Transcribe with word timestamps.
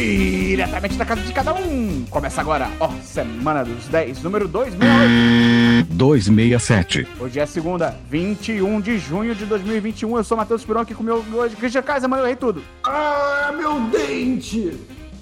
Diretamente 0.00 0.96
da 0.96 1.04
casa 1.04 1.20
de 1.20 1.32
cada 1.32 1.52
um. 1.52 2.06
Começa 2.08 2.40
agora, 2.40 2.70
ó, 2.80 2.88
Semana 3.02 3.62
dos 3.62 3.86
10, 3.88 4.22
número 4.22 4.48
268. 4.48 5.92
267. 5.94 7.06
Hoje 7.20 7.38
é 7.38 7.44
segunda, 7.44 7.94
21 8.08 8.80
de 8.80 8.98
junho 8.98 9.34
de 9.34 9.44
2021. 9.44 10.16
Eu 10.16 10.24
sou 10.24 10.38
Matheus 10.38 10.64
Pirão 10.64 10.80
aqui 10.80 10.94
com 10.94 11.02
o 11.02 11.06
meu 11.06 11.22
hoje, 11.34 11.54
Christian 11.54 11.82
Kaiser, 11.82 12.08
mano, 12.08 12.22
eu 12.22 12.26
errei 12.26 12.36
tudo. 12.36 12.62
Ah, 12.82 13.52
meu 13.54 13.78
dente! 13.90 14.74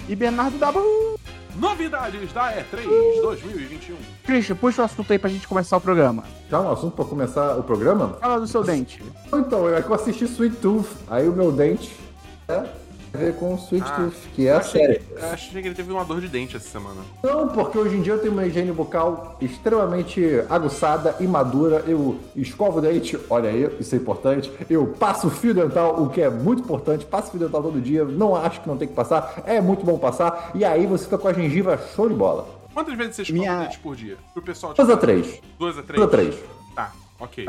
E 0.09 0.14
Bernardo 0.14 0.56
Dabu. 0.59 1.18
Novidades 1.56 2.32
da 2.32 2.52
E3 2.52 2.84
2021. 3.20 3.96
Christian, 4.24 4.54
puxa 4.54 4.82
o 4.82 4.84
assunto 4.84 5.12
aí 5.12 5.18
pra 5.18 5.29
gente 5.29 5.48
começar 5.48 5.76
o 5.76 5.80
programa. 5.80 6.23
Já 6.48 6.60
um 6.60 6.70
assunto 6.70 6.95
pra 6.95 7.04
começar 7.04 7.56
o 7.56 7.65
programa? 7.65 8.16
Fala 8.20 8.38
do 8.38 8.46
seu 8.46 8.62
dente. 8.62 9.02
Então, 9.34 9.68
é 9.74 9.82
que 9.82 9.90
eu 9.90 9.95
assisti 9.95 10.24
Sweet 10.24 10.56
Tooth, 10.59 10.87
aí 11.10 11.29
o 11.29 11.32
meu 11.32 11.51
dente 11.51 11.90
é 12.46 12.62
a 13.22 13.24
ver 13.24 13.34
com 13.34 13.54
Sweet 13.56 13.84
Ah, 13.86 13.96
Tooth, 13.96 14.14
que 14.34 14.46
é 14.46 14.52
a 14.52 14.58
achei, 14.58 14.80
série. 14.80 15.02
eu 15.10 15.28
achei 15.30 15.62
que 15.62 15.68
ele 15.68 15.74
teve 15.74 15.92
uma 15.92 16.04
dor 16.04 16.20
de 16.20 16.28
dente 16.28 16.56
essa 16.56 16.68
semana. 16.68 17.00
Não, 17.22 17.48
porque 17.48 17.76
hoje 17.78 17.96
em 17.96 18.02
dia 18.02 18.12
eu 18.14 18.18
tenho 18.20 18.32
uma 18.32 18.46
higiene 18.46 18.72
bucal 18.72 19.36
extremamente 19.40 20.22
aguçada 20.48 21.16
e 21.20 21.26
madura. 21.26 21.84
Eu 21.86 22.18
escovo 22.36 22.78
o 22.78 22.80
dente, 22.80 23.18
olha 23.28 23.50
aí, 23.50 23.68
isso 23.80 23.95
é 23.95 23.98
importante. 23.98 24.52
Eu 24.70 24.86
passo 24.86 25.28
fio 25.30 25.52
dental, 25.54 26.02
o 26.02 26.09
que 26.09 26.20
é 26.20 26.30
muito 26.30 26.62
importante. 26.62 27.04
Passo 27.04 27.30
fio 27.30 27.40
dental 27.40 27.62
todo 27.62 27.80
dia, 27.80 28.04
não 28.04 28.34
acho 28.36 28.60
que 28.60 28.68
não 28.68 28.76
tem 28.76 28.88
que 28.88 28.95
passar, 28.95 29.42
é 29.46 29.60
muito 29.60 29.84
bom 29.84 29.98
passar. 29.98 30.52
E 30.54 30.64
aí 30.64 30.87
você 30.87 31.04
fica 31.04 31.18
com 31.18 31.28
a 31.28 31.32
gengiva 31.32 31.78
show 31.95 32.09
de 32.09 32.14
bola. 32.14 32.46
Quantas 32.73 32.95
vezes 32.96 33.16
você 33.16 33.23
escova 33.23 33.38
Minha- 33.40 33.56
o 33.56 33.62
dente 33.64 33.78
por 33.80 33.96
dia? 33.96 34.16
Pro 34.32 34.42
pessoal 34.42 34.73
Duas 34.74 34.90
a 34.90 34.96
três. 34.96 35.40
Duas 35.59 35.76
a 35.78 35.82
três? 35.82 35.96
Duas 36.00 36.09
a 36.09 36.16
três. 36.16 36.34
Tá, 36.74 36.93
ok. 37.18 37.48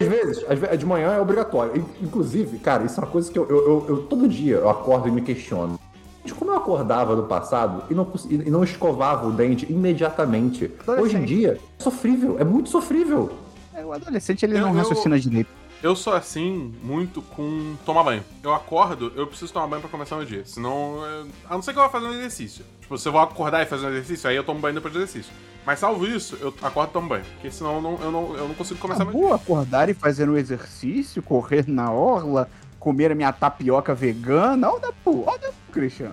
Às 0.00 0.08
vezes, 0.08 0.44
às 0.48 0.58
vezes, 0.58 0.78
de 0.78 0.86
manhã 0.86 1.12
é 1.12 1.20
obrigatório. 1.20 1.76
In- 1.76 2.04
Inclusive, 2.06 2.58
cara, 2.58 2.84
isso 2.84 2.98
é 3.00 3.04
uma 3.04 3.10
coisa 3.10 3.30
que 3.30 3.38
eu, 3.38 3.48
eu, 3.48 3.56
eu- 3.58 3.86
eu- 3.88 4.02
todo 4.02 4.28
dia 4.28 4.56
eu 4.56 4.68
acordo 4.68 5.08
e 5.08 5.10
me 5.10 5.20
questiono. 5.22 5.78
Gente, 6.24 6.34
Como 6.34 6.50
eu 6.50 6.56
acordava 6.56 7.14
no 7.14 7.24
passado 7.24 7.84
e 7.90 7.94
não, 7.94 8.10
e 8.28 8.50
não 8.50 8.64
escovava 8.64 9.26
o 9.26 9.32
dente 9.32 9.70
imediatamente? 9.70 10.70
Hoje 10.86 11.16
em 11.16 11.24
dia, 11.24 11.60
é 11.78 11.82
sofrível, 11.82 12.36
é 12.40 12.44
muito 12.44 12.68
sofrível. 12.70 13.30
É, 13.74 13.84
o 13.84 13.92
adolescente 13.92 14.44
ele 14.44 14.56
Eu- 14.56 14.62
não 14.62 14.68
eu- 14.70 14.74
raciocina 14.74 15.18
direito. 15.18 15.48
Eu 15.82 15.94
sou 15.94 16.14
assim 16.14 16.72
muito 16.82 17.20
com 17.20 17.74
tomar 17.84 18.02
banho. 18.04 18.24
Eu 18.42 18.54
acordo, 18.54 19.12
eu 19.14 19.26
preciso 19.26 19.52
tomar 19.52 19.66
banho 19.66 19.82
pra 19.82 19.90
começar 19.90 20.16
meu 20.16 20.24
dia. 20.24 20.42
Senão. 20.46 21.04
eu- 21.04 21.26
A 21.48 21.54
não 21.54 21.60
ser 21.62 21.72
que 21.74 21.78
eu 21.78 21.82
vá 21.82 21.90
fazer 21.90 22.06
um 22.06 22.14
exercício. 22.14 22.64
Tipo, 22.80 22.96
se 22.96 23.06
eu 23.06 23.12
vou 23.12 23.20
acordar 23.20 23.62
e 23.62 23.66
fazer 23.66 23.84
um 23.86 23.90
exercício, 23.90 24.28
aí 24.30 24.34
eu 24.36 24.42
tomo 24.44 24.58
banho 24.60 24.74
depois 24.74 24.94
do 24.94 24.98
exercício. 25.00 25.30
Mas 25.66 25.78
salvo 25.78 26.06
isso, 26.06 26.36
eu 26.40 26.54
acordo 26.62 27.00
banho. 27.00 27.24
Porque 27.34 27.50
senão 27.50 27.76
eu 27.76 27.82
não, 27.82 27.98
eu 28.02 28.10
não, 28.10 28.36
eu 28.36 28.48
não 28.48 28.54
consigo 28.54 28.78
começar. 28.78 29.04
Vou 29.04 29.32
acordar 29.32 29.88
e 29.88 29.94
fazer 29.94 30.28
um 30.28 30.36
exercício, 30.36 31.22
correr 31.22 31.64
na 31.66 31.90
orla, 31.90 32.48
comer 32.78 33.12
a 33.12 33.14
minha 33.14 33.32
tapioca 33.32 33.94
vegana. 33.94 34.68
Olha 34.68 34.76
o 34.76 34.80
Dabu, 34.80 35.24
olha 35.26 35.38
o 35.38 35.40
Dabu, 35.40 35.54
Christian. 35.72 36.10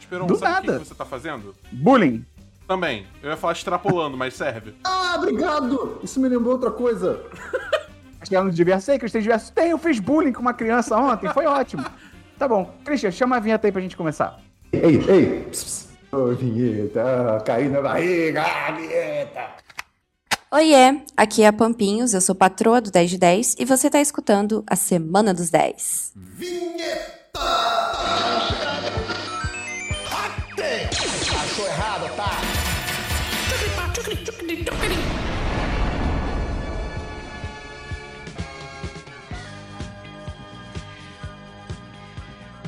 Esperou 0.00 0.26
do 0.26 0.36
sabe 0.36 0.52
o 0.52 0.60
que 0.60 0.66
nada. 0.72 0.84
você 0.84 0.94
tá 0.94 1.04
fazendo? 1.04 1.54
Bullying. 1.70 2.24
Também. 2.66 3.06
Eu 3.22 3.30
ia 3.30 3.36
falar 3.36 3.52
extrapolando, 3.52 4.16
mas 4.16 4.34
serve. 4.34 4.74
Ah, 4.84 5.16
obrigado! 5.18 6.00
Isso 6.02 6.18
me 6.18 6.28
lembrou 6.28 6.54
outra 6.54 6.72
coisa. 6.72 7.24
Chegando 8.24 8.50
de 8.50 8.56
diversos. 8.56 8.84
Sei, 8.84 8.98
Christian, 8.98 9.20
diversos. 9.20 9.50
Tem, 9.50 9.70
eu 9.70 9.78
fiz 9.78 10.00
bullying 10.00 10.32
com 10.32 10.40
uma 10.40 10.52
criança 10.54 10.96
ontem, 10.96 11.32
foi 11.32 11.46
ótimo. 11.46 11.84
Tá 12.36 12.48
bom. 12.48 12.74
Christian, 12.84 13.12
chama 13.12 13.36
a 13.36 13.38
vinheta 13.38 13.68
aí 13.68 13.72
pra 13.72 13.80
gente 13.80 13.96
começar. 13.96 14.40
Ei, 14.72 14.96
ei! 15.08 15.44
Pss, 15.50 15.64
pss. 15.64 15.93
Ô, 16.14 16.32
vinheta, 16.32 17.42
caí 17.44 17.68
na 17.68 17.82
barriga, 17.82 18.42
ah, 18.42 18.70
vinheta! 18.70 19.48
Oiê, 20.52 21.02
aqui 21.16 21.42
é 21.42 21.48
a 21.48 21.52
Pampinhos, 21.52 22.14
eu 22.14 22.20
sou 22.20 22.36
patroa 22.36 22.80
do 22.80 22.88
10 22.88 23.10
de 23.10 23.18
10 23.18 23.56
e 23.58 23.64
você 23.64 23.90
tá 23.90 24.00
escutando 24.00 24.62
a 24.64 24.76
Semana 24.76 25.34
dos 25.34 25.50
10. 25.50 26.14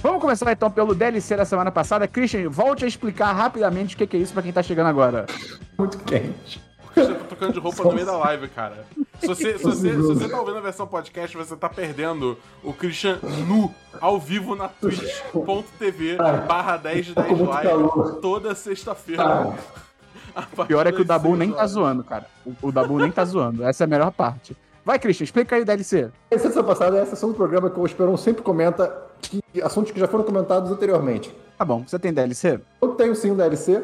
Vamos 0.07 0.21
começar 0.21 0.53
então 0.53 0.71
pelo 0.71 0.95
DLC 0.95 1.35
da 1.35 1.45
semana 1.45 1.73
passada. 1.73 2.07
Christian, 2.07 2.49
volte 2.49 2.85
a 2.85 2.89
explicar 2.89 3.33
rapidamente 3.33 3.97
o 3.97 3.99
que 4.07 4.17
é 4.17 4.21
isso 4.21 4.33
pra 4.33 4.41
quem 4.41 4.53
tá 4.53 4.63
chegando 4.63 4.87
agora. 4.87 5.27
Muito 5.77 5.99
quente. 5.99 6.63
Você 6.95 7.13
tá 7.13 7.25
trocando 7.25 7.53
de 7.55 7.59
roupa 7.59 7.83
no 7.83 7.93
meio 7.93 8.07
da 8.07 8.17
live, 8.17 8.47
cara. 8.47 8.87
Se 9.19 9.27
você, 9.27 9.59
se, 9.59 9.65
você, 9.65 9.91
se 9.91 9.97
você 9.97 10.29
tá 10.29 10.39
ouvindo 10.39 10.59
a 10.59 10.61
versão 10.61 10.87
podcast, 10.87 11.37
você 11.37 11.57
tá 11.57 11.69
perdendo 11.69 12.39
o 12.63 12.73
Christian 12.73 13.19
nu, 13.49 13.75
ao 14.01 14.21
vivo 14.21 14.55
na 14.55 14.69
twitch.tv 14.69 16.19
barra 16.47 16.77
10 16.77 17.07
de 17.07 17.15
10 17.17 17.29
muito 17.29 17.51
live, 17.51 18.21
toda 18.23 18.55
sexta-feira. 18.55 19.57
A 20.37 20.43
partir 20.43 20.69
Pior 20.69 20.87
é 20.87 20.93
que 20.93 21.01
o 21.01 21.05
Dabu 21.05 21.35
nem 21.35 21.51
tá 21.51 21.67
zoando, 21.67 22.05
cara. 22.05 22.27
O, 22.47 22.69
o 22.69 22.71
Dabu 22.71 22.97
nem 23.01 23.11
tá 23.11 23.25
zoando. 23.25 23.65
Essa 23.65 23.83
é 23.83 23.87
a 23.87 23.89
melhor 23.89 24.13
parte. 24.13 24.57
Vai, 24.85 25.01
Christian, 25.01 25.25
explica 25.25 25.57
aí 25.57 25.63
o 25.63 25.65
DLC. 25.65 26.11
Essa 26.31 26.49
semana 26.49 26.69
passada 26.69 26.97
é 26.97 27.03
a 27.03 27.07
sessão 27.07 27.31
do 27.31 27.35
programa 27.35 27.69
que 27.69 27.81
o 27.81 27.85
Esperon 27.85 28.17
sempre 28.17 28.45
comenta 28.45 29.06
que 29.21 29.43
assuntos 29.63 29.93
que 29.93 30.01
já 30.01 30.09
foram 30.09 30.25
comentados 30.25 30.71
anteriormente. 30.71 31.35
Tá 31.59 31.65
bom, 31.65 31.85
você 31.87 31.99
tem 31.99 32.13
DLC? 32.13 32.61
Eu 32.83 32.89
tenho 32.91 33.15
sim 33.17 33.31
um 33.31 33.37
DLC, 33.37 33.83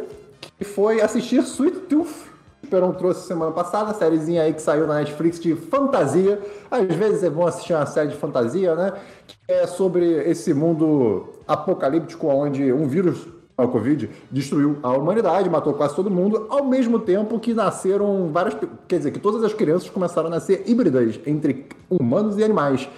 que 0.59 0.65
foi 0.65 1.01
assistir 1.01 1.43
Sweet 1.43 1.81
Tooth. 1.81 2.31
O 2.63 2.65
Esperon 2.65 2.93
trouxe 2.93 3.27
semana 3.27 3.51
passada, 3.51 3.91
a 3.91 3.95
sériezinha 3.95 4.43
aí 4.43 4.53
que 4.53 4.63
saiu 4.63 4.87
na 4.87 4.95
Netflix 4.95 5.41
de 5.41 5.55
fantasia. 5.55 6.41
Às 6.71 6.95
vezes 6.95 7.23
é 7.25 7.31
bom 7.31 7.47
assistir 7.47 7.73
uma 7.73 7.87
série 7.87 8.11
de 8.11 8.17
fantasia, 8.17 8.75
né? 8.75 8.93
Que 9.27 9.37
é 9.49 9.67
sobre 9.67 10.05
esse 10.31 10.55
mundo 10.55 11.31
apocalíptico 11.47 12.29
onde 12.29 12.73
um 12.73 12.87
vírus, 12.87 13.27
o 13.57 13.69
Covid, 13.69 14.09
destruiu 14.31 14.79
a 14.83 14.91
humanidade, 14.91 15.51
matou 15.51 15.75
quase 15.75 15.95
todo 15.95 16.11
mundo, 16.11 16.47
ao 16.51 16.65
mesmo 16.65 16.99
tempo 16.99 17.39
que 17.41 17.53
nasceram 17.53 18.31
várias... 18.33 18.57
Quer 18.87 18.99
dizer, 18.99 19.11
que 19.11 19.19
todas 19.19 19.43
as 19.43 19.53
crianças 19.53 19.91
começaram 19.91 20.29
a 20.29 20.31
nascer 20.31 20.63
híbridas 20.67 21.19
entre 21.27 21.67
humanos 21.91 22.39
e 22.39 22.45
animais 22.45 22.89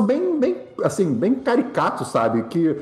bem, 0.00 0.38
bem, 0.38 0.56
assim, 0.82 1.12
bem 1.12 1.34
caricato, 1.34 2.04
sabe? 2.04 2.44
Que 2.44 2.76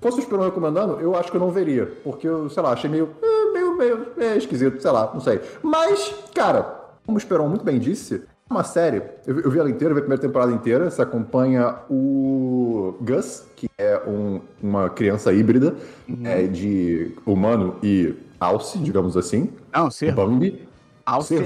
fosse 0.00 0.18
o 0.18 0.20
Esperon 0.20 0.44
recomendando, 0.44 0.98
eu 1.00 1.14
acho 1.16 1.30
que 1.30 1.36
eu 1.36 1.40
não 1.40 1.50
veria. 1.50 1.86
Porque 2.02 2.26
eu, 2.26 2.48
sei 2.50 2.62
lá, 2.62 2.70
achei 2.72 2.88
meio, 2.90 3.10
é, 3.22 3.52
meio, 3.52 3.76
meio 3.76 4.06
é, 4.18 4.36
esquisito, 4.36 4.80
sei 4.80 4.90
lá, 4.90 5.10
não 5.12 5.20
sei. 5.20 5.40
Mas, 5.62 6.14
cara, 6.34 6.62
como 7.04 7.16
o 7.16 7.18
Esperon 7.18 7.48
muito 7.48 7.64
bem 7.64 7.78
disse, 7.78 8.22
é 8.48 8.52
uma 8.52 8.64
série, 8.64 9.02
eu, 9.26 9.40
eu 9.40 9.50
vi 9.50 9.58
ela 9.58 9.68
inteira, 9.70 9.92
eu 9.92 9.94
vi 9.94 10.00
a 10.00 10.02
primeira 10.04 10.20
temporada 10.22 10.52
inteira, 10.52 10.90
você 10.90 11.02
acompanha 11.02 11.76
o 11.90 12.94
Gus, 13.00 13.44
que 13.56 13.68
é 13.78 14.00
um- 14.06 14.40
uma 14.62 14.88
criança 14.90 15.32
híbrida 15.32 15.74
é, 16.24 16.42
de 16.46 17.12
humano 17.26 17.76
e 17.82 18.14
alce, 18.38 18.78
digamos 18.78 19.16
assim. 19.16 19.50
Não, 19.72 19.90
ser. 19.90 20.14
Bambi. 20.14 20.66
Alce 21.04 21.36
é, 21.36 21.38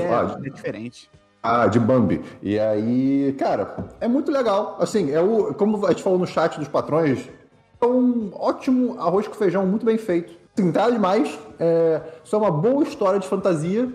é 0.47 0.50
diferente. 0.50 1.10
Ah, 1.43 1.67
de 1.67 1.78
Bambi. 1.78 2.23
E 2.43 2.59
aí, 2.59 3.34
cara, 3.39 3.75
é 4.01 4.06
muito 4.06 4.31
legal. 4.31 4.77
Assim, 4.78 5.11
é 5.11 5.21
o, 5.21 5.55
como 5.55 5.87
a 5.87 5.91
gente 5.91 6.03
falou 6.03 6.19
no 6.19 6.27
chat 6.27 6.59
dos 6.59 6.69
patrões, 6.69 7.28
é 7.81 7.87
um 7.87 8.31
ótimo 8.34 9.01
arroz 9.01 9.27
com 9.27 9.34
feijão 9.34 9.67
muito 9.67 9.87
bem 9.87 9.97
feito. 9.97 10.34
Assim, 10.56 10.71
nada 10.71 10.93
demais. 10.93 11.39
É 11.59 12.03
só 12.25 12.39
uma 12.39 12.51
boa 12.51 12.83
história 12.83 13.19
de 13.19 13.27
fantasia. 13.27 13.89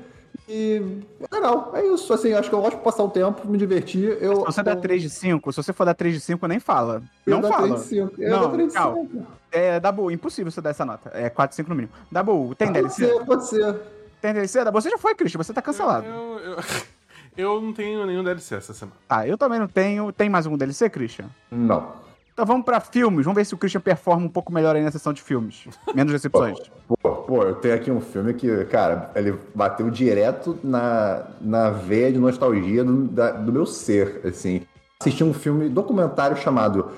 E 0.50 0.82
é 1.20 1.36
legal. 1.36 1.72
É 1.76 1.86
isso. 1.86 2.12
Assim, 2.14 2.34
acho 2.34 2.50
que 2.50 2.56
eu 2.56 2.62
gosto 2.62 2.78
de 2.78 2.84
passar 2.84 3.04
o 3.04 3.10
tempo, 3.10 3.48
me 3.48 3.58
divertir. 3.60 4.18
Eu, 4.22 4.38
Se 4.38 4.46
você 4.46 4.64
der 4.64 4.76
eu, 4.78 4.82
3 4.82 5.02
de 5.04 5.10
5, 5.10 5.52
se 5.54 5.64
você 5.64 5.72
for 5.74 5.86
dar 5.86 5.94
3 5.94 6.16
de 6.16 6.22
5, 6.22 6.48
nem 6.48 6.60
fala. 6.60 7.04
eu 7.28 7.32
Não 7.34 7.42
dou 7.42 7.52
fala. 7.52 7.68
3 7.68 7.82
de 7.82 7.88
5. 7.88 8.14
Eu 8.22 8.30
Não, 8.32 8.40
dou 8.42 8.50
3 8.52 8.68
de 8.70 8.74
calma. 8.74 8.98
5. 9.12 9.24
É, 9.52 9.80
Dabu, 9.80 10.10
impossível 10.12 10.52
você 10.52 10.62
dar 10.62 10.72
essa 10.72 10.84
nota. 10.84 11.12
É 11.14 11.30
4, 11.30 11.56
5 11.56 11.70
no 11.70 11.76
mínimo. 11.76 11.94
Dabu, 12.12 12.56
tem 12.56 12.68
Pode 12.68 12.80
DLC? 12.80 13.06
ser, 13.08 13.26
pode 13.26 13.48
ser. 13.48 13.76
Tem 14.22 14.34
DLC? 14.34 14.64
Dabu, 14.64 14.82
você 14.82 14.90
já 14.90 14.98
foi, 14.98 15.14
Christian, 15.16 15.41
você 15.41 15.53
tá 15.53 15.62
cancelado. 15.62 16.06
Eu, 16.08 16.40
eu, 16.40 16.52
eu 16.53 16.58
não 17.37 17.73
tenho 17.73 18.05
nenhum 18.05 18.23
DLC 18.23 18.55
essa 18.55 18.73
semana. 18.73 18.97
Tá, 19.08 19.28
eu 19.28 19.37
também 19.37 19.59
não 19.59 19.67
tenho. 19.67 20.11
Tem 20.11 20.29
mais 20.29 20.46
algum 20.46 20.58
DLC, 20.58 20.90
Christian? 20.90 21.26
Não. 21.52 22.03
Então 22.34 22.46
vamos 22.46 22.66
pra 22.66 22.79
filmes. 22.82 23.26
Vamos 23.26 23.35
ver 23.37 23.46
se 23.46 23.53
o 23.53 23.58
Christian 23.58 23.79
performa 23.82 24.26
um 24.26 24.29
pouco 24.29 24.52
melhor 24.52 24.76
aí 24.76 24.84
na 24.84 24.91
sessão 24.91 25.14
de 25.14 25.22
filmes. 25.22 25.66
Menos 25.93 26.11
recepções. 26.14 26.58
Pô, 27.02 27.11
pô, 27.16 27.43
eu 27.43 27.55
tenho 27.55 27.73
aqui 27.76 27.90
um 27.91 28.02
filme 28.02 28.34
que, 28.34 28.66
cara, 28.66 29.09
ele 29.16 29.35
bateu 29.53 29.90
direto 29.90 30.58
na, 30.64 31.28
na 31.40 31.70
veia 31.70 32.11
de 32.11 32.20
nostalgia 32.20 32.84
do, 32.84 33.03
da- 33.08 33.32
do 33.32 33.52
meu 33.53 33.66
ser, 33.66 34.22
assim. 34.26 34.61
Assisti 34.99 35.23
um 35.23 35.34
filme 35.34 35.70
documentário 35.70 36.35
chamado 36.38 36.91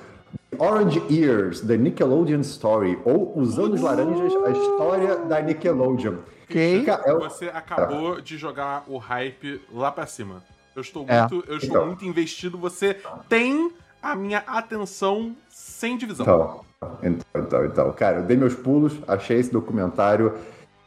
Orange 0.58 1.02
Ears, 1.10 1.60
The 1.60 1.76
Nickelodeon 1.76 2.40
Story, 2.40 2.98
ou 3.04 3.38
Os 3.38 3.58
Anos 3.58 3.80
Laranjas, 3.80 4.32
a 4.44 4.50
história 4.50 5.16
da 5.18 5.40
Nickelodeon. 5.40 6.16
Ok. 6.48 6.84
É 6.88 7.14
Você 7.14 7.46
acabou 7.46 8.20
de 8.20 8.36
jogar 8.38 8.84
o 8.86 8.96
hype 8.98 9.60
lá 9.72 9.90
pra 9.92 10.06
cima. 10.06 10.42
Eu 10.74 10.82
estou 10.82 11.04
É. 11.08 11.20
muito, 11.20 11.44
eu 11.48 11.56
estou 11.58 11.70
Então. 11.76 11.86
muito 11.86 12.04
investido. 12.04 12.56
Você 12.58 12.96
tem 13.28 13.70
a 14.02 14.14
minha 14.14 14.38
atenção 14.46 15.34
sem 15.48 15.96
divisão. 15.98 16.24
Então, 16.24 16.64
então, 17.02 17.42
então, 17.42 17.64
então, 17.64 17.92
cara, 17.92 18.18
eu 18.18 18.22
dei 18.24 18.36
meus 18.36 18.54
pulos, 18.54 18.94
achei 19.06 19.38
esse 19.38 19.50
documentário 19.52 20.34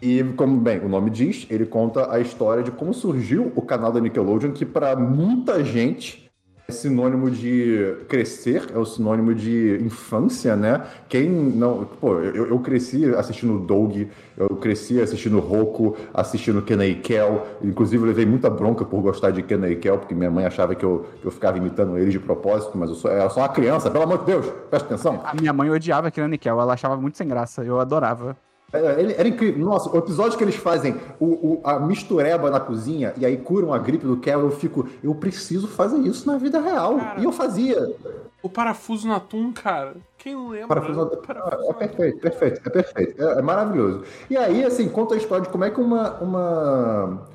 e, 0.01 0.23
como 0.37 0.57
bem 0.59 0.79
o 0.79 0.87
nome 0.89 1.09
diz, 1.09 1.45
ele 1.49 1.65
conta 1.65 2.11
a 2.11 2.19
história 2.19 2.63
de 2.63 2.71
como 2.71 2.93
surgiu 2.93 3.51
o 3.55 3.61
canal 3.61 3.91
da 3.91 3.99
Nickelodeon, 3.99 4.51
que 4.53 4.65
para 4.65 4.95
muita 4.95 5.63
gente 5.63 6.30
é 6.67 6.71
sinônimo 6.71 7.29
de 7.29 7.95
crescer, 8.07 8.67
é 8.73 8.77
o 8.77 8.85
sinônimo 8.85 9.33
de 9.33 9.79
infância, 9.81 10.55
né? 10.55 10.85
Quem 11.09 11.29
não. 11.29 11.85
Pô, 11.85 12.19
eu, 12.19 12.47
eu 12.47 12.59
cresci 12.59 13.13
assistindo 13.15 13.59
Doug, 13.59 14.07
eu 14.37 14.49
cresci 14.57 15.01
assistindo 15.01 15.39
Roku, 15.39 15.97
assistindo 16.13 16.61
Kenny 16.61 16.95
Kel. 16.95 17.45
Inclusive, 17.61 18.05
levei 18.05 18.25
muita 18.25 18.49
bronca 18.49 18.85
por 18.85 19.01
gostar 19.01 19.31
de 19.31 19.41
Kenny 19.43 19.75
Kel, 19.75 19.97
porque 19.97 20.15
minha 20.15 20.31
mãe 20.31 20.45
achava 20.45 20.75
que 20.75 20.85
eu, 20.85 21.05
que 21.21 21.27
eu 21.27 21.31
ficava 21.31 21.57
imitando 21.57 21.97
ele 21.97 22.11
de 22.11 22.19
propósito, 22.19 22.77
mas 22.77 22.89
eu 22.89 22.95
sou, 22.95 23.11
era 23.11 23.29
só 23.29 23.41
uma 23.41 23.49
criança, 23.49 23.89
pelo 23.89 24.03
amor 24.03 24.19
de 24.19 24.25
Deus, 24.25 24.45
presta 24.69 24.87
atenção. 24.87 25.21
A 25.23 25.33
minha 25.33 25.51
mãe 25.51 25.69
odiava 25.69 26.09
Kenny 26.09 26.37
Kel, 26.37 26.59
ela 26.59 26.73
achava 26.73 26.95
muito 26.95 27.17
sem 27.17 27.27
graça, 27.27 27.63
eu 27.63 27.79
adorava. 27.79 28.37
É, 28.73 28.99
ele, 28.99 29.13
era 29.13 29.27
incrível. 29.27 29.65
Nossa, 29.65 29.89
o 29.89 29.97
episódio 29.97 30.37
que 30.37 30.43
eles 30.43 30.55
fazem 30.55 30.95
o, 31.19 31.25
o, 31.25 31.61
a 31.63 31.79
mistureba 31.79 32.49
na 32.49 32.59
cozinha 32.59 33.13
e 33.17 33.25
aí 33.25 33.37
curam 33.37 33.73
a 33.73 33.77
gripe 33.77 34.05
do 34.05 34.17
Kel, 34.17 34.41
eu 34.41 34.51
fico, 34.51 34.87
eu 35.03 35.13
preciso 35.13 35.67
fazer 35.67 35.97
isso 35.99 36.25
na 36.25 36.37
vida 36.37 36.59
real. 36.59 36.97
Cara, 36.97 37.19
e 37.19 37.23
eu 37.23 37.31
fazia. 37.31 37.93
O 38.41 38.49
parafuso 38.49 39.07
no 39.07 39.13
atum, 39.13 39.51
cara. 39.51 39.95
Quem 40.17 40.33
não 40.33 40.49
lembra? 40.49 40.67
Parafuso, 40.67 41.05
parafuso 41.17 41.69
é 41.69 41.73
perfeito, 41.73 42.19
perfeito, 42.19 42.61
é 42.65 42.69
perfeito. 42.69 43.23
É, 43.23 43.39
é, 43.39 43.41
maravilhoso. 43.41 44.03
E 44.29 44.37
aí, 44.37 44.63
assim, 44.63 44.87
conta 44.87 45.15
a 45.15 45.17
história 45.17 45.43
de 45.45 45.49
como 45.51 45.63
é 45.63 45.69
que 45.69 45.79
uma. 45.79 46.19
uma... 46.21 47.27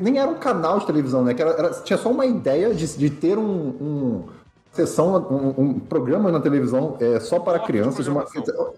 Nem 0.00 0.18
era 0.18 0.30
um 0.30 0.36
canal 0.36 0.78
de 0.78 0.86
televisão, 0.86 1.24
né? 1.24 1.34
Que 1.34 1.42
era, 1.42 1.50
era 1.50 1.70
tinha 1.82 1.96
só 1.96 2.10
uma 2.10 2.24
ideia 2.24 2.72
de, 2.72 2.96
de 2.96 3.10
ter 3.10 3.36
um, 3.36 3.42
um 3.42 4.24
sessão, 4.76 5.16
um, 5.30 5.62
um, 5.62 5.78
programa 5.80 6.30
na 6.30 6.40
televisão 6.40 6.96
é, 7.00 7.18
só 7.18 7.40
para 7.40 7.58
bloco 7.58 7.58
crianças, 7.58 8.06
uma, 8.06 8.24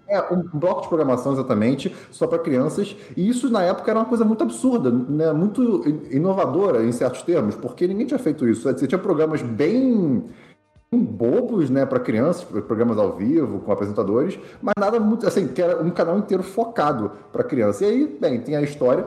é, 0.07 0.33
um 0.33 0.41
bloco 0.53 0.81
de 0.81 0.87
programação 0.87 1.33
exatamente, 1.33 1.95
só 2.09 2.25
para 2.25 2.39
crianças, 2.39 2.95
e 3.15 3.29
isso 3.29 3.49
na 3.49 3.63
época 3.63 3.91
era 3.91 3.99
uma 3.99 4.05
coisa 4.05 4.25
muito 4.25 4.43
absurda, 4.43 4.89
né, 4.89 5.31
muito 5.33 5.83
inovadora 6.09 6.83
em 6.83 6.91
certos 6.91 7.21
termos, 7.21 7.55
porque 7.55 7.87
ninguém 7.87 8.07
tinha 8.07 8.19
feito 8.19 8.47
isso. 8.47 8.63
Você 8.63 8.87
tinha 8.87 8.99
programas 8.99 9.41
bem 9.41 10.23
bobos, 10.91 11.69
né, 11.69 11.85
para 11.85 11.99
crianças, 11.99 12.43
programas 12.43 12.97
ao 12.97 13.15
vivo, 13.15 13.59
com 13.59 13.71
apresentadores, 13.71 14.39
mas 14.61 14.73
nada 14.79 14.99
muito, 14.99 15.27
assim, 15.27 15.47
que 15.47 15.61
era 15.61 15.81
um 15.81 15.91
canal 15.91 16.17
inteiro 16.17 16.41
focado 16.41 17.11
para 17.31 17.43
criança. 17.43 17.85
E 17.85 17.87
aí, 17.87 18.17
bem, 18.19 18.39
tem 18.39 18.55
a 18.55 18.61
história 18.61 19.05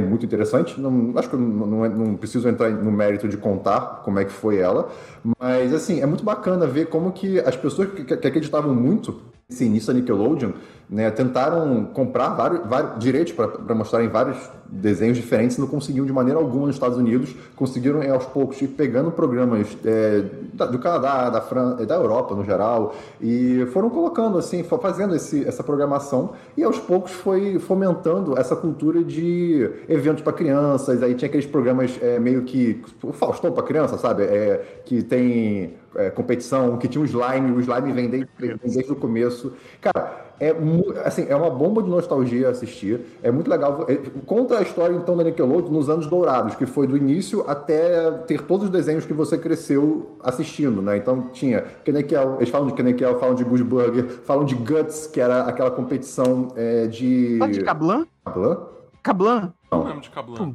muito 0.00 0.24
interessante. 0.24 0.80
Não, 0.80 1.12
acho 1.16 1.28
que 1.30 1.36
não, 1.36 1.66
não, 1.66 1.88
não, 1.88 2.16
preciso 2.16 2.48
entrar 2.48 2.70
no 2.70 2.90
mérito 2.90 3.28
de 3.28 3.36
contar 3.36 4.02
como 4.04 4.18
é 4.18 4.24
que 4.24 4.32
foi 4.32 4.58
ela, 4.58 4.90
mas 5.38 5.72
assim 5.72 6.00
é 6.00 6.06
muito 6.06 6.24
bacana 6.24 6.66
ver 6.66 6.86
como 6.86 7.12
que 7.12 7.38
as 7.40 7.56
pessoas 7.56 7.90
que, 7.90 8.04
que 8.04 8.26
acreditavam 8.26 8.74
muito 8.74 9.20
nesse 9.50 9.64
início 9.64 9.92
da 9.92 9.98
Nickelodeon 9.98 10.52
né, 10.90 11.08
tentaram 11.08 11.84
comprar 11.84 12.30
vários, 12.30 12.66
vários 12.66 12.98
direitos 12.98 13.32
para 13.32 13.74
mostrarem 13.74 14.08
vários 14.08 14.36
desenhos 14.66 15.16
diferentes 15.16 15.56
não 15.56 15.66
conseguiam 15.66 16.04
de 16.04 16.12
maneira 16.12 16.38
alguma 16.38 16.66
nos 16.66 16.74
Estados 16.74 16.98
Unidos. 16.98 17.34
Conseguiram, 17.54 18.00
aos 18.12 18.26
poucos, 18.26 18.60
ir 18.60 18.68
pegando 18.68 19.10
programas 19.12 19.68
é, 19.84 20.22
do 20.66 20.78
Canadá, 20.80 21.30
da 21.30 21.40
França, 21.40 21.86
da 21.86 21.94
Europa 21.94 22.34
no 22.34 22.44
geral, 22.44 22.94
e 23.20 23.66
foram 23.72 23.88
colocando, 23.88 24.36
assim, 24.36 24.64
fazendo 24.64 25.14
esse, 25.14 25.46
essa 25.46 25.62
programação, 25.62 26.30
e 26.56 26.64
aos 26.64 26.78
poucos 26.78 27.12
foi 27.12 27.58
fomentando 27.60 28.36
essa 28.36 28.56
cultura 28.56 29.02
de 29.04 29.70
eventos 29.88 30.22
para 30.22 30.32
crianças. 30.32 31.02
Aí 31.02 31.14
tinha 31.14 31.28
aqueles 31.28 31.46
programas 31.46 31.98
é, 32.02 32.18
meio 32.18 32.42
que. 32.42 32.82
O 33.02 33.12
Faustão 33.12 33.52
para 33.52 33.62
criança, 33.62 33.96
sabe? 33.96 34.24
É, 34.24 34.82
que 34.84 35.02
tem 35.02 35.74
é, 35.96 36.10
competição, 36.10 36.76
que 36.76 36.88
tinha 36.88 37.02
um 37.02 37.04
slime, 37.04 37.52
o 37.52 37.60
slime 37.60 37.92
vem 37.92 38.08
desde, 38.08 38.28
desde 38.64 38.92
o 38.92 38.96
começo. 38.96 39.52
Cara 39.80 40.30
é, 40.40 40.56
assim, 41.04 41.26
é 41.28 41.36
uma 41.36 41.50
bomba 41.50 41.82
de 41.82 41.90
nostalgia 41.90 42.48
assistir. 42.48 43.00
É 43.22 43.30
muito 43.30 43.50
legal. 43.50 43.84
É, 43.86 43.96
conta 44.24 44.58
a 44.58 44.62
história, 44.62 44.94
então, 44.94 45.14
da 45.14 45.22
Nickelodeon 45.22 45.70
nos 45.70 45.90
anos 45.90 46.06
dourados, 46.06 46.54
que 46.54 46.64
foi 46.64 46.86
do 46.86 46.96
início 46.96 47.44
até 47.46 48.10
ter 48.26 48.40
todos 48.42 48.64
os 48.64 48.70
desenhos 48.70 49.04
que 49.04 49.12
você 49.12 49.36
cresceu 49.36 50.16
assistindo, 50.22 50.80
né? 50.80 50.96
Então, 50.96 51.28
tinha 51.30 51.60
Kenekel, 51.84 52.36
eles 52.38 52.48
falam 52.48 52.68
de 52.68 52.72
Kenekel, 52.72 53.20
falam 53.20 53.34
de 53.34 53.44
Good 53.44 53.64
Burger, 53.64 54.08
falam 54.24 54.46
de 54.46 54.54
Guts, 54.54 55.06
que 55.06 55.20
era 55.20 55.42
aquela 55.42 55.70
competição 55.70 56.48
é, 56.56 56.86
de... 56.86 57.36
Fala 57.38 57.52
de 57.52 57.62
Cablan? 57.62 58.06
Cablan? 58.24 58.58
Cablan? 59.02 59.52
Não 59.70 59.84
lembro 59.84 60.00
de 60.00 60.10
Cablan. 60.10 60.54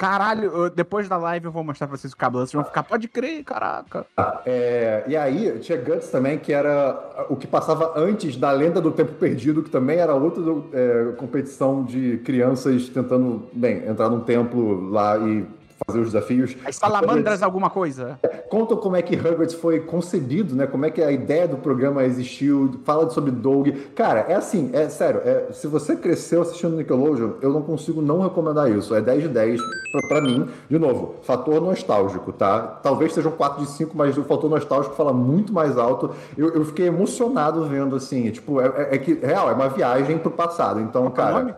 Caralho, 0.00 0.70
depois 0.70 1.10
da 1.10 1.18
live 1.18 1.44
eu 1.44 1.52
vou 1.52 1.62
mostrar 1.62 1.86
pra 1.86 1.94
vocês 1.94 2.14
o 2.14 2.16
cabelo. 2.16 2.46
Vocês 2.46 2.54
vão 2.54 2.64
ficar, 2.64 2.82
pode 2.82 3.06
crer, 3.06 3.44
caraca. 3.44 4.06
É, 4.46 5.04
e 5.06 5.14
aí, 5.14 5.58
tinha 5.58 5.76
Guts 5.76 6.08
também, 6.08 6.38
que 6.38 6.54
era 6.54 7.26
o 7.28 7.36
que 7.36 7.46
passava 7.46 7.92
antes 8.00 8.34
da 8.34 8.50
Lenda 8.50 8.80
do 8.80 8.92
Tempo 8.92 9.12
Perdido, 9.12 9.62
que 9.62 9.68
também 9.68 9.98
era 9.98 10.14
outra 10.14 10.42
é, 10.72 11.12
competição 11.18 11.84
de 11.84 12.16
crianças 12.24 12.88
tentando, 12.88 13.46
bem, 13.52 13.86
entrar 13.86 14.08
num 14.08 14.20
templo 14.20 14.88
lá 14.88 15.18
e 15.18 15.46
fazer 15.86 16.00
os 16.00 16.06
desafios. 16.06 16.56
As 16.64 16.76
salamandras 16.76 17.42
alguma 17.42 17.70
coisa. 17.70 18.18
Conta 18.48 18.76
como 18.76 18.96
é 18.96 19.02
que 19.02 19.16
Hogwarts 19.16 19.54
foi 19.54 19.80
concebido, 19.80 20.54
né? 20.54 20.66
Como 20.66 20.84
é 20.84 20.90
que 20.90 21.02
a 21.02 21.10
ideia 21.10 21.46
do 21.46 21.56
programa 21.56 22.04
existiu, 22.04 22.80
fala 22.84 23.08
sobre 23.10 23.30
Doug. 23.30 23.68
Cara, 23.94 24.20
é 24.28 24.34
assim, 24.34 24.70
é 24.72 24.88
sério, 24.88 25.20
é, 25.24 25.52
se 25.52 25.66
você 25.66 25.96
cresceu 25.96 26.42
assistindo 26.42 26.76
Nickelodeon, 26.76 27.32
eu 27.40 27.52
não 27.52 27.62
consigo 27.62 28.02
não 28.02 28.20
recomendar 28.20 28.70
isso. 28.70 28.94
É 28.94 29.00
10 29.00 29.22
de 29.22 29.28
10 29.28 29.60
pra, 29.92 30.08
pra 30.08 30.20
mim. 30.20 30.48
De 30.68 30.78
novo, 30.78 31.16
fator 31.22 31.60
nostálgico, 31.60 32.32
tá? 32.32 32.60
Talvez 32.60 33.12
sejam 33.12 33.32
4 33.32 33.64
de 33.64 33.70
5, 33.70 33.96
mas 33.96 34.16
o 34.18 34.24
fator 34.24 34.50
nostálgico 34.50 34.94
fala 34.94 35.12
muito 35.12 35.52
mais 35.52 35.78
alto. 35.78 36.10
Eu, 36.36 36.54
eu 36.54 36.64
fiquei 36.64 36.86
emocionado 36.86 37.64
vendo, 37.64 37.96
assim, 37.96 38.30
tipo, 38.30 38.60
é, 38.60 38.66
é, 38.66 38.94
é 38.94 38.98
que, 38.98 39.14
real, 39.14 39.50
é 39.50 39.52
uma 39.52 39.68
viagem 39.68 40.18
pro 40.18 40.30
passado. 40.30 40.80
Então, 40.80 41.02
Qual 41.02 41.12
cara, 41.12 41.38
nome, 41.40 41.54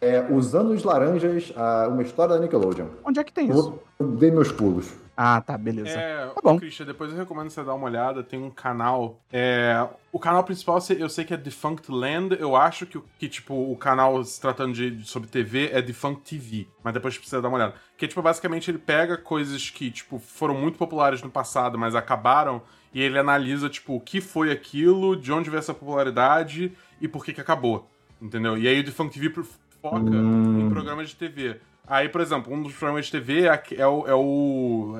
é 0.00 0.26
Os 0.30 0.54
Anos 0.54 0.84
Laranjas, 0.84 1.52
uma 1.88 2.02
história 2.02 2.34
da 2.34 2.40
Nickelodeon. 2.40 2.86
Onde 3.04 3.20
é 3.20 3.24
que 3.24 3.32
tem 3.32 3.48
isso? 3.50 3.59
Eu 3.98 4.06
dei 4.06 4.30
meus 4.30 4.50
pulos. 4.50 5.00
Ah, 5.22 5.38
tá, 5.38 5.58
beleza. 5.58 5.90
É, 5.90 6.28
tá 6.28 6.40
bom. 6.42 6.58
Christian, 6.58 6.86
depois 6.86 7.12
eu 7.12 7.18
recomendo 7.18 7.50
você 7.50 7.62
dar 7.62 7.74
uma 7.74 7.84
olhada. 7.84 8.22
Tem 8.22 8.42
um 8.42 8.48
canal. 8.48 9.20
É, 9.30 9.86
o 10.10 10.18
canal 10.18 10.42
principal 10.42 10.78
eu 10.98 11.10
sei 11.10 11.26
que 11.26 11.34
é 11.34 11.36
Defunct 11.36 11.92
Land. 11.92 12.38
Eu 12.40 12.56
acho 12.56 12.86
que, 12.86 12.98
que 13.18 13.28
tipo, 13.28 13.54
o 13.54 13.76
canal 13.76 14.24
se 14.24 14.40
tratando 14.40 14.72
de, 14.72 15.06
sobre 15.06 15.28
TV 15.28 15.68
é 15.74 15.82
Defunct 15.82 16.22
TV. 16.22 16.66
Mas 16.82 16.94
depois 16.94 17.18
precisa 17.18 17.42
dar 17.42 17.48
uma 17.48 17.58
olhada. 17.58 17.74
Que, 17.98 18.08
tipo, 18.08 18.22
basicamente 18.22 18.70
ele 18.70 18.78
pega 18.78 19.18
coisas 19.18 19.68
que, 19.68 19.90
tipo, 19.90 20.18
foram 20.18 20.54
muito 20.54 20.78
populares 20.78 21.20
no 21.22 21.28
passado, 21.28 21.76
mas 21.76 21.94
acabaram. 21.94 22.62
E 22.94 23.02
ele 23.02 23.18
analisa, 23.18 23.68
tipo, 23.68 23.96
o 23.96 24.00
que 24.00 24.22
foi 24.22 24.50
aquilo, 24.50 25.14
de 25.14 25.30
onde 25.30 25.50
veio 25.50 25.58
essa 25.58 25.74
popularidade 25.74 26.72
e 26.98 27.06
por 27.06 27.22
que 27.22 27.34
que 27.34 27.42
acabou. 27.42 27.86
Entendeu? 28.22 28.56
E 28.56 28.66
aí 28.66 28.80
o 28.80 28.84
Defunct 28.84 29.20
TV 29.20 29.44
foca 29.82 29.98
hum. 29.98 30.60
em 30.60 30.70
programas 30.70 31.10
de 31.10 31.16
TV. 31.16 31.60
Aí, 31.90 32.08
por 32.08 32.20
exemplo, 32.20 32.54
um 32.54 32.62
dos 32.62 32.72
programas 32.72 33.06
de 33.06 33.12
TV 33.12 33.48
é, 33.48 33.62
é 33.76 33.86
o. 33.86 34.06
É, 34.06 34.14
o, 34.14 34.94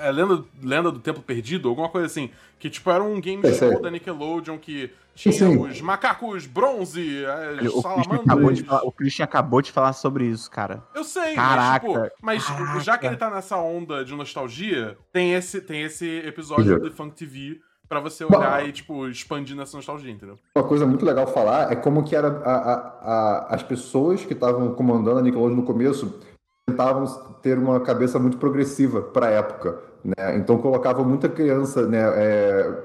é, 0.00 0.08
é 0.08 0.10
lenda, 0.10 0.44
lenda 0.60 0.90
do 0.90 0.98
Tempo 0.98 1.22
Perdido, 1.22 1.68
alguma 1.68 1.88
coisa 1.88 2.06
assim. 2.06 2.30
Que, 2.58 2.68
tipo, 2.68 2.90
era 2.90 3.02
um 3.02 3.20
game 3.20 3.42
show 3.54 3.80
da 3.80 3.88
Nickelodeon 3.88 4.58
que 4.58 4.90
tinha 5.14 5.32
Sim. 5.32 5.56
os 5.56 5.80
macacos 5.80 6.44
bronze, 6.44 7.24
as 7.24 7.72
o 7.72 7.80
salamandras. 7.80 8.58
Christian 8.58 8.80
o 8.82 8.90
Christian 8.90 9.24
acabou 9.24 9.62
de 9.62 9.70
falar 9.70 9.92
sobre 9.92 10.26
isso, 10.26 10.50
cara. 10.50 10.82
Eu 10.94 11.04
sei, 11.04 11.34
Caraca, 11.34 12.12
mas, 12.20 12.44
tipo, 12.44 12.58
mas 12.58 12.66
Caraca. 12.66 12.80
já 12.80 12.98
que 12.98 13.06
ele 13.06 13.16
tá 13.16 13.30
nessa 13.30 13.56
onda 13.56 14.04
de 14.04 14.12
nostalgia, 14.12 14.98
tem 15.12 15.32
esse, 15.32 15.60
tem 15.60 15.82
esse 15.82 16.06
episódio 16.26 16.80
do 16.80 16.90
Funk 16.90 17.14
TV 17.14 17.60
para 17.88 18.00
você 18.00 18.24
olhar 18.24 18.60
Bom, 18.60 18.68
e, 18.68 18.72
tipo, 18.72 19.08
expandir 19.08 19.56
nessa 19.56 19.76
nostalgia, 19.76 20.10
entendeu? 20.10 20.38
Uma 20.54 20.64
coisa 20.64 20.86
muito 20.86 21.04
legal 21.04 21.26
falar 21.26 21.72
é 21.72 21.76
como 21.76 22.02
que 22.02 22.16
era 22.16 22.28
a, 22.44 22.52
a, 22.52 22.74
a, 22.74 23.54
as 23.54 23.62
pessoas 23.62 24.24
que 24.24 24.32
estavam 24.32 24.74
comandando 24.74 25.18
a 25.18 25.22
Nickelodeon 25.22 25.56
no 25.56 25.62
começo 25.62 26.18
tentavam 26.68 27.06
ter 27.40 27.56
uma 27.58 27.78
cabeça 27.80 28.18
muito 28.18 28.36
progressiva 28.38 29.00
para 29.00 29.28
a 29.28 29.30
época. 29.30 29.78
Né? 30.04 30.36
Então 30.36 30.58
colocava 30.58 31.02
muita 31.02 31.28
criança, 31.28 31.86
né? 31.86 31.98
É, 31.98 32.82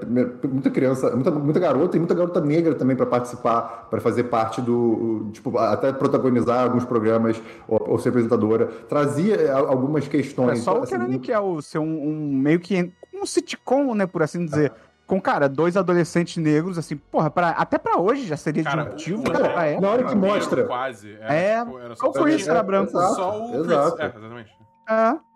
muita 0.48 0.70
criança, 0.70 1.10
muita, 1.14 1.30
muita 1.30 1.60
garota 1.60 1.96
e 1.96 2.00
muita 2.00 2.14
garota 2.14 2.40
negra 2.40 2.74
também 2.74 2.96
para 2.96 3.06
participar, 3.06 3.88
para 3.90 4.00
fazer 4.00 4.24
parte 4.24 4.60
do, 4.60 5.30
tipo, 5.32 5.56
até 5.58 5.92
protagonizar 5.92 6.64
alguns 6.64 6.84
programas 6.84 7.40
ou, 7.68 7.90
ou 7.90 7.98
ser 7.98 8.08
apresentadora. 8.08 8.66
Trazia 8.88 9.36
é, 9.36 9.50
algumas 9.50 10.08
questões. 10.08 10.60
É 10.60 10.62
só 10.62 10.80
o 10.80 10.82
assim, 10.82 10.98
que 11.10 11.18
que 11.18 11.32
é 11.32 11.38
o 11.38 11.60
ser 11.60 11.78
um, 11.78 12.08
um, 12.08 12.36
meio 12.36 12.58
que 12.58 12.92
um 13.12 13.24
sitcom, 13.24 13.94
né, 13.94 14.04
por 14.06 14.22
assim 14.22 14.44
dizer 14.44 14.72
com, 15.12 15.20
cara, 15.20 15.46
dois 15.46 15.76
adolescentes 15.76 16.38
negros, 16.38 16.78
assim, 16.78 16.96
porra, 16.96 17.30
pra, 17.30 17.50
até 17.50 17.76
pra 17.76 17.98
hoje 17.98 18.26
já 18.26 18.34
seria 18.34 18.64
cara, 18.64 18.84
disruptivo, 18.84 19.30
cara, 19.30 19.50
pra 19.50 19.66
época. 19.66 19.86
Na 19.86 19.92
hora 19.92 20.04
que 20.04 20.14
mostra. 20.14 20.64
Quase. 20.64 21.18
Era, 21.20 21.34
é, 21.34 21.64
tipo, 21.64 21.78
era 21.78 21.94
só 21.94 22.06
o 22.06 22.12
Chris 22.12 22.48
era 22.48 22.62
branco. 22.62 22.92
Só 22.92 23.46
o 23.46 23.54
exato. 23.56 23.96
Chris. 23.96 24.14
É, 24.14 24.18
exatamente. 24.18 24.50
É. 24.88 25.31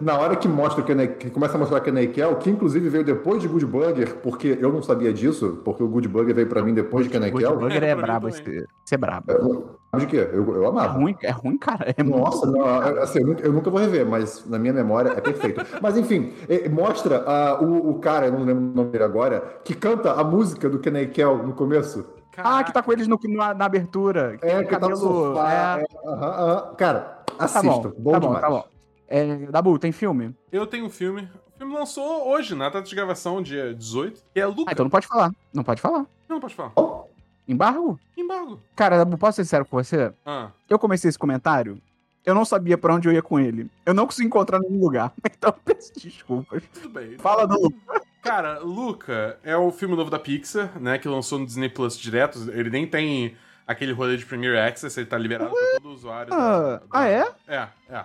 Na 0.00 0.18
hora 0.18 0.34
que 0.34 0.48
mostra 0.48 0.82
que, 0.82 1.08
que 1.08 1.30
começa 1.30 1.56
a 1.56 1.58
mostrar 1.58 1.80
que 1.80 1.90
é 1.90 2.34
que 2.34 2.50
inclusive 2.50 2.88
veio 2.88 3.04
depois 3.04 3.42
de 3.42 3.48
Good 3.48 3.66
Burger, 3.66 4.16
porque 4.16 4.56
eu 4.60 4.72
não 4.72 4.82
sabia 4.82 5.12
disso, 5.12 5.60
porque 5.62 5.82
o 5.82 5.88
Good 5.88 6.08
Burger 6.08 6.34
veio 6.34 6.46
pra 6.46 6.62
mim 6.62 6.72
depois 6.72 7.04
de 7.04 7.12
Kenekel. 7.12 7.50
Good 7.50 7.60
Burger 7.60 7.84
é, 7.84 7.88
é 7.88 7.94
brabo, 7.94 8.28
esse, 8.28 8.42
esse 8.42 8.94
é 8.94 8.96
brabo. 8.96 9.30
É, 9.92 9.98
de 9.98 10.06
quê? 10.06 10.28
Eu, 10.32 10.54
eu 10.54 10.66
amava. 10.66 10.98
É 10.98 11.02
ruim, 11.02 11.16
é 11.22 11.30
ruim 11.30 11.58
cara. 11.58 11.94
É 11.94 12.02
Nossa, 12.02 12.46
não, 12.46 12.66
assim, 13.02 13.20
eu, 13.20 13.26
nunca, 13.26 13.42
eu, 13.42 13.52
nunca, 13.52 13.70
vou 13.70 13.80
rever, 13.80 14.06
mas 14.06 14.46
na 14.46 14.58
minha 14.58 14.72
memória 14.72 15.10
é 15.10 15.20
perfeito. 15.20 15.60
mas 15.82 15.98
enfim, 15.98 16.32
mostra 16.70 17.20
uh, 17.20 17.64
o, 17.64 17.90
o, 17.90 17.98
cara, 17.98 18.26
eu 18.26 18.32
não 18.32 18.44
lembro 18.44 18.64
o 18.64 18.74
nome 18.74 18.90
dele 18.90 19.04
agora, 19.04 19.60
que 19.64 19.74
canta 19.74 20.12
a 20.12 20.24
música 20.24 20.68
do 20.68 20.78
Kenekel 20.78 21.42
no 21.46 21.52
começo. 21.52 22.06
Caraca. 22.32 22.58
Ah, 22.58 22.64
que 22.64 22.72
tá 22.72 22.82
com 22.82 22.92
eles 22.92 23.06
no, 23.06 23.18
na, 23.28 23.52
na 23.52 23.64
abertura. 23.66 24.38
É, 24.40 24.62
que 24.62 24.70
cabelo, 24.70 24.80
tá 24.80 24.88
no 24.88 24.96
sofá. 24.96 25.78
É... 25.78 25.80
É, 25.80 25.84
uh 25.84 26.14
-huh, 26.14 26.14
uh 26.14 26.70
-huh. 26.70 26.76
Cara, 26.76 27.18
assista. 27.38 27.60
Tá 27.60 27.88
bom, 27.88 27.92
bom 27.98 28.12
tá 28.12 28.18
demais. 28.18 28.40
Bom, 28.40 28.40
tá 28.40 28.50
bom. 28.50 28.77
É, 29.08 29.36
Dabu, 29.46 29.78
tem 29.78 29.90
filme? 29.92 30.34
Eu 30.52 30.66
tenho 30.66 30.84
um 30.86 30.90
filme. 30.90 31.22
O 31.54 31.58
filme 31.58 31.74
lançou 31.74 32.28
hoje, 32.28 32.54
na 32.54 32.66
data 32.68 32.82
de 32.82 32.94
gravação, 32.94 33.42
dia 33.42 33.74
18, 33.74 34.22
que 34.34 34.40
é 34.40 34.46
Luca. 34.46 34.64
Ah, 34.68 34.72
então 34.72 34.84
não 34.84 34.90
pode 34.90 35.06
falar. 35.06 35.32
Não 35.52 35.64
pode 35.64 35.80
falar. 35.80 36.06
Não, 36.28 36.38
pode 36.40 36.54
falar. 36.54 36.72
Embargo? 37.46 37.98
Embargo. 38.16 38.60
Cara, 38.76 39.04
posso 39.06 39.36
ser 39.36 39.44
sincero 39.44 39.64
com 39.64 39.76
você? 39.82 40.12
Ah, 40.24 40.50
Eu 40.68 40.78
comecei 40.78 41.08
esse 41.08 41.18
comentário, 41.18 41.80
eu 42.24 42.34
não 42.34 42.44
sabia 42.44 42.76
pra 42.76 42.94
onde 42.94 43.08
eu 43.08 43.12
ia 43.12 43.22
com 43.22 43.40
ele. 43.40 43.70
Eu 43.86 43.94
não 43.94 44.04
consegui 44.06 44.26
encontrar 44.28 44.58
nenhum 44.60 44.78
lugar. 44.80 45.12
Então 45.38 45.54
peço 45.64 45.92
desculpas. 45.94 46.62
tudo 46.74 46.88
bem. 46.90 47.16
Fala 47.18 47.46
do 47.46 47.54
Luca. 47.58 48.02
Cara, 48.22 48.58
Luca 48.58 49.38
é 49.42 49.56
o 49.56 49.70
filme 49.70 49.96
novo 49.96 50.10
da 50.10 50.18
Pixar, 50.18 50.78
né? 50.78 50.98
Que 50.98 51.08
lançou 51.08 51.38
no 51.38 51.46
Disney 51.46 51.68
Plus 51.70 51.96
direto. 51.96 52.50
Ele 52.52 52.68
nem 52.68 52.86
tem 52.86 53.34
aquele 53.66 53.92
rolê 53.92 54.16
de 54.16 54.26
Premiere 54.26 54.58
Access, 54.58 54.98
ele 55.00 55.06
tá 55.08 55.16
liberado 55.16 55.50
pra 55.52 55.80
todo 55.80 55.90
usuário. 55.94 56.30
da- 56.30 56.36
Ah, 56.36 56.60
da- 56.76 56.82
ah, 56.90 57.08
é? 57.08 57.32
É, 57.46 57.68
é. 57.88 58.04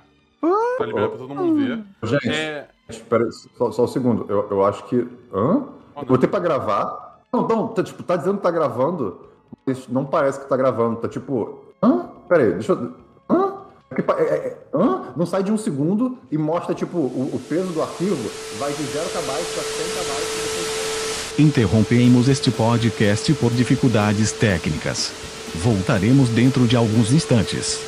Tá 0.78 0.86
liberado 0.86 1.12
pra 1.12 1.20
todo 1.20 1.36
mundo 1.36 1.56
ver. 1.56 1.84
Gente, 2.04 2.30
É. 2.30 2.68
espera 2.90 3.30
só, 3.58 3.72
só 3.72 3.84
um 3.84 3.88
segundo. 3.88 4.26
Eu, 4.30 4.48
eu 4.52 4.66
acho 4.66 4.84
que. 4.86 5.08
Hã? 5.34 5.64
Oh, 5.96 6.06
Botei 6.06 6.28
pra 6.28 6.40
gravar. 6.40 7.22
Não, 7.32 7.48
não, 7.48 7.68
tá, 7.70 7.84
tipo, 7.84 8.04
tá 8.04 8.16
dizendo 8.16 8.38
que 8.38 8.44
tá 8.44 8.52
gravando, 8.52 9.22
mas 9.66 9.88
não 9.88 10.06
parece 10.06 10.40
que 10.40 10.48
tá 10.48 10.58
gravando. 10.58 10.98
Tá 10.98 11.08
tipo. 11.08 11.60
Hã? 11.82 12.10
Pera 12.28 12.44
aí, 12.44 12.52
deixa 12.54 12.74
eu. 12.74 12.92
Hã? 13.30 13.54
É 13.92 14.02
é- 14.02 14.24
é- 14.24 14.48
é- 14.48 14.58
hã? 14.74 15.14
Não 15.16 15.26
sai 15.26 15.44
de 15.44 15.52
um 15.52 15.58
segundo 15.58 16.18
e 16.32 16.38
mostra, 16.38 16.74
tipo, 16.76 16.98
o, 16.98 17.30
o 17.34 17.42
peso 17.48 17.72
do 17.72 17.82
arquivo 17.82 18.16
vai 18.60 18.72
de 18.74 18.84
0 18.84 19.06
KB 19.10 19.24
pra 19.24 19.34
100 19.36 19.44
KB 19.44 21.40
e. 21.40 21.42
Interrompemos 21.42 22.28
este 22.28 22.52
podcast 22.52 23.34
por 23.36 23.52
dificuldades 23.52 24.32
técnicas. 24.32 25.12
Voltaremos 25.56 26.30
dentro 26.30 26.68
de 26.68 26.76
alguns 26.76 27.12
instantes. 27.12 27.80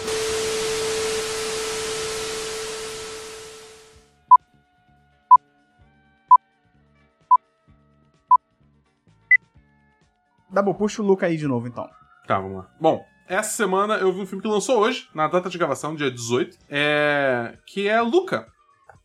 Dabu, 10.56 10.74
puxa 10.74 11.02
o 11.02 11.06
Luca 11.06 11.26
aí 11.26 11.36
de 11.36 11.46
novo, 11.48 11.68
então. 11.68 11.86
Tá, 12.26 12.40
vamos 12.40 12.60
lá. 12.60 12.70
Bom, 12.80 13.04
essa 13.28 13.50
semana 13.50 13.96
eu 13.96 14.14
vi 14.14 14.22
um 14.22 14.26
filme 14.26 14.42
que 14.42 14.48
lançou 14.48 14.80
hoje, 14.80 15.10
na 15.14 15.28
data 15.28 15.50
de 15.50 15.58
gravação, 15.58 15.94
dia 15.94 16.10
18, 16.10 16.58
é... 16.70 17.58
que 17.68 17.90
é 17.90 18.00
Luca. 18.00 18.48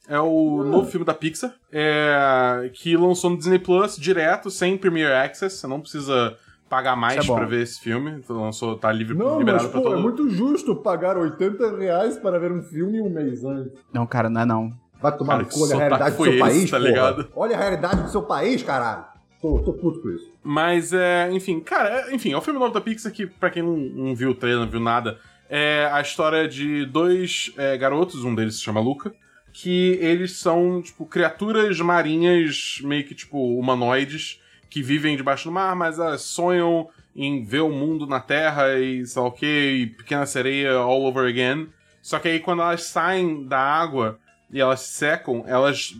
É 0.08 0.18
o 0.20 0.62
novo 0.62 0.88
filme 0.88 1.04
da 1.04 1.12
Pixar, 1.12 1.52
é... 1.72 2.70
que 2.72 2.96
lançou 2.96 3.30
no 3.30 3.36
Disney 3.36 3.58
Plus 3.58 3.96
direto, 3.96 4.48
sem 4.48 4.78
Premiere 4.78 5.12
Access. 5.12 5.56
Você 5.56 5.66
não 5.66 5.80
precisa 5.80 6.36
pagar 6.68 6.94
mais 6.94 7.28
é 7.28 7.34
pra 7.34 7.44
ver 7.44 7.62
esse 7.62 7.80
filme. 7.80 8.22
Lançou, 8.28 8.78
tá 8.78 8.92
livre, 8.92 9.16
Não, 9.16 9.30
mas, 9.30 9.38
liberado 9.38 9.68
pra 9.70 9.80
pô, 9.80 9.88
todo 9.88 9.98
é 9.98 10.00
muito 10.00 10.30
justo 10.30 10.76
pagar 10.76 11.16
80 11.18 11.76
reais 11.76 12.16
para 12.16 12.38
ver 12.38 12.52
um 12.52 12.62
filme 12.62 13.02
um 13.02 13.10
mês 13.10 13.44
antes. 13.44 13.72
Não, 13.92 14.06
cara, 14.06 14.30
não 14.30 14.40
é 14.40 14.44
não. 14.44 14.70
Vai 15.02 15.16
tomar 15.16 15.38
Cara, 15.38 15.42
no 15.42 15.48
cu, 15.48 15.64
olha 15.64 15.74
a 15.74 15.78
realidade 15.78 16.16
do 16.16 16.22
seu 16.22 16.32
esse, 16.32 16.38
país, 16.38 16.70
tá 16.70 16.76
porra. 16.76 16.88
ligado? 16.88 17.28
Olha 17.34 17.56
a 17.56 17.58
realidade 17.58 18.02
do 18.02 18.08
seu 18.08 18.22
país, 18.22 18.62
caralho. 18.62 19.04
Tô, 19.40 19.58
tô 19.60 19.72
puto 19.72 20.00
com 20.00 20.10
isso. 20.10 20.29
Mas, 20.42 20.92
é, 20.92 21.30
enfim, 21.32 21.60
cara, 21.60 21.88
é- 22.08 22.14
enfim, 22.14 22.32
é 22.32 22.36
o 22.36 22.40
filme 22.40 22.58
novo 22.58 22.72
da 22.72 22.80
Pixar 22.80 23.12
que, 23.12 23.26
pra 23.26 23.50
quem 23.50 23.62
não, 23.62 23.76
não 23.76 24.14
viu 24.14 24.30
o 24.30 24.34
trailer, 24.34 24.64
não 24.64 24.70
viu 24.70 24.80
nada, 24.80 25.18
é 25.48 25.88
a 25.92 26.00
história 26.00 26.48
de 26.48 26.86
dois 26.86 27.52
é, 27.56 27.76
garotos, 27.76 28.24
um 28.24 28.34
deles 28.34 28.54
se 28.56 28.62
chama 28.62 28.80
Luca, 28.80 29.12
que 29.52 29.98
eles 30.00 30.38
são, 30.38 30.80
tipo, 30.80 31.04
criaturas 31.04 31.78
marinhas, 31.80 32.78
meio 32.82 33.04
que, 33.04 33.14
tipo, 33.14 33.58
humanoides, 33.58 34.40
que 34.70 34.82
vivem 34.82 35.16
debaixo 35.16 35.48
do 35.48 35.52
mar, 35.52 35.74
mas 35.74 35.98
elas 35.98 36.22
sonham 36.22 36.88
em 37.14 37.44
ver 37.44 37.60
o 37.60 37.70
mundo 37.70 38.06
na 38.06 38.20
Terra 38.20 38.78
e 38.78 39.04
sei 39.04 39.20
lá 39.20 39.28
o 39.28 39.32
que, 39.32 39.46
e 39.46 39.86
Pequena 39.88 40.24
Sereia 40.24 40.74
all 40.74 41.02
over 41.02 41.28
again. 41.28 41.68
Só 42.00 42.18
que 42.20 42.28
aí 42.28 42.38
quando 42.38 42.62
elas 42.62 42.84
saem 42.84 43.44
da 43.44 43.58
água 43.58 44.18
e 44.52 44.60
elas 44.60 44.80
se 44.80 44.92
secam, 44.94 45.44
elas 45.46 45.94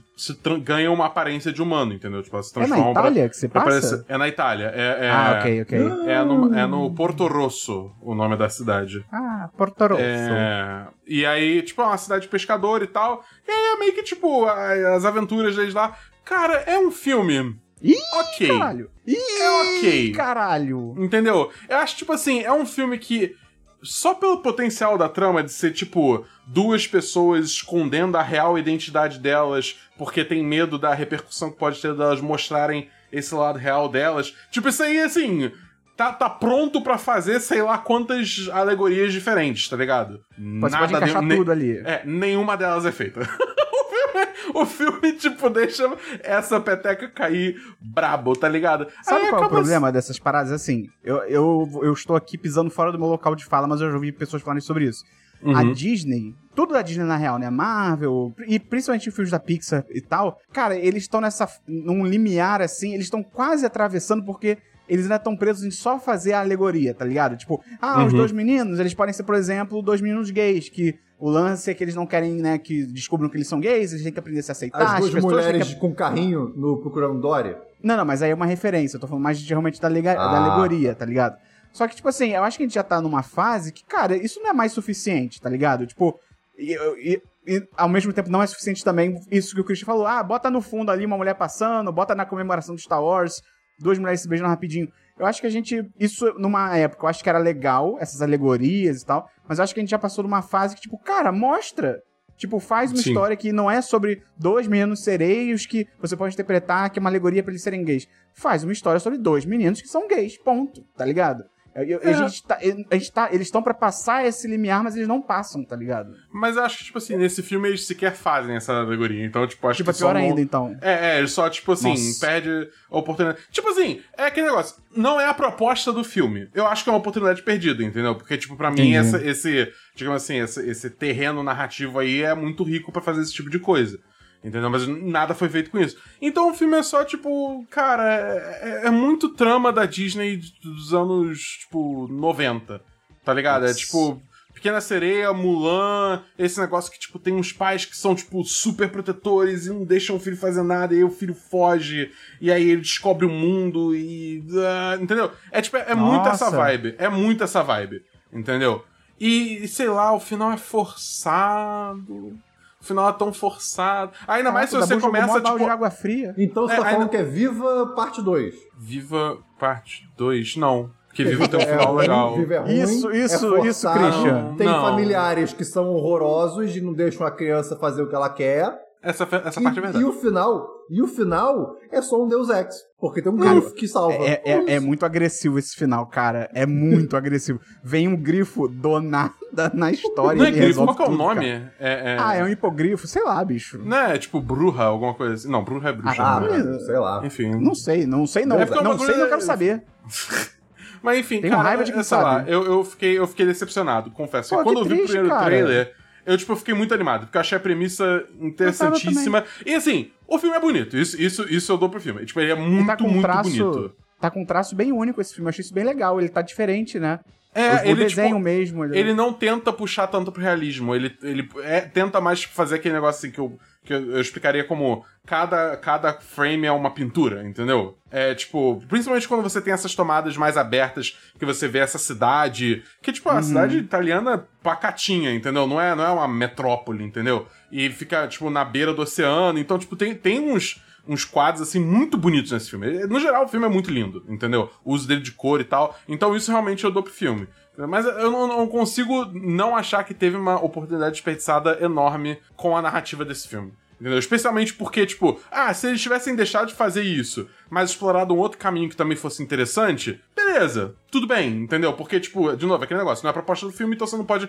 ganham 0.63 0.93
uma 0.93 1.07
aparência 1.07 1.53
de 1.53 1.63
humano, 1.63 1.93
entendeu? 1.93 2.23
Tipo, 2.23 2.37
elas 2.37 2.49
se 2.49 2.57
É 2.59 2.61
na 2.61 2.67
transformam 2.67 2.93
pra- 2.95 3.03
Itália 3.03 3.29
que 3.29 3.37
você 3.37 3.49
passa? 3.49 3.65
parecer- 3.67 4.05
É 4.09 4.19
na 4.19 4.29
Itália. 4.29 4.73
É, 4.75 5.07
é- 5.07 5.11
Ah, 5.11 5.39
ok, 5.39 5.63
ok. 5.63 5.79
É 6.07 6.25
no, 6.25 6.55
é 6.59 6.67
no 6.67 6.95
Porto 6.95 7.27
Rosso, 7.27 7.91
o 8.01 8.15
nome 8.15 8.37
da 8.37 8.49
cidade. 8.49 9.05
Ah, 9.13 9.49
Porto 9.57 9.87
Rosso. 9.87 10.03
É, 10.03 10.87
e 11.07 11.25
aí, 11.25 11.63
tipo, 11.63 11.81
é 11.83 11.85
uma 11.87 11.97
cidade 11.99 12.23
de 12.23 12.29
pescador 12.29 12.83
e 12.83 12.87
tal. 12.87 13.25
E 13.47 13.51
aí 13.51 13.75
é 13.75 13.79
meio 13.79 13.95
que, 13.95 14.03
tipo, 14.03 14.45
as 14.47 15.05
aventuras 15.05 15.55
deles 15.57 15.75
lá. 15.75 15.97
Cara, 16.25 16.55
é 16.67 16.79
um 16.79 16.91
filme. 16.91 17.57
Ih, 17.83 17.97
ok. 18.15 18.49
Caralho. 18.49 18.91
Ih, 19.07 19.17
É 19.17 19.51
ok. 19.79 20.13
Caralho. 20.13 20.95
Entendeu? 20.99 21.51
Eu 21.69 21.79
acho, 21.79 21.97
tipo 21.97 22.13
assim, 22.13 22.43
é 22.43 22.53
um 22.53 22.67
filme 22.67 22.99
que. 22.99 23.35
Só 23.83 24.13
pelo 24.13 24.43
potencial 24.43 24.99
da 24.99 25.09
trama 25.09 25.43
de 25.43 25.51
ser, 25.51 25.73
tipo, 25.73 26.23
duas 26.53 26.87
pessoas 26.87 27.47
escondendo 27.47 28.17
a 28.17 28.23
real 28.23 28.59
identidade 28.59 29.19
delas 29.19 29.79
porque 29.97 30.25
tem 30.25 30.45
medo 30.45 30.79
da 30.79 30.93
repercussão 30.93 31.51
que 31.51 31.59
pode 31.59 31.81
ter 31.81 31.95
delas 31.95 32.21
mostrarem 32.21 32.89
esse 33.13 33.35
lado 33.35 33.59
real 33.59 33.89
delas. 33.89 34.35
Tipo, 34.51 34.69
isso 34.69 34.83
aí, 34.83 35.01
assim. 35.01 35.51
Tá, 35.97 36.13
tá 36.13 36.31
pronto 36.31 36.81
pra 36.81 36.97
fazer 36.97 37.41
sei 37.41 37.61
lá 37.61 37.77
quantas 37.77 38.49
alegorias 38.51 39.13
diferentes, 39.13 39.69
tá 39.69 39.77
ligado? 39.77 40.25
Você 40.61 40.79
pode 40.79 40.95
encaixar 40.95 41.23
ne- 41.23 41.37
tudo 41.37 41.53
ali. 41.53 41.77
É, 41.85 42.03
nenhuma 42.07 42.57
delas 42.57 42.87
é 42.87 42.93
feita. 42.93 43.21
o, 44.55 44.65
filme, 44.65 45.13
tipo, 45.13 45.51
deixa 45.51 45.85
essa 46.23 46.59
peteca 46.59 47.07
cair 47.07 47.61
brabo, 47.79 48.35
tá 48.35 48.49
ligado? 48.49 48.87
Sabe 49.03 49.25
Aí 49.25 49.29
qual 49.29 49.43
é 49.43 49.47
o 49.47 49.49
problema 49.51 49.93
dessas 49.93 50.19
paradas? 50.19 50.53
Assim, 50.53 50.89
eu, 51.05 51.19
eu, 51.25 51.81
eu 51.83 51.93
estou 51.93 52.17
aqui 52.17 52.39
pisando 52.39 52.71
fora 52.71 52.91
do 52.91 52.99
meu 52.99 53.09
local 53.09 53.37
de 53.37 53.45
fala, 53.45 53.69
mas 53.69 53.83
eu 53.83 53.89
já 53.91 53.95
ouvi 53.95 54.11
pessoas 54.11 54.41
falarem 54.43 54.63
sobre 54.63 54.87
isso. 54.87 55.05
A 55.45 55.63
Uhum. 55.63 55.73
Disney, 55.73 56.35
tudo 56.55 56.73
da 56.75 56.83
Disney 56.83 57.05
na 57.05 57.17
real, 57.17 57.39
né? 57.39 57.49
Marvel, 57.49 58.35
e 58.47 58.59
principalmente 58.59 59.11
filmes 59.11 59.31
da 59.31 59.39
Pixar 59.39 59.85
e 59.91 60.01
tal, 60.01 60.39
cara, 60.53 60.77
eles 60.77 61.05
estão 61.05 61.21
nessa. 61.21 61.49
num 61.67 62.05
limiar 62.07 62.61
assim, 62.61 62.93
eles 62.93 63.07
estão 63.07 63.23
quase 63.23 63.65
atravessando 63.65 64.25
porque. 64.25 64.59
Eles 64.89 65.05
ainda 65.05 65.15
estão 65.17 65.37
presos 65.37 65.63
em 65.63 65.71
só 65.71 66.01
fazer 66.01 66.33
a 66.33 66.41
alegoria, 66.41 66.93
tá 66.93 67.05
ligado? 67.05 67.37
Tipo, 67.37 67.63
ah, 67.81 68.03
os 68.05 68.13
Uhum. 68.13 68.19
dois 68.19 68.33
meninos, 68.33 68.81
eles 68.81 68.93
podem 68.93 69.15
ser, 69.15 69.23
por 69.23 69.37
exemplo, 69.37 69.81
dois 69.83 70.01
meninos 70.01 70.33
gays, 70.33 70.69
que 70.69 70.97
o 71.17 71.31
lance 71.31 71.71
é 71.71 71.75
que 71.75 71.85
eles 71.85 71.95
não 71.95 72.05
querem, 72.05 72.33
né, 72.35 72.59
que 72.59 72.85
descubram 72.87 73.29
que 73.29 73.37
eles 73.37 73.47
são 73.47 73.61
gays, 73.61 73.93
eles 73.93 74.03
têm 74.03 74.13
que 74.13 74.19
aprender 74.19 74.41
a 74.41 74.43
se 74.43 74.51
aceitar. 74.51 74.83
As 74.83 74.99
duas 74.99 75.15
pessoas 75.15 75.33
têm 75.33 75.45
que 75.45 75.53
mulheres 75.53 75.75
com 75.75 75.95
carrinho 75.95 76.53
no 76.57 76.77
Procurando 76.79 77.21
Dory. 77.21 77.55
não, 77.81 77.97
não, 77.99 78.05
mas 78.05 78.21
aí 78.21 78.33
é 78.33 78.35
uma 78.35 78.47
referência. 78.47 78.97
Eu 78.97 79.01
tô 79.01 79.07
falando 79.07 79.23
mais 79.23 79.39
de, 79.39 79.49
realmente 79.49 79.81
da, 79.81 79.87
lega- 79.87 80.15
da 80.17 80.23
Ah. 80.23 80.45
alegoria, 80.55 80.93
tá 80.93 81.05
ligado? 81.07 81.37
Só 81.73 81.87
que, 81.87 81.97
tipo 81.97 82.09
assim, 82.09 82.31
eu 82.31 82.43
acho 82.43 82.57
que 82.57 82.65
a 82.65 82.67
gente 82.67 82.75
já 82.75 82.83
tá 82.83 83.01
numa 83.01 83.23
fase 83.23 83.73
que, 83.73 83.85
cara, 83.85 84.17
isso 84.17 84.41
não 84.41 84.51
é 84.51 84.53
mais 84.53 84.73
suficiente, 84.73 85.41
tá 85.41 85.49
ligado? 85.49 85.87
Tipo, 85.87 86.19
e, 86.59 86.75
e- 86.99 87.23
e, 87.47 87.69
ao 87.77 87.89
mesmo 87.89 88.13
tempo 88.13 88.29
não 88.31 88.43
é 88.43 88.47
suficiente 88.47 88.85
também 88.85 89.19
isso 89.31 89.55
que 89.55 89.61
o 89.61 89.65
Christian 89.65 89.87
falou. 89.87 90.07
Ah, 90.07 90.23
bota 90.23 90.51
no 90.51 90.61
fundo 90.61 90.91
ali 90.91 91.07
uma 91.07 91.17
mulher 91.17 91.35
passando, 91.35 91.91
bota 91.93 92.15
na 92.15 92.27
comemoração 92.27 92.75
do 92.75 92.81
Star 92.81 93.03
Wars, 93.03 93.41
duas 93.79 93.99
mulheres 93.99 94.21
se 94.21 94.29
beijando 94.29 94.51
rapidinho. 94.51 94.89
Eu 95.19 95.27
acho 95.27 95.41
que 95.41 95.47
a 95.47 95.51
gente, 95.51 95.83
isso 95.99 96.33
numa 96.39 96.77
época, 96.77 97.05
eu 97.05 97.09
acho 97.09 97.23
que 97.23 97.29
era 97.29 97.39
legal, 97.39 97.97
essas 98.01 98.21
alegorias 98.23 99.03
e 99.03 99.07
tal, 99.07 99.29
mas 99.49 99.59
eu 99.59 99.65
acho 99.65 99.73
que 99.75 99.81
a 99.81 99.83
gente 99.83 99.91
já 99.91 99.99
passou 99.99 100.23
numa 100.25 100.43
fase 100.43 100.75
que, 100.75 100.83
tipo, 100.83 100.99
cara, 100.99 101.31
mostra. 101.33 102.03
Tipo, 102.37 102.59
faz 102.59 102.91
uma 102.91 103.03
Sim. 103.03 103.11
história 103.11 103.37
que 103.37 103.53
não 103.53 103.71
é 103.71 103.83
sobre 103.83 104.23
dois 104.35 104.67
meninos 104.67 105.05
sereios 105.05 105.67
que 105.67 105.87
você 106.01 106.17
pode 106.17 106.33
interpretar 106.33 106.89
que 106.89 106.99
é 106.99 107.01
uma 107.01 107.11
alegoria 107.11 107.43
pra 107.43 107.53
eles 107.53 107.63
serem 107.63 107.85
gays. 107.85 108.09
Faz 108.33 108.65
uma 108.65 108.73
história 108.73 108.99
sobre 108.99 109.19
dois 109.19 109.45
meninos 109.45 109.83
que 109.83 109.89
são 109.89 110.09
gays, 110.09 110.39
ponto, 110.39 110.83
tá 110.97 111.05
ligado? 111.05 111.45
Eu- 111.75 111.85
eu- 111.85 112.01
É. 112.03 112.15
a 112.15 112.29
gente 112.29 112.43
tá, 112.43 112.57
a 112.91 112.95
gente 112.95 113.13
tá- 113.13 113.29
eles 113.33 113.47
estão 113.47 113.63
pra 113.63 113.73
passar 113.73 114.27
esse 114.27 114.49
limiar, 114.49 114.83
mas 114.83 114.97
eles 114.97 115.07
não 115.07 115.23
passam, 115.23 115.63
tá 115.65 115.77
ligado? 115.77 116.15
Mas 116.33 116.57
eu 116.57 116.65
acho 116.65 116.79
que, 116.79 116.85
tipo 116.85 116.99
assim, 116.99 117.17
nesse 117.17 117.43
filme 117.43 117.69
eles 117.69 117.87
sequer 117.87 118.13
fazem 118.15 118.57
essa 118.57 118.73
alegoria. 118.75 119.25
Então, 119.25 119.47
tipo, 119.47 119.67
acho 119.69 119.77
Tipo, 119.79 119.91
é 119.91 119.93
que 119.93 119.99
só 119.99 120.07
pior 120.07 120.15
não- 120.15 120.21
ainda, 120.29 120.41
então. 120.41 120.77
É, 120.81 121.15
é, 121.15 121.19
ele 121.19 121.29
só, 121.29 121.49
tipo 121.49 121.73
assim, 121.73 121.91
Nossa. 121.91 122.27
perde 122.27 122.69
a 122.91 122.99
oportunidade. 122.99 123.41
Tipo 123.53 123.69
assim, 123.69 124.01
é 124.19 124.25
aquele 124.27 124.47
negócio. 124.47 124.77
Não 124.97 125.21
é 125.21 125.27
a 125.27 125.35
proposta 125.35 125.93
do 125.93 126.03
filme. 126.03 126.49
Eu 126.53 126.67
acho 126.67 126.83
que 126.83 126.91
é 126.91 126.93
uma 126.93 126.99
oportunidade 126.99 127.43
perdida, 127.43 127.83
entendeu? 127.85 128.15
Porque, 128.17 128.37
tipo, 128.37 128.57
pra 128.57 128.71
mim, 128.71 128.95
essa- 128.95 129.25
esse, 129.25 129.73
digamos 129.95 130.23
assim, 130.23 130.41
esse, 130.41 130.69
esse 130.69 130.91
terreno 130.91 131.43
narrativo 131.43 131.99
aí 132.01 132.23
é 132.23 132.35
muito 132.35 132.65
rico 132.65 132.91
pra 132.91 133.01
fazer 133.01 133.21
esse 133.23 133.33
tipo 133.33 133.49
de 133.49 133.59
coisa. 133.61 133.99
Entendeu? 134.43 134.71
Mas 134.71 134.87
nada 134.87 135.35
foi 135.35 135.49
feito 135.51 135.71
com 135.71 135.79
isso. 135.79 135.97
Então 136.21 136.51
o 136.51 136.55
filme 136.55 136.77
é 136.77 136.83
só, 136.83 137.05
tipo, 137.05 137.65
cara, 137.71 138.03
é, 138.15 138.61
é- 138.85 138.87
é 138.87 138.91
muito 138.91 139.29
trama 139.31 139.71
da 139.73 139.85
Disney 139.85 140.41
dos 140.63 140.95
anos, 140.95 141.41
tipo, 141.61 142.09
90. 142.09 142.81
Tá 143.25 143.35
ligado? 143.35 143.65
É 143.65 143.69
Nossa. 143.69 143.79
tipo. 143.79 144.23
Pequena 144.53 144.81
Sereia, 144.81 145.33
Mulan, 145.33 146.23
esse 146.39 146.61
negócio 146.61 146.93
que, 146.93 146.99
tipo, 146.99 147.19
tem 147.19 147.33
uns 147.33 147.51
pais 147.51 147.87
que 147.87 147.97
são, 147.97 148.15
tipo, 148.15 148.45
super 148.45 148.91
protetores 148.91 149.65
e 149.65 149.71
não 149.71 149.85
deixam 149.87 150.17
o 150.17 150.21
filho 150.21 150.37
fazer 150.37 150.63
nada, 150.63 150.93
e 150.93 150.99
aí 150.99 151.05
o 151.05 151.09
filho 151.11 151.35
foge, 151.35 152.11
e 152.43 152.53
aí 152.53 152.69
ele 152.69 152.83
descobre 152.83 153.25
o 153.25 153.31
mundo 153.31 153.95
e. 153.97 154.45
ah, 154.59 154.99
entendeu? 155.01 155.31
É 155.51 155.63
tipo, 155.63 155.79
é, 155.79 155.87
é 155.93 155.95
muito 155.95 156.29
essa 156.29 156.51
vibe. 156.51 156.95
É 156.99 157.09
muito 157.09 157.43
essa 157.45 157.63
vibe. 157.63 158.03
Entendeu? 158.31 158.85
E, 159.19 159.67
sei 159.69 159.89
lá, 159.89 160.13
o 160.13 160.21
final 160.21 160.53
é 160.53 160.57
forçado. 160.59 162.39
O 162.81 162.85
final 162.85 163.09
é 163.09 163.13
tão 163.13 163.33
forçado. 163.33 164.13
Ainda 164.27 164.51
mais 164.51 164.71
se 164.71 164.77
você 164.77 164.99
começa, 164.99 165.41
tipo. 165.41 165.59
de 165.59 165.65
água 165.65 165.91
fria. 165.91 166.35
Então 166.39 166.67
você 166.67 166.75
É, 166.75 166.77
tá 166.77 166.83
falando 166.85 166.97
ainda- 167.03 167.09
que 167.11 167.17
é 167.19 167.23
Viva 167.23 167.93
Parte 167.95 168.23
2. 168.23 168.55
Viva 168.79 169.39
parte 169.59 170.09
2? 170.17 170.57
Não. 170.57 170.91
Porque 171.09 171.25
Viva 171.25 171.47
tem 171.49 171.59
um 171.59 171.63
É 171.63 171.67
final 171.67 171.87
ruim, 171.93 172.01
legal. 172.03 172.37
Viva 172.37 172.55
é 172.55 172.59
ruim, 172.61 172.73
Isso, 172.83 173.11
é 173.11 173.17
isso, 173.19 173.39
forçado, 173.57 173.67
isso, 173.67 173.91
Christian. 173.93 174.55
Tem 174.57 174.67
Não. 174.67 174.81
familiares 174.81 175.53
que 175.53 175.65
são 175.65 175.89
horrorosos 175.91 176.75
e 176.77 176.81
não 176.81 176.93
deixam 176.95 177.27
a 177.27 177.31
criança 177.31 177.77
fazer 177.77 178.01
o 178.03 178.09
que 178.09 178.15
ela 178.15 178.31
quer. 178.31 178.79
Essa, 179.03 179.25
essa 179.47 179.61
E, 179.61 179.63
parte 179.65 179.79
é 179.79 179.81
e 179.81 179.83
verdade. 179.83 180.05
o 180.05 180.13
final, 180.13 180.69
e 180.91 181.01
o 181.01 181.07
final 181.07 181.75
é 181.91 182.03
só 182.03 182.23
um 182.23 182.29
Deus 182.29 182.51
Ex, 182.51 182.77
porque 183.01 183.23
tem 183.23 183.33
um 183.33 183.37
grifo 183.37 183.73
que 183.75 183.89
salva. 183.89 184.13
É, 184.25 184.43
é, 184.45 184.75
é 184.75 184.81
muito 184.81 185.07
agressivo 185.07 185.59
esse 185.59 185.75
final, 185.75 186.07
cara. 186.07 186.51
É 186.53 186.67
muito 186.67 187.17
agressivo. 187.17 187.59
Vem 187.83 188.07
um 188.09 188.17
grifo 188.17 188.69
do 188.69 189.01
nada 189.01 189.33
na 189.73 189.91
história 189.91 190.39
Não 190.39 190.45
é 190.45 190.49
e 190.51 190.53
grifo, 190.53 190.85
qual 190.85 190.95
que 190.95 191.03
é 191.03 191.07
o 191.07 191.11
nome? 191.13 191.51
cara. 191.51 191.75
É, 191.81 192.13
é- 192.13 192.17
Ah, 192.21 192.35
é 192.37 192.45
um 192.45 192.49
hipogrifo? 192.49 193.07
Sei 193.07 193.23
lá, 193.25 193.43
bicho. 193.43 193.79
Não 193.83 193.97
é 193.97 194.19
tipo 194.19 194.39
bruxa, 194.39 194.83
alguma 194.83 195.15
coisa 195.15 195.33
assim. 195.35 195.49
Não, 195.51 195.65
bruxa 195.65 195.89
é 195.89 195.93
bruxa. 195.95 196.23
Ah, 196.23 196.41
né? 196.41 196.79
sei 196.81 196.99
lá. 196.99 197.23
Enfim. 197.25 197.55
Não 197.59 197.75
sei, 197.75 198.07
não 198.07 198.27
sei 198.27 198.45
não. 198.45 198.59
É 198.59 198.63
é 198.65 198.83
não 198.83 198.99
sei, 198.99 199.17
não 199.17 199.29
quero 199.29 199.41
saber. 199.41 199.83
Mas 201.03 201.19
enfim, 201.19 201.41
Tenho 201.41 201.55
cara, 201.55 201.69
raiva 201.69 201.85
de 201.85 201.93
quem 201.93 202.01
é, 202.01 202.05
sei 202.05 202.19
lá, 202.19 202.23
sabe. 202.41 202.53
eu, 202.53 202.63
eu, 202.65 202.85
fiquei, 202.85 203.19
eu 203.19 203.27
fiquei 203.27 203.47
decepcionado, 203.47 204.11
confesso. 204.11 204.55
Pô, 204.55 204.63
Quando 204.63 204.81
eu 204.81 204.85
vi 204.85 204.89
triste, 204.97 205.05
o 205.05 205.07
primeiro 205.07 205.29
cara. 205.31 205.45
trailer, 205.47 205.95
eu, 206.25 206.37
tipo, 206.37 206.55
fiquei 206.57 206.75
muito 206.75 206.93
animado, 206.95 207.27
porque 207.27 207.37
eu 207.37 207.41
achei 207.41 207.57
a 207.57 207.61
premissa 207.61 208.25
interessantíssima. 208.41 209.45
E 209.65 209.75
assim, 209.75 210.11
o 210.27 210.39
filme 210.39 210.57
é 210.57 210.61
bonito, 210.61 210.97
isso, 210.97 211.21
isso, 211.21 211.47
isso 211.49 211.73
eu 211.73 211.79
dou 211.79 211.89
pro 211.89 212.01
filme. 212.01 212.25
Tipo, 212.25 212.41
ele 212.41 212.53
é 212.53 212.55
muito, 212.55 212.87
tá 212.87 212.97
com 212.97 213.05
um 213.05 213.11
muito 213.11 213.23
traço, 213.23 213.51
bonito. 213.51 213.97
Tá 214.21 214.31
com 214.31 214.43
um 214.43 214.47
traço 214.47 214.77
bem 214.77 214.93
único 214.93 215.21
esse 215.21 215.35
filme. 215.35 215.47
Eu 215.47 215.51
achei 215.51 215.63
isso 215.63 215.73
bem 215.73 215.85
legal. 215.85 216.21
Ele 216.21 216.29
tá 216.29 216.43
diferente, 216.43 216.99
né? 216.99 217.21
É, 217.55 217.69
o, 217.69 217.75
o 217.75 217.87
ele, 217.87 218.05
desenho 218.05 218.29
tipo, 218.29 218.41
mesmo. 218.41 218.85
ele 218.85 219.13
não 219.13 219.33
tenta 219.33 219.73
puxar 219.73 220.07
tanto 220.07 220.31
pro 220.31 220.41
realismo, 220.41 220.95
ele, 220.95 221.17
ele 221.21 221.49
é, 221.65 221.81
tenta 221.81 222.21
mais 222.21 222.41
tipo, 222.41 222.55
fazer 222.55 222.77
aquele 222.77 222.95
negócio 222.95 223.19
assim 223.19 223.33
que 223.33 223.41
eu, 223.41 223.59
que 223.85 223.93
eu, 223.93 224.21
explicaria 224.21 224.65
como 224.65 225.05
cada, 225.27 225.77
cada 225.77 226.13
frame 226.15 226.67
é 226.67 226.73
uma 226.73 226.91
pintura, 226.91 227.47
entendeu? 227.47 227.97
É 228.11 228.35
tipo, 228.35 228.83
principalmente 228.89 229.29
quando 229.29 229.43
você 229.43 229.61
tem 229.61 229.73
essas 229.73 229.95
tomadas 229.95 230.37
mais 230.37 230.57
abertas, 230.57 231.17
que 231.39 231.47
você 231.47 231.69
vê 231.69 231.79
essa 231.79 231.99
cidade, 231.99 232.83
que 233.03 233.13
tipo, 233.13 233.29
a 233.29 233.43
cidade 233.43 233.79
italiana 233.79 234.47
pacatinha, 234.63 235.33
entendeu? 235.33 235.67
Não 235.67 235.81
é, 235.81 235.95
não 235.95 236.05
é 236.05 236.11
uma 236.11 236.29
metrópole, 236.29 237.05
entendeu? 237.05 237.47
E 237.71 237.89
fica, 237.91 238.27
tipo, 238.27 238.51
na 238.51 238.65
beira 238.65 238.93
do 238.93 239.03
oceano, 239.03 239.59
então, 239.59 239.79
tipo, 239.79 239.97
tem, 239.97 240.15
tem 240.15 240.41
uns 240.53 240.81
uns 241.09 241.25
quadros, 241.25 241.63
assim, 241.63 241.81
muito 241.81 242.17
bonitos 242.17 242.53
nesse 242.53 242.71
filme. 242.71 243.07
No 243.07 243.19
geral, 243.19 243.45
o 243.45 243.49
filme 243.49 243.67
é 243.67 243.69
muito 243.69 243.91
lindo, 243.91 244.25
entendeu? 244.29 244.71
O 244.85 244.93
uso 244.93 245.09
dele 245.09 245.21
de 245.21 245.33
cor 245.33 245.61
e 245.61 245.65
tal. 245.65 245.99
Então, 246.07 246.37
isso 246.37 246.51
realmente 246.51 246.85
eu 246.85 246.91
dou 246.91 247.03
pro 247.03 247.13
filme. 247.13 247.49
Mas 247.77 248.05
eu 248.05 248.31
não, 248.31 248.47
não 248.47 248.67
consigo 248.67 249.25
não 249.27 249.75
achar 249.75 250.05
que 250.05 250.13
teve 250.13 250.37
uma 250.37 250.63
oportunidade 250.63 251.13
desperdiçada 251.13 251.79
enorme 251.81 252.39
com 252.57 252.77
a 252.77 252.83
narrativa 252.83 253.25
desse 253.25 253.49
filme. 253.49 253.73
Entendeu? 254.01 254.19
Especialmente 254.19 254.73
porque, 254.73 255.05
tipo, 255.05 255.39
ah, 255.51 255.73
se 255.75 255.87
eles 255.89 256.01
tivessem 256.01 256.35
deixado 256.35 256.69
de 256.69 256.75
fazer 256.75 257.03
isso, 257.03 257.47
mas 257.69 257.91
explorado 257.91 258.33
um 258.33 258.39
outro 258.39 258.59
caminho 258.59 258.89
que 258.89 258.97
também 258.97 259.15
fosse 259.15 259.43
interessante, 259.43 260.19
beleza, 260.35 260.95
tudo 261.11 261.27
bem, 261.27 261.51
entendeu? 261.51 261.93
Porque, 261.93 262.19
tipo, 262.19 262.57
de 262.57 262.65
novo, 262.65 262.83
aquele 262.83 262.99
negócio, 263.01 263.23
não 263.23 263.29
é 263.29 263.31
a 263.31 263.35
proposta 263.35 263.67
do 263.67 263.73
filme, 263.73 263.95
então 263.95 264.07
você 264.07 264.17
não 264.17 264.25
pode 264.25 264.49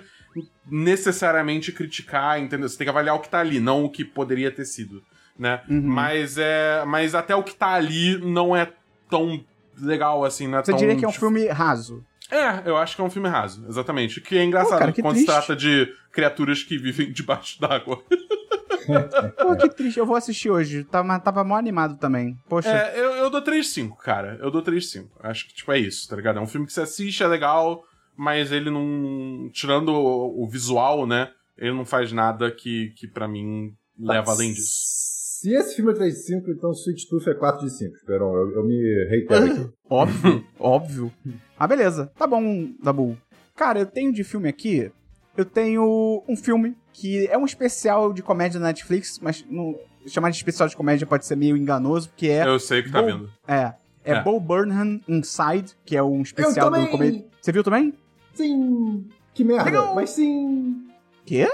necessariamente 0.69 1.71
criticar, 1.71 2.39
entendeu? 2.39 2.67
Você 2.69 2.77
tem 2.77 2.85
que 2.85 2.89
avaliar 2.89 3.15
o 3.15 3.19
que 3.19 3.29
tá 3.29 3.39
ali, 3.39 3.59
não 3.59 3.83
o 3.83 3.89
que 3.89 4.05
poderia 4.05 4.49
ter 4.51 4.63
sido, 4.63 5.03
né? 5.37 5.61
Mas 5.67 6.37
é. 6.37 6.83
Mas 6.85 7.13
até 7.13 7.35
o 7.35 7.43
que 7.43 7.53
tá 7.53 7.73
ali 7.73 8.17
não 8.17 8.55
é 8.55 8.71
tão 9.09 9.43
legal 9.77 10.23
assim, 10.23 10.47
não 10.47 10.59
é 10.59 10.63
Você 10.63 10.71
tão. 10.71 10.79
diria 10.79 10.95
que 10.95 11.03
é 11.03 11.07
um 11.07 11.11
filme 11.11 11.47
raso. 11.47 12.03
É, 12.31 12.63
eu 12.65 12.77
acho 12.77 12.95
que 12.95 13.01
é 13.01 13.05
um 13.05 13.09
filme 13.09 13.27
raso, 13.27 13.65
exatamente. 13.67 14.21
Que 14.21 14.37
é 14.37 14.43
engraçado 14.43 14.79
cara, 14.79 14.91
que 14.91 15.01
quando 15.01 15.17
se 15.17 15.25
triste. 15.25 15.45
trata 15.45 15.55
de 15.55 15.93
criaturas 16.11 16.63
que 16.63 16.77
vivem 16.77 17.11
debaixo 17.13 17.59
d'água. 17.59 18.01
Pô, 19.37 19.55
que 19.55 19.69
triste. 19.69 19.99
Eu 19.99 20.05
vou 20.05 20.15
assistir 20.15 20.49
hoje. 20.49 20.83
Tava, 20.83 21.19
tava 21.19 21.43
mó 21.43 21.55
animado 21.55 21.97
também. 21.97 22.35
Poxa. 22.49 22.69
É, 22.69 22.99
eu, 22.99 23.11
eu 23.13 23.29
dou 23.29 23.41
3,5, 23.41 23.95
cara. 23.97 24.37
Eu 24.41 24.49
dou 24.49 24.63
3,5. 24.63 25.07
Acho 25.19 25.47
que, 25.47 25.53
tipo, 25.53 25.71
é 25.71 25.79
isso, 25.79 26.07
tá 26.09 26.15
ligado? 26.15 26.39
É 26.39 26.41
um 26.41 26.47
filme 26.47 26.65
que 26.65 26.73
você 26.73 26.81
assiste, 26.81 27.21
é 27.21 27.27
legal, 27.27 27.83
mas 28.17 28.51
ele 28.51 28.69
não. 28.69 29.49
Tirando 29.53 29.89
o, 29.89 30.43
o 30.43 30.49
visual, 30.49 31.05
né? 31.05 31.29
Ele 31.57 31.73
não 31.73 31.85
faz 31.85 32.11
nada 32.11 32.49
que, 32.49 32.91
que 32.97 33.07
para 33.07 33.27
mim 33.27 33.71
leva 33.99 34.31
além 34.31 34.51
disso. 34.51 35.10
Se 35.41 35.51
esse 35.55 35.75
filme 35.75 35.91
é 35.91 35.95
3 35.95 36.13
de 36.13 36.19
5, 36.21 36.51
então 36.51 36.69
Sweet 36.71 37.09
Tooth 37.09 37.27
é 37.27 37.33
4 37.33 37.65
de 37.65 37.71
5. 37.75 37.95
Esperão, 37.95 38.31
eu, 38.35 38.51
eu 38.57 38.63
me 38.63 38.77
reitero 39.09 39.45
aqui. 39.45 39.69
Óbvio, 39.89 40.45
óbvio. 40.59 41.11
Ah, 41.57 41.65
beleza. 41.65 42.11
Tá 42.15 42.27
bom, 42.27 42.69
Dabu. 42.81 43.17
Cara, 43.55 43.79
eu 43.79 43.87
tenho 43.87 44.13
de 44.13 44.23
filme 44.23 44.47
aqui. 44.47 44.91
Eu 45.35 45.43
tenho 45.43 46.23
um 46.27 46.35
filme 46.35 46.77
que 46.93 47.25
é 47.25 47.35
um 47.39 47.45
especial 47.45 48.13
de 48.13 48.21
comédia 48.21 48.59
na 48.59 48.67
Netflix, 48.67 49.17
mas 49.19 49.43
não, 49.49 49.79
chamar 50.05 50.29
de 50.29 50.37
especial 50.37 50.69
de 50.69 50.75
comédia 50.77 51.07
pode 51.07 51.25
ser 51.25 51.35
meio 51.35 51.57
enganoso, 51.57 52.09
porque 52.09 52.27
é. 52.27 52.45
Eu 52.47 52.59
sei 52.59 52.81
o 52.81 52.83
que 52.83 52.91
tá 52.91 53.01
Bo- 53.01 53.07
vindo. 53.07 53.29
É. 53.47 53.73
É, 54.03 54.11
É. 54.13 54.21
Bo 54.23 54.39
Burnham 54.39 55.01
Inside, 55.07 55.75
que 55.83 55.97
é 55.97 56.03
um 56.03 56.21
especial 56.21 56.69
do 56.69 56.87
comédia. 56.87 57.25
Você 57.41 57.51
viu 57.51 57.63
também? 57.63 57.95
Sim. 58.35 59.07
Que 59.33 59.43
merda. 59.43 59.63
Legal. 59.63 59.95
Mas 59.95 60.11
sim. 60.11 60.87
Quê? 61.25 61.47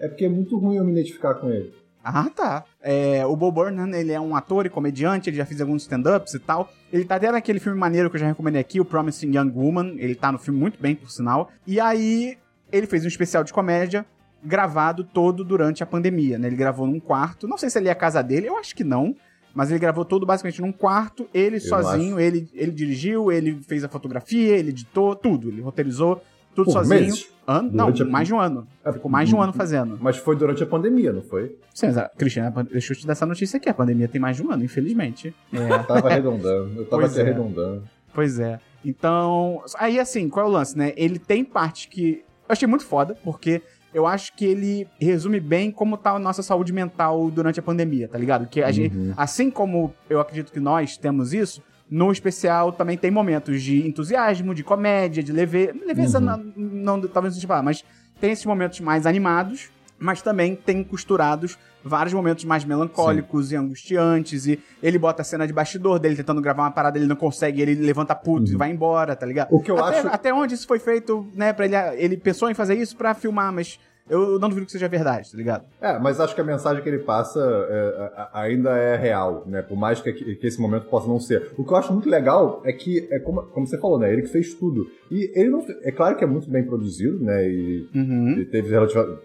É 0.00 0.08
porque 0.08 0.24
é 0.24 0.28
muito 0.30 0.56
ruim 0.56 0.76
eu 0.76 0.84
me 0.84 0.92
identificar 0.92 1.34
com 1.34 1.50
ele. 1.50 1.74
Ah, 2.08 2.30
tá. 2.30 2.64
É, 2.80 3.26
o 3.26 3.34
Bo 3.34 3.50
Burnham, 3.50 3.92
ele 3.92 4.12
é 4.12 4.20
um 4.20 4.36
ator 4.36 4.64
e 4.64 4.70
comediante, 4.70 5.28
ele 5.28 5.36
já 5.36 5.44
fez 5.44 5.60
alguns 5.60 5.82
stand-ups 5.82 6.34
e 6.34 6.38
tal. 6.38 6.70
Ele 6.92 7.04
tá 7.04 7.16
até 7.16 7.32
naquele 7.32 7.58
filme 7.58 7.76
maneiro 7.76 8.08
que 8.08 8.16
eu 8.16 8.20
já 8.20 8.28
recomendei 8.28 8.60
aqui, 8.60 8.80
o 8.80 8.84
Promising 8.84 9.36
Young 9.36 9.50
Woman. 9.52 9.96
Ele 9.98 10.14
tá 10.14 10.30
no 10.30 10.38
filme 10.38 10.58
muito 10.58 10.80
bem, 10.80 10.94
por 10.94 11.10
sinal. 11.10 11.50
E 11.66 11.80
aí, 11.80 12.38
ele 12.70 12.86
fez 12.86 13.04
um 13.04 13.08
especial 13.08 13.42
de 13.42 13.52
comédia 13.52 14.06
gravado 14.42 15.02
todo 15.02 15.42
durante 15.42 15.82
a 15.82 15.86
pandemia, 15.86 16.38
né? 16.38 16.46
Ele 16.46 16.56
gravou 16.56 16.86
num 16.86 17.00
quarto. 17.00 17.48
Não 17.48 17.58
sei 17.58 17.68
se 17.68 17.78
ele 17.78 17.88
é 17.88 17.92
a 17.92 17.96
casa 17.96 18.22
dele, 18.22 18.48
eu 18.48 18.56
acho 18.56 18.76
que 18.76 18.84
não. 18.84 19.16
Mas 19.52 19.70
ele 19.70 19.80
gravou 19.80 20.04
todo 20.04 20.26
basicamente 20.26 20.60
num 20.60 20.70
quarto, 20.70 21.26
ele 21.32 21.58
sozinho, 21.58 22.20
ele, 22.20 22.46
ele 22.52 22.70
dirigiu, 22.70 23.32
ele 23.32 23.58
fez 23.66 23.82
a 23.82 23.88
fotografia, 23.88 24.54
ele 24.54 24.68
editou, 24.68 25.16
tudo. 25.16 25.48
Ele 25.48 25.62
roteirizou 25.62 26.22
tudo 26.56 26.64
Por 26.64 26.72
sozinho. 26.72 27.00
meses? 27.02 27.28
Ano? 27.46 27.70
Não, 27.72 27.88
a- 27.88 28.04
mais 28.06 28.26
de 28.26 28.34
um 28.34 28.40
ano. 28.40 28.66
É, 28.84 28.92
Ficou 28.92 29.08
mais 29.08 29.28
de 29.28 29.34
um 29.36 29.40
ano 29.40 29.52
fazendo. 29.52 29.96
Mas 30.00 30.16
foi 30.16 30.34
durante 30.34 30.62
a 30.62 30.66
pandemia, 30.66 31.12
não 31.12 31.22
foi? 31.22 31.56
Sim, 31.72 31.92
mas, 31.92 32.08
Cristiano, 32.18 32.64
deixa 32.64 32.92
eu 32.92 32.96
te 32.98 33.06
dar 33.06 33.12
essa 33.12 33.24
notícia 33.26 33.58
aqui. 33.58 33.68
A 33.68 33.74
pandemia 33.74 34.08
tem 34.08 34.20
mais 34.20 34.36
de 34.36 34.42
um 34.42 34.50
ano, 34.50 34.64
infelizmente. 34.64 35.32
É, 35.52 35.56
Eu 35.70 35.84
tava 35.84 36.08
arredondando. 36.08 36.72
Eu 36.80 36.84
tava 36.86 37.02
Pois 37.02 37.12
aqui 37.12 37.20
é. 37.20 37.22
arredondando. 37.30 37.82
pois 38.12 38.38
é. 38.40 38.58
Então, 38.84 39.62
aí 39.78 40.00
assim, 40.00 40.28
qual 40.28 40.46
é 40.46 40.48
o 40.48 40.52
lance, 40.52 40.76
né? 40.76 40.92
Ele 40.96 41.18
tem 41.18 41.44
parte 41.44 41.88
que 41.88 42.24
eu 42.48 42.52
achei 42.52 42.66
muito 42.66 42.84
foda, 42.84 43.16
porque 43.22 43.60
eu 43.92 44.06
acho 44.06 44.34
que 44.36 44.44
ele 44.44 44.86
resume 45.00 45.40
bem 45.40 45.70
como 45.70 45.96
tá 45.96 46.12
a 46.12 46.18
nossa 46.18 46.42
saúde 46.42 46.72
mental 46.72 47.30
durante 47.30 47.58
a 47.60 47.62
pandemia, 47.62 48.08
tá 48.08 48.16
ligado? 48.18 48.46
Que 48.46 48.62
a 48.62 48.70
gente, 48.70 48.94
assim 49.16 49.50
como 49.50 49.92
eu 50.08 50.20
acredito 50.20 50.52
que 50.52 50.60
nós 50.60 50.96
temos 50.96 51.32
isso, 51.32 51.62
no 51.90 52.10
especial 52.10 52.72
também 52.72 52.96
tem 52.98 53.10
momentos 53.10 53.62
de 53.62 53.86
entusiasmo, 53.86 54.54
de 54.54 54.64
comédia, 54.64 55.22
de 55.22 55.32
leve... 55.32 55.72
leveza, 55.86 56.18
não, 56.20 56.52
não, 56.56 57.00
talvez 57.08 57.34
não 57.34 57.36
seja 57.36 57.46
palavra, 57.48 57.66
mas 57.66 57.84
tem 58.20 58.32
esses 58.32 58.44
momentos 58.44 58.80
mais 58.80 59.06
animados, 59.06 59.70
mas 59.98 60.20
também 60.20 60.54
tem 60.56 60.82
costurados 60.82 61.56
vários 61.84 62.12
momentos 62.12 62.44
mais 62.44 62.64
melancólicos 62.64 63.52
e 63.52 63.56
angustiantes, 63.56 64.46
e 64.46 64.58
ele 64.82 64.98
bota 64.98 65.22
a 65.22 65.24
cena 65.24 65.46
de 65.46 65.52
bastidor 65.52 66.00
dele 66.00 66.16
tentando 66.16 66.40
gravar 66.40 66.64
uma 66.64 66.70
parada, 66.72 66.98
ele 66.98 67.06
não 67.06 67.14
consegue, 67.14 67.62
ele 67.62 67.76
levanta 67.76 68.12
puto 68.14 68.50
e 68.50 68.56
vai 68.56 68.70
embora, 68.72 69.14
tá 69.14 69.24
ligado? 69.24 69.48
O 69.52 69.60
que 69.60 69.70
eu 69.70 69.78
até, 69.78 69.98
acho- 70.00 70.08
até 70.08 70.34
onde 70.34 70.54
isso 70.54 70.66
foi 70.66 70.80
feito, 70.80 71.24
né, 71.34 71.52
pra 71.52 71.64
ele, 71.66 71.76
ele 72.02 72.16
pensou 72.16 72.50
em 72.50 72.54
fazer 72.54 72.74
isso 72.74 72.96
pra 72.96 73.14
filmar, 73.14 73.52
mas 73.52 73.78
eu 74.08 74.38
não 74.38 74.48
duvido 74.48 74.66
que 74.66 74.72
seja 74.72 74.88
verdade, 74.88 75.30
tá 75.30 75.36
ligado? 75.36 75.64
É, 75.80 75.98
mas 75.98 76.20
acho 76.20 76.34
que 76.34 76.40
a 76.40 76.44
mensagem 76.44 76.82
que 76.82 76.88
ele 76.88 76.98
passa 77.00 77.40
é, 77.40 78.12
a- 78.16 78.30
ainda 78.42 78.70
é 78.76 78.96
real, 78.96 79.42
né? 79.46 79.62
Por 79.62 79.76
mais 79.76 80.00
que, 80.00 80.12
que 80.12 80.46
esse 80.46 80.60
momento 80.60 80.86
possa 80.86 81.08
não 81.08 81.18
ser. 81.18 81.50
O 81.56 81.64
que 81.64 81.72
eu 81.72 81.76
acho 81.76 81.92
muito 81.92 82.08
legal 82.08 82.60
é 82.64 82.72
que, 82.72 83.06
é 83.10 83.18
como, 83.18 83.42
como 83.42 83.66
você 83.66 83.78
falou, 83.78 83.98
né? 83.98 84.12
Ele 84.12 84.22
que 84.22 84.28
fez 84.28 84.54
tudo. 84.54 84.86
E 85.10 85.30
ele 85.34 85.50
não. 85.50 85.64
É 85.82 85.90
claro 85.90 86.16
que 86.16 86.24
é 86.24 86.26
muito 86.26 86.48
bem 86.50 86.64
produzido, 86.64 87.18
né? 87.22 87.48
E 87.48 87.88
Uhum. 87.94 88.28
ele 88.32 88.44
teve 88.46 88.68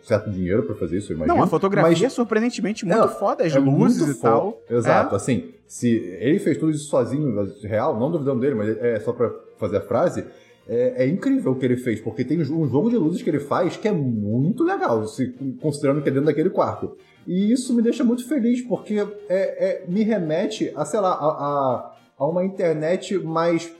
certo 0.03 0.29
dinheiro 0.29 0.63
pra 0.63 0.75
fazer 0.75 0.97
isso, 0.97 1.11
eu 1.11 1.15
imagino. 1.17 1.37
Não, 1.37 1.43
a 1.43 1.47
fotografia 1.47 2.05
é 2.05 2.07
mas 2.07 2.13
surpreendentemente 2.13 2.85
muito 2.85 3.03
É, 3.03 3.07
foda, 3.07 3.43
as 3.45 3.55
é 3.55 3.59
luzes 3.59 4.17
e 4.17 4.21
tal. 4.21 4.61
Exato, 4.69 5.13
É. 5.13 5.17
assim, 5.17 5.51
se 5.67 5.89
ele 6.19 6.39
fez 6.39 6.57
tudo 6.57 6.71
isso 6.71 6.89
sozinho, 6.89 7.33
real, 7.63 7.99
não 7.99 8.11
duvidando 8.11 8.39
dele, 8.39 8.55
mas 8.55 8.77
é 8.81 8.99
só 8.99 9.13
pra 9.13 9.31
fazer 9.57 9.77
a 9.77 9.81
frase. 9.81 10.25
É, 10.67 11.03
é 11.03 11.07
incrível 11.07 11.51
o 11.51 11.55
que 11.55 11.65
ele 11.65 11.75
fez, 11.77 11.99
porque 11.99 12.23
tem 12.23 12.39
um 12.39 12.67
jogo 12.67 12.89
de 12.89 12.95
luzes 12.97 13.21
que 13.21 13.29
ele 13.29 13.39
faz 13.39 13.75
que 13.75 13.87
é 13.87 13.91
muito 13.91 14.63
legal, 14.63 15.05
se, 15.07 15.27
considerando 15.61 16.01
que 16.01 16.09
é 16.09 16.11
dentro 16.11 16.27
daquele 16.27 16.49
quarto. 16.49 16.95
E 17.27 17.51
isso 17.51 17.73
me 17.73 17.81
deixa 17.81 18.03
muito 18.03 18.27
feliz, 18.27 18.61
porque 18.61 18.95
é, 18.95 19.05
é- 19.29 19.83
me 19.87 20.03
remete 20.03 20.71
a, 20.75 20.85
sei 20.85 20.99
lá, 20.99 21.11
a, 21.11 21.13
a, 21.27 21.95
a 22.19 22.25
uma 22.27 22.43
internet 22.45 23.17
mais 23.17 23.71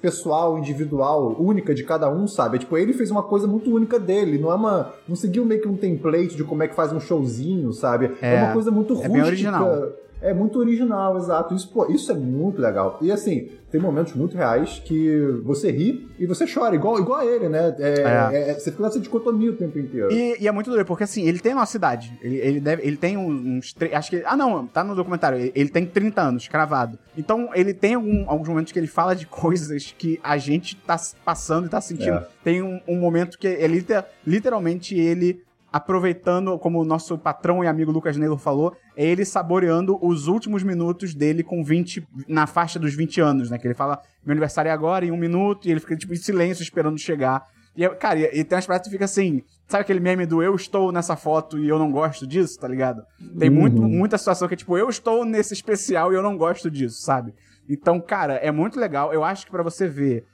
pessoal, 0.00 0.58
individual, 0.58 1.36
única 1.40 1.74
de 1.74 1.84
cada 1.84 2.10
um, 2.10 2.26
sabe? 2.26 2.56
É, 2.56 2.60
Tipo, 2.60 2.76
ele 2.76 2.92
fez 2.92 3.10
uma 3.10 3.22
coisa 3.22 3.46
muito 3.46 3.74
única 3.74 3.98
dele, 3.98 4.38
não 4.38 4.50
é 4.50 4.54
uma. 4.54 4.92
Não 5.08 5.16
seguiu 5.16 5.44
meio 5.44 5.60
que 5.60 5.68
um 5.68 5.76
template 5.76 6.36
de 6.36 6.44
como 6.44 6.62
é 6.62 6.68
que 6.68 6.74
faz 6.74 6.92
um 6.92 7.00
showzinho, 7.00 7.72
sabe? 7.72 8.12
É, 8.20 8.34
É, 8.34 8.42
uma 8.42 8.52
coisa 8.52 8.70
muito 8.70 8.92
é 8.92 8.96
rústica. 8.96 9.12
bem 9.14 9.22
original. 9.22 9.88
É 10.24 10.32
muito 10.32 10.58
original, 10.58 11.16
exato. 11.18 11.54
Isso, 11.54 11.70
pô, 11.70 11.86
isso 11.90 12.10
é 12.10 12.14
muito 12.14 12.60
legal. 12.60 12.98
E 13.02 13.12
assim, 13.12 13.50
tem 13.70 13.80
momentos 13.80 14.14
muito 14.14 14.36
reais 14.36 14.80
que 14.84 15.18
você 15.44 15.70
ri 15.70 16.08
e 16.18 16.26
você 16.26 16.46
chora, 16.46 16.74
igual, 16.74 16.98
igual 16.98 17.20
a 17.20 17.26
ele, 17.26 17.48
né? 17.48 17.74
É, 17.78 18.30
É. 18.32 18.50
é- 18.50 18.54
você 18.54 18.70
fica 18.70 18.82
nessa 18.84 18.98
dicotomia 18.98 19.50
o 19.50 19.56
tempo 19.56 19.78
inteiro. 19.78 20.10
E, 20.10 20.36
e 20.42 20.48
é 20.48 20.52
muito 20.52 20.70
doido, 20.70 20.86
porque 20.86 21.04
assim, 21.04 21.26
ele 21.28 21.38
tem 21.40 21.52
a 21.52 21.56
nossa 21.56 21.76
idade. 21.76 22.18
Ele, 22.22 22.36
ele, 22.36 22.60
deve, 22.60 22.86
ele 22.86 22.96
tem 22.96 23.16
uns. 23.18 23.74
Acho 23.92 24.10
que. 24.10 24.22
Ah, 24.24 24.36
não, 24.36 24.66
tá 24.66 24.82
no 24.82 24.94
documentário. 24.94 25.38
Ele, 25.38 25.52
ele 25.54 25.68
tem 25.68 25.84
30 25.84 26.22
anos, 26.22 26.48
cravado. 26.48 26.98
Então, 27.18 27.50
ele 27.54 27.74
tem 27.74 27.94
algum- 27.94 28.24
alguns 28.26 28.48
momentos 28.48 28.72
que 28.72 28.78
ele 28.78 28.86
fala 28.86 29.14
de 29.14 29.26
coisas 29.28 29.94
que 29.98 30.18
a 30.22 30.38
gente 30.38 30.74
tá 30.76 30.96
passando 31.24 31.66
e 31.66 31.68
tá 31.68 31.80
sentindo. 31.82 32.16
É. 32.16 32.26
Tem 32.42 32.62
um, 32.62 32.80
um 32.88 32.96
momento 32.98 33.38
que 33.38 33.46
é 33.46 33.66
liter- 33.66 34.04
literalmente 34.26 34.94
ele 34.98 35.42
aproveitando, 35.74 36.56
como 36.56 36.80
o 36.80 36.84
nosso 36.84 37.18
patrão 37.18 37.64
e 37.64 37.66
amigo 37.66 37.90
Lucas 37.90 38.16
Naylor 38.16 38.38
falou, 38.38 38.76
é 38.96 39.04
ele 39.04 39.24
saboreando 39.24 39.98
os 40.00 40.28
últimos 40.28 40.62
minutos 40.62 41.12
dele 41.12 41.42
com 41.42 41.64
20, 41.64 42.06
na 42.28 42.46
faixa 42.46 42.78
dos 42.78 42.94
20 42.94 43.20
anos, 43.20 43.50
né? 43.50 43.58
Que 43.58 43.66
ele 43.66 43.74
fala, 43.74 44.00
meu 44.24 44.34
aniversário 44.34 44.68
é 44.68 44.72
agora, 44.72 45.04
em 45.04 45.10
um 45.10 45.16
minuto, 45.16 45.66
e 45.66 45.72
ele 45.72 45.80
fica, 45.80 45.96
tipo, 45.96 46.12
em 46.12 46.16
silêncio 46.16 46.62
esperando 46.62 46.96
chegar. 46.96 47.48
E, 47.76 47.88
cara, 47.88 48.20
e, 48.20 48.38
e 48.38 48.44
tem 48.44 48.54
umas 48.54 48.66
paradas 48.66 48.86
que 48.86 48.92
fica 48.92 49.04
assim, 49.04 49.42
sabe 49.66 49.82
aquele 49.82 49.98
meme 49.98 50.24
do 50.26 50.40
eu 50.40 50.54
estou 50.54 50.92
nessa 50.92 51.16
foto 51.16 51.58
e 51.58 51.68
eu 51.68 51.76
não 51.76 51.90
gosto 51.90 52.24
disso, 52.24 52.56
tá 52.56 52.68
ligado? 52.68 53.02
Tem 53.36 53.50
muito, 53.50 53.82
muita 53.82 54.16
situação 54.16 54.46
que 54.46 54.54
é 54.54 54.56
tipo, 54.56 54.78
eu 54.78 54.88
estou 54.88 55.24
nesse 55.24 55.54
especial 55.54 56.12
e 56.12 56.14
eu 56.14 56.22
não 56.22 56.36
gosto 56.36 56.70
disso, 56.70 57.02
sabe? 57.02 57.34
Então, 57.68 58.00
cara, 58.00 58.34
é 58.34 58.52
muito 58.52 58.78
legal. 58.78 59.12
Eu 59.12 59.24
acho 59.24 59.44
que 59.44 59.50
pra 59.50 59.64
você 59.64 59.88
ver 59.88 60.24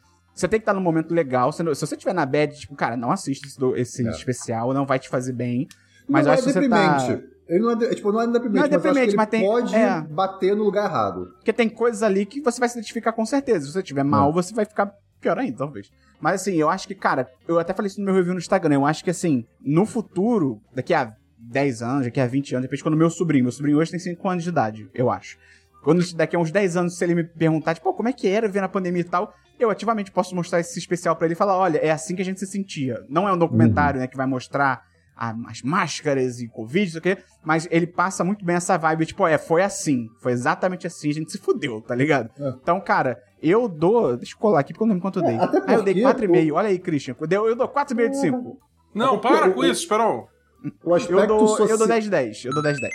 você 0.40 0.48
tem 0.48 0.58
que 0.60 0.62
estar 0.62 0.74
num 0.74 0.80
momento 0.80 1.12
legal. 1.14 1.52
Se 1.52 1.62
você 1.62 1.94
estiver 1.94 2.12
na 2.14 2.24
bad, 2.26 2.58
tipo, 2.58 2.74
cara, 2.74 2.96
não 2.96 3.10
assista 3.10 3.46
esse, 3.46 3.64
esse 3.80 4.06
É. 4.06 4.10
especial, 4.10 4.72
não 4.74 4.86
vai 4.86 4.98
te 4.98 5.08
fazer 5.08 5.32
bem. 5.32 5.66
Mas 6.08 6.24
não 6.26 6.32
eu 6.32 6.38
acho 6.38 6.42
é 6.48 6.52
que 6.52 6.60
você 6.60 6.68
tá. 6.68 7.20
Ele 7.48 7.58
não 7.64 7.70
é, 7.72 7.74
de- 7.76 7.94
tipo, 7.96 8.12
não 8.12 8.20
é 8.20 8.26
deprimente, 8.28 8.54
Não 8.54 8.58
é 8.58 8.68
mas 8.68 8.74
acho 8.74 8.82
deprimente, 8.82 9.10
ele 9.10 9.16
mas 9.16 9.28
tem- 9.28 9.44
pode 9.44 9.74
é. 9.74 10.00
bater 10.02 10.54
no 10.56 10.62
lugar 10.64 10.84
errado. 10.88 11.26
Porque 11.36 11.52
tem 11.52 11.68
coisas 11.68 12.00
ali 12.02 12.24
que 12.24 12.40
você 12.40 12.60
vai 12.60 12.68
se 12.68 12.76
identificar 12.78 13.12
com 13.12 13.26
certeza. 13.26 13.66
Se 13.66 13.72
você 13.72 13.80
estiver 13.80 14.04
mal, 14.04 14.32
você 14.32 14.54
vai 14.54 14.64
ficar 14.64 14.92
pior 15.20 15.36
ainda, 15.36 15.58
talvez. 15.58 15.90
Mas 16.20 16.40
assim, 16.42 16.54
eu 16.54 16.68
acho 16.70 16.86
que, 16.86 16.94
cara, 16.94 17.28
eu 17.48 17.58
até 17.58 17.72
falei 17.74 17.88
isso 17.88 17.98
no 18.00 18.06
meu 18.06 18.14
review 18.14 18.32
no 18.34 18.38
Instagram. 18.38 18.74
Eu 18.76 18.86
acho 18.86 19.02
que 19.02 19.10
assim, 19.10 19.44
no 19.60 19.84
futuro, 19.84 20.60
daqui 20.74 20.94
a 20.94 21.12
10 21.38 21.82
anos, 21.82 22.04
daqui 22.04 22.20
a 22.20 22.26
20 22.26 22.54
anos, 22.54 22.62
depois 22.62 22.82
quando 22.82 22.96
meu 22.96 23.10
sobrinho, 23.10 23.44
meu 23.44 23.52
sobrinho 23.52 23.78
hoje 23.78 23.90
tem 23.90 23.98
5 24.00 24.28
anos 24.28 24.44
de 24.44 24.48
idade, 24.50 24.88
eu 24.94 25.10
acho. 25.10 25.36
Quando 25.82 26.04
daqui 26.14 26.36
a 26.36 26.38
uns 26.38 26.50
10 26.52 26.76
anos, 26.76 26.96
se 26.96 27.02
ele 27.04 27.14
me 27.14 27.24
perguntar, 27.24 27.74
tipo, 27.74 27.92
como 27.94 28.08
é 28.08 28.12
que 28.12 28.28
era 28.28 28.46
ver 28.48 28.60
na 28.60 28.68
pandemia 28.68 29.00
e 29.00 29.04
tal, 29.04 29.34
eu 29.64 29.70
ativamente 29.70 30.10
posso 30.10 30.34
mostrar 30.34 30.60
esse 30.60 30.78
especial 30.78 31.14
pra 31.16 31.26
ele 31.26 31.34
e 31.34 31.36
falar: 31.36 31.56
olha, 31.56 31.78
é 31.78 31.90
assim 31.90 32.14
que 32.16 32.22
a 32.22 32.24
gente 32.24 32.40
se 32.40 32.46
sentia. 32.46 33.04
Não 33.08 33.28
é 33.28 33.32
um 33.32 33.38
documentário, 33.38 34.00
né, 34.00 34.06
que 34.06 34.16
vai 34.16 34.26
mostrar 34.26 34.82
a- 35.16 35.34
as 35.48 35.60
máscaras 35.62 36.40
e 36.40 36.48
Covid, 36.48 36.88
isso 36.88 36.98
aqui, 36.98 37.16
mas 37.44 37.68
ele 37.70 37.86
passa 37.86 38.24
muito 38.24 38.42
bem 38.44 38.56
essa 38.56 38.76
vibe, 38.78 39.04
tipo, 39.06 39.26
é, 39.26 39.36
foi 39.36 39.62
assim, 39.62 40.08
foi 40.20 40.32
exatamente 40.32 40.86
assim, 40.86 41.10
a 41.10 41.14
gente 41.14 41.30
se 41.32 41.38
fudeu, 41.38 41.80
tá 41.82 41.94
ligado? 41.94 42.30
É. 42.38 42.48
Então, 42.62 42.80
cara, 42.80 43.18
eu 43.42 43.68
dou. 43.68 44.16
Deixa 44.16 44.34
eu 44.34 44.38
colar 44.38 44.60
aqui 44.60 44.72
porque 44.72 44.82
eu 44.84 44.86
não 44.86 44.94
lembro 44.94 45.02
quanto 45.02 45.18
eu 45.20 45.24
dei. 45.26 45.36
até 45.36 45.58
ah, 45.66 45.74
eu 45.74 45.82
dei 45.82 45.94
porque 45.94 46.26
4,5. 46.26 46.52
Olha 46.54 46.68
aí, 46.68 46.78
Christian. 46.78 47.14
Eu, 47.20 47.26
dei- 47.26 47.38
eu 47.38 47.56
dou 47.56 47.68
4,5 47.68 48.08
de 48.10 48.16
5. 48.20 48.58
Não, 48.94 49.18
porque 49.18 49.36
para 49.38 49.50
com 49.50 49.62
isso, 49.64 49.82
Esperão. 49.82 50.26
O 50.84 50.94
aspecto 50.94 51.20
Eu 51.20 51.26
dou, 51.26 51.48
social... 51.48 51.68
eu 51.68 51.78
dou 51.78 51.86
10 51.86 52.04
de 52.04 52.10
10. 52.10 52.44
Eu 52.44 52.52
dou 52.52 52.62
10 52.62 52.76
de 52.76 52.82
10. 52.82 52.94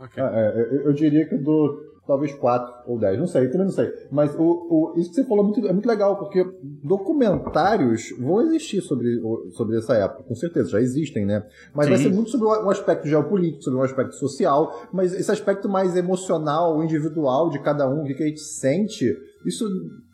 Ok. 0.00 0.22
É, 0.22 0.26
é, 0.26 0.60
eu, 0.76 0.80
eu 0.86 0.92
diria 0.92 1.28
que 1.28 1.34
eu 1.34 1.42
dou 1.42 1.78
talvez 2.06 2.34
4 2.34 2.72
ou 2.86 2.98
10, 2.98 3.18
não 3.18 3.26
sei, 3.26 3.46
também 3.48 3.66
não 3.66 3.72
sei. 3.72 3.90
Mas 4.10 4.34
o, 4.34 4.42
o- 4.42 4.94
isso 4.98 5.08
que 5.10 5.16
você 5.16 5.24
falou 5.24 5.44
é 5.44 5.46
muito, 5.48 5.66
é 5.68 5.72
muito 5.72 5.86
legal, 5.88 6.16
porque 6.18 6.44
documentários 6.82 8.10
vão 8.18 8.42
existir 8.42 8.80
sobre, 8.82 9.20
sobre 9.52 9.78
essa 9.78 9.94
época, 9.94 10.22
com 10.24 10.34
certeza, 10.34 10.70
já 10.70 10.80
existem, 10.80 11.24
né? 11.24 11.46
Mas 11.74 11.88
vai 11.88 11.98
Sim. 11.98 12.04
ser 12.04 12.14
muito 12.14 12.30
sobre 12.30 12.46
um 12.46 12.70
aspecto 12.70 13.06
geopolítico, 13.08 13.62
sobre 13.62 13.78
um 13.78 13.82
aspecto 13.82 14.14
social, 14.16 14.86
mas 14.92 15.12
esse 15.14 15.30
aspecto 15.30 15.68
mais 15.68 15.96
emocional, 15.96 16.82
individual 16.82 17.50
de 17.50 17.58
cada 17.60 17.88
um, 17.88 18.02
o 18.02 18.04
que 18.04 18.22
a 18.22 18.26
gente 18.26 18.40
sente, 18.40 19.16
isso 19.46 19.64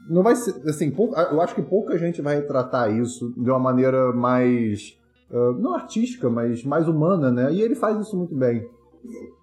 não 0.08 0.22
vai 0.22 0.34
ser, 0.36 0.54
assim, 0.68 0.90
pou- 0.90 1.12
eu 1.14 1.40
acho 1.40 1.54
que 1.54 1.62
pouca 1.62 1.96
gente 1.98 2.20
vai 2.20 2.36
retratar 2.36 2.92
isso 2.96 3.32
de 3.36 3.48
uma 3.50 3.58
maneira 3.58 4.12
mais, 4.12 4.96
ah, 5.30 5.54
não 5.58 5.74
artística, 5.74 6.28
mas 6.28 6.64
mais 6.64 6.88
humana, 6.88 7.30
né? 7.30 7.52
E 7.52 7.60
ele 7.62 7.74
faz 7.74 7.98
isso 8.00 8.16
muito 8.16 8.34
bem. 8.34 8.66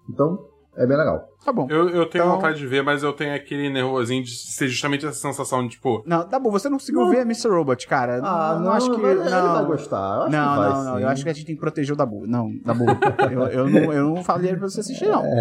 Então, 0.08 0.46
é 0.78 0.86
bem 0.86 0.96
legal. 0.96 1.28
Tá 1.44 1.52
bom. 1.52 1.66
Eu, 1.70 1.88
eu 1.90 2.06
tenho 2.06 2.24
Então- 2.24 2.36
vontade 2.36 2.58
de 2.58 2.66
ver, 2.66 2.82
mas 2.82 3.02
eu 3.02 3.12
tenho 3.12 3.34
aquele 3.34 3.68
nervosinho 3.70 4.22
de 4.22 4.30
ser 4.30 4.68
justamente 4.68 5.04
essa 5.06 5.18
sensação 5.18 5.62
de, 5.64 5.70
tipo, 5.70 6.02
Não, 6.06 6.26
tá 6.26 6.38
bom, 6.38 6.50
você 6.50 6.68
não 6.68 6.78
conseguiu 6.78 7.00
Não. 7.02 7.10
ver 7.10 7.20
Mr. 7.22 7.48
Robot, 7.48 7.86
cara. 7.86 8.20
Ah, 8.22 8.58
não, 8.62 8.72
acho 8.72 8.90
que. 8.90 8.96
não. 9.00 9.08
ele 9.10 9.18
vai 9.28 9.64
gostar. 9.64 9.96
Eu 10.16 10.22
acho 10.22 10.30
não, 10.32 10.52
que 10.52 10.58
vai, 10.58 10.68
não, 10.70 10.84
não. 10.84 10.96
sim. 10.96 11.02
Eu 11.02 11.08
acho 11.08 11.24
que 11.24 11.30
a 11.30 11.32
gente 11.32 11.46
tem 11.46 11.54
que 11.54 11.60
proteger 11.60 11.92
o 11.94 11.96
Dabu. 11.96 12.26
Não, 12.26 12.50
Dabu. 12.64 12.84
eu, 13.32 13.42
eu, 13.48 13.68
não, 13.70 13.92
eu 13.92 14.04
não 14.14 14.24
falei 14.24 14.54
pra 14.56 14.68
você 14.68 14.80
assistir, 14.80 15.08
não. 15.08 15.22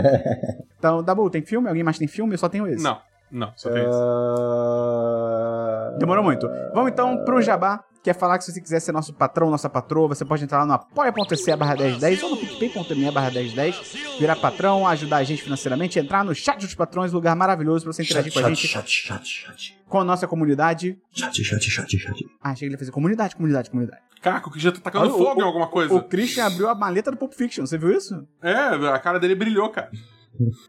Então, 0.79 1.01
Dabu, 1.01 1.27
tem 1.29 1.41
filme? 1.41 1.67
Alguém 1.67 1.83
mais 1.83 1.97
tem 1.97 2.07
filme? 2.07 2.33
Eu 2.35 2.37
só 2.37 2.47
tenho 2.47 2.67
esse. 2.67 2.83
não, 2.83 2.99
não, 3.31 3.51
só 3.55 3.69
tem 3.71 3.81
isso. 3.83 3.99
Ah, 3.99 5.95
Demorou 5.99 6.23
muito. 6.23 6.47
Vamos 6.73 6.91
então 6.91 7.23
pro 7.25 7.41
Jabá. 7.41 7.83
Quer 8.07 8.13
falar 8.17 8.37
que 8.37 8.45
se 8.45 8.53
você 8.53 8.61
quiser 8.61 8.79
ser 8.79 8.93
nosso 8.93 9.11
patrão, 9.13 9.49
nossa 9.49 9.69
patroa, 9.69 10.07
você 10.07 10.23
pode 10.23 10.41
entrar 10.41 10.59
lá 10.59 10.65
no 10.65 10.71
apoia.se 10.71 11.53
barra 11.57 11.75
1010 11.75 12.23
ou 12.23 12.29
no 12.29 12.37
picpay.me 12.37 13.11
barra 13.11 13.29
1010, 13.29 13.81
virar 14.17 14.37
patrão, 14.37 14.87
ajudar 14.87 15.17
a 15.17 15.23
gente 15.25 15.43
financeiramente, 15.43 15.99
entrar 15.99 16.23
no 16.23 16.33
chat 16.33 16.57
dos 16.61 16.73
patrões, 16.73 17.11
lugar 17.11 17.35
maravilhoso 17.35 17.83
pra 17.83 17.91
você 17.91 18.03
interagir 18.03 18.31
com 18.31 18.39
a 18.39 18.43
gente, 18.43 18.65
chat, 18.65 18.89
chat, 18.89 19.27
chat. 19.27 19.77
com 19.89 19.99
a 19.99 20.05
nossa 20.05 20.25
comunidade. 20.25 20.97
Chat, 21.11 21.43
chat, 21.43 21.69
chat, 21.69 21.97
chat. 21.99 22.25
Ah, 22.41 22.51
achei 22.51 22.59
que 22.59 22.65
ele 22.67 22.75
ia 22.75 22.79
fazer 22.79 22.91
comunidade, 22.91 23.35
comunidade, 23.35 23.69
comunidade. 23.69 24.01
Caraca, 24.21 24.47
o 24.47 24.51
que 24.53 24.59
já 24.61 24.71
tá 24.71 24.79
tacando 24.79 25.03
Olha, 25.03 25.13
o- 25.13 25.17
fogo 25.17 25.41
em 25.41 25.43
o- 25.43 25.47
alguma 25.47 25.67
coisa. 25.67 25.93
O 25.93 26.01
Christian 26.01 26.45
abriu 26.45 26.69
a 26.69 26.75
maleta 26.75 27.11
do 27.11 27.17
Pulp 27.17 27.33
Fiction, 27.33 27.65
você 27.65 27.77
viu 27.77 27.91
isso? 27.91 28.25
É, 28.41 28.53
a 28.87 28.99
cara 28.99 29.19
dele 29.19 29.35
brilhou, 29.35 29.69
cara. 29.69 29.91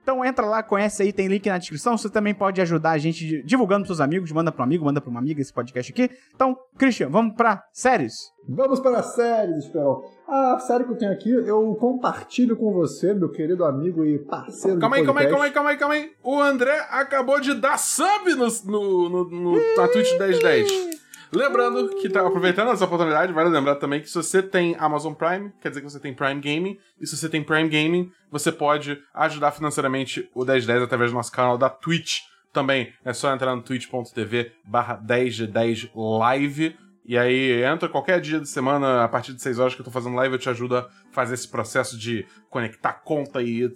Então 0.02 0.24
entra 0.24 0.46
lá, 0.46 0.62
conhece 0.62 1.02
aí, 1.02 1.12
tem 1.12 1.28
link 1.28 1.46
na 1.48 1.59
descrição. 1.59 1.96
Você 1.96 2.09
também 2.11 2.35
pode 2.35 2.61
ajudar 2.61 2.90
a 2.92 2.98
gente 2.98 3.26
di- 3.26 3.42
divulgando 3.42 3.85
pros 3.85 3.96
seus 3.96 4.00
amigos, 4.00 4.31
manda 4.33 4.50
pra 4.52 4.62
um 4.62 4.64
amigo, 4.64 4.85
manda 4.85 5.00
pra 5.00 5.11
uma 5.11 5.20
amiga 5.20 5.40
esse 5.40 5.52
podcast 5.52 5.92
aqui. 5.92 6.11
Então, 6.35 6.57
Christian, 6.78 7.09
vamos 7.11 7.35
pra 7.35 7.62
séries. 7.72 8.14
Vamos 8.48 8.81
para 8.81 9.02
séries, 9.02 9.64
Esperão. 9.64 10.02
A 10.26 10.59
série 10.61 10.85
que 10.85 10.92
eu 10.92 10.96
tenho 10.96 11.12
aqui, 11.12 11.31
eu 11.31 11.74
compartilho 11.76 12.57
com 12.57 12.72
você, 12.72 13.12
meu 13.12 13.31
querido 13.31 13.64
amigo 13.64 14.04
e 14.04 14.18
parceiro 14.18 14.78
Calma 14.78 14.96
aí, 14.96 15.04
calma 15.04 15.20
aí, 15.20 15.28
calma 15.28 15.44
aí, 15.44 15.50
calma 15.52 15.70
aí, 15.70 15.76
calma 15.76 15.94
aí. 15.94 16.11
O 16.22 16.40
André 16.40 16.87
acabou 16.90 17.40
de 17.40 17.54
dar 17.54 17.78
sub 17.78 18.35
no, 18.35 18.46
no, 18.64 19.09
no, 19.09 19.31
no- 19.31 19.76
na 19.76 19.88
Twitch 19.88 20.18
1010. 20.18 20.98
Lembrando 21.32 21.90
que 21.96 22.08
tá 22.08 22.26
aproveitando 22.26 22.70
essa 22.70 22.86
oportunidade, 22.86 23.32
vale 23.32 23.50
lembrar 23.50 23.76
também 23.76 24.00
que 24.00 24.08
se 24.08 24.14
você 24.14 24.42
tem 24.42 24.74
Amazon 24.78 25.12
Prime, 25.12 25.52
quer 25.60 25.68
dizer 25.68 25.82
que 25.82 25.90
você 25.90 26.00
tem 26.00 26.14
Prime 26.14 26.40
Gaming, 26.40 26.78
e 26.98 27.06
se 27.06 27.16
você 27.16 27.28
tem 27.28 27.44
Prime 27.44 27.68
Gaming, 27.68 28.10
você 28.30 28.50
pode 28.50 28.98
ajudar 29.12 29.52
financeiramente 29.52 30.28
o 30.34 30.44
1010 30.44 30.82
através 30.82 31.10
do 31.10 31.14
nosso 31.14 31.30
canal 31.30 31.58
da 31.58 31.68
Twitch. 31.68 32.20
Também 32.50 32.92
é 33.04 33.12
só 33.12 33.32
entrar 33.32 33.54
no 33.54 33.62
twitch.tv 33.62 34.52
barra 34.64 34.96
1010 34.96 35.90
live. 35.94 36.76
E 37.04 37.16
aí, 37.16 37.62
entra 37.62 37.88
qualquer 37.88 38.20
dia 38.20 38.40
de 38.40 38.48
semana, 38.48 39.04
a 39.04 39.08
partir 39.08 39.34
de 39.34 39.40
6 39.40 39.58
horas 39.58 39.74
que 39.74 39.80
eu 39.80 39.84
tô 39.84 39.90
fazendo 39.90 40.16
live, 40.16 40.34
eu 40.34 40.38
te 40.38 40.48
ajudo 40.48 40.76
a 40.76 40.88
fazer 41.12 41.34
esse 41.34 41.48
processo 41.48 41.98
de 41.98 42.26
conectar 42.50 42.92
conta 42.92 43.42
e 43.42 43.70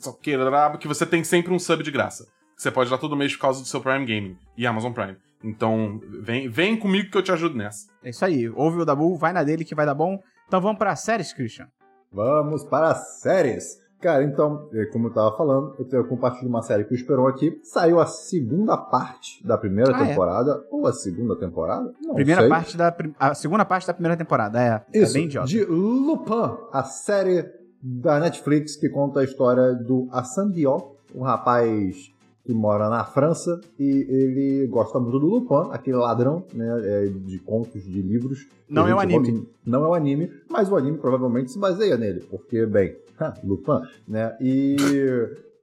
que 0.80 0.88
você 0.88 1.06
tem 1.06 1.22
sempre 1.22 1.52
um 1.52 1.58
sub 1.58 1.82
de 1.82 1.90
graça. 1.90 2.26
Você 2.56 2.70
pode 2.70 2.90
dar 2.90 2.98
todo 2.98 3.16
mês 3.16 3.34
por 3.34 3.42
causa 3.42 3.60
do 3.60 3.66
seu 3.66 3.80
Prime 3.80 4.04
Gaming 4.06 4.38
e 4.56 4.66
Amazon 4.66 4.92
Prime. 4.92 5.16
Então, 5.44 6.00
vem, 6.20 6.48
vem 6.48 6.76
comigo 6.78 7.11
que 7.11 7.18
eu 7.18 7.22
te 7.22 7.33
ajudo 7.33 7.57
nessa. 7.57 7.87
É 8.05 8.11
isso 8.11 8.24
aí. 8.24 8.48
Ouve 8.50 8.81
o 8.81 8.85
Dabu, 8.85 9.16
vai 9.16 9.33
na 9.33 9.42
dele 9.42 9.64
que 9.64 9.74
vai 9.74 9.85
dar 9.87 9.94
bom. 9.94 10.20
Então 10.46 10.61
vamos 10.61 10.78
pra 10.78 10.94
séries, 10.96 11.33
Christian. 11.33 11.66
Vamos 12.12 12.64
para 12.64 12.90
as 12.90 13.20
séries. 13.20 13.81
Cara, 14.00 14.24
então, 14.24 14.68
eh, 14.74 14.87
como 14.87 15.07
eu 15.07 15.12
tava 15.12 15.37
falando, 15.37 15.76
eu 15.78 15.85
tenho- 15.85 16.02
eu 16.02 16.09
compartilho 16.09 16.48
uma 16.48 16.61
série 16.61 16.85
que 16.85 16.92
o 16.92 16.96
Esperon 16.96 17.26
aqui. 17.28 17.61
Saiu 17.62 18.00
a 18.00 18.07
segunda 18.07 18.76
parte 18.76 19.44
da 19.46 19.57
primeira 19.57 19.96
Ah, 19.96 20.05
é? 20.05 20.09
temporada. 20.09 20.64
Ou 20.70 20.87
a 20.88 20.92
segunda 20.92 21.37
temporada? 21.38 21.92
Não 22.05 22.14
Primeira 22.16 22.40
sei. 22.42 22.50
parte 22.50 22.76
da. 22.76 22.94
A 23.18 23.33
segunda 23.35 23.64
parte 23.64 23.87
da 23.87 23.94
primeira 23.94 24.16
temporada. 24.16 24.61
É, 24.61 24.83
é 24.92 25.02
Isso, 25.02 25.12
bem 25.14 25.26
idiota. 25.26 25.46
de 25.46 25.64
Lupin, 25.64 26.57
a 26.72 26.83
série 26.83 27.48
da 27.81 28.18
Netflix 28.18 28.74
que 28.76 28.88
conta 28.88 29.20
a 29.20 29.24
história 29.24 29.72
do 29.72 30.09
Hassan 30.11 30.50
Diop, 30.50 30.96
um 31.14 31.22
rapaz 31.22 32.12
que 32.44 32.52
mora 32.52 32.88
na 32.88 33.05
França 33.05 33.61
e 33.78 34.07
ele 34.09 34.66
gosta 34.66 34.98
muito 34.98 35.18
do 35.18 35.26
Lupin, 35.26 35.70
aquele 35.70 35.96
ladrão 35.96 36.44
né, 36.52 36.81
é, 36.85 37.07
de 37.07 37.38
contos, 37.38 37.85
de 37.85 38.02
livros. 38.02 38.48
Não 38.68 38.87
é 38.88 38.94
o 38.94 39.00
gente 39.00 39.14
anime. 39.16 39.48
Não 39.64 39.85
é 39.85 39.88
o 39.88 39.94
anime, 39.94 40.31
mas 40.50 40.68
o 40.70 40.76
anime 40.76 40.98
provavelmente 40.98 41.52
se 41.52 41.59
baseia 41.59 41.96
nele, 41.96 42.20
porque, 42.28 42.66
bem, 42.66 42.96
Lupin, 43.44 43.81
né? 44.09 44.37
E 44.40 44.76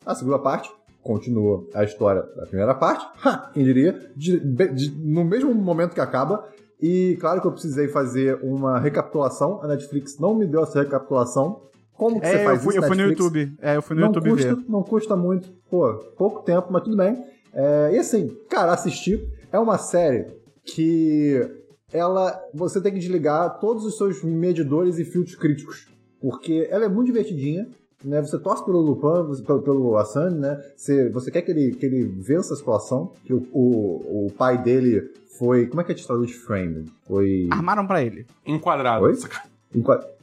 a 0.05 0.15
segunda 0.15 0.39
parte 0.39 0.71
continua 1.03 1.65
a 1.73 1.83
história 1.83 2.21
da 2.35 2.45
primeira 2.45 2.73
parte, 2.75 3.05
quem 3.53 3.63
diria, 3.63 4.11
de- 4.15 4.39
de- 4.39 4.91
no 4.91 5.23
mesmo 5.25 5.53
momento 5.53 5.93
que 5.93 6.01
acaba, 6.01 6.45
e 6.81 7.17
claro 7.19 7.41
que 7.41 7.47
eu 7.47 7.51
precisei 7.51 7.89
fazer 7.89 8.39
uma 8.41 8.79
recapitulação. 8.79 9.61
A 9.61 9.67
Netflix 9.67 10.17
não 10.17 10.33
me 10.33 10.45
deu 10.45 10.63
essa 10.63 10.81
recapitulação. 10.81 11.61
Como 11.99 12.19
que 12.19 12.25
você 12.27 12.33
É, 12.37 12.41
eu 12.41 12.45
faz 12.45 12.63
fui, 12.63 12.69
isso? 12.75 12.77
eu 12.83 12.87
fui 12.87 12.97
no 12.97 13.03
Netflix? 13.07 13.19
YouTube. 13.35 13.57
É, 13.61 13.75
eu 13.75 13.81
fui 13.81 13.95
no 13.95 13.99
não 14.01 14.07
YouTube 14.07 14.29
custa, 14.29 14.55
ver. 14.55 14.65
Não 14.69 14.83
custa 14.83 15.15
muito. 15.15 15.49
Pô, 15.69 15.93
pouco 16.17 16.41
tempo, 16.43 16.67
mas 16.71 16.81
tudo 16.83 16.95
bem. 16.97 17.23
É, 17.53 17.91
e 17.93 17.99
assim, 17.99 18.35
cara, 18.49 18.71
assistir 18.71 19.21
é 19.51 19.59
uma 19.59 19.77
série 19.77 20.25
que 20.63 21.45
ela 21.91 22.39
você 22.53 22.79
tem 22.81 22.93
que 22.93 22.99
desligar 22.99 23.59
todos 23.59 23.83
os 23.85 23.97
seus 23.97 24.23
medidores 24.23 24.97
e 24.97 25.05
filtros 25.05 25.35
críticos. 25.35 25.87
Porque 26.21 26.67
ela 26.71 26.85
é 26.85 26.89
muito 26.89 27.07
divertidinha. 27.07 27.67
Né, 28.01 28.21
você 28.21 28.39
torce 28.39 28.63
pelo 28.63 28.79
Lupin, 28.79 29.27
você- 29.27 29.43
pelo, 29.43 29.61
pelo 29.61 29.97
Assange, 29.97 30.37
né? 30.37 30.57
Você, 30.77 31.09
você 31.09 31.29
quer 31.29 31.41
que 31.41 31.51
ele, 31.51 31.73
que 31.73 31.85
ele 31.85 32.05
vença 32.05 32.53
a 32.53 32.57
situação. 32.57 33.11
Que 33.25 33.33
o, 33.33 33.45
o, 33.51 34.27
o 34.27 34.31
pai 34.37 34.57
dele 34.57 35.01
foi. 35.37 35.65
Como 35.67 35.81
é 35.81 35.83
que 35.83 35.91
a 35.91 35.95
gente 35.95 36.07
traduz 36.07 36.31
frame? 36.31 36.85
Foi. 37.05 37.49
Armaram 37.51 37.85
pra 37.85 38.01
ele. 38.01 38.25
Enquadrado. 38.45 39.03
Oi? 39.03 39.15
Saca- 39.15 39.43
Enqua... 39.75 39.97
O 39.97 40.18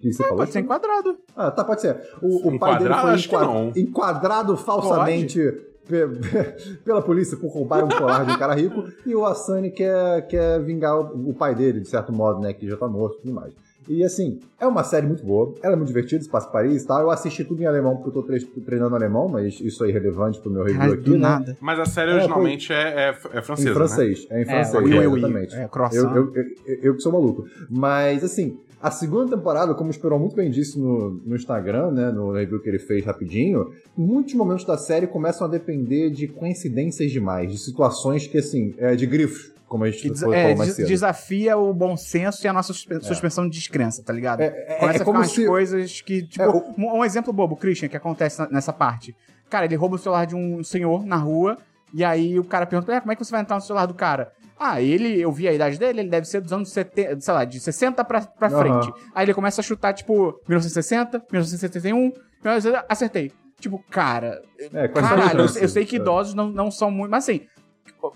que 0.00 0.12
você 0.12 0.22
falou? 0.24 0.38
Pode 0.38 0.52
ser 0.52 0.58
enquadrado. 0.60 1.16
Ah, 1.36 1.50
tá, 1.50 1.64
pode 1.64 1.80
ser. 1.80 1.96
O, 2.20 2.48
o 2.48 2.58
pai 2.58 2.78
dele 2.78 2.94
foi 2.94 3.14
enquad- 3.16 3.78
enquadrado 3.78 4.56
falsamente 4.56 5.40
pe- 5.88 6.08
pela 6.84 7.00
polícia 7.02 7.36
por 7.36 7.48
roubar 7.50 7.84
um 7.84 7.88
colar 7.88 8.24
de 8.24 8.32
um 8.32 8.38
cara 8.38 8.54
rico 8.54 8.84
e 9.06 9.14
o 9.14 9.24
Asani 9.24 9.70
quer, 9.70 10.26
quer 10.26 10.60
vingar 10.62 10.98
o, 10.98 11.30
o 11.30 11.34
pai 11.34 11.54
dele, 11.54 11.80
de 11.80 11.88
certo 11.88 12.12
modo, 12.12 12.40
né? 12.40 12.52
Que 12.52 12.68
já 12.68 12.76
tá 12.76 12.88
morto 12.88 13.18
e 13.18 13.22
tudo 13.22 13.34
mais. 13.34 13.52
E 13.90 14.04
assim, 14.04 14.38
é 14.60 14.66
uma 14.66 14.84
série 14.84 15.06
muito 15.06 15.24
boa, 15.24 15.54
ela 15.62 15.72
é 15.72 15.76
muito 15.76 15.88
divertida, 15.88 16.22
se 16.22 16.28
passa 16.28 16.46
em 16.46 16.52
Paris 16.52 16.82
e 16.82 16.86
tal. 16.86 17.00
Eu 17.00 17.10
assisti 17.10 17.42
tudo 17.42 17.62
em 17.62 17.64
alemão 17.64 17.96
porque 17.96 18.10
eu 18.10 18.12
tô 18.12 18.22
tre- 18.22 18.38
treinando 18.66 18.94
alemão, 18.94 19.28
mas 19.30 19.58
isso 19.60 19.82
é 19.82 19.88
irrelevante 19.88 20.38
pro 20.40 20.50
meu 20.50 20.62
review 20.62 20.92
aqui, 20.92 21.08
né? 21.12 21.16
nada. 21.16 21.56
Mas 21.58 21.80
a 21.80 21.86
série 21.86 22.10
É, 22.10 22.14
originalmente 22.16 22.70
é, 22.70 22.76
é, 23.08 23.08
é 23.38 23.40
francesa, 23.40 23.70
Em 23.70 23.72
francês, 23.72 24.26
é 24.28 24.42
em 24.42 24.44
francês, 24.44 24.74
é, 24.74 24.78
oui, 24.86 25.06
oui. 25.06 25.18
exatamente. 25.20 25.54
É, 25.56 25.68
croissant. 25.68 25.96
eu, 26.14 26.34
eu, 26.34 26.44
eu, 26.66 26.78
eu 26.82 26.94
que 26.96 27.00
sou 27.00 27.12
maluco. 27.12 27.46
Mas, 27.70 28.22
assim, 28.22 28.58
a 28.80 28.90
segunda 28.90 29.36
temporada, 29.36 29.74
como 29.74 29.88
o 29.88 29.90
Esperon 29.90 30.18
muito 30.18 30.36
bem 30.36 30.50
disse 30.50 30.78
no, 30.78 31.10
no 31.24 31.34
Instagram, 31.36 31.90
né, 31.90 32.10
no 32.12 32.32
review 32.32 32.60
que 32.60 32.68
ele 32.68 32.78
fez 32.78 33.04
rapidinho, 33.04 33.72
muitos 33.96 34.34
momentos 34.34 34.64
da 34.64 34.78
série 34.78 35.06
começam 35.06 35.46
a 35.46 35.50
depender 35.50 36.10
de 36.10 36.28
coincidências 36.28 37.10
demais, 37.10 37.50
de 37.50 37.58
situações 37.58 38.26
que, 38.26 38.38
assim, 38.38 38.74
é, 38.78 38.94
de 38.94 39.04
grifos, 39.06 39.52
como 39.66 39.84
a 39.84 39.90
gente 39.90 40.16
falou 40.18 40.34
é, 40.34 40.54
mais 40.54 40.72
cedo. 40.74 40.86
desafia 40.86 41.56
o 41.56 41.74
bom 41.74 41.96
senso 41.96 42.46
e 42.46 42.48
a 42.48 42.52
nossa 42.52 42.72
suspe- 42.72 43.00
suspensão 43.02 43.48
de 43.48 43.58
descrença, 43.58 44.02
tá 44.02 44.12
ligado? 44.12 44.40
É, 44.40 44.46
é- 44.46 44.74
Começa 44.78 44.84
é 44.84 44.88
a 44.88 44.92
ficar 44.92 45.04
como 45.04 45.18
umas 45.18 45.30
se- 45.32 45.46
coisas 45.46 46.00
que, 46.00 46.22
tipo, 46.22 46.42
É, 46.42 46.48
um, 46.78 47.04
exemplo 47.04 47.32
bobo, 47.32 47.56
Christian, 47.56 47.88
que 47.88 47.96
acontece 47.96 48.40
nessa 48.52 48.72
parte. 48.72 49.14
Cara, 49.50 49.64
ele 49.66 49.74
rouba 49.76 49.96
o 49.96 49.98
celular 49.98 50.24
de 50.24 50.36
um 50.36 50.62
senhor 50.62 51.04
na 51.04 51.16
rua, 51.16 51.58
e 51.92 52.04
aí 52.04 52.38
o 52.38 52.44
cara 52.44 52.64
pergunta, 52.66 52.92
"É, 52.94 53.00
como 53.00 53.12
é 53.12 53.16
que 53.16 53.24
você 53.24 53.30
vai 53.30 53.40
entrar 53.40 53.56
no 53.56 53.62
celular 53.62 53.86
do 53.86 53.94
cara? 53.94 54.32
Ah, 54.58 54.82
ele, 54.82 55.20
eu 55.20 55.30
vi 55.30 55.46
a 55.46 55.52
idade 55.52 55.78
dele, 55.78 56.00
ele 56.00 56.08
deve 56.10 56.26
ser 56.26 56.40
dos 56.40 56.52
anos 56.52 56.70
70, 56.72 57.20
sei 57.20 57.34
lá, 57.34 57.44
de 57.44 57.60
60 57.60 58.04
pra, 58.04 58.20
pra 58.22 58.48
Aham. 58.48 58.58
frente. 58.58 58.92
Aí 59.14 59.24
ele 59.24 59.34
começa 59.34 59.60
a 59.60 59.64
chutar, 59.64 59.92
tipo, 59.92 60.40
1960, 60.48 61.18
1971, 61.30 61.96
1970, 62.42 62.84
acertei. 62.88 63.32
Tipo, 63.60 63.82
cara, 63.90 64.40
É, 64.72 64.88
caralho, 64.88 65.40
eu, 65.40 65.62
eu 65.62 65.68
sei 65.68 65.84
que 65.84 65.96
É. 65.96 65.98
idosos 65.98 66.34
não, 66.34 66.48
não 66.48 66.70
são 66.70 66.90
muito, 66.90 67.10
mas 67.10 67.24
assim, 67.24 67.40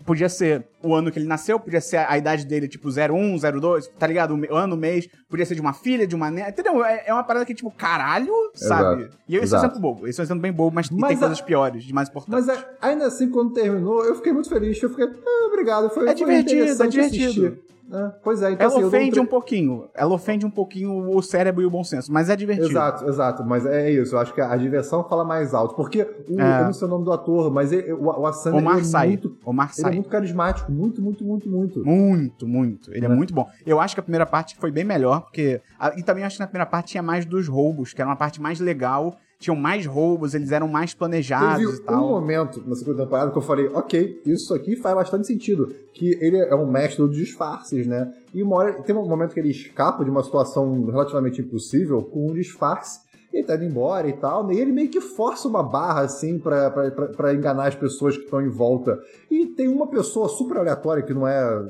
podia 0.05 0.29
ser 0.29 0.64
o 0.83 0.95
ano 0.95 1.11
que 1.11 1.18
ele 1.18 1.27
nasceu, 1.27 1.59
podia 1.59 1.81
ser 1.81 1.99
a 1.99 2.16
idade 2.16 2.47
dele, 2.47 2.68
tipo, 2.68 2.88
01, 2.88 3.37
02, 3.61 3.88
tá 3.99 4.07
ligado? 4.07 4.35
O 4.35 4.55
ano, 4.57 4.75
o 4.75 4.79
mês, 4.79 5.09
podia 5.29 5.45
ser 5.47 5.55
de 5.55 5.61
uma 5.61 5.73
filha, 5.73 6.07
de 6.07 6.14
uma 6.14 6.31
neta, 6.31 6.61
entendeu? 6.61 6.85
É, 6.85 7.05
é 7.07 7.12
uma 7.12 7.25
parada 7.25 7.45
que, 7.45 7.55
tipo, 7.55 7.71
caralho, 7.71 8.33
sabe? 8.55 9.03
Exato, 9.03 9.18
E 9.29 9.37
esse 9.37 9.37
é 9.37 9.40
um 9.40 9.42
exato. 9.45 9.64
exemplo 9.66 9.81
bobo, 9.81 10.07
esse 10.07 10.21
é 10.21 10.25
exemplo 10.25 10.42
bem 10.42 10.53
bobo, 10.53 10.75
mas, 10.75 10.88
Mas 10.90 11.09
tem 11.09 11.16
a- 11.16 11.21
coisas 11.21 11.40
piores, 11.40 11.85
de 11.85 11.92
mais 11.92 12.09
importantes. 12.09 12.47
Mas 12.47 12.57
a- 12.59 12.68
ainda 12.81 13.07
assim, 13.07 13.29
quando 13.31 13.53
terminou, 13.53 14.05
eu 14.05 14.14
fiquei 14.14 14.33
muito 14.33 14.49
feliz. 14.49 14.83
Eu 14.83 14.90
fiquei, 14.90 15.07
ah, 15.07 15.47
obrigado. 15.49 15.90
Foi, 15.90 16.05
É 16.05 16.07
foi 16.07 16.14
divertido, 16.14 16.62
é 16.83 16.87
divertido. 16.87 17.47
assistir. 17.47 17.62
É, 17.90 18.09
pois 18.23 18.40
é, 18.42 18.53
então 18.53 18.66
ela 18.66 18.77
assim, 18.77 18.85
ofende 18.85 19.11
tre- 19.12 19.21
um 19.21 19.27
pouquinho, 19.27 19.88
ela 19.95 20.14
ofende 20.14 20.47
um 20.47 20.51
pouquinho 20.51 21.11
o 21.16 21.23
cérebro 21.23 21.62
e 21.62 21.66
o 21.66 21.71
bom 21.71 21.85
senso, 21.85 22.12
mas 22.12 22.29
é 22.31 22.37
divertido. 22.37 22.68
Exato, 22.71 23.09
exato. 23.09 23.45
Mas 23.45 23.66
é 23.66 23.90
isso. 23.90 24.14
Eu 24.14 24.21
acho 24.21 24.33
que 24.33 24.40
a 24.40 24.57
diversão 24.57 25.05
fala 25.09 25.25
mais 25.25 25.53
alto. 25.53 25.75
Porque 25.75 26.03
o, 26.29 26.40
É. 26.40 26.61
eu 26.61 26.64
não 26.66 26.73
sei 26.73 26.87
o 26.87 26.90
nome 26.90 27.05
do 27.05 27.12
ator, 27.12 27.51
mas 27.51 27.73
ele- 27.73 27.92
o, 27.92 28.05
o 28.05 28.27
Assan 28.27 28.51
ele 28.51 28.59
Omar 28.61 28.79
é 28.79 29.07
muito, 29.07 29.37
Omar 29.45 29.71
ele 29.77 29.87
é 29.87 29.90
Sy. 29.90 29.95
muito 29.97 30.09
carismático. 30.09 30.71
Muito, 30.73 31.03
muito, 31.03 31.25
muito, 31.25 31.49
muito. 31.51 31.85
Muito, 31.85 32.47
muito. 32.47 32.90
Ele 32.95 33.05
é 33.05 33.09
Né? 33.09 33.14
muito 33.14 33.35
bom. 33.35 33.47
Eu 33.66 33.81
acho 33.81 33.95
que 33.95 34.01
a 34.01 34.03
primeira 34.03 34.27
parte 34.27 34.57
foi 34.57 34.71
bem 34.71 34.85
melhor, 34.85 35.23
porque. 35.23 35.61
e 35.97 36.03
também 36.03 36.25
acho 36.25 36.37
que 36.37 36.40
na 36.40 36.47
primeira 36.47 36.66
parte 36.66 36.88
tinha 36.92 37.03
mais 37.03 37.25
dos 37.27 37.47
roubos, 37.49 37.92
que 37.92 38.01
era 38.01 38.09
uma 38.09 38.16
parte 38.16 38.40
mais 38.40 38.59
legal. 38.61 39.16
Tinham 39.42 39.57
mais 39.57 39.85
roubos, 39.85 40.35
eles 40.35 40.52
eram 40.52 40.68
mais 40.68 40.94
planejados 40.94 41.66
Teve 41.66 41.78
e 41.78 41.85
tal. 41.85 42.07
um 42.07 42.11
momento 42.11 42.62
na 42.64 42.76
segunda 42.76 43.02
temporada 43.02 43.33
que 43.33 43.37
eu 43.38 43.42
falei, 43.42 43.66
ok, 43.74 44.22
isso 44.24 44.55
aqui 44.55 44.76
faz 44.76 44.94
bastante 44.94 45.26
sentido. 45.26 45.74
Que 45.92 46.16
ele 46.20 46.38
é 46.38 46.55
um 46.55 46.70
mestre 46.70 47.05
dos 47.05 47.16
disfarces, 47.16 47.85
né? 47.85 48.12
E 48.33 48.40
uma 48.40 48.55
hora, 48.55 48.72
tem 48.85 48.94
um 48.94 49.05
momento 49.05 49.35
que 49.35 49.40
ele 49.40 49.50
escapa 49.50 50.05
de 50.05 50.11
uma 50.11 50.22
situação 50.22 50.85
relativamente 50.87 51.40
impossível 51.40 52.02
com 52.02 52.31
um 52.31 52.35
disfarce. 52.35 53.00
Ele 53.33 53.45
tá 53.45 53.55
indo 53.57 53.64
embora 53.64 54.07
e 54.09 54.12
tal, 54.12 54.51
e 54.53 54.59
ele 54.61 54.73
meio 54.73 54.90
que 54.90 55.01
força 55.01 55.49
uma 55.49 55.62
barra, 55.62 56.03
assim, 56.03 56.38
pra, 56.38 56.71
pra, 56.71 56.90
pra, 56.90 57.07
pra 57.09 57.35
enganar 57.35 57.68
as 57.68 57.75
pessoas 57.75 58.16
que 58.16 58.25
estão 58.25 58.42
em 58.42 58.49
volta. 58.49 58.99
E 59.31 59.47
tem 59.47 59.68
uma 59.68 59.87
pessoa 59.87 60.29
super 60.29 60.59
aleatória, 60.59 61.03
que 61.03 61.14
não 61.14 61.27
é 61.27 61.64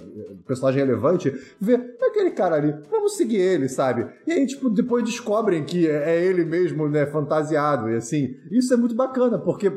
personagem 0.47 0.85
relevante, 0.85 1.33
vê, 1.61 1.75
"É 1.75 2.07
aquele 2.09 2.33
cara 2.33 2.57
ali, 2.57 2.75
vamos 2.91 3.17
seguir 3.17 3.37
ele, 3.39 3.69
sabe? 3.69 4.07
E 4.27 4.33
aí, 4.33 4.47
tipo, 4.47 4.69
depois 4.69 5.05
descobrem 5.05 5.65
que 5.65 5.89
é 5.89 6.03
é 6.13 6.25
ele 6.25 6.45
mesmo, 6.45 6.89
né, 6.89 7.07
fantasiado, 7.07 7.89
e 7.89 7.95
assim, 7.97 8.35
isso 8.51 8.75
é 8.75 8.77
muito 8.77 8.95
bacana, 8.95 9.39
porque 9.39 9.71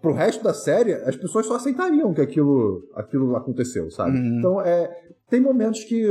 pro 0.00 0.12
resto 0.12 0.44
da 0.44 0.52
série, 0.54 0.92
as 0.92 1.16
pessoas 1.16 1.46
só 1.46 1.56
aceitariam 1.56 2.12
que 2.12 2.20
aquilo, 2.20 2.86
aquilo 2.94 3.34
aconteceu, 3.36 3.90
sabe? 3.90 4.16
Uhum. 4.18 4.38
Então, 4.38 4.60
é, 4.60 4.88
tem 5.30 5.40
momentos 5.40 5.82
que 5.84 6.06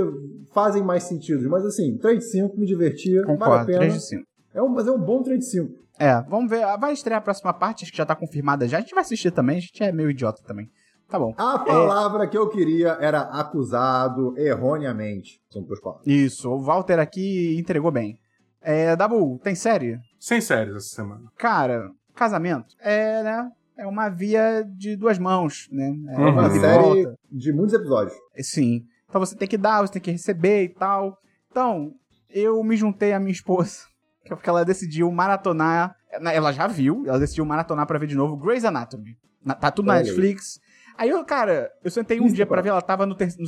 fazem 0.52 0.84
mais 0.84 1.04
sentido, 1.04 1.48
mas 1.50 1.64
assim, 1.64 1.98
3 1.98 2.20
de 2.20 2.26
5, 2.26 2.60
me 2.60 2.66
divertia, 2.66 3.22
vale 3.22 3.32
a 3.34 3.38
Concordo, 3.38 3.66
pena. 3.68 3.80
3 3.80 3.94
de 3.94 4.02
5. 4.08 4.24
É 4.54 4.62
um, 4.62 4.70
mas 4.70 4.88
é 4.88 4.92
um 4.92 5.00
bom 5.00 5.22
3 5.22 5.40
de 5.40 5.46
5. 5.46 5.74
É, 6.00 6.22
vamos 6.24 6.50
ver. 6.50 6.62
Vai 6.80 6.94
estrear 6.94 7.20
a 7.20 7.24
próxima 7.24 7.54
parte, 7.54 7.84
acho 7.84 7.92
que 7.92 7.98
já 7.98 8.06
tá 8.06 8.16
confirmada 8.16 8.68
já. 8.68 8.78
A 8.78 8.82
gente 8.82 8.94
vai 8.96 9.02
assistir 9.04 9.32
também, 9.32 9.58
a 9.58 9.62
gente 9.62 9.84
é 9.84 9.92
meio 9.92 10.10
idiota 10.10 10.42
também. 10.46 10.70
Tá 11.10 11.20
bom. 11.20 11.34
A 11.38 11.60
palavra 11.60 12.28
que 12.28 12.38
eu 12.38 12.50
queria 12.50 12.98
era 13.00 13.22
acusado 13.22 14.34
erroneamente. 14.38 15.40
São 15.50 15.62
duas 15.62 15.80
palavras. 15.80 16.08
Isso, 16.08 16.50
o 16.50 16.62
Walter 16.64 17.00
aqui 17.00 17.56
entregou 17.60 17.92
bem. 17.92 18.18
É, 18.62 18.96
Dabu, 18.96 19.40
tem 19.44 19.54
série? 19.56 20.00
Sem 20.20 20.40
séries 20.42 20.76
essa 20.76 20.96
semana. 20.96 21.24
Cara, 21.38 21.90
casamento 22.16 22.74
é, 22.80 23.22
né? 23.24 23.50
É 23.78 23.86
uma 23.88 24.08
via 24.10 24.64
de 24.78 24.96
duas 24.96 25.18
mãos, 25.20 25.68
né? 25.72 25.94
É 26.10 26.18
Uhum. 26.18 26.30
Uma 26.32 26.50
série 26.50 26.84
volta. 26.84 27.16
de 27.32 27.52
muitos 27.54 27.74
episódios. 27.76 28.16
Sim. 28.40 28.84
Então 29.10 29.20
você 29.20 29.36
tem 29.36 29.48
que 29.48 29.58
dar, 29.58 29.82
você 29.82 29.94
tem 29.94 30.02
que 30.02 30.12
receber 30.12 30.64
e 30.64 30.70
tal. 30.70 31.18
Então, 31.52 31.92
eu 32.30 32.64
me 32.64 32.76
juntei 32.76 33.14
à 33.14 33.20
minha 33.20 33.32
esposa, 33.32 33.82
é 33.84 33.93
porque 34.28 34.50
ela 34.50 34.64
decidiu 34.66 35.12
maratonar. 35.12 35.96
Ela 36.12 36.52
já 36.52 36.68
viu, 36.68 37.04
ela 37.08 37.20
decidiu 37.20 37.46
maratonar 37.46 37.86
pra 37.88 37.98
ver 38.00 38.08
de 38.08 38.16
novo 38.16 38.38
Grey's 38.38 38.64
Anatomy. 38.66 39.18
Na- 39.44 39.56
Tá 39.56 39.70
tudo 39.72 39.88
na 39.88 39.94
Olha. 39.94 40.04
Netflix. 40.04 40.60
Aí 40.98 41.10
eu, 41.10 41.24
cara, 41.26 41.72
eu 41.84 41.90
sentei 41.92 42.20
um 42.20 42.26
Isso, 42.28 42.36
dia 42.36 42.46
pra 42.46 42.58
pá. 42.58 42.62
ver, 42.62 42.70
ela 42.70 42.82
tava 42.82 43.06
no, 43.06 43.16
ter- 43.16 43.34
no 43.40 43.48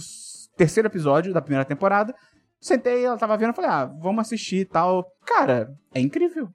terceiro 0.58 0.88
episódio 0.88 1.34
da 1.34 1.42
primeira 1.42 1.64
temporada. 1.66 2.14
Sentei, 2.60 3.06
ela 3.06 3.18
tava 3.18 3.38
vendo, 3.38 3.50
eu 3.50 3.54
falei, 3.54 3.70
ah, 3.70 3.86
vamos 3.86 4.22
assistir 4.22 4.62
e 4.62 4.66
tal. 4.66 5.06
Cara, 5.26 5.70
é 5.94 6.00
incrível. 6.00 6.50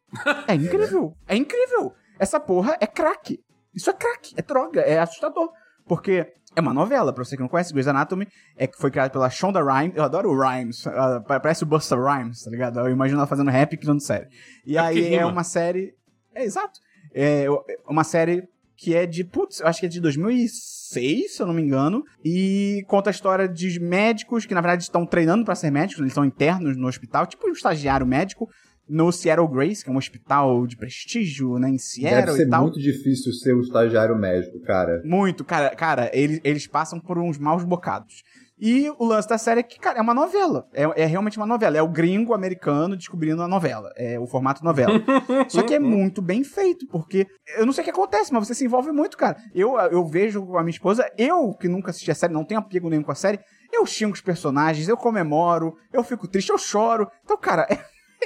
É 0.49 0.55
incrível. 0.55 1.15
É 1.29 1.37
incrível. 1.37 1.93
Essa 2.19 2.41
porra 2.41 2.77
é 2.81 2.87
crack. 2.87 3.39
Isso 3.73 3.89
é 3.89 3.93
crack, 3.93 4.35
é 4.37 4.43
droga, 4.43 4.81
é 4.81 4.99
assustador. 4.99 5.49
Porque 5.87 6.27
é 6.57 6.61
uma 6.61 6.75
novela, 6.75 7.13
pra 7.13 7.25
você 7.25 7.37
que 7.37 7.43
não 7.43 7.49
conhece, 7.49 7.73
Grey's 7.73 7.87
Anatomy, 7.87 8.27
é 8.57 8.67
que 8.67 8.77
foi 8.77 8.91
criada 8.91 9.11
pela 9.11 9.31
Shonda 9.31 9.63
Rhimes. 9.63 9.97
Eu 9.97 10.03
adoro 10.05 10.31
o 10.31 10.39
Rhymes, 10.39 10.87
ah, 10.87 11.23
parece 11.27 11.63
o 11.63 11.67
Busta 11.67 11.97
Rhymes, 11.97 12.43
tá 12.43 12.51
ligado? 12.51 12.81
Eu 12.81 12.91
imagino 12.91 13.19
ela 13.21 13.27
fazendo 13.27 13.51
rap 13.51 13.73
e 13.73 13.77
criando 13.77 14.01
série. 14.01 14.27
E 14.67 14.77
É 14.77 14.81
aí 14.81 15.15
é 15.15 15.25
uma 15.25 15.45
série... 15.45 15.95
É, 16.35 16.45
exato. 16.45 16.81
É 17.15 17.47
uma 17.89 18.05
série 18.05 18.45
que 18.77 18.95
é 18.95 19.05
de, 19.05 19.25
putz, 19.25 19.61
eu 19.61 19.67
acho 19.67 19.79
que 19.79 19.87
é 19.87 19.89
de 19.89 20.01
2006, 20.01 21.37
se 21.37 21.43
eu 21.43 21.47
não 21.47 21.53
me 21.53 21.61
engano, 21.61 22.03
e 22.25 22.83
conta 22.89 23.11
a 23.11 23.13
história 23.13 23.47
de 23.47 23.79
médicos 23.79 24.47
que, 24.47 24.55
na 24.55 24.61
verdade, 24.61 24.85
estão 24.85 25.05
treinando 25.05 25.45
pra 25.45 25.55
ser 25.55 25.71
médicos, 25.71 26.01
eles 26.01 26.15
são 26.15 26.25
internos 26.25 26.77
no 26.77 26.89
hospital, 26.89 27.27
tipo 27.27 27.47
um 27.47 27.53
estagiário 27.53 28.07
médico, 28.07 28.49
no 28.91 29.13
Seattle 29.13 29.47
Grace, 29.47 29.85
que 29.85 29.89
é 29.89 29.93
um 29.93 29.97
hospital 29.97 30.67
de 30.67 30.77
prestígio, 30.77 31.59
né, 31.59 31.69
em 31.69 31.73
Deve 31.73 31.79
Seattle 31.79 32.37
ser 32.37 32.47
e 32.47 32.51
tal. 32.51 32.63
muito 32.63 32.81
difícil 32.81 33.33
ser 33.33 33.55
um 33.55 33.61
estagiário 33.61 34.17
médico, 34.19 34.61
cara. 34.61 35.01
Muito, 35.05 35.45
cara, 35.45 35.71
cara, 35.71 36.11
eles, 36.13 36.41
eles 36.43 36.67
passam 36.67 36.99
por 36.99 37.17
uns 37.17 37.39
maus 37.39 37.63
bocados. 37.65 38.25
E 38.63 38.91
o 38.99 39.07
lance 39.07 39.27
da 39.27 39.39
série 39.39 39.61
é 39.61 39.63
que, 39.63 39.79
cara, 39.79 39.99
é 39.99 40.03
uma 40.03 40.13
novela. 40.13 40.69
É, 40.75 41.03
é 41.03 41.07
realmente 41.07 41.39
uma 41.39 41.47
novela. 41.47 41.79
É 41.79 41.83
o 41.83 41.89
gringo 41.89 42.35
americano 42.35 42.95
descobrindo 42.95 43.43
a 43.43 43.49
novela. 43.49 43.91
É 43.97 44.21
o 44.21 44.27
formato 44.27 44.63
novela. 44.63 45.01
Só 45.49 45.63
que 45.63 45.73
é 45.73 45.79
muito 45.79 46.21
bem 46.21 46.45
feito, 46.45 46.87
porque 46.89 47.27
eu 47.57 47.65
não 47.65 47.73
sei 47.73 47.81
o 47.81 47.85
que 47.87 47.91
acontece, 47.91 48.31
mas 48.31 48.47
você 48.47 48.55
se 48.55 48.67
envolve 48.67 48.93
muito, 48.93 49.17
cara. 49.17 49.39
Eu, 49.55 49.79
eu 49.79 50.05
vejo 50.05 50.45
com 50.45 50.59
a 50.59 50.63
minha 50.63 50.73
esposa, 50.73 51.11
eu 51.17 51.55
que 51.55 51.69
nunca 51.69 51.91
assisti 51.91 52.11
a 52.11 52.15
série, 52.15 52.35
não 52.35 52.45
tenho 52.45 52.61
apego 52.61 52.91
nenhum 52.91 53.03
com 53.03 53.13
a 53.13 53.15
série, 53.15 53.41
eu 53.73 53.87
xingo 53.87 54.13
os 54.13 54.21
personagens, 54.21 54.89
eu 54.89 54.97
comemoro, 54.97 55.75
eu 55.91 56.05
fico 56.05 56.29
triste, 56.29 56.51
eu 56.51 56.59
choro. 56.59 57.09
Então, 57.25 57.39
cara, 57.39 57.67
é, 57.71 57.79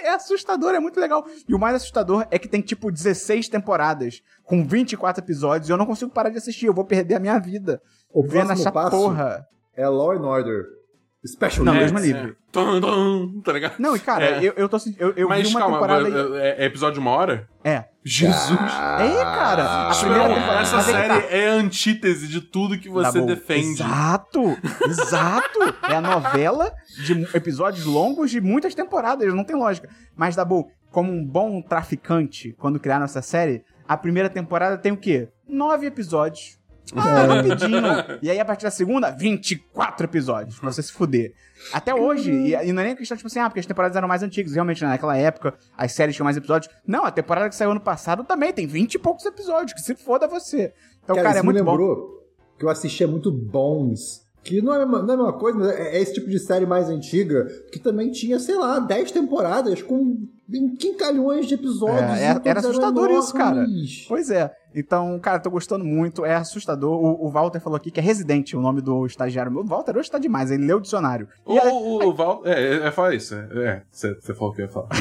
é 0.04 0.10
assustador, 0.14 0.74
é 0.74 0.80
muito 0.80 1.00
legal. 1.00 1.24
E 1.48 1.54
o 1.54 1.58
mais 1.58 1.74
assustador 1.76 2.26
é 2.30 2.38
que 2.38 2.48
tem, 2.48 2.60
tipo, 2.60 2.90
16 2.92 3.48
temporadas, 3.48 4.22
com 4.44 4.64
24 4.64 5.22
episódios, 5.24 5.68
e 5.68 5.72
eu 5.72 5.76
não 5.76 5.86
consigo 5.86 6.10
parar 6.10 6.28
de 6.30 6.38
assistir, 6.38 6.66
eu 6.66 6.74
vou 6.74 6.84
perder 6.84 7.14
a 7.16 7.20
minha 7.20 7.38
vida. 7.38 7.80
O 8.12 8.22
vendo 8.22 8.46
próximo 8.46 8.60
essa 8.60 8.72
passo 8.72 8.90
porra. 8.90 9.46
é 9.76 9.88
Law 9.88 10.12
and 10.12 10.22
Order. 10.26 10.64
Special 11.26 11.64
Não, 11.64 11.72
Needs. 11.72 11.90
Deus 11.90 12.02
me 12.02 12.12
livre. 12.12 12.36
Tum, 12.52 12.80
tum, 12.82 13.40
tá 13.42 13.52
ligado? 13.52 13.74
Não, 13.78 13.96
e 13.96 13.98
cara, 13.98 14.26
É. 14.26 14.38
eu, 14.44 14.52
eu 14.58 14.68
tô 14.68 14.76
eu, 14.98 15.12
eu 15.16 15.26
Mas 15.26 15.48
vi 15.48 15.54
uma 15.54 15.60
calma, 15.60 15.76
temporada. 15.78 16.38
é, 16.38 16.48
é- 16.48 16.62
é 16.62 16.64
episódio 16.66 16.94
de 16.94 17.00
uma 17.00 17.12
hora? 17.12 17.48
É. 17.64 17.84
Jesus! 18.04 18.50
É, 18.60 19.24
cara. 19.24 19.88
A 19.90 19.94
primeira 19.96 20.28
Não, 20.28 20.34
temporada. 20.34 20.60
essa 20.60 20.76
que 20.78 20.82
série 20.84 21.08
tá. 21.22 21.26
é 21.34 21.48
a 21.48 21.52
antítese 21.54 22.28
de 22.28 22.40
tudo 22.40 22.78
que 22.78 22.88
Tá 22.88 22.94
você 22.94 23.20
bom. 23.20 23.26
defende. 23.26 23.82
Exato, 23.82 24.58
exato. 24.86 25.58
É 25.88 25.96
a 25.96 26.00
novela 26.00 26.70
de 27.04 27.22
episódios 27.34 27.86
longos 27.86 28.30
de 28.30 28.40
muitas 28.40 28.74
temporadas, 28.74 29.32
não 29.34 29.44
tem 29.44 29.56
lógica. 29.56 29.88
Mas, 30.14 30.36
Dabu, 30.36 30.70
como 30.90 31.10
um 31.12 31.24
bom 31.24 31.62
traficante, 31.62 32.54
quando 32.58 32.78
criaram 32.78 33.04
essa 33.04 33.22
série, 33.22 33.64
a 33.88 33.96
primeira 33.96 34.28
temporada 34.28 34.76
tem 34.78 34.92
o 34.92 34.96
quê? 34.96 35.28
Nove 35.48 35.86
episódios. 35.86 36.58
Ah, 36.94 37.24
rapidinho. 37.26 37.80
E 38.22 38.30
aí, 38.30 38.38
a 38.38 38.44
partir 38.44 38.64
da 38.64 38.70
segunda, 38.70 39.10
24 39.10 40.04
episódios. 40.06 40.58
Pra 40.58 40.70
você 40.72 40.82
se 40.82 40.92
fuder. 40.92 41.32
Até 41.72 41.94
hoje, 41.94 42.30
e, 42.30 42.52
e 42.54 42.72
não 42.72 42.82
é 42.82 42.86
nem 42.86 42.96
questão, 42.96 43.16
tipo 43.16 43.26
assim, 43.26 43.38
ah, 43.38 43.48
porque 43.48 43.60
as 43.60 43.66
temporadas 43.66 43.96
eram 43.96 44.06
mais 44.08 44.22
antigas. 44.22 44.52
Realmente, 44.52 44.84
naquela 44.84 45.16
época, 45.16 45.54
as 45.76 45.92
séries 45.92 46.14
tinham 46.14 46.24
mais 46.24 46.36
episódios. 46.36 46.72
Não, 46.86 47.04
a 47.04 47.10
temporada 47.10 47.48
que 47.48 47.54
saiu 47.56 47.70
ano 47.70 47.80
passado 47.80 48.22
também 48.24 48.52
tem 48.52 48.66
20 48.66 48.94
e 48.94 48.98
poucos 48.98 49.24
episódios. 49.24 49.72
Que 49.72 49.80
se 49.80 49.94
foda 49.94 50.26
você. 50.26 50.72
Então, 51.02 51.16
Cara, 51.16 51.28
cara, 51.28 51.38
é 51.40 51.42
muito 51.42 51.64
bom. 51.64 51.70
lembrou 51.70 52.24
que 52.58 52.64
eu 52.64 52.68
assistia 52.68 53.08
muito 53.08 53.30
Bones. 53.32 54.22
Que 54.42 54.60
não 54.60 54.74
é, 54.74 54.76
a 54.76 54.86
mesma- 54.86 55.02
não 55.02 55.10
é 55.10 55.14
a 55.14 55.16
mesma 55.16 55.32
coisa, 55.32 55.58
mas 55.58 55.68
é, 55.70 55.96
é 55.96 56.02
esse 56.02 56.12
tipo 56.12 56.28
de 56.28 56.38
série 56.38 56.66
mais 56.66 56.90
antiga 56.90 57.46
que 57.72 57.78
também 57.78 58.10
tinha, 58.10 58.38
sei 58.38 58.56
lá, 58.56 58.78
10 58.78 59.10
temporadas 59.10 59.80
com 59.80 60.28
quincalhões 60.78 61.46
de 61.46 61.54
episódios. 61.54 62.18
É, 62.18 62.24
era- 62.24 62.34
todos 62.34 62.46
era 62.50 62.60
assustador 62.60 63.10
isso, 63.10 63.32
cara. 63.32 63.56
enormes. 63.62 64.04
Pois 64.06 64.30
é. 64.30 64.54
Então, 64.74 65.18
cara, 65.20 65.38
tô 65.38 65.50
gostando 65.50 65.84
muito, 65.84 66.24
é 66.24 66.34
assustador. 66.34 66.92
O, 67.00 67.26
o 67.26 67.30
Walter 67.30 67.60
falou 67.60 67.76
aqui 67.76 67.90
que 67.90 68.00
é 68.00 68.02
Resident 68.02 68.52
o 68.54 68.60
nome 68.60 68.80
do 68.80 69.06
estagiário. 69.06 69.52
O 69.56 69.64
Walter 69.64 69.96
hoje 69.96 70.10
tá 70.10 70.18
demais, 70.18 70.50
ele 70.50 70.66
leu 70.66 70.78
o 70.78 70.80
dicionário. 70.80 71.28
E 71.46 71.52
O, 71.52 71.58
é- 71.58 71.72
o, 71.72 72.08
o 72.08 72.14
Val. 72.14 72.42
É, 72.44 72.52
é, 72.60 72.86
é 72.86 72.90
falar 72.90 73.14
isso. 73.14 73.34
É, 73.36 73.82
você 73.92 74.34
falou 74.34 74.52
que 74.52 74.62
ia 74.62 74.68
falar. 74.68 74.88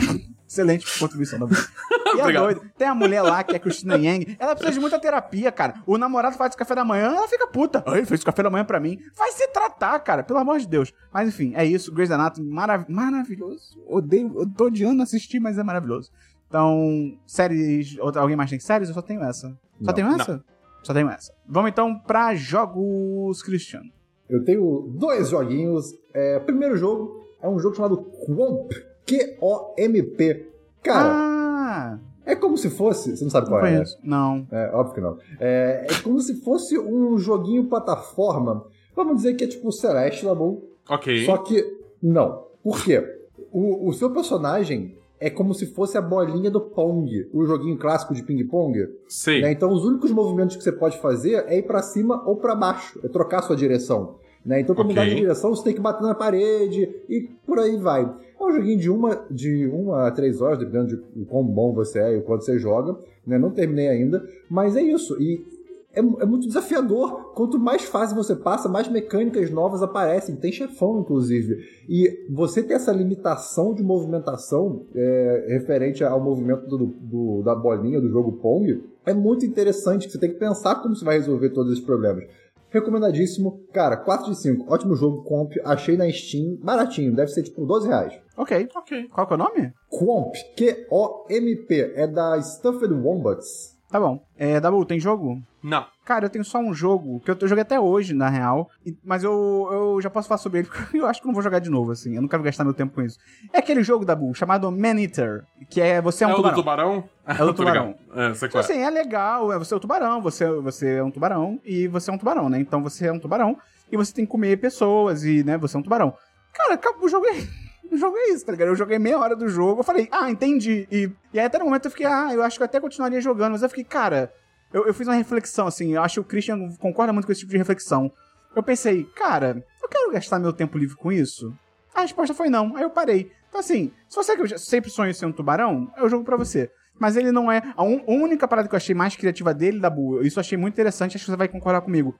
Excelente 0.48 1.00
contribuição 1.00 1.40
da 1.40 1.48
E 2.16 2.20
é 2.22 2.32
doido. 2.32 2.62
Tem 2.78 2.88
a 2.88 2.94
mulher 2.94 3.24
lá, 3.24 3.44
que 3.44 3.54
é 3.54 3.56
a 3.56 3.60
Christina 3.60 3.96
Yang. 3.98 4.36
Ela 4.40 4.54
precisa 4.54 4.74
de 4.76 4.80
muita 4.80 5.00
terapia, 5.00 5.52
cara. 5.52 5.74
O 5.88 5.98
namorado 5.98 6.38
faz 6.38 6.54
o 6.54 6.58
café 6.58 6.76
da 6.76 6.86
manhã, 6.86 7.06
ela 7.08 7.28
fica 7.28 7.48
puta. 7.48 7.84
Ai, 7.88 7.98
ele 8.00 8.06
fez 8.06 8.22
o 8.22 8.26
café 8.26 8.44
da 8.44 8.52
manhã 8.52 8.64
pra 8.64 8.80
mim. 8.80 9.00
Vai 9.18 9.32
se 9.32 9.48
tratar, 9.48 9.98
cara. 10.02 10.22
Pelo 10.22 10.38
amor 10.38 10.60
de 10.60 10.68
Deus. 10.68 10.94
Mas 11.12 11.28
enfim, 11.30 11.54
é 11.56 11.66
isso. 11.66 11.92
Grey's 11.92 12.12
Anatomy, 12.12 12.48
marav 12.48 12.86
maravilhoso. 12.88 13.82
Odeio, 13.88 14.32
eu 14.42 14.48
tô 14.48 14.66
odiando 14.66 15.02
assistir, 15.02 15.40
mas 15.40 15.58
é 15.58 15.64
maravilhoso. 15.64 16.12
Então, 16.48 17.18
séries... 17.26 17.98
outra- 17.98 18.22
Alguém 18.22 18.38
mais 18.38 18.52
tem 18.52 18.60
séries? 18.60 18.90
Eu 18.90 18.94
só 18.94 19.02
tenho 19.02 19.24
essa. 19.24 19.58
Só 19.80 19.88
Não, 19.88 19.94
tenho 19.94 20.08
essa? 20.08 20.44
Só 20.84 20.94
tenho 20.94 21.10
essa. 21.10 21.34
Vamos 21.48 21.72
então 21.72 21.98
pra 21.98 22.36
jogos, 22.36 23.42
Cristiano. 23.42 23.90
Eu 24.30 24.44
tenho 24.44 24.92
dois 24.96 25.30
joguinhos. 25.30 25.94
É, 26.14 26.38
o 26.38 26.42
primeiro 26.42 26.78
jogo 26.78 27.24
é 27.42 27.48
um 27.48 27.60
jogo 27.60 27.76
chamado 27.76 27.98
Quomp. 27.98 28.72
Q-O-M-P. 29.06 30.50
Cara, 30.82 31.10
ah, 31.12 32.00
é 32.26 32.36
como 32.36 32.58
se 32.58 32.70
fosse. 32.70 33.16
Você 33.16 33.24
não 33.24 33.32
sabe 33.32 33.48
não 33.50 33.54
qual 33.54 33.66
é, 33.66 33.70
né? 33.70 33.76
conheço. 33.78 34.00
Não. 34.04 34.48
É, 34.52 34.72
óbvio 34.74 34.96
que 34.96 35.02
não. 35.02 35.18
É, 35.40 35.88
é 35.90 36.02
como 36.02 36.20
se 36.22 36.42
fosse 36.42 36.78
um 36.80 37.18
joguinho 37.18 37.66
plataforma. 37.66 38.66
Vamos 38.96 39.18
dizer 39.18 39.34
que 39.36 39.44
é 39.44 39.48
tipo 39.48 39.72
Celeste 39.72 40.26
Laboon. 40.26 40.62
Ok. 40.90 41.26
Só 41.26 41.38
que 41.38 41.66
não. 42.02 42.46
Por 42.64 42.84
quê? 42.84 43.04
O, 43.52 43.90
o 43.90 43.94
seu 43.94 44.12
personagem 44.12 44.98
é 45.26 45.30
como 45.30 45.54
se 45.54 45.68
fosse 45.68 45.98
a 45.98 46.02
bolinha 46.02 46.52
do 46.52 46.60
Pong, 46.60 47.30
o 47.34 47.46
joguinho 47.46 47.78
clássico 47.78 48.14
de 48.14 48.22
ping-pong. 48.24 48.90
Sei. 49.08 49.42
né? 49.42 49.52
Então, 49.52 49.72
os 49.72 49.86
únicos 49.86 50.12
movimentos 50.12 50.56
que 50.58 50.64
você 50.64 50.72
pode 50.72 51.00
fazer 51.00 51.46
é 51.48 51.58
ir 51.58 51.64
pra 51.64 51.82
cima 51.82 52.22
ou 52.28 52.36
pra 52.36 52.54
baixo, 52.56 53.00
é 53.04 53.08
trocar 53.08 53.42
sua 53.42 53.56
direção. 53.56 54.16
Né? 54.46 54.60
Então, 54.60 54.76
pra 54.76 54.84
Ok. 54.84 54.94
mudar 54.94 55.08
de 55.08 55.16
direção, 55.16 55.56
você 55.56 55.64
tem 55.64 55.74
que 55.74 55.80
bater 55.80 56.04
na 56.04 56.14
parede 56.14 56.94
e 57.08 57.30
por 57.48 57.58
aí 57.60 57.78
vai. 57.78 58.04
É 58.38 58.44
um 58.44 58.52
joguinho 58.52 58.78
de 58.78 58.90
uma, 58.90 59.26
de 59.32 59.66
uma 59.68 60.08
a 60.08 60.12
três 60.12 60.42
horas, 60.42 60.60
dependendo 60.60 61.02
de 61.16 61.26
quão 61.26 61.44
bom 61.46 61.74
você 61.74 62.00
é 62.00 62.14
e 62.16 62.18
o 62.18 62.24
quanto 62.24 62.44
você 62.44 62.60
joga. 62.60 62.98
Né? 63.26 63.38
Não 63.38 63.52
terminei 63.52 63.88
ainda, 63.88 64.22
mas 64.50 64.76
é 64.76 64.82
isso. 64.82 65.16
E 65.22 65.46
é, 65.94 66.00
é 66.00 66.26
muito 66.26 66.48
desafiador. 66.48 67.34
Quanto 67.34 67.60
mais 67.60 67.84
fase 67.84 68.16
você 68.16 68.36
passa, 68.36 68.68
mais 68.68 68.88
mecânicas 68.88 69.50
novas 69.52 69.82
aparecem. 69.84 70.36
Tem 70.36 70.52
chefão, 70.52 71.00
inclusive. 71.02 71.58
E 71.88 72.26
você 72.32 72.64
ter 72.64 72.74
essa 72.74 72.92
limitação 72.92 73.74
de 73.74 73.84
movimentação 73.84 74.86
é, 74.96 75.46
referente 75.50 76.04
ao 76.04 76.20
movimento 76.24 76.66
do, 76.68 76.86
do- 76.88 77.42
da 77.44 77.54
bolinha 77.56 78.02
do 78.02 78.10
jogo 78.10 78.34
Pong 78.34 78.84
é 79.06 79.14
muito 79.14 79.46
interessante. 79.46 80.10
Você 80.10 80.20
tem 80.20 80.32
que 80.32 80.40
pensar 80.40 80.76
como 80.82 80.96
você 80.96 81.06
vai 81.06 81.18
resolver 81.18 81.50
todos 81.52 81.72
esses 81.74 81.84
problemas. 81.86 82.24
Recomendadíssimo. 82.70 83.62
Cara, 83.72 83.96
4 83.98 84.32
de 84.32 84.38
5. 84.40 84.74
Ótimo 84.74 84.96
jogo, 84.96 85.22
comp. 85.24 85.52
Achei 85.64 85.96
na 85.96 86.10
Steam. 86.12 86.58
Baratinho. 86.64 87.16
Deve 87.16 87.30
ser 87.32 87.44
tipo 87.44 87.64
12 87.68 87.88
reais. 87.88 88.14
Ok. 88.36 88.68
Ok. 88.76 89.08
Qual 89.14 89.28
que 89.28 89.34
é 89.34 89.36
o 89.36 89.40
nome? 89.40 89.72
Quomp. 89.90 90.34
Q-O-M-P. 90.58 91.94
É 91.96 92.08
da 92.08 92.42
Stuffed 92.42 92.92
Wombats. 92.94 93.73
Tá 93.94 94.00
bom. 94.00 94.26
É, 94.36 94.60
Dabu, 94.60 94.84
tem 94.88 95.00
jogo? 95.00 95.40
Não. 95.62 95.86
Cara, 96.04 96.26
eu 96.26 96.30
tenho 96.32 96.44
só 96.44 96.58
um 96.58 96.74
jogo 96.74 97.20
que 97.20 97.30
eu, 97.30 97.38
eu 97.40 97.48
joguei 97.48 97.62
até 97.62 97.80
hoje, 97.80 98.12
na 98.12 98.28
real. 98.28 98.68
e- 98.84 98.98
mas 99.06 99.24
eu, 99.24 99.70
eu 99.72 100.02
já 100.02 100.10
posso 100.10 100.28
falar 100.28 100.40
sobre 100.40 100.62
ele, 100.62 100.68
porque 100.74 100.98
eu 100.98 101.06
acho 101.06 101.22
que 101.22 101.28
não 101.28 101.34
vou 101.34 101.44
jogar 101.44 101.60
de 101.60 101.70
novo, 101.70 101.92
assim. 101.92 102.16
Eu 102.16 102.22
não 102.24 102.28
quero 102.28 102.42
gastar 102.42 102.64
meu 102.64 102.74
tempo 102.74 102.96
com 102.96 103.04
isso. 103.04 103.20
É 103.54 103.60
aquele 103.60 103.84
jogo, 103.84 104.04
Dabu, 104.04 104.34
chamado 104.34 104.72
Man 104.72 105.00
Eater. 105.00 105.44
Que 105.70 105.80
é 105.80 106.02
você 106.02 106.24
é 106.24 106.28
um 106.28 106.32
É 106.32 106.34
o 106.34 106.38
tubarão. 106.38 106.56
tubarão? 106.56 107.10
É 107.28 107.44
o 107.44 107.46
do 107.46 107.54
tubarão. 107.54 107.96
É, 108.16 108.34
sei 108.34 108.50
Tipo 108.50 108.54
qual 108.54 108.62
é. 108.64 108.66
assim, 108.66 108.82
é 108.82 108.90
legal, 108.90 109.54
é 109.54 109.60
você 109.60 109.76
é 109.76 109.78
o 109.78 109.80
tubarão, 109.80 110.22
você, 110.24 110.50
você 110.60 110.96
é 110.96 111.04
um 111.04 111.12
tubarão 111.12 111.60
e 111.64 111.88
você 111.88 112.10
é 112.10 112.14
um 112.16 112.18
tubarão, 112.18 112.50
né? 112.50 112.60
Então 112.60 112.82
você 112.82 113.06
é 113.06 113.14
um 113.14 113.20
tubarão 113.20 113.56
e 113.92 113.96
você 113.96 114.12
tem 114.12 114.26
que 114.26 114.32
comer 114.32 114.58
pessoas 114.60 115.24
e, 115.24 115.44
né, 115.44 115.56
você 115.56 115.78
é 115.78 115.80
um 115.80 115.84
tubarão. 115.84 116.16
Cara, 116.52 116.74
acabou, 116.74 117.06
o 117.06 117.10
jogo 117.10 117.28
é. 117.28 117.63
O 117.94 117.98
jogo 117.98 118.18
é 118.18 118.30
isso, 118.30 118.44
tá 118.46 118.52
ligado? 118.52 118.70
Eu 118.70 118.76
joguei 118.76 118.98
meia 118.98 119.20
hora 119.20 119.36
do 119.36 119.48
jogo, 119.48 119.82
eu 119.82 119.84
falei, 119.84 120.08
ah, 120.12 120.30
entendi. 120.32 120.88
E, 120.92 121.12
e 121.32 121.40
aí 121.40 121.46
até 121.46 121.60
no 121.60 121.66
momento 121.66 121.86
eu 121.86 121.92
fiquei, 121.92 122.08
ah, 122.08 122.30
eu 122.34 122.42
acho 122.42 122.58
que 122.58 122.64
eu 122.64 122.66
até 122.66 122.80
continuaria 122.80 123.22
jogando, 123.22 123.52
mas 123.52 123.62
eu 123.62 123.70
fiquei, 123.70 123.84
cara, 123.84 124.34
eu, 124.74 124.88
eu 124.88 124.94
fiz 124.94 125.08
uma 125.08 125.14
reflexão, 125.16 125.68
assim, 125.68 125.94
eu 125.94 126.02
acho 126.02 126.16
que 126.16 126.20
o 126.22 126.24
Christian 126.24 126.58
concorda 126.80 127.14
muito 127.14 127.26
com 127.28 127.32
esse 127.32 127.42
tipo 127.42 127.52
de 127.52 127.58
reflexão. 127.60 128.12
Eu 128.56 128.64
pensei, 128.64 129.04
cara, 129.16 129.64
eu 129.82 129.88
quero 129.90 130.12
gastar 130.12 130.40
meu 130.40 130.52
tempo 130.54 130.78
livre 130.78 130.96
com 130.96 131.12
isso? 131.12 131.54
A 131.94 132.02
resposta 132.02 132.34
foi 132.34 132.50
não, 132.50 132.76
aí 132.76 132.82
eu 132.84 132.90
parei. 132.90 133.32
Então 133.50 133.60
assim, 133.60 133.92
se 134.10 134.16
você 134.16 134.36
que 134.36 134.58
sempre 134.58 134.90
sonha 134.90 135.12
em 135.12 135.14
ser 135.14 135.28
um 135.28 135.32
tubarão, 135.32 135.88
o 136.02 136.10
jogo 136.10 136.24
pra 136.26 136.36
você. 136.36 136.72
Mas 137.00 137.16
ele 137.16 137.32
não 137.32 137.52
é. 137.52 137.62
A, 137.76 137.84
un- 137.84 138.04
a 138.08 138.12
única 138.12 138.48
parada 138.48 138.68
que 138.68 138.74
eu 138.74 138.78
achei 138.78 138.96
mais 138.96 139.16
criativa 139.16 139.54
dele, 139.54 139.80
Dabu, 139.80 140.22
isso 140.24 140.40
eu 140.40 140.42
achei 140.42 140.58
muito 140.58 140.74
interessante, 140.74 141.16
acho 141.16 141.26
que 141.26 141.32
você 141.32 141.38
vai 141.38 141.48
concordar 141.48 141.82
comigo. 141.82 142.16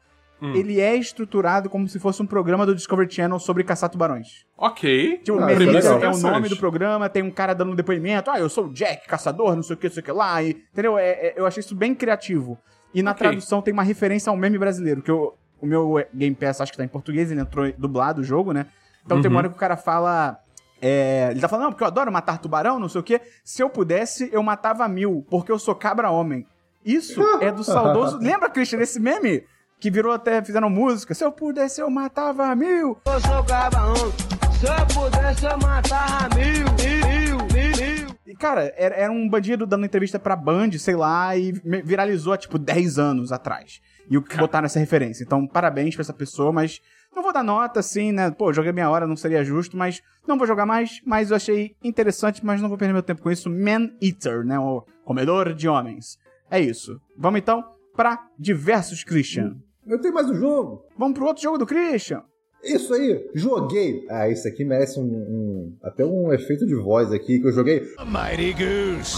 Hum. 0.46 0.54
Ele 0.54 0.82
é 0.82 0.94
estruturado 0.94 1.70
como 1.70 1.88
se 1.88 1.98
fosse 2.00 2.22
um 2.22 2.26
programa 2.26 2.66
do 2.66 2.76
Discovery 2.76 3.10
Channel 3.10 3.40
sobre 3.40 3.64
caçar 3.64 3.90
tubarões. 3.90 4.46
Ok. 4.58 5.20
Tipo, 5.24 5.40
Ah, 5.40 5.50
é 5.52 5.56
é 5.56 6.10
o 6.10 6.18
nome 6.18 6.50
do 6.50 6.58
programa, 6.58 7.08
tem 7.08 7.24
um 7.24 7.32
cara 7.32 7.54
dando 7.54 7.72
um 7.72 7.76
depoimento, 7.76 8.30
ah, 8.30 8.38
eu 8.38 8.50
sou 8.50 8.66
o 8.66 8.74
Jack, 8.74 9.08
caçador, 9.08 9.56
não 9.56 9.64
sei 9.64 9.76
o 9.76 9.80
que, 9.80 9.88
não 9.88 9.94
sei 9.94 10.02
o 10.02 10.04
que 10.04 10.12
lá, 10.12 10.44
e, 10.44 10.50
entendeu? 10.74 10.98
É- 10.98 11.12
é- 11.12 11.34
eu 11.38 11.46
achei 11.46 11.62
isso 11.62 11.74
bem 11.74 11.96
criativo. 11.96 12.58
E 12.94 13.02
na 13.02 13.12
Ok. 13.12 13.20
tradução 13.26 13.62
tem 13.62 13.74
uma 13.74 13.84
referência 13.84 14.30
ao 14.30 14.36
meme 14.36 14.58
brasileiro, 14.58 15.02
que 15.02 15.10
eu- 15.10 15.34
o 15.62 15.66
meu 15.66 16.06
Game 16.14 16.36
Pass 16.36 16.60
acho 16.60 16.74
que 16.74 16.78
tá 16.78 16.84
em 16.84 16.90
português, 16.90 17.32
ele 17.32 17.40
entrou 17.40 17.72
dublado 17.78 18.20
o 18.20 18.24
jogo, 18.24 18.52
né? 18.52 18.66
Então 19.06 19.22
tem 19.22 19.30
uma 19.32 19.36
Uhum. 19.36 19.38
hora 19.40 19.50
que 19.50 19.56
o 19.56 19.60
cara 19.60 19.78
fala. 19.78 20.38
é, 20.86 21.30
ele 21.32 21.40
tá 21.40 21.48
falando, 21.48 21.64
não, 21.64 21.72
porque 21.72 21.84
eu 21.86 21.88
adoro 21.88 22.12
matar 22.12 22.38
tubarão, 22.40 22.78
não 22.78 22.90
sei 22.90 23.00
o 23.00 23.04
quê. 23.06 23.22
Se 23.42 23.64
eu 23.64 23.70
pudesse, 23.70 24.30
eu 24.34 24.44
matava 24.44 24.86
mil, 24.90 25.26
porque 25.30 25.50
eu 25.50 25.58
sou 25.58 25.74
cabra-homem. 25.74 26.46
Isso 26.84 27.22
é 27.40 27.50
do 27.54 27.64
saudoso. 27.64 28.18
Lembra, 28.22 28.50
Christian, 28.50 28.80
desse 28.80 29.00
meme? 29.00 29.46
Que 29.84 29.92
virou 29.92 30.14
até, 30.14 30.42
fizeram 30.42 30.70
música. 30.70 31.14
Se 31.14 31.26
eu 31.26 31.32
pudesse, 31.34 31.82
eu 31.82 31.90
matava 31.90 32.56
mil. 32.56 32.98
Eu 33.06 33.20
sou 33.20 33.44
cabarão. 33.44 33.94
Se 33.94 34.66
eu 34.66 34.88
pudesse, 34.96 35.44
eu 35.44 35.58
matava 35.58 36.34
mil, 36.38 36.66
mil, 36.80 37.38
mil, 37.48 38.06
mil. 38.08 38.16
E, 38.26 38.34
cara, 38.34 38.74
era, 38.78 38.96
era 38.96 39.12
um 39.12 39.28
bandido 39.28 39.66
dando 39.66 39.86
entrevista 39.86 40.18
pra 40.18 40.38
Band, 40.38 40.72
sei 40.80 40.96
lá, 40.96 41.36
e 41.36 41.52
viralizou 41.84 42.32
há, 42.32 42.38
tipo, 42.38 42.58
10 42.58 42.98
anos 42.98 43.34
atrás. 43.34 43.82
E 44.10 44.18
o 44.18 44.22
que 44.22 44.38
botaram 44.38 44.68
essa 44.68 44.80
referência. 44.80 45.22
Então, 45.22 45.46
parabéns 45.46 45.96
pra 45.96 46.02
essa 46.02 46.14
pessoa, 46.14 46.54
mas 46.54 46.80
não 47.14 47.22
vou 47.22 47.34
dar 47.34 47.44
nota, 47.44 47.82
assim, 47.82 48.14
né? 48.14 48.32
Pô, 48.32 48.54
joguei 48.54 48.72
meia 48.72 48.90
hora, 48.90 49.06
não 49.06 49.18
seria 49.18 49.44
justo, 49.44 49.76
mas 49.76 50.02
não 50.26 50.38
vou 50.38 50.48
jogar 50.48 50.66
mais. 50.66 51.02
Mas 51.06 51.30
eu 51.30 51.36
achei 51.36 51.76
interessante, 51.84 52.40
mas 52.46 52.62
não 52.62 52.70
vou 52.70 52.78
perder 52.78 52.94
meu 52.94 53.04
tempo 53.04 53.22
com 53.22 53.30
isso. 53.30 53.50
Man 53.50 53.90
Eater, 54.02 54.46
né? 54.46 54.58
O 54.58 54.86
comedor 55.04 55.54
de 55.54 55.68
homens. 55.68 56.18
É 56.50 56.58
isso. 56.58 57.02
Vamos 57.18 57.42
então 57.42 57.66
pra 57.94 58.18
diversos 58.40 59.04
Christian. 59.04 59.58
Eu 59.86 60.00
tenho 60.00 60.14
mais 60.14 60.30
um 60.30 60.36
jogo. 60.36 60.84
Vamos 60.98 61.18
pro 61.18 61.28
outro 61.28 61.44
jogo 61.44 61.58
do 61.58 61.66
Christian. 61.66 62.22
Isso 62.64 62.94
aí, 62.94 63.30
joguei. 63.34 64.06
Ah, 64.10 64.30
isso 64.30 64.48
aqui 64.48 64.64
merece 64.64 64.98
um, 65.00 65.04
um- 65.04 65.74
até 65.84 66.06
um 66.06 66.32
efeito 66.34 66.66
de 66.66 66.76
voz 66.76 67.12
aqui 67.12 67.40
que 67.40 67.48
eu 67.48 67.52
joguei. 67.52 67.82
Mighty 68.06 68.54
Goose. 68.54 69.18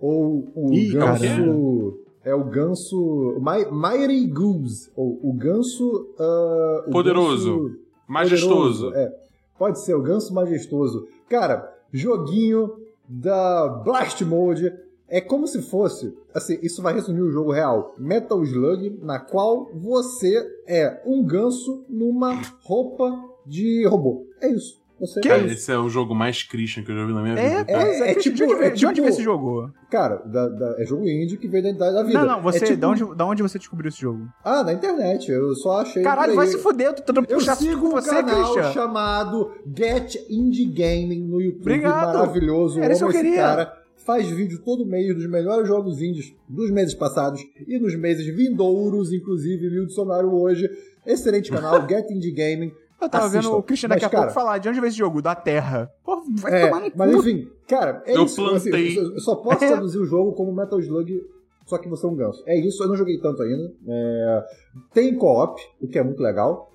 Ou 0.00 0.50
o 0.54 0.72
Ih, 0.72 0.92
ganso. 0.92 2.00
É 2.24 2.34
o 2.34 2.44
ganso. 2.44 3.38
Mi- 3.40 3.70
Mighty 3.70 4.26
Goose. 4.28 4.90
Ou 4.96 5.20
o 5.22 5.32
ganso. 5.34 6.14
ah, 6.18 6.84
o 6.86 6.90
Poderoso. 6.90 7.58
ganso 7.68 7.78
Majestoso. 8.08 8.84
poderoso, 8.86 8.96
É. 8.96 9.24
Pode 9.58 9.80
ser, 9.84 9.94
o 9.94 10.02
ganso 10.02 10.34
majestoso. 10.34 11.06
Cara, 11.28 11.70
joguinho 11.92 12.72
da 13.08 13.68
Blast 13.84 14.24
Mode. 14.24 14.72
É 15.08 15.20
como 15.20 15.46
se 15.46 15.60
fosse, 15.62 16.14
assim, 16.34 16.58
isso 16.62 16.82
vai 16.82 16.94
resumir 16.94 17.20
o 17.20 17.30
jogo 17.30 17.52
real. 17.52 17.94
Metal 17.98 18.42
Slug, 18.42 18.98
na 19.02 19.18
qual 19.18 19.70
você 19.74 20.44
é 20.66 21.00
um 21.06 21.22
ganso 21.22 21.84
numa 21.88 22.40
roupa 22.62 23.12
de 23.46 23.86
robô. 23.86 24.26
É 24.40 24.48
isso. 24.48 24.82
Você 24.98 25.20
Que 25.20 25.28
é 25.28 25.32
Cara, 25.32 25.42
isso. 25.46 25.54
esse 25.56 25.72
é 25.72 25.76
o 25.76 25.88
jogo 25.90 26.14
mais 26.14 26.44
Christian 26.44 26.84
que 26.84 26.90
eu 26.92 26.96
já 26.96 27.04
vi 27.04 27.12
na 27.12 27.20
minha 27.20 27.34
É, 27.36 27.58
vida. 27.58 27.72
é. 27.72 27.74
é 27.74 28.12
Christian, 28.14 28.22
tipo- 28.22 28.36
de, 28.36 28.42
onde 28.44 28.54
veio- 28.54 28.64
é 28.64 28.70
de 28.70 28.86
onde 28.86 28.94
tipo- 28.94 29.04
veio 29.06 29.12
esse 29.14 29.22
jogo? 29.22 29.70
Cara, 29.90 30.16
da- 30.24 30.48
da- 30.48 30.76
é 30.80 30.86
jogo 30.86 31.06
indie 31.06 31.36
que 31.36 31.48
veio 31.48 31.64
da 31.64 31.70
idade 31.70 31.94
da 31.94 32.02
vida. 32.04 32.18
Não, 32.20 32.26
não, 32.26 32.42
você. 32.42 32.58
É 32.64 32.66
tipo- 32.68 32.80
da, 32.80 32.88
onde, 32.88 33.14
da 33.16 33.26
onde 33.26 33.42
você 33.42 33.58
descobriu 33.58 33.88
esse 33.88 34.00
jogo? 34.00 34.26
Ah, 34.44 34.62
na 34.62 34.72
internet. 34.72 35.30
Eu 35.30 35.52
só 35.56 35.80
achei. 35.80 36.02
Caralho, 36.02 36.34
vai 36.36 36.46
se 36.46 36.58
fuder, 36.58 36.86
eu 36.86 36.94
tô 36.94 37.02
tentando 37.02 37.26
Eu 37.28 37.38
puxar 37.38 37.52
assunto 37.52 37.68
sigo 37.68 37.80
com 37.82 37.88
um 37.88 37.90
você, 37.90 38.08
canal 38.08 38.52
Christian. 38.52 38.72
chamado 38.72 39.50
Get 39.76 40.14
Indie 40.30 40.66
Gaming 40.66 41.24
no 41.26 41.40
YouTube. 41.40 41.60
Obrigado. 41.62 42.14
Maravilhoso. 42.18 42.80
Era 42.80 42.92
isso 42.94 43.04
Amo 43.04 43.12
que 43.12 43.18
eu 43.18 43.20
esse 43.22 43.30
queria. 43.30 43.44
cara. 43.46 43.83
Faz 44.04 44.28
vídeo 44.28 44.60
todo 44.62 44.84
mês 44.84 45.14
dos 45.14 45.26
melhores 45.28 45.66
jogos 45.66 46.00
indies 46.02 46.34
dos 46.48 46.70
meses 46.70 46.94
passados 46.94 47.40
e 47.66 47.78
nos 47.78 47.94
meses 47.96 48.26
vindouros, 48.26 49.12
inclusive, 49.12 49.68
vi 49.68 49.80
o 49.80 49.86
dicionário 49.86 50.32
hoje. 50.32 50.68
Excelente 51.06 51.50
canal, 51.50 51.84
Get 51.88 52.10
Indie 52.10 52.30
Gaming. 52.32 52.72
Eu 53.00 53.08
tava 53.08 53.26
Assistam. 53.26 53.42
vendo 53.50 53.58
o 53.58 53.62
Christian 53.62 53.88
daqui 53.88 54.02
Mas, 54.02 54.06
a 54.08 54.10
pouco 54.16 54.26
cara, 54.26 54.34
falar 54.34 54.58
de 54.58 54.68
onde 54.68 54.80
veio 54.80 54.88
esse 54.88 54.96
jogo? 54.98 55.20
Da 55.20 55.34
Terra. 55.34 55.90
Pô, 56.04 56.22
vai 56.40 56.52
É, 56.62 56.66
tomar 56.68 56.80
no 56.82 56.92
mas 56.96 57.12
cu. 57.12 57.18
enfim, 57.20 57.48
cara, 57.68 58.02
é 58.06 58.16
Eu 58.16 58.24
isso. 58.24 58.36
plantei. 58.36 58.98
eu 58.98 59.20
só 59.20 59.36
posso 59.36 59.62
É. 59.64 59.68
traduzir 59.68 59.98
o 59.98 60.04
jogo 60.06 60.32
como 60.32 60.54
Metal 60.54 60.78
Slug, 60.80 61.20
só 61.66 61.78
que 61.78 61.88
você 61.88 62.06
é 62.06 62.08
um 62.08 62.14
ganso. 62.14 62.42
É 62.46 62.58
isso, 62.58 62.82
eu 62.82 62.88
não 62.88 62.96
joguei 62.96 63.18
tanto 63.18 63.42
ainda. 63.42 63.72
É, 63.88 64.44
Tem 64.92 65.14
co-op, 65.16 65.60
o 65.80 65.88
que 65.88 65.98
é 65.98 66.02
muito 66.02 66.22
legal, 66.22 66.70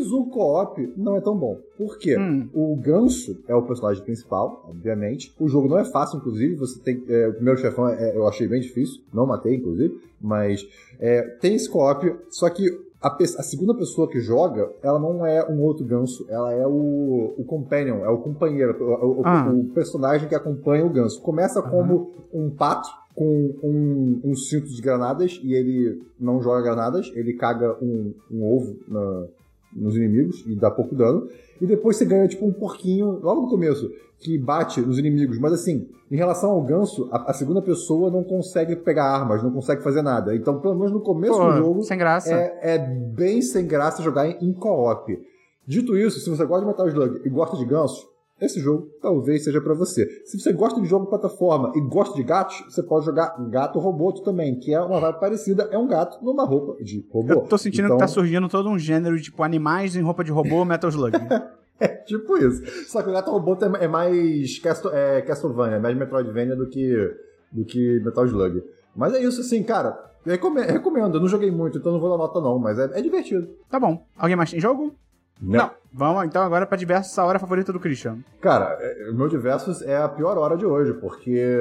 Mas 0.00 0.10
o 0.12 0.24
co-op 0.26 0.92
não 0.96 1.16
é 1.16 1.20
tão 1.20 1.36
bom. 1.36 1.58
Por 1.76 1.98
quê? 1.98 2.16
Hum. 2.18 2.48
O 2.54 2.74
Ganso 2.76 3.38
é 3.46 3.54
o 3.54 3.62
personagem 3.62 4.02
principal, 4.02 4.64
obviamente. 4.68 5.32
O 5.38 5.46
jogo 5.48 5.68
não 5.68 5.78
é 5.78 5.84
fácil, 5.84 6.18
inclusive. 6.18 6.54
Você 6.56 6.80
tem. 6.80 7.02
é, 7.08 7.28
o 7.28 7.34
primeiro 7.34 7.60
chefão 7.60 7.88
é- 7.88 8.16
eu 8.16 8.26
achei 8.26 8.48
bem 8.48 8.60
difícil. 8.60 9.02
Não 9.12 9.26
matei, 9.26 9.56
inclusive. 9.56 10.00
Mas 10.20 10.66
é, 10.98 11.22
tem 11.40 11.54
esse 11.54 11.68
co-op. 11.68 12.14
Só 12.30 12.48
que 12.48 12.66
a, 13.02 13.08
a 13.08 13.42
segunda 13.42 13.74
pessoa 13.74 14.08
que 14.08 14.20
joga, 14.20 14.70
ela 14.82 14.98
não 14.98 15.24
é 15.26 15.46
um 15.50 15.60
outro 15.62 15.84
ganso. 15.84 16.24
Ela 16.28 16.52
é 16.52 16.66
o, 16.66 17.34
o 17.36 17.44
companion, 17.44 18.04
é 18.04 18.08
o 18.08 18.18
companheiro, 18.18 18.76
o, 18.82 19.20
o- 19.20 19.22
Ah. 19.24 19.50
o 19.52 19.64
personagem 19.74 20.28
que 20.28 20.34
acompanha 20.34 20.84
o 20.84 20.90
ganso. 20.90 21.20
Começa 21.20 21.60
como 21.62 22.10
um 22.32 22.48
pato 22.50 22.88
com 23.14 23.50
um, 23.62 24.20
um 24.24 24.34
cinto 24.36 24.68
de 24.68 24.80
granadas 24.80 25.40
e 25.42 25.52
ele 25.52 26.00
não 26.18 26.40
joga 26.40 26.62
granadas, 26.62 27.10
ele 27.14 27.32
caga 27.34 27.76
um, 27.82 28.14
um 28.30 28.44
ovo 28.50 28.76
na- 28.88 29.26
nos 29.72 29.96
inimigos 29.96 30.44
e 30.46 30.54
dá 30.54 30.70
pouco 30.70 30.94
dano. 30.94 31.28
E 31.60 31.66
depois 31.66 31.96
você 31.96 32.04
ganha 32.04 32.26
tipo 32.26 32.46
um 32.46 32.52
porquinho 32.52 33.20
logo 33.22 33.42
no 33.42 33.48
começo 33.48 33.90
que 34.18 34.36
bate 34.38 34.80
nos 34.80 34.98
inimigos. 34.98 35.38
Mas 35.38 35.52
assim, 35.52 35.88
em 36.10 36.16
relação 36.16 36.50
ao 36.50 36.62
ganso, 36.62 37.08
a, 37.10 37.30
a 37.30 37.34
segunda 37.34 37.62
pessoa 37.62 38.10
não 38.10 38.22
consegue 38.24 38.76
pegar 38.76 39.04
armas, 39.04 39.42
não 39.42 39.50
consegue 39.50 39.82
fazer 39.82 40.02
nada. 40.02 40.34
Então, 40.34 40.60
pelo 40.60 40.74
menos 40.74 40.92
no 40.92 41.00
começo 41.00 41.38
Pô, 41.38 41.50
do 41.50 41.56
jogo, 41.56 41.82
sem 41.82 41.96
graça. 41.98 42.32
é, 42.32 42.74
é 42.74 42.78
bem 42.78 43.40
sem 43.40 43.66
graça 43.66 44.02
jogar 44.02 44.26
em, 44.28 44.36
em 44.44 44.52
co-op. 44.52 45.18
Dito 45.66 45.96
isso, 45.96 46.18
se 46.18 46.28
você 46.28 46.44
gosta 46.44 46.64
de 46.64 46.70
Metal 46.70 46.88
Slug 46.88 47.20
e 47.24 47.30
gosta 47.30 47.56
de 47.56 47.64
ganso, 47.64 48.09
esse 48.40 48.60
jogo 48.60 48.90
talvez 49.00 49.44
seja 49.44 49.60
pra 49.60 49.74
você. 49.74 50.06
Se 50.24 50.38
você 50.38 50.52
gosta 50.52 50.80
de 50.80 50.86
jogo 50.88 51.04
de 51.04 51.10
plataforma 51.10 51.72
e 51.74 51.80
gosta 51.80 52.14
de 52.14 52.22
gatos, 52.22 52.62
você 52.68 52.82
pode 52.82 53.04
jogar 53.04 53.36
Gato 53.50 53.78
Roboto 53.78 54.22
também, 54.22 54.58
que 54.58 54.72
é 54.72 54.80
uma 54.80 54.98
vibe 55.00 55.20
parecida, 55.20 55.68
é 55.70 55.78
um 55.78 55.86
gato 55.86 56.24
numa 56.24 56.44
roupa 56.44 56.82
de 56.82 57.06
robô. 57.10 57.32
Eu 57.32 57.40
tô 57.42 57.58
sentindo 57.58 57.84
Então, 57.84 57.96
que 57.96 58.02
tá 58.02 58.08
surgindo 58.08 58.48
todo 58.48 58.68
um 58.68 58.78
gênero 58.78 59.16
de 59.16 59.24
tipo 59.24 59.42
animais 59.42 59.94
em 59.94 60.00
roupa 60.00 60.24
de 60.24 60.32
robô 60.32 60.64
Metal 60.66 60.90
Slug. 60.90 61.16
É 61.78 61.88
tipo 61.88 62.36
isso. 62.36 62.62
Só 62.90 63.02
que 63.02 63.08
o 63.08 63.12
Gato 63.12 63.30
Roboto 63.30 63.64
é, 63.64 63.88
mais 63.88 64.58
Castle, 64.58 64.90
é, 64.92 65.22
Castlevania, 65.22 65.76
é 65.76 65.80
mais 65.80 65.96
Metroidvania 65.96 66.54
do 66.54 66.68
que, 66.68 67.16
do 67.50 67.64
que 67.64 68.00
Metal 68.04 68.26
Slug. 68.26 68.62
Mas 68.94 69.14
é 69.14 69.22
isso, 69.22 69.40
assim, 69.40 69.62
cara. 69.62 69.98
recomendo, 70.24 71.14
eu 71.14 71.20
não 71.20 71.28
joguei 71.28 71.50
muito, 71.50 71.78
então 71.78 71.92
não 71.92 72.00
vou 72.00 72.10
dar 72.10 72.18
nota 72.18 72.40
não, 72.40 72.58
mas 72.58 72.78
é, 72.78 72.98
é 72.98 73.02
divertido. 73.02 73.48
tá 73.70 73.80
bom. 73.80 74.04
Alguém 74.16 74.36
mais 74.36 74.50
tem 74.50 74.60
jogo? 74.60 74.94
Não. 75.40 75.70
Vamos 75.92 76.24
então 76.24 76.42
agora 76.42 76.66
pra 76.66 76.76
diversos, 76.76 77.18
a 77.18 77.24
hora 77.24 77.38
favorita 77.38 77.72
do 77.72 77.80
Christian. 77.80 78.18
Cara, 78.40 78.76
é, 78.80 79.10
o 79.10 79.14
meu 79.14 79.28
Diversos 79.28 79.82
é 79.82 79.96
a 79.96 80.08
pior 80.08 80.38
hora 80.38 80.56
de 80.56 80.64
hoje, 80.64 80.94
porque. 80.94 81.58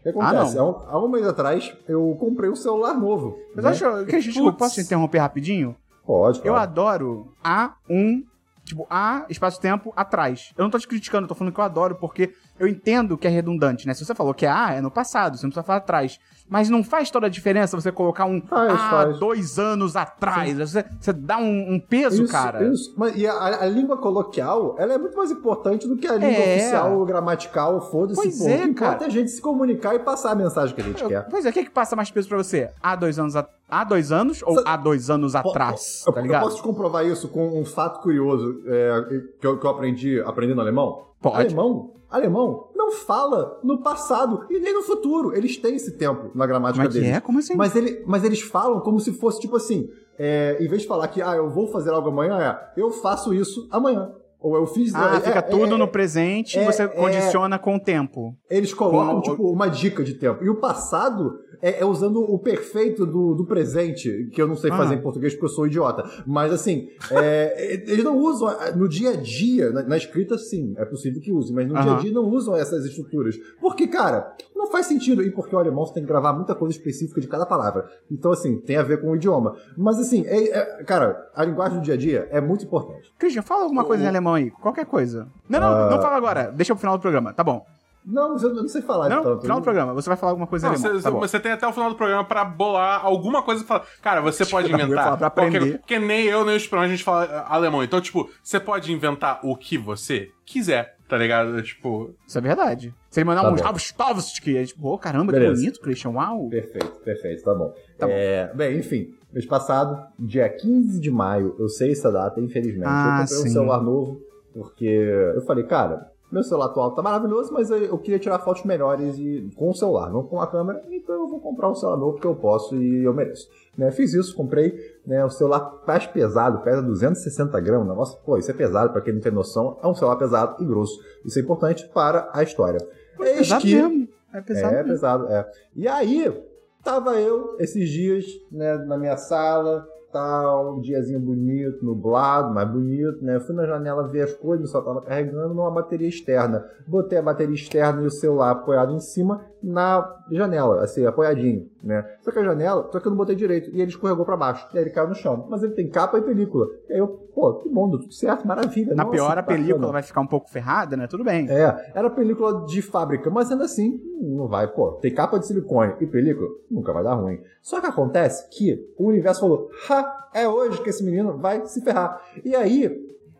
O 0.00 0.02
que 0.02 0.08
acontece? 0.08 0.58
Ah, 0.58 0.62
há, 0.88 0.98
um, 0.98 1.08
mês 1.08 1.24
atrás 1.26 1.76
eu 1.86 2.16
comprei 2.18 2.50
um 2.50 2.56
celular 2.56 2.94
novo. 2.94 3.38
Mas 3.54 3.64
né? 3.64 3.70
eu 3.70 3.94
acho. 3.96 4.06
Christian, 4.06 4.32
desculpa, 4.32 4.50
Putz. 4.50 4.58
posso 4.58 4.74
te 4.74 4.80
interromper 4.80 5.18
rapidinho? 5.18 5.76
Pode, 6.04 6.40
Eu 6.44 6.56
adoro 6.56 7.32
A1, 7.44 8.24
tipo, 8.64 8.84
A 8.90 9.24
espaço-tempo 9.28 9.92
atrás. 9.94 10.52
Eu 10.58 10.64
não 10.64 10.70
tô 10.70 10.78
te 10.78 10.88
criticando, 10.88 11.24
eu 11.24 11.28
tô 11.28 11.34
falando 11.36 11.54
que 11.54 11.60
eu 11.60 11.64
adoro, 11.64 11.94
porque 11.94 12.34
eu 12.58 12.66
entendo 12.68 13.16
que 13.18 13.26
é 13.26 13.30
redundante, 13.30 13.86
né? 13.86 13.94
Se 13.94 14.04
você 14.04 14.14
falou 14.14 14.32
que 14.34 14.46
é 14.46 14.50
A, 14.50 14.72
é 14.74 14.80
no 14.80 14.90
passado, 14.90 15.36
você 15.36 15.44
não 15.44 15.50
precisa 15.50 15.64
falar 15.64 15.78
atrás. 15.78 16.18
Mas 16.48 16.68
não 16.68 16.84
faz 16.84 17.10
toda 17.10 17.26
a 17.28 17.30
diferença 17.30 17.80
você 17.80 17.90
colocar 17.90 18.26
um 18.26 18.40
Faz, 18.42 18.72
A 18.72 18.76
faz. 18.90 19.18
dois 19.18 19.58
anos 19.58 19.96
atrás. 19.96 20.58
Você, 20.58 20.84
você 21.00 21.12
dá 21.12 21.38
um, 21.38 21.74
um 21.74 21.80
peso, 21.80 22.24
Isso, 22.24 22.32
cara. 22.32 22.62
Isso. 22.68 22.92
Mas, 22.96 23.16
e 23.16 23.26
a, 23.26 23.62
a 23.62 23.66
língua 23.66 23.96
coloquial, 23.96 24.74
ela 24.78 24.92
é 24.92 24.98
muito 24.98 25.16
mais 25.16 25.30
importante 25.30 25.88
do 25.88 25.96
que 25.96 26.06
a 26.06 26.12
língua 26.14 26.28
É. 26.28 26.56
oficial, 26.56 27.04
gramatical, 27.06 27.80
foda-se. 27.90 28.20
Pois 28.20 28.38
pô. 28.38 28.48
é, 28.48 28.74
cara. 28.74 29.02
é 29.02 29.06
a 29.06 29.08
gente 29.08 29.30
se 29.30 29.40
comunicar 29.40 29.94
e 29.94 30.00
passar 30.00 30.32
a 30.32 30.34
mensagem 30.34 30.74
que 30.74 30.80
a 30.82 30.84
gente 30.84 31.02
Eu- 31.02 31.08
quer. 31.08 31.26
Pois 31.30 31.46
é, 31.46 31.50
o 31.50 31.52
que, 31.52 31.60
é 31.60 31.64
que 31.64 31.70
passa 31.70 31.96
mais 31.96 32.10
peso 32.10 32.28
pra 32.28 32.36
você? 32.36 32.70
Há 32.82 32.96
dois 32.96 33.18
anos, 33.18 33.34
a... 33.34 33.48
há 33.70 33.84
dois 33.84 34.12
anos 34.12 34.42
ou 34.42 34.54
Sa- 34.56 34.62
há 34.66 34.76
dois 34.76 35.08
anos 35.08 35.34
atrás? 35.34 36.04
eu, 36.06 36.12
tá 36.12 36.20
eu 36.20 36.22
ligado? 36.24 36.42
posso 36.42 36.56
te 36.56 36.62
comprovar 36.62 37.06
isso 37.06 37.28
com 37.28 37.58
um 37.58 37.64
fato 37.64 38.00
curioso 38.02 38.60
é, 38.66 39.22
que, 39.40 39.46
eu, 39.46 39.58
que 39.58 39.64
eu 39.66 39.70
aprendi 39.70 40.20
aprendendo 40.20 40.60
alemão? 40.60 41.06
Pode. 41.20 41.36
Alemão, 41.46 41.92
alemão 42.12 42.68
não 42.74 42.92
fala 42.92 43.58
no 43.64 43.82
passado 43.82 44.44
e 44.50 44.58
nem 44.60 44.74
no 44.74 44.82
futuro. 44.82 45.34
Eles 45.34 45.56
têm 45.56 45.74
esse 45.76 45.96
tempo 45.96 46.30
na 46.34 46.46
gramática 46.46 46.84
Como 46.84 46.96
é 46.96 47.00
deles. 47.00 47.16
é? 47.16 47.20
Como 47.20 47.38
assim? 47.38 47.54
Mas, 47.56 47.74
ele, 47.74 48.02
mas 48.06 48.22
eles 48.24 48.40
falam 48.42 48.80
como 48.80 49.00
se 49.00 49.12
fosse 49.12 49.40
tipo 49.40 49.56
assim: 49.56 49.88
é, 50.18 50.56
em 50.60 50.68
vez 50.68 50.82
de 50.82 50.88
falar 50.88 51.08
que 51.08 51.22
ah, 51.22 51.34
eu 51.36 51.48
vou 51.50 51.68
fazer 51.68 51.90
algo 51.90 52.08
amanhã, 52.08 52.38
é 52.40 52.80
eu 52.80 52.90
faço 52.90 53.32
isso 53.34 53.66
amanhã. 53.70 54.12
Ou 54.40 54.56
eu 54.56 54.66
fiz. 54.66 54.92
Ah, 54.92 55.14
é, 55.16 55.20
fica 55.20 55.38
é, 55.38 55.42
tudo 55.42 55.76
é, 55.76 55.78
no 55.78 55.86
presente 55.86 56.58
e 56.58 56.60
é- 56.60 56.64
você 56.64 56.82
é- 56.82 56.88
condiciona 56.88 57.60
com 57.60 57.76
o 57.76 57.80
tempo. 57.80 58.34
Eles 58.50 58.74
colocam, 58.74 59.16
Ou- 59.16 59.22
tipo, 59.22 59.52
uma 59.52 59.68
dica 59.68 60.02
de 60.02 60.14
tempo. 60.14 60.42
E 60.42 60.50
o 60.50 60.56
passado 60.56 61.38
é, 61.62 61.80
é 61.80 61.84
usando 61.86 62.20
o 62.20 62.38
perfeito 62.38 63.06
do, 63.06 63.34
do 63.34 63.46
presente, 63.46 64.28
que 64.32 64.42
eu 64.42 64.48
não 64.48 64.56
sei 64.56 64.70
Ah. 64.70 64.76
fazer 64.76 64.96
em 64.96 65.00
português 65.00 65.32
porque 65.32 65.46
eu 65.46 65.50
sou 65.50 65.66
idiota. 65.66 66.02
Mas, 66.26 66.52
assim, 66.52 66.88
é, 67.10 67.72
eles 67.86 68.02
não 68.04 68.18
usam 68.18 68.50
é, 68.50 68.74
no 68.74 68.88
dia 68.88 69.10
a 69.10 69.16
dia, 69.16 69.70
na, 69.70 69.82
na 69.84 69.96
escrita, 69.96 70.36
sim, 70.36 70.74
é 70.76 70.84
possível 70.84 71.20
que 71.20 71.30
use, 71.32 71.52
mas 71.52 71.66
no 71.68 71.74
dia 71.80 71.92
a 71.92 71.96
dia 71.98 72.12
não 72.12 72.24
usam 72.24 72.56
essas 72.56 72.84
estruturas. 72.84 73.36
Porque, 73.60 73.86
cara, 73.86 74.34
não 74.56 74.66
faz 74.66 74.86
sentido. 74.86 75.22
E 75.22 75.30
porque 75.30 75.54
o 75.54 75.58
alemão 75.58 75.86
você 75.86 75.94
tem 75.94 76.02
que 76.02 76.08
gravar 76.08 76.32
muita 76.32 76.54
coisa 76.54 76.76
específica 76.76 77.20
de 77.20 77.28
cada 77.28 77.46
palavra. 77.46 77.88
Então, 78.10 78.32
assim, 78.32 78.58
tem 78.60 78.76
a 78.76 78.82
ver 78.82 79.00
com 79.00 79.10
o 79.10 79.16
idioma. 79.16 79.54
Mas, 79.76 79.98
assim, 80.00 80.24
é- 80.26 80.48
é- 80.50 80.84
cara, 80.84 81.30
a 81.34 81.44
linguagem 81.44 81.78
do 81.78 81.84
dia 81.84 81.94
a 81.94 81.96
dia 81.96 82.28
é 82.30 82.40
muito 82.40 82.64
importante. 82.64 83.12
Christian, 83.18 83.42
fala 83.42 83.62
alguma 83.62 83.84
coisa 83.84 84.02
em 84.02 84.06
alemão 84.08 84.34
aí. 84.34 84.50
Qualquer 84.50 84.86
coisa. 84.86 85.28
Não, 85.48 85.60
não, 85.60 85.68
Ah. 85.68 85.90
não 85.90 86.02
fala 86.02 86.16
agora. 86.16 86.50
Deixa 86.50 86.74
pro 86.74 86.80
final 86.80 86.98
do 86.98 87.00
programa. 87.02 87.32
Tá 87.32 87.44
bom. 87.44 87.64
Não, 88.04 88.36
eu 88.36 88.52
não 88.54 88.66
sei 88.68 88.82
falar 88.82 89.08
Não, 89.08 89.22
tanto. 89.22 89.42
final 89.42 89.58
do 89.60 89.62
programa. 89.62 89.94
Você 89.94 90.08
vai 90.08 90.16
falar 90.16 90.32
alguma 90.32 90.46
coisa 90.46 90.66
em 90.66 90.70
Não, 90.70 90.76
alemão. 90.76 90.94
você, 90.96 91.02
tá 91.04 91.10
bom. 91.10 91.20
você 91.20 91.38
tem 91.40 91.52
até 91.52 91.66
o 91.66 91.72
final 91.72 91.88
do 91.90 91.94
programa 91.96 92.24
pra 92.24 92.44
bolar 92.44 93.04
alguma 93.04 93.42
coisa 93.42 93.62
e 93.62 93.66
falar. 93.66 93.84
Cara, 94.02 94.20
você 94.20 94.44
pode 94.46 94.70
Eu 94.70 94.78
inventar. 94.78 95.04
falar 95.04 95.16
pra 95.16 95.30
qualquer- 95.30 95.56
aprender. 95.58 95.78
Porque 95.78 95.98
nem 95.98 96.24
eu, 96.26 96.44
nem 96.44 96.54
o 96.54 96.56
Esperão, 96.56 96.82
a 96.82 96.88
gente 96.88 97.04
fala 97.04 97.24
eh, 97.24 97.44
alemão. 97.46 97.82
Então, 97.84 98.00
tipo, 98.00 98.28
você 98.42 98.58
pode 98.58 98.92
inventar 98.92 99.40
o 99.44 99.56
que 99.56 99.78
você 99.78 100.30
quiser, 100.44 100.96
tá 101.08 101.16
ligado? 101.16 101.62
Tipo. 101.62 102.12
Isso 102.26 102.36
é 102.38 102.40
verdade. 102.40 102.92
Se 103.08 103.20
ele 103.20 103.26
mandar 103.26 103.42
Tá 103.42 103.48
um 103.48 103.52
bom. 103.52 103.56
Stavstovski, 103.58 104.56
é 104.56 104.64
tipo, 104.64 104.88
oh, 104.88 104.98
caramba, 104.98 105.32
que 105.32 105.38
Beleza. 105.38 105.60
bonito, 105.60 105.80
Christian. 105.80 106.10
Uau. 106.10 106.48
Perfeito, 106.48 107.00
perfeito, 107.04 107.42
tá 107.44 107.54
bom. 107.54 107.72
Tá 107.98 108.06
bom. 108.06 108.12
É, 108.12 108.52
bem, 108.54 108.78
enfim, 108.78 109.14
mês 109.32 109.46
passado, 109.46 110.02
dia 110.18 110.48
15 110.48 110.98
de 111.00 111.10
maio, 111.10 111.54
eu 111.58 111.68
sei 111.68 111.92
essa 111.92 112.10
data, 112.10 112.40
infelizmente. 112.40 112.84
Ah, 112.88 113.18
eu 113.18 113.20
comprei 113.22 113.38
sim. 113.42 113.48
um 113.48 113.52
celular 113.52 113.80
novo, 113.80 114.20
porque 114.52 114.84
eu 114.86 115.42
falei, 115.42 115.64
cara, 115.64 116.10
meu 116.32 116.42
celular 116.42 116.66
atual 116.66 116.92
tá 116.94 117.02
maravilhoso, 117.02 117.52
mas 117.52 117.70
eu, 117.70 117.98
queria 117.98 118.18
tirar 118.18 118.38
fotos 118.38 118.64
melhores 118.64 119.18
e, 119.18 119.50
com 119.54 119.70
o 119.70 119.74
celular, 119.74 120.10
não 120.10 120.22
com 120.22 120.40
a 120.40 120.46
câmera, 120.46 120.82
então 120.90 121.14
eu 121.14 121.28
vou 121.28 121.40
comprar 121.40 121.70
um 121.70 121.74
celular 121.74 121.98
novo 121.98 122.12
porque 122.14 122.26
eu 122.26 122.34
posso 122.34 122.74
e 122.76 123.04
eu 123.04 123.12
mereço. 123.12 123.48
Né, 123.76 123.90
fiz 123.90 124.12
isso, 124.12 124.34
comprei 124.36 124.74
né, 125.06 125.24
o 125.24 125.30
celular 125.30 125.82
mais 125.86 126.06
pesado, 126.06 126.58
pesa 126.62 126.82
260 126.82 127.58
gramas. 127.60 127.86
Nossa, 127.96 128.16
pô, 128.18 128.36
isso 128.36 128.50
é 128.50 128.54
pesado, 128.54 128.92
pra 128.92 129.00
quem 129.00 129.14
não 129.14 129.20
tem 129.20 129.32
noção, 129.32 129.78
é 129.82 129.86
um 129.86 129.94
celular 129.94 130.16
pesado 130.16 130.62
e 130.62 130.66
grosso. 130.66 130.98
Isso 131.24 131.38
é 131.38 131.42
importante 131.42 131.88
para 131.92 132.28
a 132.32 132.42
história. 132.42 132.78
Eis 133.20 133.38
Pesado 133.38 133.62
que- 133.62 133.74
mesmo. 133.74 134.08
É 134.34 134.40
pesado 134.40 134.74
é, 134.74 134.76
mesmo. 134.78 134.88
pesado, 134.90 135.26
é. 135.28 135.50
E 135.76 135.86
aí, 135.86 136.42
tava 136.82 137.20
eu 137.20 137.56
esses 137.60 137.88
dias, 137.88 138.24
né, 138.50 138.76
na 138.78 138.96
minha 138.96 139.16
sala, 139.16 139.86
tal, 140.12 140.76
um 140.76 140.80
diazinho 140.80 141.18
bonito, 141.18 141.84
nublado, 141.84 142.52
mais 142.52 142.68
bonito, 142.68 143.24
né? 143.24 143.40
Fui 143.40 143.54
na 143.54 143.66
janela 143.66 144.08
ver 144.08 144.22
as 144.22 144.34
coisas, 144.34 144.70
só 144.70 144.80
tava 144.82 145.00
carregando 145.02 145.54
numa 145.54 145.70
bateria 145.70 146.08
externa. 146.08 146.64
Botei 146.86 147.18
a 147.18 147.22
bateria 147.22 147.54
externa 147.54 148.02
e 148.02 148.06
o 148.06 148.10
celular 148.10 148.50
apoiado 148.50 148.92
em 148.92 149.00
cima 149.00 149.51
na 149.62 150.18
janela, 150.30 150.82
assim, 150.82 151.06
apoiadinho, 151.06 151.70
né? 151.82 152.04
Só 152.20 152.30
que 152.30 152.38
a 152.38 152.44
janela, 152.44 152.88
só 152.90 152.98
que 152.98 153.06
eu 153.06 153.10
não 153.10 153.16
botei 153.16 153.36
direito, 153.36 153.70
e 153.70 153.80
ele 153.80 153.90
escorregou 153.90 154.24
pra 154.24 154.36
baixo, 154.36 154.66
e 154.74 154.78
aí 154.78 154.84
ele 154.84 154.90
caiu 154.90 155.08
no 155.08 155.14
chão. 155.14 155.46
Mas 155.48 155.62
ele 155.62 155.74
tem 155.74 155.88
capa 155.88 156.18
e 156.18 156.22
película. 156.22 156.66
E 156.88 156.94
aí 156.94 156.98
eu, 156.98 157.08
pô, 157.08 157.54
que 157.54 157.68
bom, 157.68 157.90
tudo 157.90 158.12
certo, 158.12 158.46
maravilha. 158.46 158.94
Na 158.94 159.04
Nossa, 159.04 159.16
pior, 159.16 159.38
a 159.38 159.42
película 159.42 159.74
bacana. 159.74 159.92
vai 159.92 160.02
ficar 160.02 160.20
um 160.20 160.26
pouco 160.26 160.50
ferrada, 160.50 160.96
né? 160.96 161.06
Tudo 161.06 161.24
bem. 161.24 161.48
É, 161.48 161.92
era 161.94 162.10
película 162.10 162.64
de 162.66 162.82
fábrica, 162.82 163.30
mas 163.30 163.50
ainda 163.50 163.64
assim, 163.64 164.00
não 164.20 164.48
vai, 164.48 164.66
pô. 164.66 164.92
Tem 164.92 165.14
capa 165.14 165.38
de 165.38 165.46
silicone 165.46 165.94
e 166.00 166.06
película, 166.06 166.48
nunca 166.70 166.92
vai 166.92 167.04
dar 167.04 167.14
ruim. 167.14 167.40
Só 167.60 167.80
que 167.80 167.86
acontece 167.86 168.48
que 168.50 168.92
o 168.98 169.08
universo 169.08 169.40
falou: 169.40 169.68
ha, 169.88 170.28
é 170.34 170.48
hoje 170.48 170.82
que 170.82 170.90
esse 170.90 171.04
menino 171.04 171.38
vai 171.38 171.64
se 171.66 171.82
ferrar. 171.82 172.20
E 172.44 172.54
aí, 172.56 172.90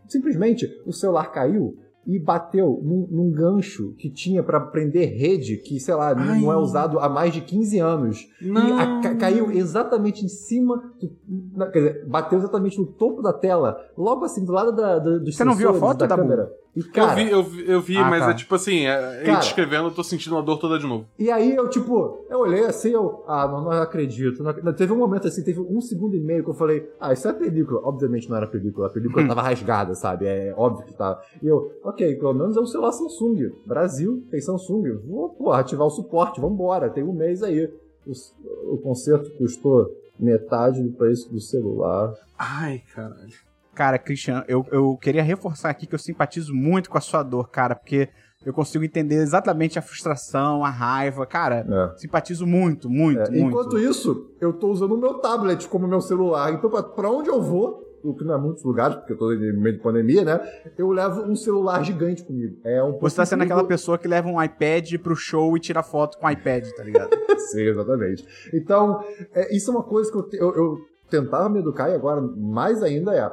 simplesmente, 0.06 0.68
o 0.86 0.92
celular 0.92 1.32
caiu 1.32 1.76
e 2.06 2.18
bateu 2.18 2.80
num, 2.82 3.06
num 3.10 3.30
gancho 3.30 3.92
que 3.96 4.10
tinha 4.10 4.42
pra 4.42 4.58
prender 4.60 5.16
rede, 5.16 5.56
que, 5.56 5.78
sei 5.78 5.94
lá, 5.94 6.14
não- 6.14 6.40
não 6.40 6.52
é 6.52 6.56
usado 6.56 6.98
há 6.98 7.08
mais 7.08 7.32
de 7.32 7.40
15 7.40 7.78
anos. 7.78 8.28
E 8.40 8.50
a- 8.72 9.00
ca- 9.00 9.14
caiu 9.14 9.50
exatamente 9.52 10.24
em 10.24 10.28
cima, 10.28 10.82
do, 11.00 11.10
na- 11.56 11.66
quer 11.68 11.78
dizer, 11.78 12.06
bateu 12.06 12.38
exatamente 12.38 12.78
no 12.78 12.86
topo 12.86 13.22
da 13.22 13.32
tela, 13.32 13.78
logo 13.96 14.24
assim, 14.24 14.44
do 14.44 14.52
lado 14.52 14.72
da, 14.72 14.98
da, 14.98 15.18
dos 15.18 15.36
Você 15.36 15.44
não 15.44 15.54
viu 15.54 15.70
a 15.70 15.74
foto, 15.74 15.98
da 15.98 16.06
Dabu? 16.06 16.22
câmera. 16.22 16.52
E, 16.74 16.80
eu 16.80 16.90
cara, 16.90 17.14
vi, 17.14 17.30
eu 17.30 17.42
vi, 17.42 17.70
eu 17.70 17.80
vi 17.82 17.96
Ah, 17.98 18.08
mas 18.08 18.24
tá. 18.24 18.30
é 18.30 18.34
tipo 18.34 18.54
assim, 18.54 18.86
é, 18.86 19.16
ele 19.18 19.26
Cara. 19.26 19.40
descrevendo, 19.40 19.88
eu 19.88 19.94
tô 19.94 20.02
sentindo 20.02 20.38
a 20.38 20.40
dor 20.40 20.56
toda 20.58 20.78
de 20.78 20.86
novo. 20.86 21.06
E 21.18 21.30
aí 21.30 21.54
eu, 21.54 21.68
tipo, 21.68 22.24
eu 22.30 22.38
olhei 22.40 22.64
assim, 22.64 22.90
eu, 22.90 23.22
ah, 23.26 23.46
não, 23.46 23.62
não 23.64 23.72
acredito. 23.72 24.42
Não, 24.42 24.72
teve 24.72 24.90
um 24.90 24.96
momento 24.96 25.28
assim, 25.28 25.44
teve 25.44 25.60
um 25.60 25.80
segundo 25.82 26.16
e 26.16 26.20
meio 26.20 26.42
que 26.42 26.48
eu 26.48 26.54
falei, 26.54 26.88
ah, 26.98 27.12
isso 27.12 27.28
é 27.28 27.32
película. 27.34 27.80
Obviamente 27.84 28.28
não 28.30 28.36
era 28.38 28.46
película, 28.46 28.86
a 28.86 28.90
película 28.90 29.26
tava 29.28 29.42
rasgada, 29.42 29.94
sabe? 29.94 30.24
É 30.26 30.54
óbvio 30.56 30.86
que 30.86 30.94
tava. 30.94 31.20
E 31.42 31.46
eu, 31.46 31.70
ok, 31.84 32.14
pelo 32.16 32.32
menos 32.32 32.56
é 32.56 32.60
um 32.60 32.66
celular 32.66 32.92
Samsung. 32.92 33.52
Brasil 33.66 34.24
tem 34.30 34.40
Samsung. 34.40 34.98
Vou, 35.06 35.28
pô, 35.28 35.52
ativar 35.52 35.86
o 35.86 35.90
suporte, 35.90 36.40
vambora, 36.40 36.88
tem 36.88 37.04
um 37.04 37.12
mês 37.12 37.42
aí. 37.42 37.70
O, 38.06 38.74
o 38.74 38.78
conserto 38.78 39.30
custou 39.36 39.90
metade 40.18 40.82
do 40.82 40.90
preço 40.92 41.30
do 41.30 41.38
celular. 41.40 42.14
Ai, 42.38 42.82
caralho. 42.94 43.51
Cara, 43.74 43.98
Christian, 43.98 44.44
eu, 44.46 44.66
eu 44.70 44.96
queria 45.00 45.22
reforçar 45.22 45.70
aqui 45.70 45.86
que 45.86 45.94
eu 45.94 45.98
simpatizo 45.98 46.54
muito 46.54 46.90
com 46.90 46.98
a 46.98 47.00
sua 47.00 47.22
dor, 47.22 47.48
cara, 47.50 47.74
porque 47.74 48.08
eu 48.44 48.52
consigo 48.52 48.84
entender 48.84 49.16
exatamente 49.16 49.78
a 49.78 49.82
frustração, 49.82 50.64
a 50.64 50.68
raiva. 50.70 51.24
Cara, 51.24 51.64
É. 51.94 51.98
simpatizo 51.98 52.46
muito, 52.46 52.90
muito, 52.90 53.20
É, 53.20 53.30
muito. 53.30 53.46
enquanto 53.48 53.78
isso, 53.78 54.30
eu 54.40 54.52
tô 54.52 54.68
usando 54.68 54.92
o 54.92 54.98
meu 54.98 55.14
tablet 55.14 55.68
como 55.68 55.86
meu 55.86 56.00
celular. 56.00 56.52
Então, 56.52 56.68
pra, 56.68 56.82
pra 56.82 57.10
onde 57.10 57.28
eu 57.30 57.40
vou, 57.40 57.80
o 58.02 58.14
que 58.14 58.24
não 58.24 58.34
é 58.34 58.38
muitos 58.38 58.64
lugares, 58.64 58.96
porque 58.96 59.12
eu 59.12 59.16
tô 59.16 59.32
em 59.32 59.52
meio 59.56 59.76
de 59.76 59.82
pandemia, 59.82 60.24
né? 60.24 60.40
Eu 60.76 60.90
levo 60.90 61.22
um 61.22 61.36
celular 61.36 61.84
gigante 61.84 62.24
comigo. 62.24 62.56
É 62.64 62.82
um 62.82 62.98
Você 62.98 63.16
tá 63.16 63.24
sendo 63.24 63.44
aquela 63.44 63.64
pessoa 63.64 63.96
que 63.96 64.08
leva 64.08 64.28
um 64.28 64.42
iPad 64.42 64.94
pro 65.00 65.14
show 65.14 65.56
e 65.56 65.60
tira 65.60 65.82
foto 65.84 66.18
com 66.18 66.26
o 66.26 66.30
iPad, 66.30 66.68
tá 66.76 66.82
ligado? 66.82 67.10
Sim, 67.52 67.60
exatamente. 67.62 68.26
Então, 68.52 69.02
é, 69.32 69.54
isso 69.54 69.70
é 69.70 69.74
uma 69.74 69.84
coisa 69.84 70.10
que 70.10 70.18
eu, 70.18 70.28
eu, 70.32 70.54
eu 70.56 70.78
tentava 71.08 71.48
me 71.48 71.60
educar 71.60 71.90
e 71.90 71.94
agora 71.94 72.20
mais 72.20 72.82
ainda 72.82 73.14
é. 73.14 73.30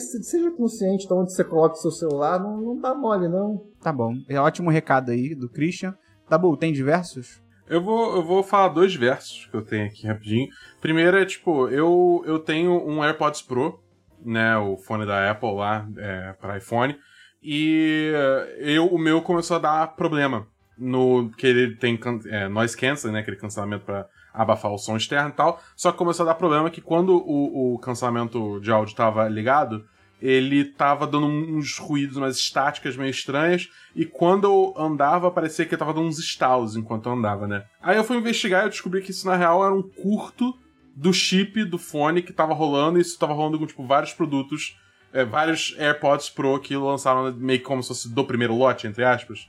Seja 0.00 0.50
consciente 0.50 1.06
de 1.06 1.12
onde 1.12 1.32
você 1.32 1.44
coloca 1.44 1.74
o 1.74 1.78
seu 1.78 1.90
celular, 1.90 2.38
não, 2.40 2.60
não 2.60 2.80
dá 2.80 2.94
mole, 2.94 3.28
não. 3.28 3.62
tá 3.80 3.92
bom. 3.92 4.14
É 4.28 4.38
ótimo 4.38 4.70
recado 4.70 5.10
aí 5.10 5.34
do 5.34 5.48
Christian. 5.48 5.94
Tabu, 6.28 6.56
tem 6.56 6.72
diversos? 6.72 7.42
Eu 7.68 7.82
vou, 7.82 8.16
eu 8.16 8.22
vou 8.22 8.42
falar 8.42 8.68
dois 8.68 8.94
versos 8.94 9.46
que 9.46 9.56
eu 9.56 9.62
tenho 9.62 9.86
aqui 9.86 10.06
rapidinho. 10.06 10.48
Primeiro 10.80 11.16
é, 11.16 11.24
tipo, 11.24 11.68
eu, 11.68 12.22
eu 12.26 12.38
tenho 12.38 12.72
um 12.86 13.02
AirPods 13.02 13.42
Pro, 13.42 13.80
né, 14.24 14.56
o 14.58 14.76
fone 14.76 15.06
da 15.06 15.30
Apple 15.30 15.54
lá, 15.54 15.88
é, 15.96 16.32
para 16.34 16.58
iPhone, 16.58 16.96
e 17.42 18.10
eu, 18.58 18.86
o 18.86 18.98
meu 18.98 19.20
começou 19.20 19.56
a 19.56 19.60
dar 19.60 19.96
problema, 19.96 20.46
no 20.78 21.30
que 21.36 21.46
ele 21.46 21.76
tem 21.76 21.98
é, 22.26 22.48
noise 22.48 22.76
canceling, 22.76 23.14
né, 23.14 23.20
aquele 23.20 23.36
cancelamento 23.36 23.84
para 23.84 24.08
abafar 24.34 24.72
o 24.72 24.78
som 24.78 24.96
externo 24.96 25.28
e 25.28 25.32
tal, 25.32 25.62
só 25.76 25.92
que 25.92 25.98
começou 25.98 26.24
a 26.24 26.30
dar 26.30 26.34
problema 26.34 26.68
que 26.68 26.80
quando 26.80 27.16
o, 27.16 27.74
o 27.74 27.78
cancelamento 27.78 28.58
de 28.60 28.72
áudio 28.72 28.90
estava 28.90 29.28
ligado, 29.28 29.86
ele 30.20 30.64
tava 30.64 31.06
dando 31.06 31.26
uns 31.26 31.78
ruídos, 31.78 32.16
umas 32.16 32.36
estáticas 32.36 32.96
meio 32.96 33.10
estranhas, 33.10 33.68
e 33.94 34.04
quando 34.04 34.44
eu 34.44 34.74
andava, 34.76 35.30
parecia 35.30 35.66
que 35.66 35.76
tava 35.76 35.92
dando 35.92 36.06
uns 36.06 36.18
estalos 36.18 36.76
enquanto 36.76 37.08
eu 37.08 37.12
andava, 37.12 37.46
né? 37.46 37.64
Aí 37.80 37.96
eu 37.96 38.04
fui 38.04 38.16
investigar 38.16 38.62
e 38.62 38.66
eu 38.66 38.70
descobri 38.70 39.02
que 39.02 39.10
isso 39.10 39.26
na 39.26 39.36
real 39.36 39.64
era 39.64 39.74
um 39.74 39.82
curto 39.82 40.58
do 40.96 41.12
chip 41.12 41.64
do 41.64 41.78
fone 41.78 42.22
que 42.22 42.32
tava 42.32 42.54
rolando, 42.54 42.98
e 42.98 43.02
isso 43.02 43.18
tava 43.18 43.34
rolando 43.34 43.58
com, 43.58 43.66
tipo, 43.66 43.86
vários 43.86 44.12
produtos, 44.12 44.76
é, 45.12 45.24
vários 45.24 45.74
AirPods 45.78 46.30
Pro 46.30 46.58
que 46.58 46.76
lançaram 46.76 47.32
meio 47.34 47.62
como 47.62 47.82
se 47.82 47.88
fosse 47.88 48.12
do 48.12 48.24
primeiro 48.24 48.56
lote, 48.56 48.86
entre 48.86 49.04
aspas. 49.04 49.48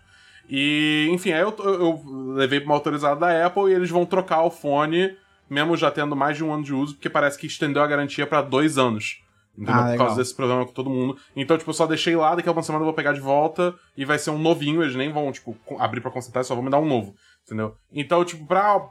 E, 0.50 1.08
enfim, 1.12 1.32
aí 1.34 1.42
eu, 1.42 1.56
eu, 1.60 2.02
levei 2.36 2.60
pra 2.60 2.70
uma 2.70 2.76
autorizada 2.76 3.20
da 3.20 3.46
Apple 3.46 3.72
e 3.72 3.74
eles 3.74 3.90
vão 3.90 4.06
trocar 4.06 4.44
o 4.44 4.52
fone, 4.52 5.16
mesmo 5.50 5.76
já 5.76 5.90
tendo 5.90 6.16
mais 6.16 6.38
de 6.38 6.44
um 6.44 6.54
ano 6.54 6.64
de 6.64 6.74
uso, 6.74 6.94
porque 6.96 7.10
parece 7.10 7.38
que 7.38 7.48
estendeu 7.48 7.82
a 7.82 7.88
garantia 7.88 8.28
pra 8.28 8.42
dois 8.42 8.78
anos. 8.78 9.22
Entendeu? 9.58 9.74
Ah, 9.74 9.78
Por 9.84 9.92
legal. 9.92 10.08
causa 10.08 10.22
desse 10.22 10.36
problema 10.36 10.66
com 10.66 10.74
todo 10.74 10.90
mundo. 10.90 11.18
Então, 11.36 11.58
tipo, 11.58 11.70
eu 11.70 11.74
só 11.74 11.88
deixei 11.88 12.16
lá, 12.16 12.36
daqui 12.36 12.50
a 12.50 12.52
uma 12.52 12.62
semana 12.62 12.82
eu 12.82 12.86
vou 12.88 12.94
pegar 12.94 13.14
de 13.14 13.22
volta 13.22 13.74
e 13.96 14.04
vai 14.04 14.20
ser 14.20 14.30
um 14.32 14.38
novinho, 14.38 14.84
eles 14.84 14.96
nem 14.96 15.12
vão, 15.12 15.32
tipo, 15.32 15.58
abrir 15.80 16.02
pra 16.02 16.12
consertar, 16.12 16.44
só 16.44 16.54
vão 16.54 16.64
me 16.64 16.70
dar 16.70 16.80
um 16.80 16.86
novo. 16.86 17.16
Entendeu? 17.46 17.76
Então, 17.94 18.24
tipo, 18.26 18.46
pra 18.46 18.82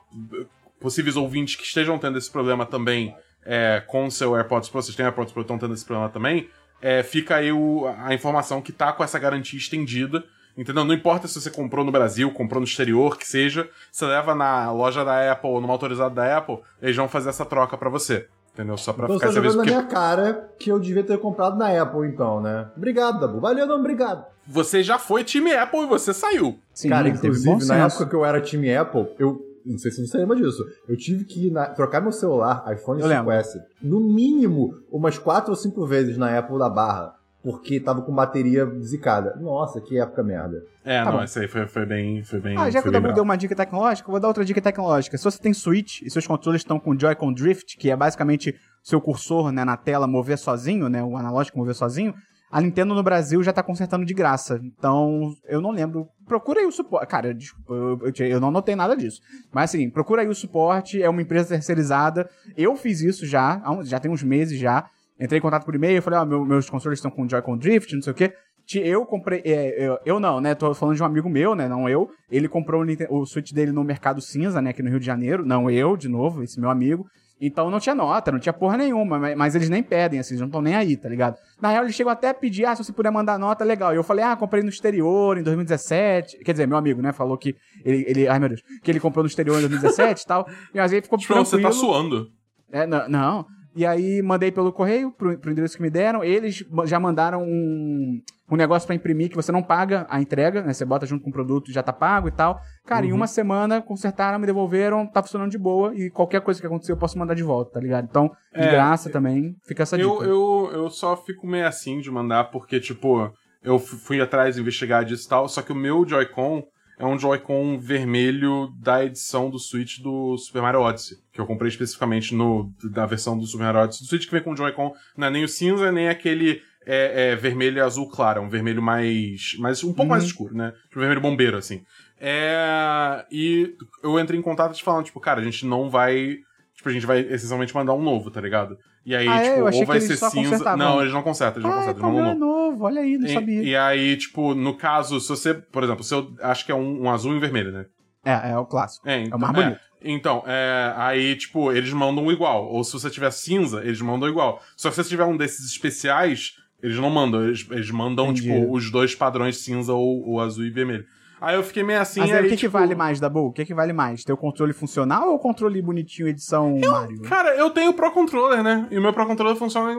possíveis 0.81 1.17
ouvintes 1.17 1.55
que 1.57 1.65
estejam 1.65 1.99
tendo 1.99 2.19
esse 2.19 2.31
problema 2.31 2.65
também 2.67 3.15
é, 3.45 3.83
com 3.87 4.07
o 4.07 4.11
seu 4.11 4.35
AirPods 4.35 4.69
Pro, 4.71 4.81
vocês 4.83 4.97
têm 4.97 5.05
AirPods 5.05 5.33
Pro 5.33 5.43
estão 5.43 5.59
tendo 5.59 5.75
esse 5.75 5.85
problema 5.85 6.09
também, 6.11 6.49
é, 6.81 7.03
fica 7.03 7.37
aí 7.37 7.53
o- 7.53 7.87
a 7.99 8.15
informação 8.15 8.63
que 8.63 8.73
tá 8.73 8.91
com 8.93 9.05
essa 9.05 9.19
garantia 9.19 9.59
estendida. 9.59 10.25
Entendeu? 10.57 10.85
Não 10.85 10.95
importa 10.95 11.27
se 11.27 11.41
você 11.41 11.51
comprou 11.51 11.85
no 11.85 11.91
Brasil, 11.91 12.31
comprou 12.33 12.61
no 12.61 12.67
exterior, 12.67 13.17
que 13.19 13.27
seja, 13.27 13.69
você 13.91 14.05
leva 14.07 14.35
na 14.35 14.71
loja 14.71 15.05
da 15.05 15.33
Apple 15.33 15.51
ou 15.51 15.61
numa 15.61 15.73
autorizada 15.73 16.15
da 16.15 16.37
Apple, 16.39 16.59
eles 16.81 16.95
vão 16.97 17.09
fazer 17.09 17.31
essa 17.31 17.45
troca 17.45 17.77
pra 17.77 17.91
você. 17.91 18.29
Entendeu? 18.53 18.77
Só 18.77 18.93
pra 18.93 19.07
Então 19.07 19.17
você 19.19 19.27
ficar 19.27 19.27
tá 19.29 19.33
sabendo. 19.35 19.53
jogando 19.53 19.67
na 19.67 19.73
Porque 19.73 19.85
minha 19.85 19.93
cara 19.93 20.49
que 20.61 20.71
eu 20.71 20.79
devia 20.79 21.03
ter 21.03 21.19
comprado 21.19 21.57
na 21.57 21.83
Apple, 21.83 22.07
então, 22.07 22.41
né? 22.41 22.69
Obrigado, 22.77 23.19
Dabu. 23.19 23.41
Valeu, 23.41 23.67
não, 23.67 23.81
obrigado. 23.81 24.25
você 24.47 24.81
já 24.81 24.97
foi 24.97 25.25
time 25.25 25.53
Apple 25.53 25.81
e 25.81 25.87
você 25.87 26.15
saiu. 26.15 26.57
Sim, 26.73 26.89
Cara, 26.91 27.09
inclusive, 27.09 27.67
na 27.67 27.87
época 27.87 28.07
que 28.07 28.15
eu 28.15 28.25
era 28.25 28.41
time 28.41 28.73
Apple, 28.77 29.09
eu. 29.19 29.45
Não 29.67 29.79
sei 29.79 29.91
se 29.91 30.07
você 30.07 30.19
lembra 30.19 30.37
disso. 30.37 30.63
Eu 30.87 30.95
tive 30.95 31.25
que 31.25 31.51
na- 31.51 31.65
trocar 31.67 32.01
meu 32.03 32.13
celular, 32.13 32.63
iPhone 32.71 33.01
Eu 33.01 33.07
lembro. 33.09 33.33
5S, 33.33 33.61
no 33.83 33.99
mínimo 33.99 34.75
umas 34.93 35.17
quatro 35.19 35.51
ou 35.53 35.57
cinco 35.57 35.87
vezes 35.87 36.19
na 36.19 36.39
Apple 36.39 36.59
da 36.59 36.69
Barra. 36.69 37.15
Porque 37.45 37.79
tava 37.79 38.01
com 38.01 38.15
bateria 38.15 38.65
zicada. 38.81 39.37
Nossa, 39.39 39.79
que 39.79 40.01
época 40.01 40.23
merda. 40.23 40.63
É, 40.83 41.05
Tá 41.05 41.11
não, 41.11 41.19
bom. 41.19 41.25
esse 41.25 41.39
aí 41.39 41.47
foi, 41.47 41.67
foi 41.67 41.85
bem. 41.85 42.23
Foi 42.23 42.41
bem 42.41 42.57
Ah, 42.57 42.71
já 42.71 42.81
que 42.81 42.89
o 42.89 42.91
Dabu 42.91 43.13
deu 43.13 43.23
uma 43.23 43.37
dica 43.37 43.55
tecnológica, 43.55 44.09
eu 44.09 44.13
vou 44.13 44.19
dar 44.19 44.29
outra 44.29 44.45
dica 44.47 44.63
tecnológica. 44.63 45.19
Se 45.19 45.25
você 45.25 45.39
tem 45.39 45.53
Switch 45.53 46.01
e 46.01 46.11
seus 46.11 46.27
controles 46.27 46.63
estão 46.63 46.81
com 46.81 46.99
Joy-Con 46.99 47.35
Drift, 47.35 47.77
que 47.77 47.91
é 47.91 47.97
basicamente 47.97 48.59
seu 48.83 48.99
cursor 48.99 49.53
né, 49.53 49.63
na 49.63 49.77
tela 49.77 50.07
mover 50.07 50.39
sozinho, 50.39 50.89
né, 50.89 51.03
o 51.05 51.19
analógico 51.19 51.59
mover 51.59 51.75
sozinho, 51.75 52.15
a 52.51 52.61
Nintendo 52.63 52.95
no 52.95 53.03
Brasil 53.03 53.43
já 53.43 53.53
tá 53.53 53.63
consertando 53.63 54.07
de 54.07 54.15
graça. 54.15 54.61
Então, 54.63 55.35
eu 55.47 55.61
não 55.61 55.71
lembro. 55.71 56.07
Procura 56.27 56.61
aí 56.61 56.67
o 56.67 56.73
suporte. 56.73 57.09
Cara, 57.09 57.35
desculpa, 57.35 57.75
eu, 57.75 57.99
eu, 58.07 58.27
eu 58.27 58.41
não 58.41 58.49
anotei 58.49 58.75
nada 58.75 58.97
disso. 58.97 59.21
Mas 59.53 59.71
assim, 59.71 59.91
procura 59.91 60.23
aí 60.23 60.29
o 60.29 60.35
suporte, 60.35 61.03
é 61.03 61.11
uma 61.11 61.21
empresa 61.21 61.49
terceirizada. 61.49 62.27
Eu 62.57 62.75
fiz 62.77 63.01
isso 63.01 63.27
já, 63.27 63.61
já 63.83 63.99
tem 64.01 64.11
uns 64.11 64.23
meses 64.23 64.59
já. 64.59 64.89
Entrei 65.21 65.39
em 65.39 65.43
contato 65.43 65.65
por 65.65 65.75
e-mail, 65.75 66.03
falei, 66.03 66.19
ó, 66.19 66.25
meu- 66.25 66.45
meus 66.45 66.69
consoles 66.69 66.99
estão 66.99 67.11
com 67.11 67.29
Joy-Con 67.29 67.57
Drift, 67.57 67.95
não 67.95 68.03
sei 68.03 68.13
o 68.13 68.17
quê. 68.17 68.33
Eu 68.77 69.05
comprei. 69.05 69.43
é, 69.45 69.87
eu, 69.89 69.99
eu 70.07 70.19
não, 70.21 70.41
né? 70.41 70.55
Tô 70.55 70.73
falando 70.75 70.97
de 70.97 71.03
um 71.03 71.07
amigo 71.07 71.29
meu, 71.29 71.55
né? 71.55 71.69
Não 71.69 71.87
eu. 71.89 72.09
Ele 72.31 72.49
comprou 72.49 72.83
o, 72.83 73.21
o 73.21 73.27
Switch 73.27 73.53
dele 73.53 73.73
no 73.73 73.85
Mercado 73.85 74.23
Cinza, 74.23 74.63
né? 74.63 74.71
Aqui 74.71 74.83
no 74.83 74.89
Rio 74.89 74.99
de 74.99 75.05
Janeiro. 75.05 75.45
Não 75.45 75.71
eu, 75.71 75.97
de 75.99 76.09
novo, 76.09 76.43
esse 76.43 76.59
meu 76.59 76.71
amigo. 76.71 77.05
Então 77.39 77.69
não 77.71 77.79
tinha 77.79 77.95
nota, 77.95 78.33
não 78.33 78.39
tinha 78.39 78.53
porra 78.53 78.77
nenhuma, 78.79 79.19
mas, 79.19 79.37
mas 79.37 79.55
eles 79.55 79.69
nem 79.69 79.83
pedem, 79.83 80.21
assim, 80.21 80.31
eles 80.35 80.41
não 80.41 80.47
estão 80.47 80.63
nem 80.63 80.75
aí, 80.77 80.97
tá 80.97 81.09
ligado? 81.09 81.37
Na 81.61 81.69
real, 81.71 81.83
eles 81.83 81.95
chegam 81.95 82.11
até 82.13 82.29
a 82.31 82.35
pedir, 82.35 82.65
ah, 82.65 82.75
se 82.77 82.83
você 82.85 82.93
puder 82.93 83.11
mandar 83.11 83.39
nota, 83.39 83.65
legal. 83.65 83.93
E 83.93 83.97
eu 83.97 84.05
falei, 84.05 84.25
ah, 84.25 84.37
comprei 84.37 84.63
no 84.63 84.69
exterior 84.69 85.37
em 85.37 85.43
2017. 85.43 86.39
Quer 86.39 86.53
dizer, 86.53 86.67
meu 86.67 86.77
amigo, 86.79 87.03
né, 87.03 87.13
falou 87.13 87.37
que 87.37 87.55
ele, 87.85 88.05
ele 88.09 88.29
ai 88.29 88.39
meu 88.39 88.49
Deus, 88.49 88.63
que 88.83 88.91
ele 88.91 89.01
comprou 89.01 89.23
no 89.23 89.29
exterior 89.29 89.59
em 89.59 89.63
2017 89.69 90.23
e 90.23 90.27
tal. 90.27 90.49
E 90.73 90.79
às 90.79 90.91
vezes 90.93 91.05
ficou 91.07 91.19
você 91.21 91.27
tranquilo. 91.27 91.63
tá 91.63 91.73
suando. 91.73 92.29
É, 92.73 92.87
não, 92.87 93.09
não. 93.09 93.47
E 93.77 93.85
aí 93.85 94.23
mandei 94.23 94.53
pelo 94.53 94.73
correio, 94.73 95.11
pro, 95.11 95.37
pro 95.39 95.51
endereço 95.51 95.77
que 95.77 95.83
me 95.83 95.91
deram. 95.91 96.23
Eles 96.23 96.65
já 96.85 97.01
mandaram 97.01 97.43
um, 97.43 98.21
um 98.51 98.57
negócio 98.57 98.87
pra 98.87 98.95
imprimir 98.95 99.29
que 99.31 99.35
você 99.37 99.51
não 99.51 99.63
paga 99.63 100.07
a 100.09 100.21
entrega, 100.21 100.63
né? 100.63 100.73
Você 100.73 100.85
bota 100.85 101.05
junto 101.07 101.25
com 101.25 101.31
o 101.31 101.33
produto 101.33 101.71
e 101.71 101.75
já 101.75 101.83
tá 101.83 101.93
pago 101.93 102.29
e 102.29 102.31
tal. 102.31 102.61
Cara, 102.87 103.05
em 103.05 103.11
Uhum. 103.11 103.17
uma 103.17 103.27
semana 103.27 103.83
consertaram, 103.83 104.39
me 104.39 104.47
devolveram, 104.47 105.07
tá 105.07 105.23
funcionando 105.23 105.51
de 105.51 105.59
boa. 105.59 105.93
E 105.95 106.09
qualquer 106.11 106.41
coisa 106.41 106.61
que 106.61 106.67
acontecer 106.67 106.93
eu 106.93 106.97
posso 106.97 107.19
mandar 107.19 107.35
de 107.35 107.43
volta, 107.43 107.73
tá 107.73 107.81
ligado? 107.81 108.07
Então, 108.09 108.31
de 108.55 108.61
É, 108.63 108.71
graça 108.71 109.11
também, 109.11 109.57
fica 109.67 109.83
essa 109.83 109.97
dica. 109.99 110.09
Eu, 110.09 110.23
eu, 110.23 110.71
eu 110.73 110.91
só 110.91 111.17
fico 111.17 111.47
meio 111.47 111.67
assim 111.67 111.99
de 112.01 112.11
mandar, 112.11 112.45
porque, 112.53 112.79
tipo, 112.79 113.29
eu 113.63 113.79
fui 113.79 114.21
atrás 114.21 114.57
investigar 114.57 115.05
disso 115.05 115.27
e 115.27 115.29
tal, 115.31 115.49
só 115.49 115.63
que 115.63 115.73
o 115.73 115.77
meu 115.77 116.07
Joy-Con 116.07 116.63
é 116.99 117.05
um 117.05 117.19
Joy-Con 117.19 117.79
vermelho 117.79 118.73
da 118.79 119.05
edição 119.05 119.51
do 119.51 119.59
Switch 119.59 119.99
do 120.01 120.37
Super 120.39 120.63
Mario 120.63 120.81
Odyssey, 120.81 121.19
que 121.33 121.41
eu 121.41 121.47
comprei 121.47 121.69
especificamente 121.69 122.35
no, 122.35 122.73
da 122.93 123.05
versão 123.07 123.37
do 123.37 123.47
Super 123.47 123.65
Mario 123.65 123.81
Odyssey. 123.81 124.05
O 124.05 124.09
Switch 124.09 124.27
que 124.27 124.33
vem 124.33 124.43
com 124.43 124.53
o 124.53 124.57
Joy-Con 124.57 124.95
não 125.17 125.27
é 125.27 125.31
nem 125.31 125.45
o 125.45 125.49
cinza, 125.49 125.91
nem 125.91 126.09
aquele 126.09 126.63
é, 126.87 127.31
é, 127.33 127.37
vermelho 127.37 127.79
e 127.79 127.81
azul 127.81 128.09
claro, 128.09 128.41
é 128.41 128.43
um 128.43 128.49
vermelho 128.49 128.83
mais, 128.83 129.57
mais 129.59 129.83
um 129.83 129.93
pouco 129.93 130.11
mais 130.11 130.23
Uhum. 130.23 130.29
escuro, 130.29 130.55
né? 130.55 130.73
Tipo, 130.89 131.01
vermelho 131.01 131.21
bombeiro, 131.21 131.57
assim. 131.57 131.83
É, 132.21 133.25
e 133.31 133.75
eu 134.03 134.19
entrei 134.19 134.39
em 134.39 134.43
contato 134.43 134.75
te 134.75 134.85
falando, 134.85 135.05
tipo, 135.05 135.21
cara, 135.21 135.41
a 135.41 135.45
gente 135.45 135.67
não 135.67 135.91
vai... 135.91 136.39
Tipo, 136.75 136.89
a 136.89 136.93
gente 136.93 137.07
vai 137.07 137.21
essencialmente 137.21 137.75
mandar 137.75 137.95
um 137.95 138.03
novo, 138.03 138.31
tá 138.31 138.41
ligado? 138.41 138.79
E 139.07 139.15
aí, 139.15 139.29
Ah, 139.29 139.37
é? 139.37 139.43
tipo, 139.55 139.67
achei 139.67 139.81
ou 139.81 139.87
vai 139.87 140.01
ser 140.01 140.17
cinza. 140.17 140.77
Não, 140.77 141.01
eles 141.01 141.13
não 141.13 141.23
consertam, 141.23 141.61
eles 141.61 141.65
não 141.65 141.73
Ah, 141.73 141.79
consertam, 141.85 142.09
então 142.11 142.19
eles 142.21 142.39
não 142.39 142.49
não 142.49 142.53
é 142.53 142.69
novo, 142.71 142.85
olha 142.85 143.03
aí, 143.03 143.19
não 143.19 143.29
sabia. 143.29 143.63
E, 143.63 143.69
e 143.69 143.77
aí, 143.77 144.17
tipo, 144.17 144.55
no 144.55 144.75
caso, 144.75 145.21
se 145.21 145.29
você, 145.29 145.53
por 145.53 145.83
exemplo, 145.85 146.03
se 146.03 146.15
eu 146.15 146.35
acho 146.41 146.65
que 146.65 146.73
é 146.73 146.75
um, 146.75 147.03
um 147.03 147.11
azul 147.11 147.33
e 147.35 147.37
um 147.37 147.41
vermelho, 147.41 147.71
né? 147.71 147.87
É, 148.25 148.53
é 148.53 148.59
o 148.59 148.65
clássico. 148.65 149.07
É, 149.07 149.19
É 149.19 149.23
então, 149.25 149.37
o 149.37 149.41
mais 149.43 149.55
bonito. 149.55 149.81
então, 150.03 150.43
é, 150.47 150.95
aí, 150.97 151.37
tipo, 151.37 151.71
eles 151.71 151.93
mandam 151.93 152.33
igual. 152.33 152.67
Ou 152.67 152.83
se 152.83 152.95
você 152.95 153.11
tiver 153.11 153.31
cinza, 153.31 153.83
eles 153.85 154.01
mandam 154.01 154.27
igual. 154.29 154.63
Só 154.75 154.89
que 154.89 154.95
se 154.95 155.03
você 155.05 155.11
tiver 155.11 155.25
um 155.25 155.37
desses 155.37 155.67
especiais, 155.67 156.55
eles 156.83 156.97
não 156.97 157.11
mandam. 157.11 157.45
Eles, 157.45 157.67
eles 157.71 157.91
mandam, 157.91 158.31
Entendi. 158.31 158.43
tipo, 158.49 158.73
os 158.73 158.91
dois 158.91 159.15
padrões 159.15 159.59
cinza 159.59 159.93
ou, 159.93 160.27
ou 160.27 160.41
azul 160.41 160.65
e 160.65 160.71
vermelho. 160.71 161.05
Aí 161.41 161.57
eu 161.57 161.63
fiquei 161.63 161.83
meio 161.83 162.01
assim, 162.01 162.21
Mas 162.21 162.31
aí, 162.31 162.37
aí, 162.39 162.41
o 162.43 162.45
que, 162.45 162.51
que 162.51 162.57
tipo, 162.61 162.73
vale 162.73 162.95
mais, 162.95 163.21
Dabu? 163.21 163.47
O 163.47 163.53
que, 163.53 163.65
que 163.65 163.75
vale 163.75 163.93
mais? 163.93 164.25
Ter 164.25 164.33
o 164.33 164.37
controle 164.37 164.73
funcional 164.73 165.29
ou 165.31 165.35
o 165.37 165.39
controle 165.39 165.81
bonitinho 165.83 166.29
edição 166.29 166.79
Mario? 166.79 167.21
Cara, 167.23 167.55
eu 167.57 167.71
tenho 167.71 167.91
o 167.91 167.95
Pro 167.95 168.11
Controller, 168.13 168.63
né? 168.63 168.87
E 168.91 168.97
o 168.99 169.03
meu 169.03 169.13
Pro 169.13 169.27
Controller 169.27 169.57
funciona 169.57 169.95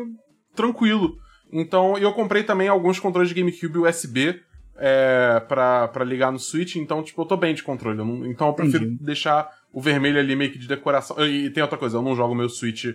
tranquilo. 0.56 1.16
Então, 1.52 1.98
e 1.98 2.04
eu 2.04 2.14
comprei 2.14 2.44
também 2.44 2.68
alguns 2.68 3.00
controles 3.00 3.30
de 3.30 3.36
GameCube 3.36 3.80
USB 3.80 4.40
é, 4.78 5.40
pra, 5.48 5.88
pra 5.88 6.04
ligar 6.04 6.32
no 6.32 6.40
Switch, 6.40 6.76
então, 6.76 7.04
tipo, 7.04 7.22
eu 7.22 7.26
tô 7.26 7.38
bem 7.38 7.54
de 7.54 7.64
controle. 7.64 8.00
Eu 8.00 8.06
não- 8.06 8.26
então 8.26 8.48
eu 8.48 8.54
prefiro 8.54 8.86
Entendi. 8.86 9.04
deixar 9.04 9.48
o 9.72 9.82
vermelho 9.82 10.20
ali 10.20 10.36
meio 10.36 10.52
que 10.52 10.58
de 10.58 10.68
decoração. 10.68 11.18
E, 11.26 11.50
tem 11.50 11.62
outra 11.64 11.78
coisa, 11.78 11.98
eu 11.98 12.02
não 12.02 12.16
jogo 12.16 12.34
meu 12.36 12.50
Switch 12.50 12.86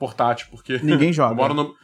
portátil, 0.00 0.48
porque. 0.50 0.80
Ninguém 0.82 1.12
joga. 1.14 1.34
moro 1.36 1.54
no... 1.54 1.74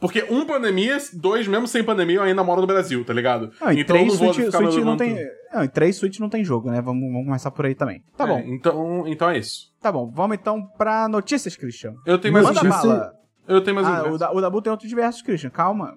Porque, 0.00 0.26
um, 0.28 0.44
pandemia, 0.44 0.98
dois, 1.14 1.46
mesmo 1.46 1.66
sem 1.68 1.82
pandemia, 1.84 2.16
eu 2.16 2.22
ainda 2.22 2.42
moro 2.42 2.60
no 2.60 2.66
Brasil, 2.66 3.04
tá 3.04 3.12
ligado? 3.14 3.52
Não, 3.60 3.70
então 3.72 3.96
três 3.96 4.08
não 4.20 4.32
Switch, 4.34 4.50
Switch 4.52 4.84
não 4.84 4.96
tem. 4.96 5.16
Não, 5.54 5.64
e 5.64 5.68
três 5.68 5.96
Switch 5.96 6.18
não 6.18 6.28
tem 6.28 6.44
jogo, 6.44 6.70
né? 6.70 6.82
Vamos, 6.82 7.00
vamos 7.12 7.24
começar 7.26 7.50
por 7.52 7.64
aí 7.66 7.74
também. 7.74 8.02
Tá 8.16 8.24
É, 8.24 8.26
bom, 8.26 8.38
então, 8.46 9.04
então 9.06 9.30
é 9.30 9.38
isso. 9.38 9.72
tá 9.80 9.90
bom. 9.92 10.10
Vamos 10.12 10.36
então 10.36 10.66
pra 10.76 11.08
notícias, 11.08 11.56
Christian. 11.56 11.94
Eu 12.04 12.18
tenho 12.18 12.34
mais 12.34 12.44
Manda 12.46 12.60
um 12.60 12.64
Notícia- 12.64 12.88
bala. 12.88 13.12
Eu 13.48 13.60
tenho 13.62 13.74
mais 13.74 13.86
um 13.86 13.90
Ah, 13.90 13.94
diverso. 13.96 14.14
o, 14.14 14.18
da, 14.18 14.32
o 14.32 14.40
Dabu 14.40 14.62
tem 14.62 14.70
outros 14.70 14.88
diversos, 14.88 15.22
Christian. 15.22 15.50
Calma. 15.50 15.94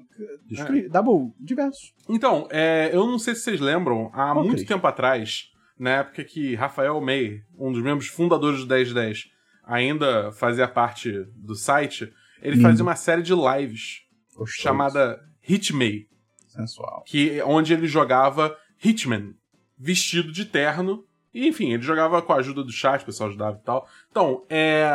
Cri- 0.65 0.87
Dabu, 0.89 1.33
diversos. 1.39 1.93
Então, 2.09 2.47
é, 2.51 2.89
eu 2.93 3.05
não 3.05 3.19
sei 3.19 3.35
se 3.35 3.41
vocês 3.41 3.59
lembram, 3.59 4.09
há 4.13 4.33
muito 4.33 4.55
Cris? 4.55 4.67
tempo 4.67 4.85
atrás, 4.87 5.45
na 5.79 5.89
época 5.97 6.23
que 6.23 6.55
Rafael 6.55 6.99
May, 7.01 7.41
um 7.59 7.71
dos 7.71 7.81
membros 7.83 8.07
fundadores 8.07 8.61
do 8.61 8.67
1010, 8.67 9.25
ainda 9.63 10.31
fazia 10.31 10.67
parte 10.67 11.11
do 11.35 11.55
site, 11.55 12.11
ele 12.41 12.57
Hum. 12.59 12.61
fazia 12.61 12.83
uma 12.83 12.95
série 12.95 13.21
de 13.21 13.33
lives 13.33 14.01
Gostoso. 14.35 14.61
chamada 14.61 15.19
Hitmay, 15.47 16.07
Sensual. 16.47 17.03
que 17.05 17.41
onde 17.43 17.73
ele 17.73 17.87
jogava 17.87 18.55
Hitman, 18.83 19.33
vestido 19.77 20.31
de 20.31 20.45
terno. 20.45 21.05
E, 21.33 21.47
enfim, 21.47 21.73
ele 21.73 21.81
jogava 21.81 22.21
com 22.21 22.31
a 22.31 22.35
ajuda 22.37 22.63
do 22.63 22.71
chat, 22.71 23.01
o 23.01 23.05
pessoal 23.05 23.29
ajudava 23.29 23.57
e 23.59 23.65
tal. 23.65 23.87
Então, 24.11 24.45
é, 24.49 24.85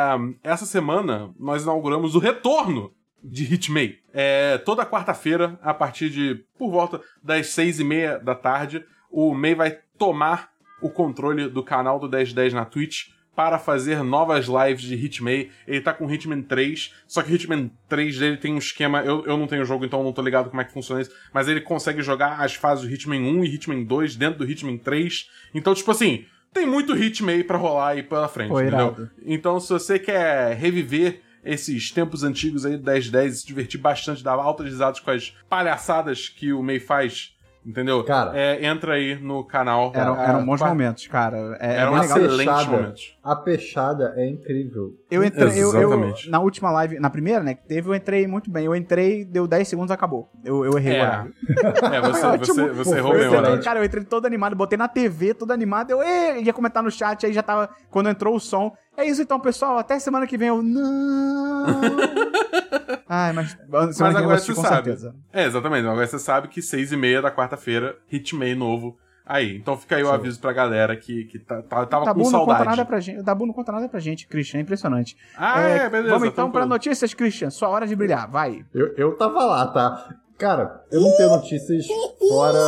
essa 0.41 0.65
semana 0.65 1.33
nós 1.37 1.63
inauguramos 1.63 2.15
o 2.15 2.19
retorno 2.19 2.93
de 3.21 3.43
Hitmay. 3.53 3.97
É, 4.13 4.57
toda 4.59 4.85
quarta-feira, 4.85 5.59
a 5.61 5.73
partir 5.73 6.09
de 6.09 6.35
por 6.57 6.71
volta 6.71 7.01
das 7.21 7.47
seis 7.47 7.77
e 7.79 7.83
meia 7.83 8.17
da 8.17 8.35
tarde, 8.35 8.85
o 9.11 9.33
May 9.33 9.53
vai 9.53 9.79
tomar 9.97 10.49
o 10.81 10.89
controle 10.89 11.49
do 11.49 11.61
canal 11.61 11.99
do 11.99 12.07
1010 12.07 12.53
na 12.53 12.63
Twitch 12.63 13.09
para 13.35 13.57
fazer 13.57 14.03
novas 14.03 14.47
lives 14.47 14.83
de 14.83 14.95
Hitman. 14.95 15.47
Ele 15.67 15.81
tá 15.81 15.93
com 15.93 16.11
Hitman 16.11 16.41
3, 16.41 16.93
só 17.07 17.21
que 17.21 17.33
Hitman 17.33 17.71
3 17.87 18.19
dele 18.19 18.37
tem 18.37 18.53
um 18.53 18.57
esquema. 18.57 19.01
Eu, 19.01 19.25
eu 19.25 19.37
não 19.37 19.47
tenho 19.47 19.61
o 19.61 19.65
jogo, 19.65 19.85
então 19.85 20.03
não 20.03 20.11
tô 20.13 20.21
ligado 20.21 20.49
como 20.49 20.61
é 20.61 20.65
que 20.65 20.73
funciona 20.73 21.01
isso. 21.01 21.11
Mas 21.33 21.47
ele 21.47 21.61
consegue 21.61 22.01
jogar 22.01 22.39
as 22.41 22.55
fases 22.55 22.85
do 22.85 22.93
Hitman 22.93 23.21
1 23.21 23.43
e 23.45 23.55
Hitman 23.55 23.83
2 23.83 24.15
dentro 24.15 24.39
do 24.39 24.51
Hitman 24.51 24.77
3. 24.77 25.29
Então, 25.53 25.73
tipo 25.73 25.89
assim, 25.91 26.25
tem 26.53 26.65
muito 26.65 26.95
Hitman 26.97 27.43
pra 27.43 27.57
rolar 27.57 27.89
aí 27.89 28.03
pela 28.03 28.27
frente, 28.27 28.49
Pô, 28.49 28.59
entendeu? 28.59 28.79
irado. 28.79 29.11
Então, 29.25 29.59
se 29.59 29.71
você 29.71 29.97
quer 29.97 30.55
reviver 30.55 31.21
esses 31.43 31.91
tempos 31.91 32.23
antigos 32.23 32.65
aí 32.65 32.77
do 32.77 32.83
1010 32.83 33.33
e 33.33 33.37
se 33.37 33.47
divertir 33.47 33.79
bastante, 33.79 34.23
dar 34.23 34.33
altas 34.33 34.65
risadas 34.65 34.99
com 34.99 35.11
as 35.11 35.33
palhaçadas 35.49 36.27
que 36.27 36.51
o 36.51 36.61
May 36.61 36.79
faz, 36.79 37.33
entendeu? 37.65 38.03
Cara. 38.03 38.31
É, 38.37 38.65
entra 38.65 38.93
aí 38.93 39.15
no 39.21 39.43
canal. 39.43 39.91
Eram, 39.93 40.15
É, 40.19 40.29
eram 40.29 40.45
bons 40.45 40.61
momentos, 40.61 41.07
cara. 41.07 41.57
É, 41.59 41.75
é 41.75 41.79
Eram 41.79 41.93
legal. 41.99 42.17
excelentes 42.17 42.65
momentos. 42.67 43.17
A 43.23 43.35
pechada 43.35 44.13
é 44.15 44.27
incrível. 44.27 44.93
Eu 45.09 45.23
entrei, 45.23 45.49
eu, 45.61 45.73
eu- 45.73 45.89
Exatamente. 45.89 46.29
na 46.29 46.39
última 46.39 46.71
live, 46.71 46.99
na 46.99 47.09
primeira, 47.09 47.41
né, 47.43 47.53
que 47.55 47.63
teve, 47.67 47.89
eu 47.89 47.95
entrei 47.95 48.25
muito 48.27 48.49
bem. 48.49 48.65
Eu 48.65 48.75
entrei, 48.75 49.23
deu 49.25 49.47
10 49.47 49.67
segundos, 49.67 49.91
acabou. 49.91 50.29
Eu, 50.43 50.63
eu 50.65 50.77
errei 50.77 50.93
o 50.93 50.95
É. 50.95 51.01
horário. 51.03 51.33
É, 51.93 52.01
você, 52.01 52.37
você, 52.37 52.67
você 52.69 52.97
errou 52.97 53.15
excelente. 53.15 53.63
Cara, 53.63 53.79
eu 53.79 53.83
entrei 53.85 54.03
todo 54.03 54.25
animado, 54.25 54.55
botei 54.55 54.77
na 54.77 54.87
TV, 54.87 55.33
todo 55.33 55.51
animado. 55.51 55.91
Eu 55.91 56.01
ia 56.41 56.53
comentar 56.53 56.81
no 56.83 56.91
chat, 56.91 57.25
aí 57.25 57.33
já 57.33 57.41
tava. 57.43 57.69
Quando 57.89 58.09
entrou 58.09 58.35
o 58.35 58.39
som. 58.39 58.71
É 58.99 59.05
isso 59.05 59.21
então, 59.21 59.39
pessoal. 59.39 59.77
Até 59.77 59.97
semana 59.99 60.25
que 60.27 60.37
vem 60.37 60.47
eu. 60.49 60.61
Não! 60.61 61.65
Ai, 63.07 63.33
mas. 63.33 63.51
Semana 63.51 63.87
Mas 63.87 64.15
agora 64.15 64.37
você 64.39 64.53
com 64.53 64.61
sabe. 64.61 64.75
certeza. 64.75 65.15
É, 65.33 65.45
exatamente. 65.45 65.87
Agora 65.87 66.05
você 66.05 66.19
sabe 66.19 66.47
que 66.47 66.61
seis 66.61 66.91
e 66.91 66.97
meia 66.97 67.21
da 67.21 67.31
quarta-feira, 67.31 67.97
Hitman 68.11 68.55
novo 68.55 68.97
aí. 69.25 69.55
Então 69.57 69.77
fica 69.77 69.95
aí 69.95 70.03
o 70.03 70.11
aviso 70.11 70.39
pra 70.39 70.53
galera 70.53 70.95
que, 70.95 71.25
que 71.25 71.39
tá, 71.39 71.61
tá- 71.61 71.85
tava 71.85 72.05
Dabu 72.05 72.23
com 72.23 72.29
não 72.31 72.39
conta 72.39 72.51
saudade. 72.53 72.69
nada 72.77 72.85
pra 72.85 72.99
gente. 72.99 73.19
O 73.19 73.23
Dabu 73.23 73.45
não 73.45 73.53
conta 73.53 73.71
nada 73.71 73.89
pra 73.89 73.99
gente, 73.99 74.27
Christian. 74.27 74.59
É 74.59 74.61
impressionante. 74.61 75.15
Ah, 75.37 75.61
É, 75.61 75.77
é, 75.85 75.89
beleza. 75.89 76.09
Vamos 76.13 76.27
então 76.27 76.45
tranquilo. 76.45 76.51
pra 76.51 76.65
notícias, 76.65 77.13
Christian. 77.13 77.49
Sua 77.49 77.69
hora 77.69 77.87
de 77.87 77.95
brilhar. 77.95 78.29
Vai. 78.29 78.63
Eu, 78.73 78.93
eu 78.95 79.15
tava 79.17 79.43
lá, 79.43 79.67
tá? 79.67 80.09
Cara, 80.37 80.83
eu 80.91 81.01
não 81.01 81.15
tenho 81.17 81.29
notícias 81.29 81.85
fora 82.29 82.59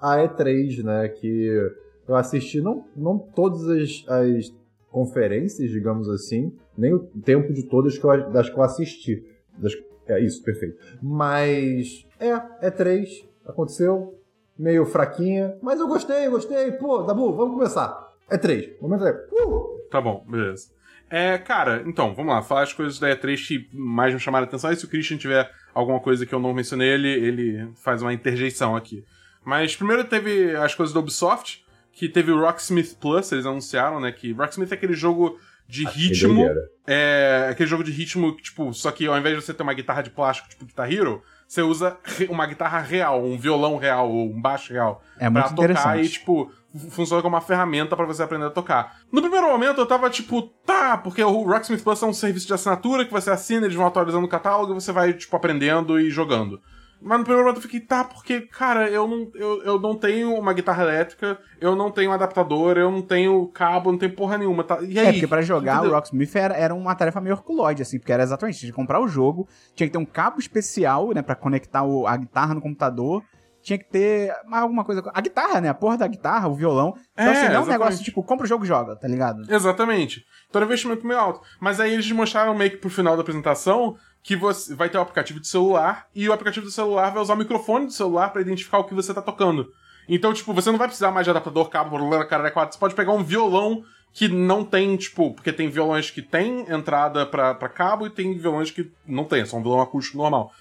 a 0.00 0.16
E3, 0.18 0.82
né? 0.84 1.08
Que 1.08 1.70
eu 2.06 2.14
assisti 2.14 2.60
não, 2.60 2.84
não 2.96 3.18
todas 3.18 3.68
as, 3.68 4.04
as 4.08 4.52
conferências, 4.92 5.70
digamos 5.70 6.08
assim, 6.08 6.54
nem 6.78 6.92
o 6.94 7.00
tempo 7.24 7.52
de 7.52 7.64
todas 7.64 7.98
que 7.98 8.04
eu, 8.04 8.30
das 8.30 8.48
que 8.48 8.56
eu 8.56 8.62
assisti. 8.62 9.24
Das- 9.58 9.72
é 10.06 10.20
isso, 10.20 10.42
perfeito. 10.44 10.76
Mas 11.02 12.06
é, 12.20 12.32
E3, 12.68 13.08
aconteceu, 13.46 14.18
meio 14.58 14.84
fraquinha, 14.84 15.56
mas 15.62 15.80
eu 15.80 15.88
gostei, 15.88 16.28
gostei. 16.28 16.72
Pô, 16.72 16.98
Dabu, 17.02 17.34
vamos 17.34 17.54
começar. 17.54 18.12
E3, 18.30 18.80
momento 18.80 19.06
é. 19.06 19.12
Uh! 19.32 19.80
Tá 19.90 20.00
bom, 20.00 20.24
beleza. 20.28 20.70
É, 21.10 21.36
cara, 21.38 21.82
então, 21.86 22.14
vamos 22.14 22.32
lá, 22.32 22.40
falar 22.42 22.62
as 22.62 22.72
coisas 22.72 22.98
da 22.98 23.08
E3 23.14 23.46
que 23.46 23.68
mais 23.76 24.14
me 24.14 24.20
chamaram 24.20 24.44
a 24.44 24.48
atenção. 24.48 24.72
E 24.72 24.76
se 24.76 24.84
o 24.84 24.88
Christian 24.88 25.18
tiver 25.18 25.50
alguma 25.74 26.00
coisa 26.00 26.24
que 26.24 26.34
eu 26.34 26.40
não 26.40 26.54
mencionei, 26.54 26.88
ele, 26.88 27.08
ele 27.08 27.68
faz 27.76 28.00
uma 28.02 28.12
interjeição 28.14 28.74
aqui. 28.74 29.04
Mas 29.44 29.76
primeiro 29.76 30.04
teve 30.04 30.56
as 30.56 30.74
coisas 30.74 30.94
da 30.94 31.00
Ubisoft, 31.00 31.61
que 31.92 32.08
teve 32.08 32.30
o 32.32 32.40
Rocksmith 32.40 32.96
Plus, 33.00 33.30
eles 33.32 33.46
anunciaram, 33.46 34.00
né? 34.00 34.10
Que 34.12 34.32
Rocksmith 34.32 34.70
é 34.72 34.74
aquele 34.74 34.94
jogo 34.94 35.38
de 35.68 35.84
Que 35.86 35.98
ritmo. 36.08 36.44
É 36.86 37.48
aquele 37.50 37.68
jogo 37.68 37.84
de 37.84 37.92
ritmo, 37.92 38.32
tipo, 38.36 38.72
só 38.74 38.90
que 38.90 39.06
ao 39.06 39.16
invés 39.16 39.36
de 39.38 39.44
você 39.44 39.54
ter 39.54 39.62
uma 39.62 39.72
guitarra 39.72 40.02
de 40.02 40.10
plástico, 40.10 40.48
tipo 40.48 40.64
Guitar 40.66 40.92
Hero, 40.92 41.22
você 41.46 41.62
usa 41.62 41.96
uma 42.28 42.44
guitarra 42.46 42.80
real, 42.80 43.22
um 43.24 43.38
violão 43.38 43.76
real 43.76 44.10
ou 44.10 44.30
um 44.32 44.40
baixo 44.40 44.72
real 44.72 45.02
É 45.16 45.30
pra 45.30 45.42
muito 45.42 45.54
tocar 45.54 45.64
interessante. 45.64 46.06
e, 46.06 46.08
tipo, 46.08 46.50
fu- 46.74 46.90
funciona 46.90 47.22
como 47.22 47.36
uma 47.36 47.40
ferramenta 47.40 47.94
pra 47.96 48.04
você 48.04 48.22
aprender 48.22 48.46
a 48.46 48.50
tocar. 48.50 48.96
No 49.12 49.20
primeiro 49.22 49.46
momento 49.46 49.78
eu 49.80 49.86
tava 49.86 50.10
tipo, 50.10 50.42
tá, 50.66 50.96
porque 50.98 51.22
o 51.22 51.42
Rocksmith 51.44 51.82
Plus 51.84 52.02
é 52.02 52.06
um 52.06 52.12
serviço 52.12 52.46
de 52.48 52.54
assinatura 52.54 53.04
que 53.04 53.12
você 53.12 53.30
assina, 53.30 53.64
eles 53.66 53.76
vão 53.76 53.86
atualizando 53.86 54.26
o 54.26 54.30
catálogo 54.30 54.72
e 54.72 54.74
você 54.74 54.90
vai, 54.92 55.12
tipo, 55.12 55.36
aprendendo 55.36 56.00
e 56.00 56.10
jogando. 56.10 56.60
Mas 57.04 57.18
no 57.18 57.24
primeiro 57.24 57.44
momento 57.44 57.58
eu 57.58 57.62
fiquei, 57.62 57.80
tá, 57.80 58.04
porque, 58.04 58.42
cara, 58.42 58.88
eu 58.88 59.08
não, 59.08 59.30
eu, 59.34 59.62
eu 59.64 59.80
não 59.80 59.96
tenho 59.96 60.34
uma 60.38 60.52
guitarra 60.52 60.82
elétrica, 60.84 61.38
eu 61.60 61.74
não 61.74 61.90
tenho 61.90 62.10
um 62.10 62.14
adaptador, 62.14 62.78
eu 62.78 62.90
não 62.90 63.02
tenho 63.02 63.46
cabo, 63.48 63.90
não 63.90 63.98
tenho 63.98 64.14
porra 64.14 64.38
nenhuma, 64.38 64.62
tá? 64.62 64.78
E 64.80 64.98
aí? 64.98 65.06
É, 65.06 65.12
porque 65.12 65.26
pra 65.26 65.42
jogar 65.42 65.74
Entendeu? 65.76 65.90
o 65.90 65.94
Rocksmith 65.94 66.36
era, 66.36 66.54
era 66.54 66.74
uma 66.74 66.94
tarefa 66.94 67.20
meio 67.20 67.34
herculoide, 67.34 67.82
assim, 67.82 67.98
porque 67.98 68.12
era 68.12 68.22
exatamente, 68.22 68.58
tinha 68.60 68.70
que 68.70 68.76
comprar 68.76 69.00
o 69.00 69.08
jogo, 69.08 69.48
tinha 69.74 69.86
que 69.86 69.92
ter 69.92 69.98
um 69.98 70.04
cabo 70.06 70.38
especial, 70.38 71.10
né, 71.12 71.22
pra 71.22 71.34
conectar 71.34 71.82
o- 71.82 72.06
a 72.06 72.16
guitarra 72.16 72.54
no 72.54 72.60
computador, 72.60 73.22
tinha 73.64 73.78
que 73.78 73.84
ter 73.88 74.32
mais 74.46 74.62
alguma 74.64 74.84
coisa, 74.84 75.02
a 75.14 75.20
guitarra, 75.20 75.60
né, 75.60 75.68
a 75.68 75.74
porra 75.74 75.96
da 75.96 76.06
guitarra, 76.08 76.48
o 76.48 76.54
violão. 76.54 76.94
Então, 77.12 77.26
É, 77.26 77.30
assim, 77.30 77.40
não 77.46 77.46
é 77.46 77.48
um 77.58 77.62
exatamente. 77.62 77.70
negócio 77.78 78.04
tipo, 78.04 78.20
compra 78.24 78.44
o 78.44 78.48
jogo 78.48 78.64
e 78.64 78.66
joga, 78.66 78.96
tá 78.96 79.06
ligado? 79.06 79.42
Exatamente. 79.48 80.24
Então 80.48 80.58
era 80.60 80.66
um 80.66 80.68
investimento 80.68 81.06
meio 81.06 81.20
alto. 81.20 81.40
Mas 81.60 81.78
aí 81.78 81.92
eles 81.94 82.10
mostraram 82.10 82.56
meio 82.56 82.72
que 82.72 82.76
pro 82.78 82.90
final 82.90 83.14
da 83.16 83.22
apresentação 83.22 83.94
que 84.22 84.36
você 84.36 84.74
vai 84.74 84.88
ter 84.88 84.98
o 84.98 85.00
aplicativo 85.00 85.40
de 85.40 85.48
celular 85.48 86.06
e 86.14 86.28
o 86.28 86.32
aplicativo 86.32 86.64
do 86.66 86.72
celular 86.72 87.10
vai 87.10 87.22
usar 87.22 87.34
o 87.34 87.36
microfone 87.38 87.86
do 87.86 87.92
celular 87.92 88.30
pra 88.30 88.40
identificar 88.40 88.78
o 88.78 88.84
que 88.84 88.94
você 88.94 89.12
tá 89.12 89.20
tocando. 89.20 89.68
Então, 90.08 90.32
tipo, 90.32 90.52
você 90.52 90.70
não 90.70 90.78
vai 90.78 90.88
precisar 90.88 91.10
mais 91.10 91.24
de 91.24 91.30
adaptador, 91.30 91.68
cabo, 91.68 91.96
cara, 92.26 92.50
quatro. 92.50 92.74
Você 92.74 92.78
pode 92.80 92.94
pegar 92.94 93.12
um 93.12 93.22
violão 93.22 93.82
que 94.12 94.28
não 94.28 94.64
tem, 94.64 94.96
tipo, 94.96 95.32
porque 95.34 95.52
tem 95.52 95.68
violões 95.68 96.10
que 96.10 96.20
tem 96.20 96.66
entrada 96.70 97.24
pra, 97.24 97.54
pra 97.54 97.68
cabo 97.68 98.06
e 98.06 98.10
tem 98.10 98.36
violões 98.36 98.70
que 98.70 98.90
não 99.06 99.24
tem, 99.24 99.40
é 99.42 99.44
só 99.44 99.56
um 99.56 99.62
violão 99.62 99.80
acústico 99.80 100.18
normal. 100.18 100.52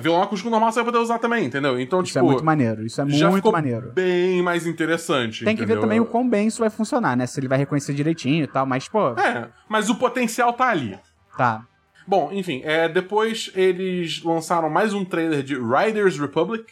Violão 0.00 0.22
acústico 0.22 0.50
normal 0.50 0.70
você 0.70 0.80
vai 0.80 0.92
poder 0.92 0.98
usar 0.98 1.18
também, 1.18 1.46
entendeu? 1.46 1.80
Então, 1.80 2.00
Isso 2.02 2.12
tipo, 2.12 2.18
é 2.18 2.22
muito 2.28 2.44
maneiro, 2.44 2.84
isso 2.84 3.00
é 3.00 3.08
já 3.08 3.30
muito 3.30 3.50
maneiro. 3.50 3.90
bem 3.92 4.42
mais 4.42 4.66
interessante. 4.66 5.44
Tem 5.44 5.56
que 5.56 5.64
ver 5.64 5.80
também 5.80 5.98
o 5.98 6.04
quão 6.04 6.28
bem 6.28 6.46
isso 6.46 6.60
vai 6.60 6.68
funcionar, 6.70 7.16
né, 7.16 7.26
se 7.26 7.40
ele 7.40 7.48
vai 7.48 7.58
reconhecer 7.58 7.94
direitinho 7.94 8.44
e 8.44 8.46
tal, 8.46 8.66
mas, 8.66 8.86
pô, 8.88 9.10
É, 9.18 9.48
mas 9.68 9.88
o 9.88 9.94
potencial 9.94 10.52
tá 10.52 10.68
ali. 10.68 10.98
tá. 11.36 11.64
Bom, 12.06 12.30
enfim, 12.32 12.62
é, 12.64 12.88
depois 12.88 13.50
eles 13.54 14.22
lançaram 14.22 14.68
mais 14.70 14.92
um 14.92 15.04
trailer 15.04 15.42
de 15.42 15.54
Riders 15.54 16.18
Republic, 16.18 16.64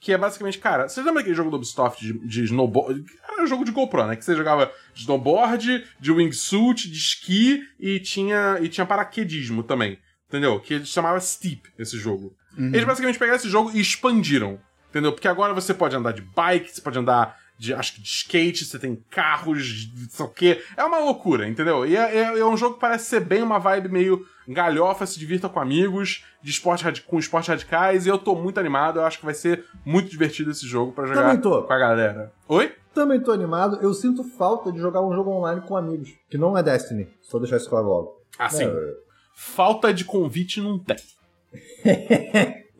que 0.00 0.12
é 0.12 0.18
basicamente, 0.18 0.58
cara, 0.58 0.88
você 0.88 1.00
lembra 1.00 1.20
aquele 1.20 1.36
jogo 1.36 1.50
do 1.50 1.56
Ubisoft 1.56 2.04
de, 2.04 2.12
de 2.26 2.42
snowboard? 2.44 3.04
Era 3.22 3.42
um 3.42 3.46
jogo 3.46 3.64
de 3.64 3.70
GoPro, 3.70 4.06
né? 4.06 4.16
Que 4.16 4.24
você 4.24 4.34
jogava 4.34 4.72
de 4.92 5.02
snowboard, 5.02 5.84
de 6.00 6.12
wingsuit, 6.12 6.90
de 6.90 6.96
esqui 6.96 7.62
e 7.78 8.00
tinha, 8.00 8.58
e 8.60 8.68
tinha 8.68 8.84
paraquedismo 8.84 9.62
também. 9.62 9.98
Entendeu? 10.28 10.58
Que 10.58 10.74
ele 10.74 10.86
chamava 10.86 11.20
Steep, 11.20 11.68
esse 11.78 11.96
jogo. 11.98 12.34
Eles 12.58 12.84
basicamente 12.84 13.18
pegaram 13.18 13.36
esse 13.36 13.48
jogo 13.48 13.70
e 13.72 13.80
expandiram. 13.80 14.58
Entendeu? 14.90 15.12
Porque 15.12 15.28
agora 15.28 15.54
você 15.54 15.72
pode 15.72 15.96
andar 15.96 16.12
de 16.12 16.20
bike, 16.20 16.70
você 16.70 16.80
pode 16.80 16.98
andar 16.98 17.38
de, 17.62 17.72
acho 17.72 17.94
que 17.94 18.00
de 18.02 18.08
skate, 18.08 18.64
você 18.64 18.76
tem 18.78 18.96
carros, 19.08 19.88
não 19.96 20.08
sei 20.10 20.26
o 20.26 20.28
quê. 20.28 20.62
É 20.76 20.82
uma 20.82 20.98
loucura, 20.98 21.46
entendeu? 21.48 21.86
E 21.86 21.96
é, 21.96 22.16
é- 22.18 22.38
é 22.40 22.44
um 22.44 22.56
jogo 22.56 22.74
que 22.74 22.80
parece 22.80 23.04
ser 23.06 23.20
bem 23.20 23.40
uma 23.40 23.58
vibe 23.60 23.88
meio 23.88 24.26
galhofa, 24.48 25.06
se 25.06 25.16
divirta 25.18 25.48
com 25.48 25.60
amigos, 25.60 26.24
de 26.42 26.50
esporte 26.50 26.84
com 27.02 27.18
esportes 27.20 27.48
radicais, 27.48 28.04
e 28.04 28.08
eu 28.08 28.18
tô 28.18 28.34
muito 28.34 28.58
animado, 28.58 28.98
eu 28.98 29.04
acho 29.06 29.20
que 29.20 29.24
vai 29.24 29.34
ser 29.34 29.64
muito 29.84 30.10
divertido 30.10 30.50
esse 30.50 30.66
jogo 30.66 30.90
pra 30.92 31.06
jogar 31.06 31.22
Também 31.22 31.40
tô. 31.40 31.62
com 31.62 31.72
a 31.72 31.78
galera. 31.78 32.32
Oi? 32.48 32.74
Também 32.92 33.20
tô 33.20 33.30
animado. 33.30 33.78
Eu 33.80 33.94
sinto 33.94 34.24
falta 34.24 34.72
de 34.72 34.78
jogar 34.80 35.00
um 35.00 35.14
jogo 35.14 35.30
online 35.30 35.60
com 35.60 35.76
amigos. 35.76 36.12
Que 36.28 36.36
não 36.36 36.58
é 36.58 36.62
Destiny. 36.64 37.08
Só 37.22 37.38
deixar 37.38 37.56
isso 37.58 37.70
claro 37.70 37.86
logo. 37.86 38.20
Assim, 38.38 38.64
É, 38.64 38.94
falta 39.36 39.94
de 39.94 40.04
convite 40.04 40.60
não 40.60 40.78
tem. 40.80 40.96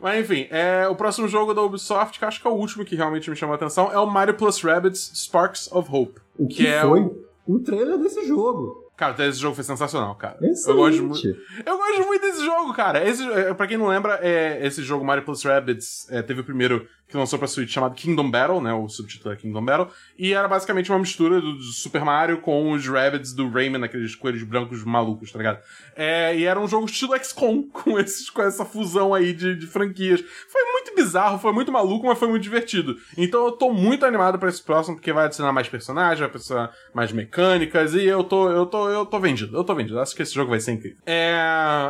Mas 0.00 0.20
enfim, 0.20 0.46
é, 0.50 0.86
o 0.88 0.94
próximo 0.94 1.26
jogo 1.28 1.52
da 1.54 1.62
Ubisoft, 1.62 2.18
que 2.18 2.24
acho 2.24 2.40
que 2.40 2.46
é 2.46 2.50
o 2.50 2.54
último 2.54 2.84
que 2.84 2.94
realmente 2.96 3.28
me 3.30 3.36
chamou 3.36 3.52
a 3.54 3.56
atenção, 3.56 3.90
é 3.92 3.98
o 3.98 4.06
Mario 4.06 4.34
Plus 4.34 4.60
Rabbids 4.62 5.10
Sparks 5.14 5.70
of 5.72 5.88
Hope. 5.92 6.20
o 6.38 6.46
que, 6.46 6.66
é 6.66 6.80
foi 6.82 7.00
o- 7.00 7.24
o 7.46 7.58
trailer 7.60 7.98
desse 7.98 8.26
jogo. 8.26 8.86
Cara, 8.96 9.26
esse 9.28 9.38
jogo 9.38 9.54
foi 9.54 9.62
sensacional, 9.64 10.14
cara. 10.16 10.36
Excelente. 10.42 10.98
Eu 10.98 11.06
gosto, 11.08 11.24
muito, 11.30 11.42
eu 11.66 11.76
gosto 11.78 12.06
muito 12.06 12.20
desse 12.22 12.44
jogo, 12.44 12.72
cara. 12.74 13.08
Esse, 13.08 13.22
é, 13.30 13.54
pra 13.54 13.66
quem 13.68 13.76
não 13.76 13.86
lembra, 13.86 14.18
é, 14.22 14.66
esse 14.66 14.82
jogo 14.82 15.04
Mario 15.04 15.24
Plus 15.24 15.42
Rabbids 15.44 16.06
é, 16.10 16.20
teve 16.20 16.40
o 16.40 16.44
primeiro 16.44 16.84
que 17.08 17.16
lançou 17.16 17.38
pra 17.38 17.48
Switch 17.48 17.70
chamado 17.70 17.94
Kingdom 17.94 18.30
Battle, 18.30 18.60
né? 18.60 18.72
O 18.72 18.86
subtítulo 18.86 19.32
é 19.32 19.36
Kingdom 19.36 19.64
Battle. 19.64 19.88
E 20.18 20.34
era 20.34 20.46
basicamente 20.46 20.90
uma 20.90 20.98
mistura 20.98 21.40
do, 21.40 21.60
Super 21.62 22.04
Mario 22.04 22.40
com 22.42 22.72
os 22.72 22.86
Rabbids 22.86 23.32
do 23.32 23.48
Rayman, 23.48 23.82
aqueles 23.82 24.14
coelhos 24.14 24.42
brancos 24.42 24.84
malucos, 24.84 25.32
tá 25.32 25.38
ligado? 25.38 25.58
É, 25.96 26.36
e 26.36 26.44
era 26.44 26.60
um 26.60 26.68
jogo 26.68 26.84
estilo 26.84 27.16
XCOM, 27.16 27.62
com, 27.72 27.98
esses, 27.98 28.28
com 28.28 28.42
essa 28.42 28.64
fusão 28.64 29.14
aí 29.14 29.32
de, 29.32 29.56
de 29.56 29.66
franquias. 29.66 30.22
Foi 30.48 30.62
muito 30.72 30.94
bizarro, 30.94 31.38
foi 31.38 31.52
muito 31.52 31.72
maluco, 31.72 32.06
mas 32.06 32.18
foi 32.18 32.28
muito 32.28 32.42
divertido. 32.42 32.96
Então 33.16 33.46
eu 33.46 33.52
tô 33.52 33.72
muito 33.72 34.04
animado 34.04 34.38
pra 34.38 34.50
esse 34.50 34.62
próximo, 34.62 34.96
porque 34.96 35.12
vai 35.12 35.24
adicionar 35.24 35.52
mais 35.52 35.68
personagens, 35.68 36.20
vai 36.20 36.28
adicionar 36.28 36.70
mais 36.92 37.10
mecânicas, 37.10 37.94
e 37.94 38.04
eu 38.04 38.22
tô, 38.22 38.50
eu 38.50 38.66
tô, 38.66 38.90
eu 38.90 39.06
tô 39.06 39.18
vendido, 39.18 39.56
eu 39.56 39.64
tô 39.64 39.74
vendido. 39.74 39.98
Acho 39.98 40.14
que 40.14 40.22
esse 40.22 40.34
jogo 40.34 40.50
vai 40.50 40.60
ser 40.60 40.72
incrível. 40.72 40.98
É, 41.06 41.34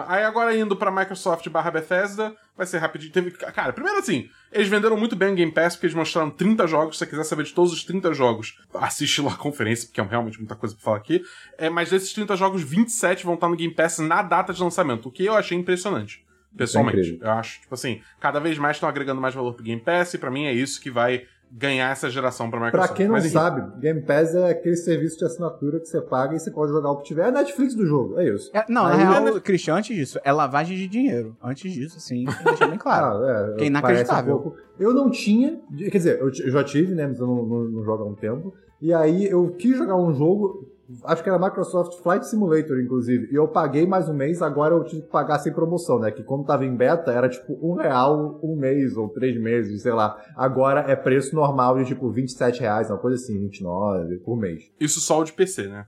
aí 0.07 0.23
agora 0.23 0.57
indo 0.57 0.77
pra 0.77 0.93
Microsoft 0.93 1.49
barra 1.49 1.73
Bethesda, 1.73 2.33
vai 2.57 2.67
ser 2.67 2.79
rapidinho. 2.79 3.13
Teve, 3.13 3.33
cara, 3.33 3.73
primeiro 3.73 3.99
assim, 3.99 4.29
eles 4.53 4.69
venderam 4.69 4.97
muito 4.97 5.15
bem 5.15 5.33
o 5.33 5.35
Game 5.35 5.53
Pass, 5.53 5.75
porque 5.75 5.87
eles 5.87 5.97
mostraram 5.97 6.31
30 6.31 6.67
jogos. 6.67 6.97
Se 6.97 7.05
você 7.05 7.11
quiser 7.11 7.25
saber 7.25 7.45
de 7.45 7.53
todos 7.53 7.73
os 7.73 7.85
30 7.85 8.13
jogos, 8.15 8.59
assiste 8.75 9.21
lá 9.21 9.33
a 9.33 9.37
conferência, 9.37 9.87
porque 9.87 10.01
é 10.01 10.05
realmente 10.05 10.39
muita 10.39 10.55
coisa 10.55 10.75
pra 10.75 10.85
falar 10.85 10.97
aqui. 10.97 11.23
É, 11.57 11.69
mas 11.69 11.91
desses 11.91 12.13
30 12.13 12.37
jogos, 12.37 12.63
27 12.63 13.25
vão 13.25 13.35
estar 13.35 13.49
no 13.49 13.57
Game 13.57 13.75
Pass 13.75 13.99
na 13.99 14.23
data 14.23 14.53
de 14.53 14.63
lançamento, 14.63 15.09
o 15.09 15.13
que 15.13 15.25
eu 15.25 15.35
achei 15.35 15.57
impressionante. 15.57 16.25
Pessoalmente. 16.57 16.99
incrível. 16.99 17.27
eu 17.27 17.33
acho, 17.33 17.61
tipo 17.61 17.75
assim, 17.75 18.01
cada 18.19 18.41
vez 18.41 18.57
mais 18.57 18.77
estão 18.77 18.89
agregando 18.89 19.21
mais 19.21 19.35
valor 19.35 19.53
pro 19.53 19.63
Game 19.63 19.81
Pass, 19.81 20.15
e 20.15 20.19
pra 20.19 20.31
mim 20.31 20.47
é 20.47 20.53
isso 20.53 20.81
que 20.81 20.91
vai 20.91 21.27
ganhar 21.51 21.91
essa 21.91 22.11
geração 22.11 22.51
pra 22.51 22.61
Microsoft. 22.61 22.89
Pra 22.89 22.97
quem 22.97 23.07
não 23.07 23.15
Mas, 23.15 23.31
sabe, 23.33 23.81
Game 23.81 24.01
Pass 24.03 24.35
é 24.35 24.51
aquele 24.51 24.77
serviço 24.77 25.19
de 25.19 25.25
assinatura 25.25 25.81
que 25.81 25.87
você 25.87 26.01
paga 26.01 26.35
e 26.37 26.39
você 26.39 26.51
pode 26.51 26.73
jogar 26.73 26.91
o 26.91 26.97
que 26.99 27.05
tiver. 27.05 27.23
É 27.23 27.29
a 27.29 27.31
Netflix 27.33 27.75
do 27.75 27.87
jogo, 27.87 28.19
é 28.21 28.29
isso. 28.29 28.51
É, 28.55 28.65
não, 28.69 28.87
Aí- 28.87 28.99
na 29.05 29.21
real, 29.21 29.41
Christian, 29.41 29.75
antes 29.77 29.97
disso, 29.97 30.21
é 30.23 30.31
lavagem 30.33 30.77
de 30.77 30.87
dinheiro. 30.87 31.37
Antes 31.43 31.73
disso, 31.73 31.99
sim, 32.01 32.27
deixa 32.45 32.67
bem 32.67 32.79
claro. 32.79 33.19
Ah, 33.25 33.51
é, 33.55 33.57
Que 33.57 33.65
é 33.65 33.67
inacreditável. 33.69 34.37
um 34.37 34.39
pouco. 34.43 34.59
Eu 34.79 34.93
não 34.95 35.11
tinha, 35.11 35.59
quer 35.91 35.99
dizer, 35.99 36.21
eu 36.21 36.31
já 36.33 36.63
tive, 36.63 36.95
né, 36.95 37.07
mas 37.07 37.19
eu 37.19 37.27
não, 37.27 37.43
não, 37.45 37.65
não 37.65 37.85
jogo 37.85 38.05
há 38.05 38.07
um 38.07 38.15
tempo. 38.15 38.55
E 38.81 38.93
aí 38.95 39.25
eu 39.27 39.51
quis 39.59 39.77
jogar 39.77 39.97
um 39.97 40.15
jogo, 40.15 40.69
acho 41.05 41.23
que 41.23 41.29
era 41.29 41.39
Microsoft 41.39 42.03
Flight 42.03 42.27
Simulator, 42.27 42.81
inclusive, 42.81 43.29
e 43.31 43.35
eu 43.35 43.49
paguei 43.49 43.87
mais 43.87 44.09
um 44.09 44.15
mês, 44.15 44.41
agora 44.41 44.75
eu 44.75 44.85
tive 44.85 45.03
que 45.03 45.09
pagar 45.09 45.39
sem 45.39 45.53
promoção, 45.53 45.99
né? 45.99 46.11
Que 46.11 46.23
como 46.23 46.45
tava 46.45 46.65
em 46.65 46.75
beta, 46.75 47.13
era 47.13 47.29
tipo 47.29 47.59
um 47.63 47.75
real 47.75 48.41
um 48.43 48.57
mês, 48.57 48.97
ou 48.97 49.09
três 49.09 49.39
meses, 49.41 49.83
sei 49.83 49.93
lá. 49.93 50.17
Agora 50.37 50.81
é 50.81 50.97
preço 50.97 51.35
normal 51.35 51.77
de 51.79 51.85
tipo 51.87 52.11
27 52.11 52.61
reais, 52.61 52.91
uma 52.91 52.99
coisa 52.99 53.17
assim, 53.23 53.39
29 53.39 54.19
por 54.19 54.37
mês. 54.37 54.65
Isso 54.81 55.01
só 55.01 55.21
o 55.21 55.25
de 55.25 55.33
PC, 55.33 55.69
né? 55.69 55.87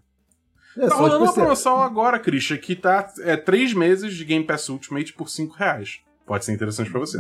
É, 0.77 0.87
Tá 0.87 0.95
rolando 0.95 1.25
uma 1.25 1.33
promoção 1.33 1.83
agora, 1.83 2.19
Christian, 2.19 2.59
que 2.59 2.77
tá 2.77 3.09
é, 3.21 3.37
três 3.37 3.75
meses 3.75 4.15
de 4.15 4.25
Game 4.25 4.47
Pass 4.47 4.69
Ultimate 4.69 5.13
por 5.15 5.29
5 5.29 5.55
reais. 5.55 6.01
Pode 6.27 6.45
ser 6.45 6.53
interessante 6.53 6.91
pra 6.91 7.01
você. 7.01 7.19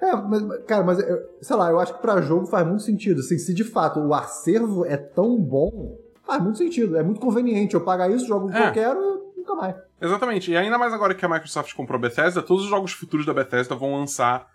É, 0.00 0.16
mas, 0.16 0.64
cara, 0.64 0.82
mas 0.82 0.98
sei 1.42 1.56
lá, 1.56 1.70
eu 1.70 1.78
acho 1.78 1.94
que 1.94 2.00
pra 2.00 2.22
jogo 2.22 2.46
faz 2.46 2.66
muito 2.66 2.84
sentido. 2.84 3.20
Assim, 3.20 3.36
se 3.36 3.52
de 3.52 3.64
fato 3.64 4.00
o 4.00 4.14
acervo 4.14 4.86
é 4.86 4.96
tão 4.96 5.38
bom, 5.38 5.98
faz 6.26 6.42
muito 6.42 6.58
sentido. 6.58 6.96
É 6.96 7.02
muito 7.02 7.20
conveniente. 7.20 7.74
Eu 7.74 7.80
pagar 7.82 8.10
isso, 8.10 8.26
jogo 8.26 8.48
o 8.48 8.50
que 8.52 8.56
É. 8.58 8.68
eu 8.68 8.72
quero, 8.72 9.32
nunca 9.36 9.54
mais. 9.54 9.76
Exatamente. 10.00 10.50
E 10.50 10.56
ainda 10.56 10.76
mais 10.76 10.92
agora 10.92 11.14
que 11.14 11.24
a 11.24 11.28
Microsoft 11.28 11.72
comprou 11.74 11.96
a 11.98 12.00
Bethesda, 12.02 12.42
todos 12.42 12.64
os 12.64 12.70
jogos 12.70 12.92
futuros 12.92 13.24
da 13.24 13.32
Bethesda 13.32 13.74
vão 13.74 13.94
lançar. 13.98 14.54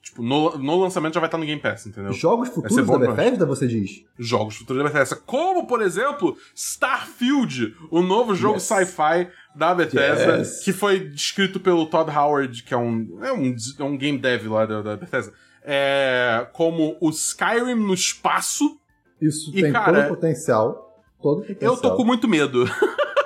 Tipo, 0.00 0.22
no, 0.22 0.56
no 0.56 0.80
lançamento 0.80 1.12
já 1.14 1.20
vai 1.20 1.26
estar 1.26 1.36
no 1.36 1.44
Game 1.44 1.60
Pass, 1.60 1.86
entendeu? 1.86 2.10
Jogos 2.12 2.48
futuros 2.48 2.86
da. 2.86 2.98
Bethesda, 2.98 3.44
você 3.44 3.66
diz? 3.66 4.04
Jogos 4.18 4.56
futuros 4.56 4.82
da 4.82 4.88
Bethesda. 4.88 5.16
Como, 5.26 5.66
por 5.66 5.82
exemplo, 5.82 6.34
Starfield, 6.54 7.74
o 7.90 8.00
novo 8.02 8.34
jogo 8.34 8.54
Yes. 8.56 8.62
sci-fi 8.62 9.28
da 9.54 9.74
Bethesda, 9.74 10.38
Yes. 10.38 10.60
que 10.60 10.72
foi 10.72 11.10
escrito 11.14 11.60
pelo 11.60 11.86
Todd 11.86 12.10
Howard, 12.10 12.62
que 12.62 12.72
é 12.72 12.76
um, 12.76 13.18
é 13.22 13.32
um, 13.32 13.54
é 13.78 13.82
um 13.84 13.96
game 13.98 14.16
dev 14.18 14.46
lá 14.46 14.64
da, 14.64 14.80
da 14.82 14.96
Bethesda. 14.96 15.32
É, 15.62 16.46
como 16.52 16.96
o 17.00 17.10
Skyrim 17.10 17.74
no 17.74 17.92
espaço. 17.94 18.78
Isso 19.20 19.50
E, 19.54 19.62
tem 19.62 19.72
cara, 19.72 20.04
todo 20.04 20.04
o 20.12 20.14
potencial. 20.14 20.85
Todo. 21.26 21.44
Eu 21.60 21.76
tô 21.76 21.96
com 21.96 22.04
muito 22.04 22.28
medo. 22.28 22.64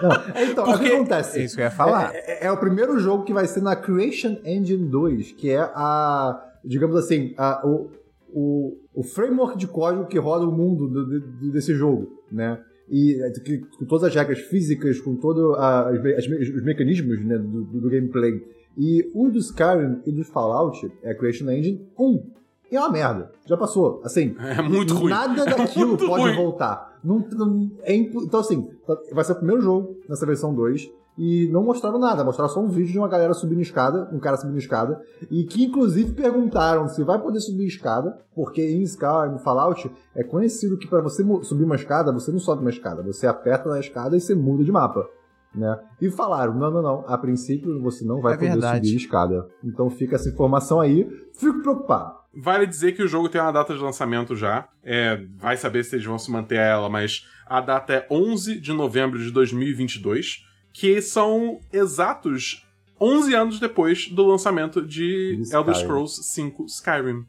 Não, 0.03 0.11
é, 0.35 0.45
então, 0.47 0.65
Porque- 0.65 0.85
o 0.87 0.89
que 0.89 0.95
acontece? 0.95 1.41
É 1.41 1.45
isso 1.45 1.55
que 1.57 1.61
eu 1.61 1.65
ia 1.67 1.71
falar. 1.71 2.15
É, 2.15 2.45
é- 2.45 2.47
é 2.47 2.53
o 2.53 2.57
primeiro 2.57 2.99
jogo 2.99 3.25
que 3.25 3.33
vai 3.35 3.47
ser 3.47 3.61
na 3.61 3.77
Creation 3.77 4.39
Engine 4.45 4.89
2, 4.89 5.33
que 5.33 5.51
é 5.51 5.59
a, 5.61 6.43
digamos 6.65 6.97
assim, 6.97 7.35
a- 7.37 7.61
o, 7.67 7.91
o, 8.33 8.77
o 8.95 9.03
framework 9.03 9.59
de 9.59 9.67
código 9.67 10.07
que 10.07 10.19
roda 10.19 10.47
o 10.47 10.51
mundo 10.53 10.89
do- 10.89 11.05
do- 11.21 11.53
desse 11.53 11.75
jogo, 11.75 12.09
né? 12.33 12.59
E 12.89 13.23
é, 13.23 13.31
que- 13.33 13.59
com 13.59 13.85
todas 13.85 14.05
as 14.05 14.15
regras 14.15 14.39
físicas, 14.41 14.99
com 15.01 15.17
todos 15.17 15.45
os 16.55 16.65
mecanismos 16.65 17.23
né, 17.25 17.37
do, 17.37 17.65
do- 17.65 17.81
do 17.83 17.91
gameplay. 17.91 18.43
E 18.79 19.11
o 19.15 19.29
do 19.29 19.39
Skyrim 19.39 20.01
e 20.07 20.13
do 20.13 20.25
Fallout 20.25 20.91
é 21.03 21.11
a 21.11 21.15
Creation 21.15 21.51
Engine 21.51 21.87
1. 21.99 22.23
E 22.71 22.77
é 22.77 22.81
uma 22.81 22.91
merda. 22.91 23.31
Já 23.47 23.57
passou. 23.57 24.01
Assim, 24.05 24.35
É 24.41 24.63
muito 24.63 24.95
ruim. 24.95 25.11
Nada 25.11 25.45
daquilo 25.47 25.89
muito 25.89 26.07
pode 26.07 26.25
ruim. 26.25 26.37
voltar. 26.37 26.99
Não, 27.03 27.19
não- 27.33 27.71
é 27.83 27.95
impo- 27.95 28.23
então, 28.23 28.41
assim, 28.41 28.69
vai 29.13 29.25
ser 29.25 29.33
o 29.33 29.37
primeiro 29.37 29.61
jogo 29.63 29.97
nessa 30.09 30.25
versão 30.27 30.55
2. 30.55 30.91
E 31.19 31.49
não 31.53 31.63
mostraram 31.65 31.99
nada, 31.99 32.25
mostraram 32.25 32.49
só 32.49 32.61
um 32.61 32.69
vídeo 32.69 32.93
de 32.93 32.99
uma 32.99 33.09
galera 33.09 33.35
subindo 33.35 33.61
escada, 33.61 34.09
um 34.11 34.19
cara 34.19 34.39
subindo 34.39 34.57
escada, 34.57 35.03
e 35.31 35.45
que 35.45 35.65
inclusive 35.65 36.13
perguntaram 36.15 36.89
se 36.89 37.03
vai 37.05 37.21
poder 37.21 37.41
subir 37.41 37.67
escada, 37.67 38.17
porque 38.35 38.63
em 38.63 38.81
Skyrim, 38.83 39.33
no 39.33 39.39
Fallout, 39.39 39.91
é 40.15 40.23
conhecido 40.25 40.79
que 40.79 40.87
para 40.87 41.03
você 41.03 41.23
subir 41.43 41.65
uma 41.65 41.75
escada, 41.75 42.11
você 42.11 42.31
não 42.33 42.39
sobe 42.39 42.63
uma 42.63 42.71
escada, 42.71 43.03
você 43.03 43.27
aperta 43.27 43.69
na 43.69 43.81
escada 43.81 44.17
e 44.17 44.21
você 44.21 44.35
muda 44.35 44.65
de 44.65 44.73
mapa. 44.73 45.05
Né? 45.55 45.79
E 46.01 46.09
falaram, 46.11 46.55
não, 46.55 46.71
não, 46.71 46.81
não, 46.81 47.05
a 47.07 47.19
princípio 47.19 47.83
você 47.83 48.03
não 48.05 48.23
vai 48.23 48.35
É 48.35 48.37
poder 48.37 48.51
verdade. 48.53 48.87
subir 48.87 48.97
escada. 48.97 49.47
Então 49.65 49.91
fica 49.91 50.15
essa 50.15 50.29
informação 50.29 50.81
aí, 50.81 51.07
fico 51.35 51.61
preocupado. 51.61 52.15
Vale 52.35 52.67
dizer 52.67 52.93
que 52.93 53.03
o 53.03 53.09
jogo 53.09 53.29
tem 53.29 53.41
uma 53.41 53.53
data 53.53 53.75
de 53.75 53.81
lançamento 53.81 54.37
já. 54.37 54.69
É, 54.85 55.21
vai 55.37 55.57
saber 55.57 55.85
se 55.85 55.97
eles 55.97 56.07
vão 56.07 56.19
se 56.19 56.31
manter 56.31 56.59
a 56.59 56.63
ela, 56.65 56.89
mas 56.89 57.27
a 57.47 57.61
data 57.61 57.93
é 57.93 58.07
11 58.11 58.61
de 58.61 58.73
novembro 58.73 59.19
de 59.19 59.31
2022, 59.33 60.45
que 60.73 61.01
são 61.03 61.59
exatos 61.73 62.67
11 63.01 63.35
anos 63.35 63.59
depois 63.61 64.09
do 64.09 64.25
lançamento 64.27 64.81
de 64.81 65.37
De 65.43 65.55
Elder 65.55 65.75
Skyrim. 65.75 65.75
Scrolls 65.75 66.23
5 66.23 66.65
Skyrim. 66.67 67.25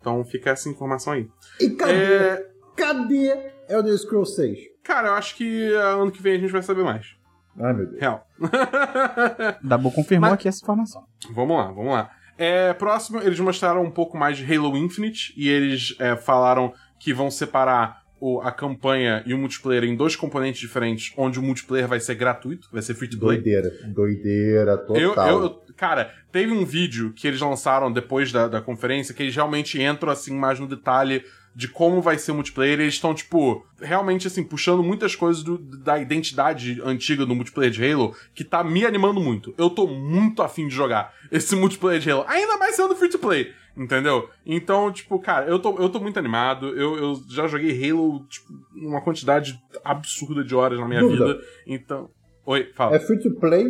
Então 0.00 0.24
fica 0.24 0.50
essa 0.50 0.68
informação 0.68 1.12
aí. 1.12 1.28
E 1.60 1.70
cadê? 1.70 1.92
É, 1.92 2.48
Cadê 2.76 3.52
Elder 3.68 3.98
Scrolls 3.98 4.34
6? 4.36 4.58
cara, 4.84 5.08
eu 5.08 5.14
acho 5.14 5.36
que 5.36 5.72
ano 5.74 6.10
que 6.10 6.22
vem 6.22 6.36
a 6.36 6.38
gente 6.38 6.50
vai 6.52 6.62
saber 6.62 6.82
mais. 6.84 7.14
Ai, 7.60 7.74
meu 7.74 7.86
Deus. 7.86 8.00
Real. 8.00 8.26
Dabu 9.62 9.90
confirmou 9.90 10.30
Mas- 10.30 10.38
aqui 10.38 10.48
essa 10.48 10.62
informação. 10.62 11.04
Vamos 11.32 11.56
lá, 11.56 11.66
vamos 11.72 11.92
lá. 11.92 12.10
É, 12.38 12.72
próximo, 12.72 13.20
eles 13.20 13.40
mostraram 13.40 13.82
um 13.82 13.90
pouco 13.90 14.16
mais 14.16 14.38
de 14.38 14.44
Halo 14.54 14.76
Infinite 14.76 15.34
e 15.36 15.48
eles 15.48 15.96
é, 15.98 16.14
falaram 16.16 16.72
que 17.00 17.12
vão 17.12 17.30
separar 17.30 18.02
o- 18.20 18.40
a 18.40 18.50
campanha 18.52 19.22
e 19.26 19.34
o 19.34 19.38
multiplayer 19.38 19.84
em 19.84 19.94
dois 19.96 20.14
componentes 20.16 20.60
diferentes, 20.60 21.12
onde 21.16 21.38
o 21.38 21.42
multiplayer 21.42 21.86
vai 21.88 22.00
ser 22.00 22.14
gratuito, 22.14 22.68
vai 22.72 22.82
ser 22.82 22.94
free 22.94 23.08
to 23.08 23.18
play. 23.18 23.38
Doideira. 23.38 23.70
Doideira 23.88 24.76
total. 24.78 25.28
Eu, 25.28 25.42
eu, 25.42 25.50
cara, 25.76 26.12
teve 26.32 26.52
um 26.52 26.64
vídeo 26.64 27.12
que 27.12 27.26
eles 27.28 27.40
lançaram 27.40 27.92
depois 27.92 28.32
da, 28.32 28.48
da 28.48 28.60
conferência 28.60 29.14
que 29.14 29.22
eles 29.22 29.34
realmente 29.34 29.80
entram 29.82 30.10
assim 30.10 30.34
mais 30.36 30.58
no 30.58 30.66
detalhe 30.66 31.22
de 31.58 31.66
como 31.66 32.00
vai 32.00 32.16
ser 32.16 32.30
o 32.30 32.34
multiplayer. 32.36 32.78
Eles 32.78 32.94
estão, 32.94 33.12
tipo, 33.12 33.66
realmente 33.80 34.28
assim, 34.28 34.44
puxando 34.44 34.80
muitas 34.80 35.16
coisas 35.16 35.42
do- 35.42 35.58
da 35.58 35.98
identidade 35.98 36.80
antiga 36.84 37.26
do 37.26 37.34
multiplayer 37.34 37.72
de 37.72 37.84
Halo, 37.84 38.14
que 38.32 38.44
tá 38.44 38.62
me 38.62 38.86
animando 38.86 39.18
muito. 39.20 39.52
Eu 39.58 39.68
tô 39.68 39.84
muito 39.88 40.40
afim 40.40 40.68
de 40.68 40.74
jogar 40.76 41.12
esse 41.32 41.56
multiplayer 41.56 42.00
de 42.00 42.08
Halo, 42.12 42.24
ainda 42.28 42.56
mais 42.58 42.76
sendo 42.76 42.94
free 42.94 43.08
to 43.08 43.18
play. 43.18 43.52
Entendeu? 43.76 44.28
Então, 44.46 44.92
tipo, 44.92 45.18
cara, 45.18 45.46
eu 45.46 45.58
tô, 45.58 45.76
eu 45.78 45.88
tô 45.88 45.98
muito 45.98 46.16
animado. 46.16 46.68
Eu, 46.76 46.96
eu 46.96 47.22
já 47.28 47.48
joguei 47.48 47.90
Halo, 47.90 48.24
tipo, 48.28 48.46
uma 48.76 49.00
quantidade 49.00 49.58
absurda 49.84 50.44
de 50.44 50.54
horas 50.54 50.78
na 50.78 50.86
minha 50.86 51.00
Dúvida. 51.00 51.26
vida. 51.26 51.40
Então. 51.66 52.08
Oi, 52.46 52.70
fala. 52.76 52.94
É 52.94 53.00
free 53.00 53.18
to 53.18 53.34
play 53.40 53.64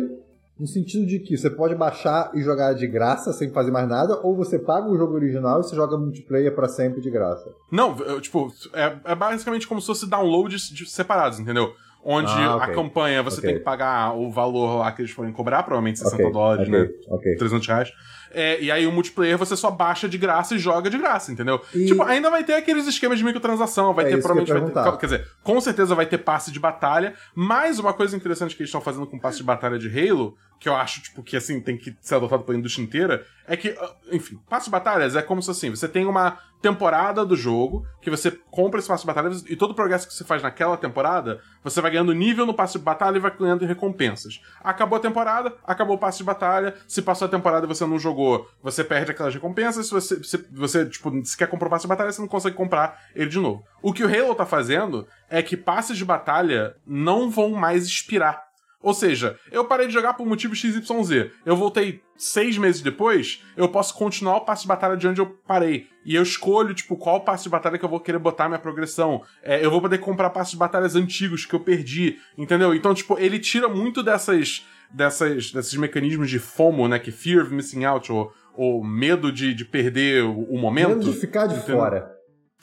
no 0.59 0.67
sentido 0.67 1.05
de 1.05 1.19
que 1.19 1.37
você 1.37 1.49
pode 1.49 1.73
baixar 1.75 2.31
e 2.33 2.41
jogar 2.41 2.73
de 2.73 2.85
graça 2.85 3.31
sem 3.31 3.49
fazer 3.51 3.71
mais 3.71 3.87
nada, 3.87 4.19
ou 4.23 4.35
você 4.35 4.59
paga 4.59 4.89
o 4.89 4.97
jogo 4.97 5.13
original 5.13 5.59
e 5.59 5.63
você 5.63 5.75
joga 5.75 5.97
multiplayer 5.97 6.53
pra 6.53 6.67
sempre 6.67 6.99
de 7.01 7.09
graça. 7.09 7.49
Não, 7.71 7.97
eu, 7.99 8.19
tipo, 8.19 8.51
é, 8.73 8.97
é 9.05 9.15
basicamente 9.15 9.67
como 9.67 9.79
se 9.79 9.87
fosse 9.87 10.05
downloads 10.09 10.63
de- 10.69 10.89
separados, 10.89 11.39
entendeu? 11.39 11.71
Onde 12.03 12.31
Ah, 12.31 12.51
a 12.51 12.55
ok. 12.57 12.73
campanha 12.75 13.21
você 13.21 13.39
Ok. 13.39 13.49
tem 13.49 13.57
que 13.59 13.63
pagar 13.63 14.13
o 14.17 14.31
valor 14.31 14.77
lá 14.79 14.91
que 14.91 15.01
eles 15.01 15.11
forem 15.11 15.31
cobrar, 15.33 15.63
provavelmente 15.63 15.99
60 15.99 16.23
Ok, 16.23 16.31
dólares, 16.31 16.69
né? 16.69 16.89
ok. 17.09 17.35
300 17.35 17.67
reais. 17.67 17.89
É, 18.31 18.61
e 18.61 18.71
aí 18.71 18.85
o 18.85 18.91
multiplayer 18.91 19.37
você 19.37 19.55
só 19.55 19.71
baixa 19.71 20.07
de 20.07 20.17
graça 20.17 20.55
e 20.55 20.59
joga 20.59 20.89
de 20.89 20.97
graça, 20.97 21.31
entendeu? 21.31 21.61
E- 21.73 21.85
Tipo, 21.85 22.03
ainda 22.03 22.29
vai 22.29 22.43
ter 22.43 22.53
aqueles 22.53 22.85
esquemas 22.87 23.17
de 23.17 23.23
microtransação, 23.23 23.93
vai 23.93 24.05
É 24.05 24.09
ter 24.09 24.21
provavelmente. 24.21 24.51
Vai 24.83 24.91
ter, 24.91 24.97
quer 24.99 25.05
dizer, 25.05 25.27
com 25.43 25.59
certeza 25.61 25.95
vai 25.95 26.05
ter 26.05 26.19
passe 26.19 26.51
de 26.51 26.59
batalha, 26.59 27.13
mas 27.35 27.79
uma 27.79 27.93
coisa 27.93 28.15
interessante 28.15 28.55
que 28.55 28.61
eles 28.61 28.69
estão 28.69 28.81
fazendo 28.81 29.07
com 29.07 29.17
o 29.17 29.19
passe 29.19 29.37
de 29.37 29.43
batalha 29.43 29.79
de 29.79 29.87
Halo, 29.87 30.35
que 30.59 30.67
eu 30.67 30.75
acho, 30.75 31.01
tipo, 31.01 31.23
que 31.23 31.37
assim, 31.37 31.61
tem 31.61 31.77
que 31.77 31.95
ser 32.01 32.15
adotado 32.15 32.43
pela 32.43 32.57
indústria 32.57 32.83
inteira, 32.83 33.25
é 33.47 33.55
que, 33.55 33.69
ah, 33.79 33.91
enfim, 34.11 34.37
passe 34.49 34.65
de 34.65 34.71
batalhas 34.71 35.15
é 35.15 35.21
como 35.21 35.41
se 35.41 35.49
assim, 35.49 35.69
você 35.69 35.87
tem 35.87 36.05
uma 36.05 36.37
temporada 36.61 37.25
do 37.25 37.37
jogo, 37.37 37.85
que 38.01 38.09
você 38.09 38.29
compra 38.51 38.79
esse 38.79 38.87
passe 38.89 39.03
de 39.03 39.07
batalha 39.07 39.31
e 39.47 39.55
todo 39.55 39.71
o 39.71 39.73
progresso 39.73 40.05
que 40.05 40.13
você 40.13 40.25
faz 40.25 40.43
naquela 40.43 40.75
temporada, 40.75 41.39
você 41.63 41.79
vai 41.79 41.89
ganhando 41.91 42.11
nível 42.13 42.45
no 42.45 42.53
passe 42.53 42.77
de 42.77 42.83
batalha 42.83 43.15
e 43.15 43.19
vai 43.21 43.31
ganhando 43.31 43.65
recompensas. 43.65 44.41
Acabou 44.61 44.97
a 44.97 44.99
temporada, 44.99 45.53
acabou 45.65 45.95
o 45.95 45.99
passe 45.99 46.17
de 46.17 46.25
batalha, 46.25 46.75
se 46.85 47.01
passou 47.01 47.27
a 47.27 47.29
temporada 47.31 47.65
e 47.65 47.69
você 47.69 47.85
não 47.85 47.97
jogou 47.97 48.18
jogou, 48.19 48.47
você 48.61 48.83
perde 48.83 49.11
aquelas 49.11 49.33
recompensas. 49.33 49.87
Se 49.87 49.91
você, 49.91 50.23
se 50.23 50.37
você 50.51 50.85
tipo, 50.85 51.11
se 51.25 51.37
quer 51.37 51.47
passe 51.47 51.83
de 51.83 51.87
batalha, 51.87 52.11
você 52.11 52.21
não 52.21 52.27
consegue 52.27 52.55
comprar 52.55 52.99
ele 53.15 53.29
de 53.29 53.39
novo. 53.39 53.63
O 53.81 53.93
que 53.93 54.03
o 54.03 54.07
Halo 54.07 54.35
tá 54.35 54.45
fazendo 54.45 55.07
é 55.29 55.41
que 55.41 55.55
passes 55.55 55.97
de 55.97 56.03
batalha 56.03 56.75
não 56.85 57.29
vão 57.29 57.51
mais 57.51 57.85
expirar. 57.85 58.49
Ou 58.81 58.93
seja, 58.93 59.37
eu 59.51 59.65
parei 59.65 59.87
de 59.87 59.93
jogar 59.93 60.13
por 60.13 60.25
motivo 60.25 60.55
XYZ. 60.55 61.31
Eu 61.45 61.55
voltei 61.57 62.01
seis 62.15 62.57
meses 62.57 62.81
depois, 62.81 63.43
eu 63.57 63.67
posso 63.67 63.93
continuar 63.93 64.37
o 64.37 64.45
passe 64.45 64.61
de 64.61 64.69
batalha 64.69 64.95
de 64.95 65.05
onde 65.05 65.19
eu 65.19 65.27
parei. 65.45 65.87
E 66.05 66.15
eu 66.15 66.23
escolho, 66.23 66.73
tipo, 66.73 66.95
qual 66.95 67.21
passe 67.21 67.43
de 67.43 67.49
batalha 67.49 67.77
que 67.77 67.83
eu 67.83 67.89
vou 67.89 67.99
querer 67.99 68.19
botar 68.19 68.47
minha 68.47 68.59
progressão. 68.59 69.21
É, 69.43 69.63
eu 69.63 69.69
vou 69.69 69.81
poder 69.81 69.97
comprar 69.97 70.29
passes 70.29 70.51
de 70.51 70.57
batalhas 70.57 70.95
antigos 70.95 71.45
que 71.45 71.53
eu 71.53 71.59
perdi, 71.59 72.17
entendeu? 72.37 72.73
Então, 72.73 72.93
tipo, 72.93 73.19
ele 73.19 73.37
tira 73.37 73.67
muito 73.67 74.01
dessas, 74.01 74.65
dessas, 74.93 75.51
desses 75.51 75.75
mecanismos 75.75 76.29
de 76.29 76.39
FOMO, 76.39 76.87
né? 76.87 76.99
Que 76.99 77.11
Fear 77.11 77.43
of 77.43 77.53
Missing 77.53 77.85
Out, 77.85 78.11
ou, 78.11 78.31
ou 78.55 78.83
medo 78.83 79.31
de, 79.31 79.53
de 79.53 79.65
perder 79.65 80.23
o, 80.23 80.43
o 80.43 80.57
momento. 80.57 80.89
Menos 80.89 81.05
de 81.05 81.13
ficar 81.13 81.47
de 81.47 81.55
entendeu? 81.55 81.77
fora. 81.77 82.19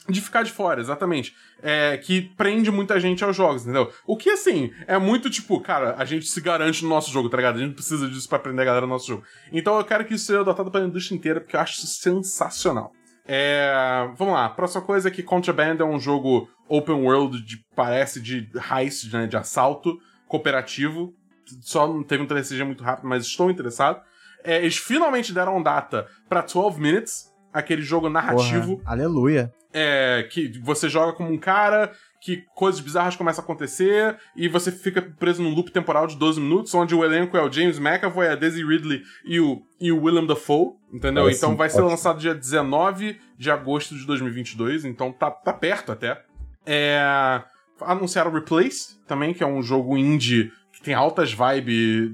De 0.08 0.20
ficar 0.20 0.44
de 0.44 0.52
fora, 0.52 0.80
exatamente. 0.80 1.34
É, 1.60 1.96
que 1.96 2.22
prende 2.36 2.70
muita 2.70 3.00
gente 3.00 3.24
aos 3.24 3.34
jogos, 3.34 3.62
entendeu? 3.62 3.90
O 4.06 4.16
que, 4.16 4.30
assim, 4.30 4.70
é 4.86 4.98
muito 4.98 5.28
tipo, 5.28 5.60
cara, 5.60 5.96
a 5.98 6.04
gente 6.04 6.26
se 6.26 6.40
garante 6.40 6.82
no 6.84 6.88
nosso 6.88 7.10
jogo, 7.10 7.28
tá 7.28 7.36
ligado? 7.36 7.56
A 7.56 7.60
gente 7.60 7.74
precisa 7.74 8.08
disso 8.08 8.28
pra 8.28 8.38
prender 8.38 8.62
a 8.62 8.66
galera 8.66 8.86
no 8.86 8.92
nosso 8.92 9.08
jogo. 9.08 9.24
Então 9.52 9.76
eu 9.76 9.84
quero 9.84 10.04
que 10.04 10.14
isso 10.14 10.26
seja 10.26 10.40
adotado 10.40 10.70
pela 10.70 10.86
indústria 10.86 11.16
inteira, 11.16 11.40
porque 11.40 11.56
eu 11.56 11.60
acho 11.60 11.78
isso 11.78 12.00
sensacional. 12.00 12.92
É, 13.26 14.08
vamos 14.16 14.34
lá, 14.34 14.48
próxima 14.48 14.82
coisa 14.82 15.08
é 15.08 15.10
que 15.10 15.22
Contraband 15.22 15.78
é 15.80 15.84
um 15.84 15.98
jogo 15.98 16.48
open 16.68 16.94
world, 16.94 17.44
de, 17.44 17.56
parece 17.74 18.20
de 18.20 18.48
heist, 18.72 19.12
né, 19.12 19.26
de 19.26 19.36
assalto 19.36 19.98
cooperativo. 20.28 21.12
Só 21.62 21.86
não 21.86 22.02
teve 22.02 22.22
um 22.22 22.26
TCG 22.26 22.64
muito 22.64 22.82
rápido, 22.84 23.08
mas 23.08 23.24
estou 23.24 23.50
interessado. 23.50 24.00
É, 24.44 24.58
eles 24.58 24.76
finalmente 24.76 25.32
deram 25.32 25.62
data 25.62 26.06
pra 26.28 26.40
12 26.40 26.80
Minutes, 26.80 27.32
aquele 27.52 27.82
jogo 27.82 28.08
narrativo 28.08 28.78
Porra, 28.78 28.92
aleluia. 28.92 29.52
é, 29.72 30.22
que 30.30 30.58
você 30.60 30.88
joga 30.88 31.12
como 31.12 31.32
um 31.32 31.38
cara, 31.38 31.90
que 32.20 32.44
coisas 32.54 32.80
bizarras 32.80 33.16
começam 33.16 33.42
a 33.42 33.44
acontecer, 33.44 34.16
e 34.36 34.48
você 34.48 34.70
fica 34.70 35.02
preso 35.02 35.42
num 35.42 35.54
loop 35.54 35.70
temporal 35.72 36.06
de 36.06 36.16
12 36.16 36.40
minutos, 36.40 36.74
onde 36.74 36.94
o 36.94 37.04
elenco 37.04 37.36
é 37.36 37.42
o 37.42 37.50
James 37.50 37.78
McAvoy, 37.78 38.28
a 38.28 38.36
Daisy 38.36 38.64
Ridley 38.64 39.02
e 39.24 39.40
o, 39.40 39.62
e 39.80 39.90
o 39.90 40.02
Willem 40.02 40.26
Dafoe, 40.26 40.74
entendeu? 40.92 41.24
Parece 41.24 41.38
então 41.38 41.56
vai 41.56 41.68
ser 41.68 41.82
lançado 41.82 42.18
dia 42.18 42.34
19 42.34 43.18
de 43.36 43.50
agosto 43.50 43.96
de 43.96 44.06
2022, 44.06 44.84
então 44.84 45.12
tá, 45.12 45.30
tá 45.30 45.52
perto 45.52 45.92
até. 45.92 46.22
É, 46.64 47.42
anunciaram 47.80 48.32
Replace, 48.32 48.98
também, 49.06 49.34
que 49.34 49.42
é 49.42 49.46
um 49.46 49.62
jogo 49.62 49.96
indie 49.96 50.52
tem 50.82 50.94
altas 50.94 51.32
vibes... 51.32 52.12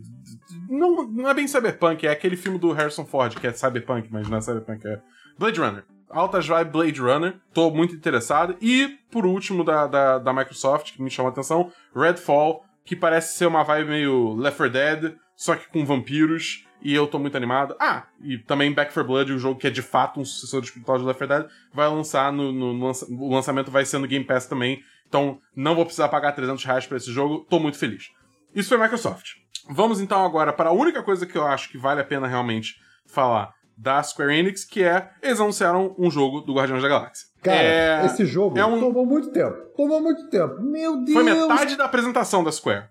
Não, 0.69 1.07
não 1.09 1.29
é 1.29 1.35
bem 1.35 1.47
cyberpunk, 1.47 2.07
é 2.07 2.11
aquele 2.11 2.37
filme 2.37 2.59
do 2.59 2.73
Harrison 2.73 3.05
Ford, 3.05 3.35
que 3.39 3.47
é 3.47 3.53
cyberpunk, 3.53 4.09
mas 4.11 4.29
não 4.29 4.39
é 4.39 4.41
cyberpunk, 4.41 4.87
é 4.87 5.01
Blade 5.39 5.61
Runner. 5.61 5.85
Altas 6.09 6.47
Vibe 6.47 6.71
Blade 6.71 7.01
Runner, 7.01 7.35
tô 7.55 7.71
muito 7.71 7.95
interessado. 7.95 8.57
E, 8.61 8.99
por 9.11 9.25
último, 9.25 9.65
da, 9.65 9.87
da, 9.87 10.19
da 10.19 10.33
Microsoft, 10.33 10.93
que 10.93 11.03
me 11.03 11.11
chamou 11.11 11.31
a 11.31 11.33
atenção, 11.33 11.73
Redfall, 11.97 12.65
que 12.85 12.95
parece 12.95 13.37
ser 13.39 13.47
uma 13.47 13.63
vibe 13.63 13.89
meio 13.89 14.35
Left 14.35 14.59
4 14.59 14.73
Dead, 14.73 15.15
só 15.35 15.57
que 15.57 15.69
com 15.69 15.85
vampiros, 15.87 16.67
e 16.83 16.93
eu 16.95 17.07
tô 17.07 17.19
muito 17.19 17.37
animado. 17.37 17.75
Ah, 17.81 18.05
e 18.23 18.37
também 18.39 18.73
Back 18.73 18.93
4 18.93 19.05
Blood, 19.11 19.33
o 19.33 19.39
jogo 19.39 19.59
que 19.59 19.67
é 19.67 19.71
de 19.71 19.81
fato 19.83 20.21
um 20.21 20.25
sucessor 20.25 20.63
espiritual 20.63 20.99
de 20.99 21.05
Left 21.05 21.19
4 21.19 21.43
Dead, 21.45 21.51
vai 21.73 21.89
lançar 21.89 22.31
no, 22.33 22.53
no, 22.53 22.75
no 22.75 22.87
lança- 22.87 23.07
o 23.09 23.33
lançamento 23.35 23.71
vai 23.71 23.85
ser 23.87 23.99
no 23.99 24.07
Game 24.07 24.25
Pass 24.25 24.47
também, 24.47 24.83
então 25.09 25.39
não 25.57 25.75
vou 25.75 25.85
precisar 25.87 26.09
pagar 26.09 26.33
300 26.33 26.63
reais 26.65 26.87
pra 26.87 26.97
esse 26.99 27.11
jogo, 27.11 27.47
tô 27.49 27.59
muito 27.59 27.79
feliz. 27.79 28.11
Isso 28.55 28.69
foi 28.69 28.79
Microsoft. 28.79 29.31
Vamos 29.71 30.01
então 30.01 30.25
agora 30.25 30.53
para 30.53 30.71
a 30.71 30.73
única 30.73 31.03
coisa 31.03 31.25
que 31.27 31.37
eu 31.37 31.47
acho 31.47 31.71
que 31.71 31.79
vale 31.79 32.01
a 32.01 32.05
pena 32.05 32.27
realmente 32.27 32.75
falar 33.07 33.51
da 33.77 34.03
Square 34.03 34.35
Enix, 34.37 34.65
que 34.65 34.83
é 34.83 35.11
eles 35.23 35.41
anunciaram 35.41 35.95
um 35.99 36.11
jogo 36.11 36.41
do 36.41 36.55
Guardiões 36.55 36.83
da 36.83 36.89
Galáxia. 36.89 37.27
Cara, 37.43 37.57
É- 37.57 38.07
esse 38.07 38.25
jogo 38.27 38.57
é 38.59 38.65
um- 38.65 38.79
tomou 38.79 39.05
muito 39.05 39.33
tempo. 39.33 39.57
Tomou 39.77 40.01
muito 40.01 40.29
tempo. 40.29 40.61
Meu 40.63 40.97
Deus! 41.03 41.13
Foi 41.15 41.23
metade 41.25 41.77
da 41.77 41.85
apresentação 41.87 42.45
da 42.45 42.53
Square. 42.53 42.85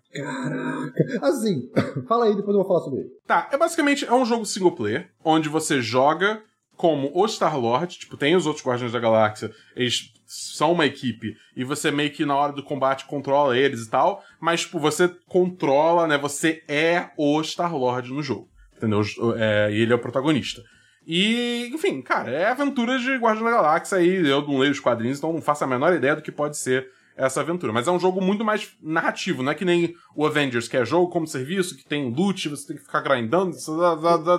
Assim, 1.21 1.69
fala 2.07 2.25
aí, 2.25 2.35
depois 2.35 2.55
eu 2.55 2.63
vou 2.63 2.67
falar 2.67 2.81
sobre 2.81 3.01
ele. 3.01 3.09
Tá, 3.25 3.47
é 3.51 3.57
basicamente 3.57 4.05
é 4.05 4.13
um 4.13 4.25
jogo 4.25 4.45
single 4.45 4.71
player, 4.75 5.09
onde 5.23 5.47
você 5.49 5.81
joga 5.81 6.41
como 6.81 7.11
o 7.13 7.27
Star-Lord, 7.27 7.99
tipo, 7.99 8.17
tem 8.17 8.35
os 8.35 8.47
outros 8.47 8.65
Guardiões 8.65 8.91
da 8.91 8.99
Galáxia, 8.99 9.51
eles 9.75 10.11
são 10.25 10.71
uma 10.71 10.83
equipe, 10.83 11.37
e 11.55 11.63
você 11.63 11.91
meio 11.91 12.09
que 12.09 12.25
na 12.25 12.35
hora 12.35 12.51
do 12.51 12.63
combate 12.63 13.05
controla 13.05 13.55
eles 13.55 13.81
e 13.81 13.89
tal, 13.91 14.23
mas, 14.39 14.61
tipo, 14.61 14.79
você 14.79 15.07
controla, 15.27 16.07
né, 16.07 16.17
você 16.17 16.63
é 16.67 17.11
o 17.15 17.39
Star-Lord 17.43 18.11
no 18.11 18.23
jogo, 18.23 18.49
entendeu? 18.75 19.03
É, 19.37 19.71
e 19.71 19.81
ele 19.81 19.93
é 19.93 19.95
o 19.95 19.99
protagonista. 19.99 20.63
E, 21.05 21.69
enfim, 21.71 22.01
cara, 22.01 22.31
é 22.31 22.47
aventura 22.47 22.97
de 22.97 23.15
Guardiões 23.15 23.51
da 23.51 23.61
Galáxia 23.61 23.99
aí, 23.99 24.27
eu 24.27 24.41
não 24.41 24.57
leio 24.57 24.71
os 24.71 24.79
quadrinhos, 24.79 25.19
então 25.19 25.31
não 25.31 25.41
faço 25.41 25.63
a 25.63 25.67
menor 25.67 25.93
ideia 25.93 26.15
do 26.15 26.23
que 26.23 26.31
pode 26.31 26.57
ser 26.57 26.87
essa 27.25 27.41
aventura. 27.41 27.71
Mas 27.71 27.87
é 27.87 27.91
um 27.91 27.99
jogo 27.99 28.21
muito 28.21 28.43
mais 28.43 28.71
narrativo, 28.81 29.43
não 29.43 29.51
é 29.51 29.55
que 29.55 29.65
nem 29.65 29.93
o 30.15 30.25
Avengers, 30.25 30.67
que 30.67 30.75
é 30.77 30.83
jogo 30.85 31.09
como 31.09 31.27
serviço, 31.27 31.77
que 31.77 31.85
tem 31.85 32.13
loot, 32.13 32.49
você 32.49 32.67
tem 32.67 32.77
que 32.77 32.83
ficar 32.83 33.01
grindando, 33.01 33.55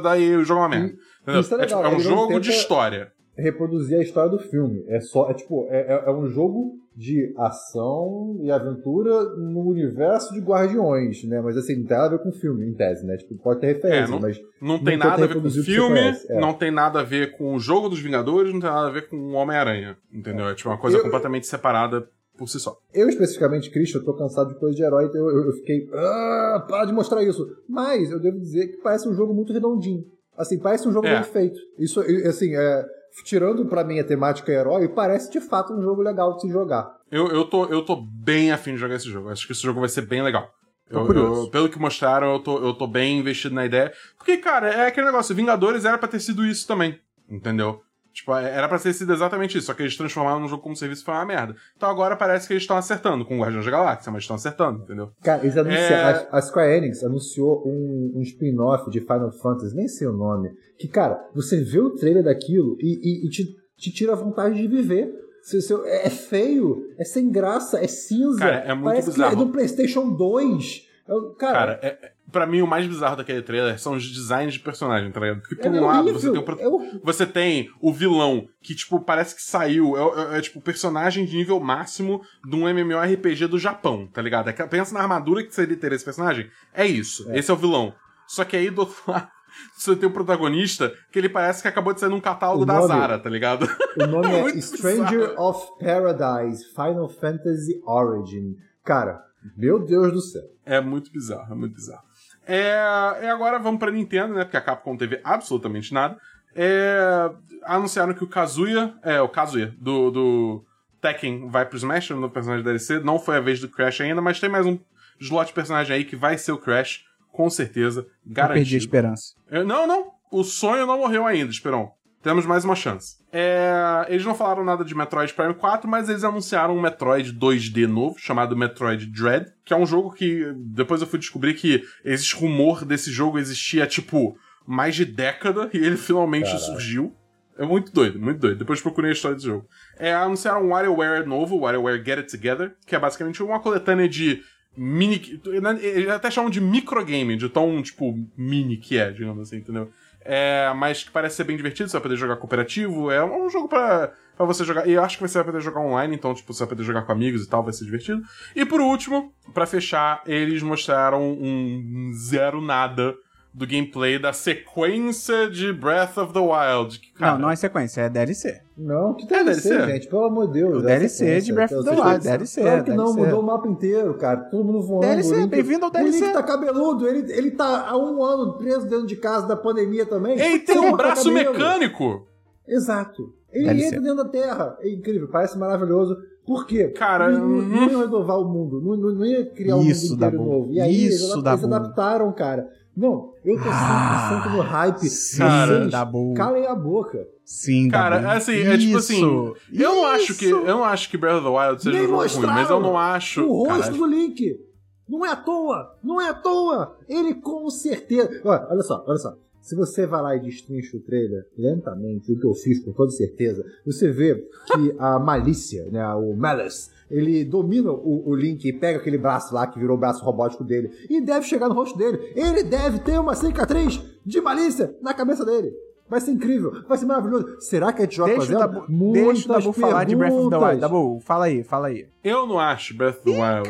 daí 0.03 0.37
o 0.37 0.45
jogo 0.45 0.61
é 0.61 0.63
uma 0.63 0.69
merda. 0.69 0.95
Isso 1.41 1.55
é 1.55 1.63
É, 1.63 1.67
tipo, 1.67 1.79
legal, 1.79 1.85
é 1.85 1.89
um 1.89 1.99
ele 2.01 2.05
não 2.09 2.17
jogo 2.17 2.41
de 2.41 2.51
história. 2.51 3.13
Reproduzir 3.37 3.99
a 3.99 4.03
história 4.03 4.31
do 4.31 4.39
filme. 4.39 4.85
É 4.89 5.01
só, 5.01 5.31
é 5.31 5.35
tipo, 5.35 5.67
é, 5.71 5.81
é- 5.81 6.03
é 6.07 6.11
um 6.13 6.27
jogo 6.27 6.75
de 6.95 7.33
ação 7.39 8.37
e 8.43 8.51
aventura 8.51 9.25
no 9.37 9.61
universo 9.67 10.35
de 10.35 10.41
Guardiões, 10.41 11.25
né? 11.25 11.41
Mas 11.41 11.57
assim, 11.57 11.77
não 11.79 11.87
tem 11.87 11.97
nada 11.97 12.07
a 12.07 12.09
ver 12.11 12.19
com 12.23 12.29
o 12.29 12.33
filme, 12.33 12.67
em 12.69 12.75
tese, 12.75 13.07
né? 13.07 13.17
Tipo, 13.17 13.35
pode 13.37 13.61
ter 13.61 13.69
referência, 13.69 14.05
É, 14.05 14.09
não- 14.11 14.21
mas 14.21 14.39
Não 14.61 14.79
tem 14.79 14.99
nada 14.99 15.25
a 15.25 15.27
ver 15.27 15.41
com 15.41 15.49
o 15.49 15.51
filme, 15.51 15.99
é. 16.29 16.39
não 16.41 16.53
tem 16.53 16.71
nada 16.71 17.01
a 17.01 17.03
ver 17.03 17.33
com 17.39 17.55
o 17.55 17.59
jogo 17.59 17.89
dos 17.89 17.99
Vingadores, 18.01 18.53
não 18.53 18.61
tem 18.61 18.69
nada 18.69 18.89
a 18.89 18.91
ver 18.93 19.09
com 19.09 19.17
o 19.17 19.33
Homem-Aranha. 19.33 19.97
Entendeu? 20.13 20.47
É 20.49 20.55
tipo 20.55 20.69
uma 20.69 20.77
coisa 20.77 20.99
Eu- 20.99 21.03
completamente 21.03 21.47
separada 21.47 22.07
por 22.43 22.49
si 22.49 22.59
só. 22.59 22.77
Eu, 22.93 23.09
especificamente, 23.09 23.71
Christian, 23.71 24.01
eu 24.01 24.05
tô 24.05 24.15
cansado 24.15 24.53
de 24.53 24.59
coisa 24.59 24.75
de 24.75 24.83
herói, 24.83 25.05
então 25.05 25.21
eu, 25.31 25.47
eu, 25.47 25.53
fiquei. 25.53 25.89
Ah, 25.95 26.65
para 26.69 26.87
de 26.87 26.93
mostrar 26.93 27.23
isso. 27.23 27.47
Mas 27.69 28.11
eu 28.11 28.19
devo 28.21 28.39
dizer 28.41 28.67
que 28.69 28.79
parece 28.79 29.09
um 29.09 29.15
jogo 29.15 29.33
muito 29.33 29.53
redondinho. 29.53 30.05
Assim, 30.37 30.59
parece 30.59 30.89
um 30.89 30.93
jogo 30.93 31.07
É. 31.07 31.15
bem 31.15 31.23
feito. 31.25 31.59
Isso, 31.79 32.01
assim, 32.01 32.55
é, 32.57 32.85
tirando 33.25 33.65
pra 33.67 33.85
mim 33.85 33.99
a 34.01 34.05
temática 34.05 34.51
herói, 34.51 34.89
parece 34.89 35.31
de 35.31 35.41
fato 35.41 35.73
um 35.73 35.81
jogo 35.83 36.03
legal 36.03 36.35
de 36.35 36.43
se 36.43 36.49
jogar. 36.49 36.91
Eu, 37.11 37.29
eu, 37.29 37.45
tô, 37.45 37.67
eu 37.67 37.85
tô 37.85 37.97
bem 37.97 38.51
afim 38.51 38.73
de 38.73 38.79
jogar 38.79 38.97
esse 38.97 39.09
jogo. 39.09 39.29
Acho 39.29 39.47
que 39.47 39.53
esse 39.53 39.63
jogo 39.63 39.79
vai 39.81 39.89
ser 39.89 40.03
bem 40.03 40.23
legal. 40.23 40.49
Eu- 40.91 41.11
eu- 41.13 41.51
pelo 41.51 41.69
que 41.69 41.79
mostraram, 41.79 42.33
eu 42.33 42.41
tô, 42.41 42.59
eu 42.59 42.75
tô 42.75 42.87
bem 42.87 43.19
investido 43.21 43.55
na 43.55 43.65
ideia. 43.65 43.93
Porque, 44.19 44.37
cara, 44.39 44.69
é 44.69 44.87
aquele 44.87 45.07
negócio, 45.07 45.35
Vingadores 45.35 45.85
era 45.85 45.97
pra 45.97 46.09
ter 46.09 46.21
sido 46.21 46.45
isso 46.45 46.67
também. 46.67 46.99
Entendeu? 47.31 47.81
Tipo, 48.13 48.35
é- 48.37 48.51
era 48.55 48.69
pra 48.69 48.79
ter 48.79 48.93
sido 48.93 49.13
exatamente 49.13 49.57
isso, 49.57 49.67
só 49.69 49.75
que 49.75 49.83
eles 49.83 49.97
transformaram 49.97 50.39
num 50.41 50.49
jogo 50.49 50.63
como 50.63 50.77
serviço 50.77 51.05
foi 51.05 51.15
uma 51.15 51.25
merda. 51.25 51.55
Então 51.77 51.89
agora 51.89 52.15
parece 52.15 52.47
que 52.47 52.53
eles 52.53 52.63
estão 52.63 52.77
acertando 52.77 53.25
com 53.25 53.37
o 53.39 53.41
Guardiões 53.43 53.65
da 53.65 53.71
Galáxia, 53.71 54.13
mas 54.13 54.23
estão 54.23 54.37
acertando, 54.37 54.83
entendeu? 54.83 55.11
Cara, 55.23 55.43
eles 55.43 55.57
anunciaram. 55.57 56.21
É. 56.21 56.29
A, 56.31 56.39
a 56.39 56.43
Square 56.43 56.77
Enix 56.77 57.03
anunciou 57.03 57.63
um, 57.67 58.13
um 58.17 58.21
spin-off 58.23 58.91
de 58.91 59.01
Final 59.01 59.33
Fantasy, 59.33 59.75
nem 59.75 59.89
sei 59.89 60.07
o 60.07 60.13
nome. 60.13 60.51
Que, 60.79 60.89
cara, 60.89 61.19
você 61.35 61.63
vê 61.65 61.81
o 61.81 61.91
trailer 61.95 62.23
daquilo 62.25 62.77
e, 62.81 62.99
e- 63.03 63.27
e 63.27 63.31
te, 63.31 63.57
te 63.77 63.91
tira 63.93 64.13
a 64.13 64.17
vontade 64.17 64.57
de 64.57 64.67
viver. 64.69 65.11
Se- 65.43 65.61
se- 65.63 65.75
é 65.87 66.07
é 66.07 66.11
feio, 66.11 66.85
é 66.99 67.05
sem 67.05 67.31
graça, 67.31 67.83
é 67.83 67.89
cinza. 67.89 68.39
Cara, 68.39 68.57
é 68.59 68.75
muito 68.75 68.85
Parece 68.85 69.11
bizarro. 69.11 69.37
que 69.37 69.43
é 69.43 69.45
do 69.47 69.53
PlayStation 69.53 70.11
2. 70.15 70.89
Eu- 71.09 71.35
cara, 71.35 71.59
Cara, 71.59 71.81
é, 71.83 72.13
é- 72.33 72.33
pra 72.33 72.47
mim 72.47 72.63
o 72.63 72.67
mais 72.67 72.87
bizarro 72.87 73.17
daquele 73.17 73.43
trailer 73.43 73.79
são 73.79 73.95
os 73.95 74.09
designs 74.11 74.55
de 74.55 74.61
personagem, 74.61 75.11
tá 75.13 75.21
ligado? 75.21 75.41
Porque 75.41 75.55
por 75.57 75.67
é 75.67 75.71
um 75.81 75.85
lado 75.87 76.09
horrível, 76.09 76.21
você 76.21 76.31
tem 76.31 76.41
o, 76.41 76.43
pro- 76.43 76.61
é 76.61 76.69
horrível. 76.69 77.01
Você 77.05 77.27
tem 77.27 77.71
o 77.81 77.93
vilão, 77.93 78.49
que, 78.63 78.75
tipo, 78.75 79.01
parece 79.01 79.35
que 79.37 79.43
saiu. 79.43 79.97
É, 79.97 80.35
é- 80.35 80.39
é, 80.39 80.41
tipo, 80.41 80.61
personagem 80.61 81.25
de 81.25 81.37
nível 81.37 81.61
máximo 81.61 82.23
de 82.49 82.57
um 82.57 82.69
MMORPG 82.69 83.47
do 83.47 83.59
Japão, 83.59 84.07
tá 84.13 84.21
ligado? 84.23 84.49
É 84.49 84.53
que- 84.53 84.67
pensa 84.67 84.95
na 84.95 85.01
armadura 85.01 85.45
que 85.45 85.55
seria 85.55 85.77
ter 85.77 85.93
esse 85.93 86.05
personagem. 86.05 86.49
É 86.75 86.87
isso. 86.87 87.31
Esse 87.33 87.51
é 87.51 87.55
o 87.55 87.57
vilão. 87.57 87.95
Só 88.27 88.45
que 88.45 88.57
aí 88.57 88.71
do 88.71 88.81
outro 88.81 88.95
lado. 89.07 89.29
Você 89.77 89.95
tem 89.95 90.09
o 90.09 90.13
protagonista 90.13 90.91
que 91.13 91.19
ele 91.19 91.29
parece 91.29 91.61
que 91.61 91.69
acabou 91.69 91.93
de 91.93 92.01
sair 92.01 92.09
num 92.09 92.23
catálogo 92.23 92.63
O 92.63 92.65
da 92.67 92.73
nome- 92.75 92.89
Zara, 92.89 93.19
tá 93.19 93.29
ligado? 93.29 93.69
O 94.01 94.07
nome 94.07 94.29
É 94.33 94.49
é 94.49 94.61
Stranger 94.63 95.29
bizarro. 95.29 95.49
of 95.51 95.67
Paradise 95.79 96.65
Final 96.75 97.07
Fantasy 97.11 97.79
Origin. 97.85 98.57
Cara, 98.83 99.21
meu 99.55 99.79
Deus 99.79 100.11
do 100.11 100.21
céu. 100.23 100.43
É 100.65 100.81
muito 100.81 101.13
bizarro, 101.13 101.53
é 101.53 101.55
muito 101.57 101.75
bizarro. 101.75 102.03
É, 102.47 102.75
e 103.23 103.27
agora 103.27 103.59
vamos 103.59 103.79
pra 103.79 103.91
Nintendo, 103.91 104.35
né? 104.35 104.45
Porque 104.45 104.57
a 104.57 104.61
Capcom 104.61 104.91
não 104.91 104.99
teve 104.99 105.21
absolutamente 105.23 105.93
nada. 105.95 106.19
É, 106.55 107.31
anunciaram 107.65 108.13
que 108.15 108.25
o 108.25 108.29
Kazuya, 108.29 108.95
é, 109.03 109.21
o 109.21 109.29
Kazuya 109.29 109.75
do, 109.79 110.11
do 110.11 110.65
Tekken 111.01 111.49
vai 111.49 111.65
pro 111.65 111.77
Smash, 111.77 112.11
no 112.11 112.31
personagem 112.31 112.65
da 112.65 112.71
DLC. 112.71 113.01
Não 113.01 113.19
foi 113.19 113.37
a 113.37 113.41
vez 113.41 113.61
do 113.61 113.69
Crash 113.69 114.01
ainda, 114.01 114.21
mas 114.21 114.41
tem 114.41 114.51
mais 114.51 114.67
um 114.67 114.79
slot 115.21 115.47
de 115.49 115.53
personagem 115.55 115.97
aí 115.97 116.05
que 116.05 116.17
vai 116.17 116.37
ser 116.37 116.53
o 116.53 116.59
Crash, 116.59 117.05
com 117.31 117.49
certeza, 117.49 118.01
Eu 118.01 118.07
perdi 118.07 118.41
a 118.41 118.47
garantido. 118.47 118.77
esperança. 118.77 119.35
É, 119.51 119.63
Não, 119.63 119.87
não. 119.87 120.13
O 120.31 120.43
sonho 120.45 120.87
não 120.87 120.99
morreu 120.99 121.27
ainda, 121.27 121.51
Esperão. 121.51 121.93
Temos 122.23 122.47
mais 122.47 122.65
uma 122.65 122.77
chance. 122.77 123.17
É, 123.33 124.07
eles 124.09 124.25
não 124.25 124.35
falaram 124.35 124.65
nada 124.65 124.85
de 124.85 124.95
Metroid 124.95 125.33
Prime 125.35 125.55
4, 125.55 125.91
mas 125.91 126.09
eles 126.09 126.23
anunciaram 126.23 126.77
um 126.77 126.81
Metroid 126.81 127.33
2D 127.33 127.87
novo, 127.89 128.17
chamado 128.19 128.57
Metroid 128.57 129.07
Dread, 129.07 129.53
que 129.65 129.75
é 129.75 129.77
um 129.77 129.85
jogo 129.85 130.13
que 130.13 130.53
depois 130.57 131.01
eu 131.01 131.07
fui 131.07 131.19
descobrir 131.19 131.55
que 131.55 131.83
existe 132.05 132.37
rumor 132.37 132.85
desse 132.85 133.11
jogo 133.11 133.39
existia, 133.39 133.87
tipo, 133.87 134.37
mais 134.65 134.95
de 134.95 135.05
década 135.05 135.69
e 135.75 135.79
ele 135.79 135.97
finalmente 135.97 136.45
Caralho. 136.45 136.61
surgiu. 136.65 137.17
É 137.59 137.67
muito 137.67 137.93
doido, 137.93 138.19
muito 138.19 138.39
doido. 138.39 138.59
Depois 138.59 138.81
procurei 138.81 139.11
a 139.11 139.13
história 139.13 139.35
desse 139.35 139.49
jogo. 139.49 139.67
É, 139.99 140.15
anunciaram 140.15 140.65
um 140.65 140.69
WarioWare 140.69 141.27
novo, 141.27 141.59
WarioWare 141.59 142.05
Get 142.05 142.19
It 142.19 142.31
Together, 142.31 142.75
que 142.87 142.95
é 142.95 142.99
basicamente 142.99 143.43
uma 143.43 143.61
coletânea 143.61 144.09
de 144.09 144.43
mini. 144.77 145.41
Eles 145.81 146.09
até 146.09 146.31
chamam 146.31 146.51
de 146.51 146.61
microgame, 146.61 147.37
de 147.37 147.49
tão, 147.49 147.83
tipo, 147.83 148.19
mini 148.37 148.77
que 148.77 148.97
é, 148.97 149.11
digamos 149.11 149.49
assim, 149.49 149.59
entendeu? 149.59 149.91
É, 150.25 150.73
mas 150.75 151.05
que 151.05 151.11
parece 151.11 151.37
ser 151.37 151.45
bem 151.45 151.57
divertido, 151.57 151.89
você 151.89 151.97
vai 151.97 152.03
poder 152.03 152.17
jogar 152.17 152.37
cooperativo. 152.37 153.11
É 153.11 153.25
um 153.25 153.49
jogo 153.51 153.69
pra, 153.69 154.13
pra 154.37 154.47
você 154.47 154.65
jogar. 154.65 154.87
E 154.87 154.93
eu 154.93 155.03
acho 155.03 155.17
que 155.17 155.23
você 155.23 155.39
vai 155.39 155.45
poder 155.45 155.61
jogar 155.61 155.81
online, 155.81 156.15
então, 156.15 156.35
tipo, 156.35 156.53
você 156.53 156.61
vai 156.61 156.71
poder 156.71 156.85
jogar 156.85 157.03
com 157.03 157.13
amigos 157.13 157.45
e 157.45 157.49
tal, 157.49 157.63
vai 157.63 157.73
ser 157.73 157.85
divertido. 157.85 158.23
E 158.55 158.65
por 158.65 158.81
último, 158.81 159.33
pra 159.53 159.67
fechar, 159.67 160.23
eles 160.27 160.63
mostraram 160.63 161.23
um 161.23 162.13
zero 162.15 162.61
nada 162.61 163.15
do 163.55 163.67
gameplay 163.67 164.19
da 164.19 164.33
sequência 164.33 165.49
de 165.51 165.73
Breath 165.73 166.17
of 166.17 166.33
the 166.33 166.41
Wild. 166.41 166.99
Que, 166.99 167.13
cara, 167.13 167.33
Não, 167.33 167.41
não 167.43 167.51
é 167.51 167.57
sequência, 167.57 168.01
é 168.03 168.09
DLC. 168.09 168.61
Não, 168.77 169.13
que 169.15 169.25
É, 169.25 169.27
DLC, 169.45 169.69
DLC? 169.69 169.93
gente, 169.93 170.09
pelo 170.09 170.25
amor 170.25 170.47
de 170.47 170.55
Deus. 170.55 170.77
O 170.83 170.89
é 170.89 170.99
DLC 170.99 171.41
de 171.43 171.53
Breath 171.53 171.73
of 171.73 171.85
the 171.85 171.91
Wild, 171.91 172.21
DLC, 172.25 172.61
Claro 172.63 172.85
que 172.85 172.91
não, 172.91 173.05
DLC. 173.15 173.21
mudou 173.21 173.41
o 173.41 173.47
mapa 173.47 173.69
inteiro, 173.69 174.15
cara. 174.15 174.41
Todo 174.45 174.65
mundo 174.65 174.81
voando. 174.81 175.03
DLC, 175.07 175.35
o 175.35 175.37
Link- 175.41 175.51
bem-vindo 175.51 175.85
ao 175.85 175.91
O 175.91 175.93
DLC. 175.93 176.21
Link 176.25 176.33
tá 176.33 176.43
cabeludo, 176.43 177.07
ele, 177.07 177.31
ele 177.33 177.51
tá 177.51 177.89
há 177.89 177.97
um 177.97 178.23
ano 178.25 178.55
preso 178.57 178.89
dentro 178.89 179.07
de 179.07 179.17
casa 179.17 179.47
da 179.47 179.57
pandemia 179.57 180.07
também. 180.07 180.41
Ele 180.41 180.59
tem 180.61 180.79
um 180.79 180.97
braço 180.97 181.29
cabelo. 181.29 181.53
mecânico! 181.53 182.27
Exato. 182.67 183.35
Ele 183.53 183.67
DLC. 183.67 183.87
entra 183.89 184.01
dentro 184.01 184.17
da 184.25 184.29
Terra. 184.31 184.77
É 184.81 184.89
incrível, 184.91 185.29
parece 185.29 185.59
maravilhoso. 185.59 186.17
Por 186.47 186.67
quê? 186.67 186.89
Cara, 186.89 187.31
não, 187.31 187.47
uhum. 187.47 187.63
não 187.69 187.91
iam 187.91 188.01
renovar 188.01 188.39
o 188.41 188.49
mundo, 188.49 188.81
não, 188.81 188.97
não, 188.97 189.13
não 189.15 189.25
ia 189.27 189.47
criar 189.47 189.77
um 189.77 189.85
mundo 189.85 189.93
inteiro 189.95 190.37
novo. 190.43 190.73
E 190.73 190.81
aí 190.81 191.05
Isso 191.07 191.25
eles, 191.37 191.47
eles 191.47 191.65
adaptaram, 191.65 192.33
cara. 192.33 192.67
Não, 192.97 193.33
eu 193.45 193.57
tô 193.57 193.65
100% 193.65 194.53
no 194.55 194.61
hype. 194.61 194.99
Sim, 195.09 195.39
Vocês 195.39 196.05
bom. 196.11 196.35
calem 196.35 196.67
a 196.67 196.75
boca. 196.75 197.27
Sim, 197.45 197.89
Cara, 197.89 198.19
bom. 198.21 198.29
assim, 198.29 198.53
é 198.61 198.77
tipo 198.77 198.99
assim. 198.99 199.17
Isso, 199.17 199.55
Eu 199.73 199.95
não 199.97 200.07
acho 200.07 200.35
que 200.35 200.45
eu 200.47 200.65
não 200.65 200.85
acho 200.85 201.11
que 201.11 201.17
Breath 201.17 201.37
of 201.37 201.45
the 201.45 201.51
Wild 201.51 201.83
seja 201.83 201.97
Nem 201.99 202.07
um 202.07 202.11
jogo 202.11 202.37
ruim, 202.37 202.47
mas 202.47 202.71
eu 202.71 202.81
não 202.81 202.99
acho. 202.99 203.43
O 203.45 203.67
rosto 203.67 203.79
Caralho. 203.85 203.97
do 203.97 204.07
Link. 204.07 204.61
Não 205.09 205.25
é 205.27 205.31
à 205.31 205.37
toa. 205.37 205.99
Não 206.03 206.21
é 206.21 206.29
à 206.29 206.35
toa. 206.35 206.97
Ele 207.09 207.35
com 207.35 207.69
certeza. 207.71 208.41
Olha, 208.45 208.67
olha 208.71 208.83
só, 208.83 209.05
olha 209.07 209.19
só. 209.19 209.37
Se 209.61 209.77
você 209.77 210.07
vai 210.07 210.21
lá 210.21 210.35
e 210.37 210.41
destrincha 210.41 210.97
o 210.97 211.01
trailer 211.01 211.45
lentamente, 211.57 212.33
o 212.33 212.39
que 212.39 212.47
eu 212.47 212.53
fiz 212.55 212.85
com 212.85 212.93
toda 212.93 213.11
certeza, 213.13 213.65
você 213.87 214.11
vê 214.11 214.35
que 214.67 214.95
a 214.99 215.21
malícia, 215.21 215.85
né, 215.91 216.05
o 216.15 216.35
Malice, 216.35 216.91
ele 217.13 217.45
domina 217.45 217.91
o, 217.93 218.31
o 218.31 218.35
Link 218.35 218.65
e 218.67 218.73
pega 218.73 218.99
aquele 218.99 219.19
braço 219.19 219.55
lá 219.55 219.67
que 219.67 219.79
virou 219.79 219.97
o 219.97 220.01
braço 220.01 220.25
robótico 220.25 220.65
dele 220.65 220.91
e 221.09 221.21
deve 221.21 221.47
chegar 221.47 221.69
no 221.69 221.75
rosto 221.75 221.97
dele. 221.97 222.33
Ele 222.35 222.63
deve 222.65 222.99
ter 223.01 223.19
uma 223.21 223.35
cicatriz 223.35 224.03
de 224.25 224.41
malícia 224.41 224.97
na 225.03 225.13
cabeça 225.15 225.45
dele. 225.45 225.73
Vai 226.09 226.21
ser 226.21 226.33
incrível, 226.33 226.73
vai 226.89 226.99
ser 226.99 227.07
maravilhoso. 227.07 227.57
Será 227.61 227.93
que 227.93 228.03
a 228.03 228.05
gente 228.05 228.17
joga 228.17 228.33
Deixa 228.37 228.55
o? 228.55 228.59
Dabu, 228.59 229.13
deixa 229.13 229.45
o 229.47 229.53
Dabu 229.55 229.73
falar 229.73 230.05
de 230.05 230.15
Breath 230.17 230.33
of 230.35 230.51
the 230.51 230.57
Wild. 230.59 230.81
Dabu, 230.81 231.21
fala 231.25 231.45
aí, 231.47 231.63
fala 231.65 231.87
aí. 231.89 232.07
Eu 232.23 232.47
não 232.47 232.59
acho 232.59 232.95
Breath 232.97 233.17
of 233.19 233.25
the 233.25 233.31
Wild 233.31 233.69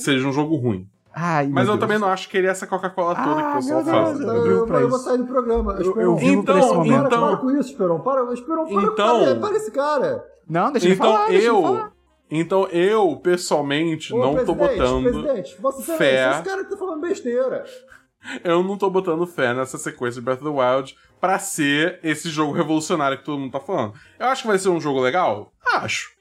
seja 0.00 0.26
um 0.26 0.32
jogo 0.32 0.56
ruim. 0.56 0.86
Ai, 1.16 1.46
Mas 1.46 1.66
eu 1.68 1.74
Deus. 1.74 1.80
também 1.80 1.98
não 1.98 2.08
acho 2.08 2.28
que 2.28 2.36
ele 2.36 2.46
é 2.48 2.50
essa 2.50 2.66
Coca-Cola 2.66 3.14
toda 3.14 3.36
que 3.36 3.40
Ah, 3.42 3.50
o 3.52 3.54
pessoal. 3.56 3.82
Deus, 3.84 4.20
Eu, 4.20 4.26
eu 4.26 4.66
eu, 4.66 4.74
eu 4.80 4.88
vou 4.88 4.98
sair 4.98 5.18
do 5.18 5.26
programa. 5.26 5.74
Eu- 5.74 6.00
eu 6.00 6.16
vivo 6.16 6.42
para, 6.42 6.58
esse 6.58 6.74
momento. 6.74 7.08
Para, 7.08 7.20
para 7.20 7.36
com 7.36 7.50
isso, 7.52 7.70
Esperon. 7.70 8.00
Para, 8.00 8.32
Esperon, 8.32 8.64
para, 8.66 8.82
Então- 8.82 9.24
para, 9.24 9.34
para 9.36 9.56
esse 9.56 9.70
cara. 9.70 10.24
Não, 10.48 10.72
deixa 10.72 10.86
ele 10.88 10.94
Então 10.96 11.12
falar, 11.12 11.26
deixa 11.28 11.40
ele 11.42 11.48
eu. 11.50 11.62
falar. 11.62 11.92
Então 12.36 12.66
eu, 12.68 13.14
pessoalmente, 13.16 14.12
Ô, 14.12 14.18
não 14.18 14.44
tô 14.44 14.54
botando. 14.54 15.04
Presidente, 15.04 15.56
Vossa 15.60 15.82
fé. 15.82 15.92
Excelência, 15.94 16.30
esse 16.32 16.42
cara 16.42 16.64
que 16.64 16.70
tá 16.70 16.76
falando 16.76 17.00
besteira. 17.00 17.64
Eu 18.42 18.62
não 18.62 18.76
tô 18.76 18.90
botando 18.90 19.26
fé 19.26 19.54
nessa 19.54 19.78
sequência 19.78 20.20
de 20.20 20.24
Breath 20.24 20.42
of 20.42 20.50
the 20.50 20.50
Wild 20.50 20.96
pra 21.20 21.38
ser 21.38 22.00
esse 22.02 22.30
jogo 22.30 22.52
revolucionário 22.52 23.18
que 23.18 23.24
todo 23.24 23.38
mundo 23.38 23.52
tá 23.52 23.60
falando. 23.60 23.94
Eu 24.18 24.26
acho 24.26 24.42
que 24.42 24.48
vai 24.48 24.58
ser 24.58 24.70
um 24.70 24.80
jogo 24.80 25.00
legal? 25.00 25.52
Acho. 25.74 26.13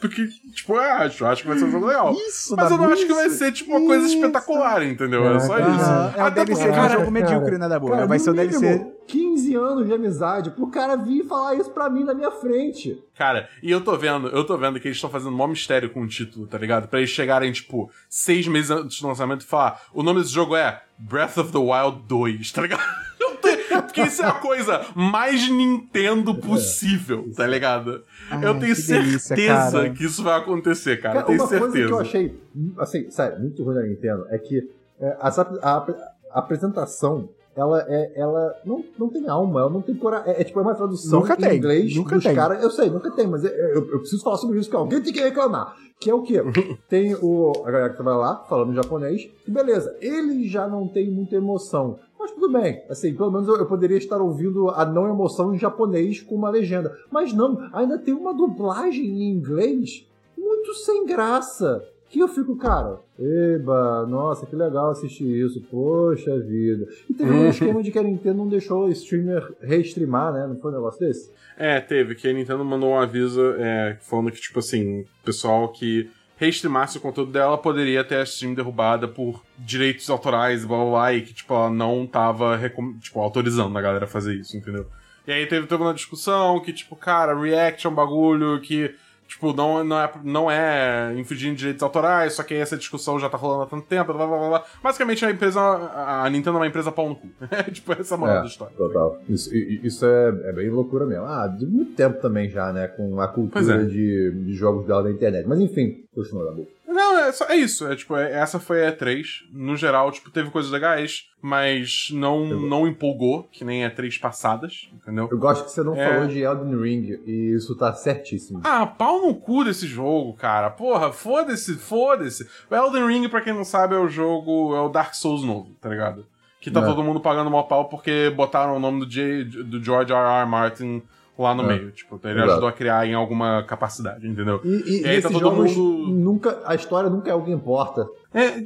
Porque, 0.00 0.26
tipo, 0.52 0.74
eu 0.74 0.80
acho. 0.80 1.24
Acho 1.24 1.42
que 1.42 1.48
vai 1.48 1.56
ser 1.58 1.64
um 1.64 1.70
jogo 1.70 1.86
legal. 1.86 2.12
Isso, 2.12 2.56
Mas 2.56 2.70
eu 2.72 2.76
não 2.76 2.88
acho 2.88 3.06
que 3.06 3.12
vai 3.14 3.26
isso. 3.28 3.36
ser, 3.38 3.52
tipo, 3.52 3.70
uma 3.70 3.86
coisa 3.86 4.04
Isso. 4.06 4.16
espetacular, 4.16 4.82
entendeu? 4.84 5.24
É 5.36 5.38
só 5.38 5.56
Cara, 5.56 5.70
isso. 5.70 5.80
Aham, 5.84 6.14
É 6.16 6.20
Até 6.22 6.44
DLC 6.44 6.52
porque, 6.54 6.64
de 6.64 6.70
um 6.78 6.82
cara, 6.82 6.98
jogo 6.98 7.10
medíocre, 7.12 7.58
né, 7.58 7.68
Dabu? 7.68 7.88
Cara, 7.88 8.06
vai 8.06 8.18
ser 8.18 8.30
o 8.30 8.34
DLC. 8.34 8.58
mínimo, 8.68 8.92
15 9.06 9.54
anos 9.54 9.86
de 9.86 9.92
amizade 9.94 10.50
pro 10.50 10.66
cara 10.68 10.96
vir 10.96 11.24
falar 11.24 11.54
isso 11.54 11.70
pra 11.70 11.88
mim 11.88 12.02
na 12.02 12.14
minha 12.14 12.32
frente. 12.32 13.00
Cara, 13.16 13.48
e 13.62 13.70
eu 13.70 13.80
tô 13.80 13.96
vendo, 13.96 14.26
eu 14.28 14.44
tô 14.44 14.56
vendo 14.58 14.80
que 14.80 14.88
eles 14.88 14.96
estão 14.96 15.08
fazendo 15.10 15.30
um 15.32 15.36
maior 15.36 15.48
mistério 15.48 15.90
com 15.90 16.02
o 16.02 16.08
título, 16.08 16.48
tá 16.48 16.58
ligado? 16.58 16.88
Pra 16.88 16.98
eles 16.98 17.10
chegarem, 17.10 17.52
tipo, 17.52 17.88
seis 18.08 18.48
meses 18.48 18.72
antes 18.72 19.00
do 19.00 19.06
lançamento 19.06 19.42
e 19.42 19.46
falar: 19.46 19.82
o 19.94 20.02
nome 20.02 20.20
desse 20.20 20.32
jogo 20.32 20.56
é 20.56 20.82
Breath 20.98 21.38
of 21.38 21.52
the 21.52 21.58
Wild 21.58 22.02
2, 22.08 22.50
tá 22.50 22.62
ligado? 22.62 22.82
Eu 23.20 23.36
te- 23.36 23.51
Porque 23.82 24.02
isso 24.02 24.22
é 24.22 24.26
a 24.26 24.32
coisa 24.32 24.80
mais 24.94 25.48
Nintendo 25.48 26.34
possível, 26.34 27.28
tá 27.36 27.46
ligado? 27.46 28.02
eu 28.30 28.58
tenho 28.58 28.74
que 28.74 28.82
delícia, 28.82 29.18
certeza 29.18 29.70
cara. 29.72 29.90
que 29.90 30.04
isso 30.04 30.22
vai 30.22 30.38
acontecer, 30.38 30.96
cara. 31.00 31.22
Cara, 31.22 31.24
eu 31.24 31.26
tenho 31.26 31.40
uma 31.40 31.48
certeza. 31.48 31.70
coisa 31.72 31.86
que 31.86 31.92
eu 31.92 31.98
achei, 32.00 32.42
assim, 32.78 33.10
sério, 33.10 33.40
muito 33.40 33.62
ruim 33.62 33.74
da 33.74 33.82
Nintendo 33.82 34.26
é 34.30 34.38
que 34.38 34.68
é, 35.00 35.16
a, 35.20 35.28
ap- 35.76 35.96
a 36.30 36.38
apresentação, 36.38 37.28
ela 37.56 37.84
é, 37.88 38.12
ela 38.14 38.54
não, 38.64 38.82
não 38.98 39.08
tem 39.08 39.28
alma, 39.28 39.60
ela 39.60 39.70
não 39.70 39.82
tem 39.82 39.94
coragem. 39.94 40.32
É, 40.32 40.40
é 40.40 40.44
tipo 40.44 40.58
é 40.58 40.62
uma 40.62 40.74
tradução 40.74 41.20
Nunca 41.20 41.34
em 41.34 41.36
tem, 41.36 41.56
inglês 41.58 41.94
nunca 41.96 42.14
dos 42.14 42.24
tem. 42.24 42.34
caras. 42.34 42.62
Eu 42.62 42.70
sei, 42.70 42.88
nunca 42.88 43.10
tem, 43.10 43.26
mas 43.26 43.44
eu, 43.44 43.50
eu- 43.50 43.90
eu 43.92 43.98
preciso 44.00 44.22
falar 44.22 44.36
sobre 44.38 44.58
isso, 44.58 44.70
que 44.70 44.76
alguém 44.76 45.02
tem 45.02 45.12
que 45.12 45.20
reclamar. 45.20 45.74
Que 46.00 46.10
é 46.10 46.14
o 46.14 46.22
quê? 46.22 46.42
tem 46.88 47.14
o, 47.20 47.52
a 47.64 47.70
galera 47.70 47.90
que 47.90 47.94
trabalha 47.96 48.16
lá, 48.16 48.44
falando 48.48 48.74
japonês, 48.74 49.28
e 49.46 49.50
beleza, 49.50 49.94
ele 50.00 50.48
já 50.48 50.66
não 50.66 50.88
tem 50.88 51.10
muita 51.10 51.36
emoção. 51.36 51.98
Mas 52.22 52.30
tudo 52.30 52.52
bem, 52.52 52.80
assim, 52.88 53.12
pelo 53.12 53.32
menos 53.32 53.48
eu, 53.48 53.56
eu 53.56 53.66
poderia 53.66 53.98
estar 53.98 54.18
ouvindo 54.18 54.70
a 54.70 54.86
não 54.86 55.08
emoção 55.08 55.52
em 55.52 55.58
japonês 55.58 56.22
com 56.22 56.36
uma 56.36 56.50
legenda. 56.50 56.96
Mas 57.10 57.32
não, 57.32 57.68
ainda 57.72 57.98
tem 57.98 58.14
uma 58.14 58.32
dublagem 58.32 59.04
em 59.04 59.28
inglês 59.28 60.06
muito 60.38 60.72
sem 60.72 61.04
graça. 61.04 61.84
Que 62.08 62.20
eu 62.20 62.28
fico, 62.28 62.54
cara, 62.54 63.00
eba, 63.18 64.06
nossa, 64.06 64.46
que 64.46 64.54
legal 64.54 64.90
assistir 64.90 65.24
isso, 65.24 65.60
poxa 65.68 66.38
vida. 66.38 66.86
E 67.10 67.14
teve 67.14 67.32
um 67.32 67.48
esquema 67.50 67.82
de 67.82 67.90
que 67.90 67.98
a 67.98 68.04
Nintendo 68.04 68.38
não 68.38 68.48
deixou 68.48 68.84
o 68.84 68.90
streamer 68.90 69.52
reestreamar, 69.60 70.32
né? 70.32 70.46
Não 70.46 70.56
foi 70.60 70.70
um 70.70 70.74
negócio 70.74 71.00
desse? 71.00 71.32
É, 71.56 71.80
teve, 71.80 72.14
que 72.14 72.28
a 72.28 72.32
Nintendo 72.32 72.64
mandou 72.64 72.90
um 72.90 72.98
aviso 72.98 73.40
é, 73.58 73.98
falando 74.00 74.30
que, 74.30 74.40
tipo 74.40 74.60
assim, 74.60 75.04
pessoal 75.24 75.72
que 75.72 76.08
reestreamasse 76.42 76.98
o 76.98 77.00
conteúdo 77.00 77.30
dela 77.30 77.56
poderia 77.56 78.02
ter 78.02 78.16
a 78.16 78.24
stream 78.24 78.52
derrubada 78.52 79.06
por 79.06 79.44
direitos 79.56 80.10
autorais, 80.10 80.64
blá 80.64 80.76
blá 80.76 80.90
blá, 80.90 81.12
e 81.14 81.22
que, 81.22 81.32
tipo, 81.32 81.54
ela 81.54 81.70
não 81.70 82.04
tava 82.04 82.58
tipo, 83.00 83.20
autorizando 83.20 83.78
a 83.78 83.80
galera 83.80 84.06
a 84.06 84.08
fazer 84.08 84.34
isso, 84.34 84.56
entendeu? 84.56 84.88
E 85.24 85.30
aí 85.30 85.46
teve 85.46 85.68
toda 85.68 85.84
uma 85.84 85.94
discussão 85.94 86.58
que, 86.58 86.72
tipo, 86.72 86.96
cara, 86.96 87.38
React 87.38 87.86
é 87.86 87.90
um 87.90 87.94
bagulho 87.94 88.60
que, 88.60 88.92
tipo, 89.32 89.52
não, 89.52 89.82
não, 89.82 90.00
é, 90.00 90.12
não 90.22 90.50
é 90.50 91.14
infringindo 91.16 91.56
direitos 91.56 91.82
autorais, 91.82 92.34
só 92.34 92.42
que 92.42 92.54
aí 92.54 92.60
essa 92.60 92.76
discussão 92.76 93.18
já 93.18 93.28
tá 93.28 93.36
rolando 93.36 93.62
há 93.62 93.66
tanto 93.66 93.86
tempo, 93.86 94.12
blá 94.12 94.26
blá 94.26 94.38
blá 94.38 94.48
blá. 94.48 94.64
Basicamente 94.82 95.24
a 95.24 95.30
empresa, 95.30 95.60
a 95.60 96.28
Nintendo 96.30 96.56
é 96.58 96.60
uma 96.60 96.66
empresa 96.66 96.92
pau 96.92 97.08
no 97.08 97.16
cu. 97.16 97.28
É, 97.52 97.62
tipo, 97.64 97.92
essa 97.92 98.14
é 98.14 98.16
a 98.16 98.18
moral 98.18 98.40
da 98.40 98.46
história. 98.46 98.74
Total. 98.76 99.18
Isso, 99.28 99.54
isso 99.54 100.06
é, 100.06 100.28
é 100.44 100.52
bem 100.52 100.70
loucura 100.70 101.04
mesmo. 101.04 101.24
Ah, 101.26 101.46
de 101.46 101.66
muito 101.66 101.92
tempo 101.94 102.20
também 102.20 102.48
já, 102.48 102.72
né? 102.72 102.88
Com 102.88 103.20
a 103.20 103.28
Pois 103.28 103.66
cultura 103.66 103.82
é. 103.82 103.84
de, 103.84 104.30
de 104.46 104.54
jogos 104.54 104.86
dela 104.86 105.02
na 105.02 105.10
internet. 105.10 105.46
Mas 105.46 105.60
enfim, 105.60 106.04
continua 106.14 106.46
da 106.46 106.52
boca. 106.52 106.70
Não, 106.92 107.18
é, 107.18 107.32
só- 107.32 107.46
é 107.46 107.56
isso. 107.56 107.86
É, 107.86 107.96
tipo, 107.96 108.16
é- 108.16 108.32
essa 108.32 108.60
foi 108.60 108.86
a 108.86 108.92
E3. 108.92 109.44
No 109.52 109.76
geral, 109.76 110.10
tipo, 110.12 110.30
teve 110.30 110.50
coisas 110.50 110.70
legais, 110.70 111.28
mas 111.40 112.08
não, 112.12 112.46
não 112.46 112.86
empolgou, 112.86 113.44
que 113.44 113.64
nem 113.64 113.82
E3 113.84 114.18
passadas, 114.20 114.88
entendeu? 114.92 115.28
Eu 115.30 115.38
gosto 115.38 115.64
que 115.64 115.70
você 115.70 115.82
não 115.82 115.94
É. 115.96 116.08
falou 116.12 116.26
de 116.28 116.40
Elden 116.40 116.80
Ring, 116.80 117.20
e 117.26 117.54
isso 117.56 117.74
tá 117.76 117.92
certíssimo. 117.92 118.60
Ah, 118.64 118.86
pau 118.86 119.20
no 119.26 119.34
cu 119.34 119.64
desse 119.64 119.86
jogo, 119.86 120.34
cara. 120.34 120.70
Porra, 120.70 121.12
foda-se, 121.12 121.74
foda-se. 121.74 122.46
O 122.70 122.74
Elden 122.74 123.06
Ring, 123.06 123.28
pra 123.28 123.40
quem 123.40 123.52
não 123.52 123.64
sabe, 123.64 123.94
é 123.94 123.98
o 123.98 124.08
jogo, 124.08 124.74
é 124.76 124.80
o 124.80 124.88
Dark 124.88 125.14
Souls 125.14 125.42
novo, 125.42 125.74
tá 125.80 125.88
ligado? 125.88 126.26
Que 126.60 126.70
tá 126.70 126.80
É. 126.80 126.84
todo 126.84 127.02
mundo 127.02 127.18
pagando 127.20 127.50
mó 127.50 127.62
pau 127.64 127.86
porque 127.88 128.30
botaram 128.36 128.76
o 128.76 128.78
nome 128.78 129.00
do, 129.00 129.06
J, 129.10 129.42
do 129.44 129.82
George 129.82 130.12
R. 130.12 130.42
R. 130.42 130.46
Martin 130.48 131.02
lá 131.38 131.54
no 131.54 131.62
É. 131.64 131.66
meio. 131.66 131.90
Tipo, 131.92 132.20
ele 132.24 132.34
Exato. 132.34 132.50
ajudou 132.52 132.68
a 132.68 132.72
criar 132.72 133.06
em 133.06 133.14
alguma 133.14 133.62
capacidade, 133.64 134.26
entendeu? 134.28 134.60
E, 134.64 134.68
e, 134.68 135.00
E 135.02 135.06
aí 135.06 135.16
esses 135.16 135.22
tá 135.24 135.30
todo 135.30 135.40
jogos 135.40 135.76
mundo- 135.76 136.08
nunca. 136.12 136.60
A 136.64 136.74
história 136.74 137.08
nunca 137.10 137.30
é 137.30 137.34
o 137.34 137.42
que 137.42 137.50
importa. 137.50 138.06
É, 138.34 138.60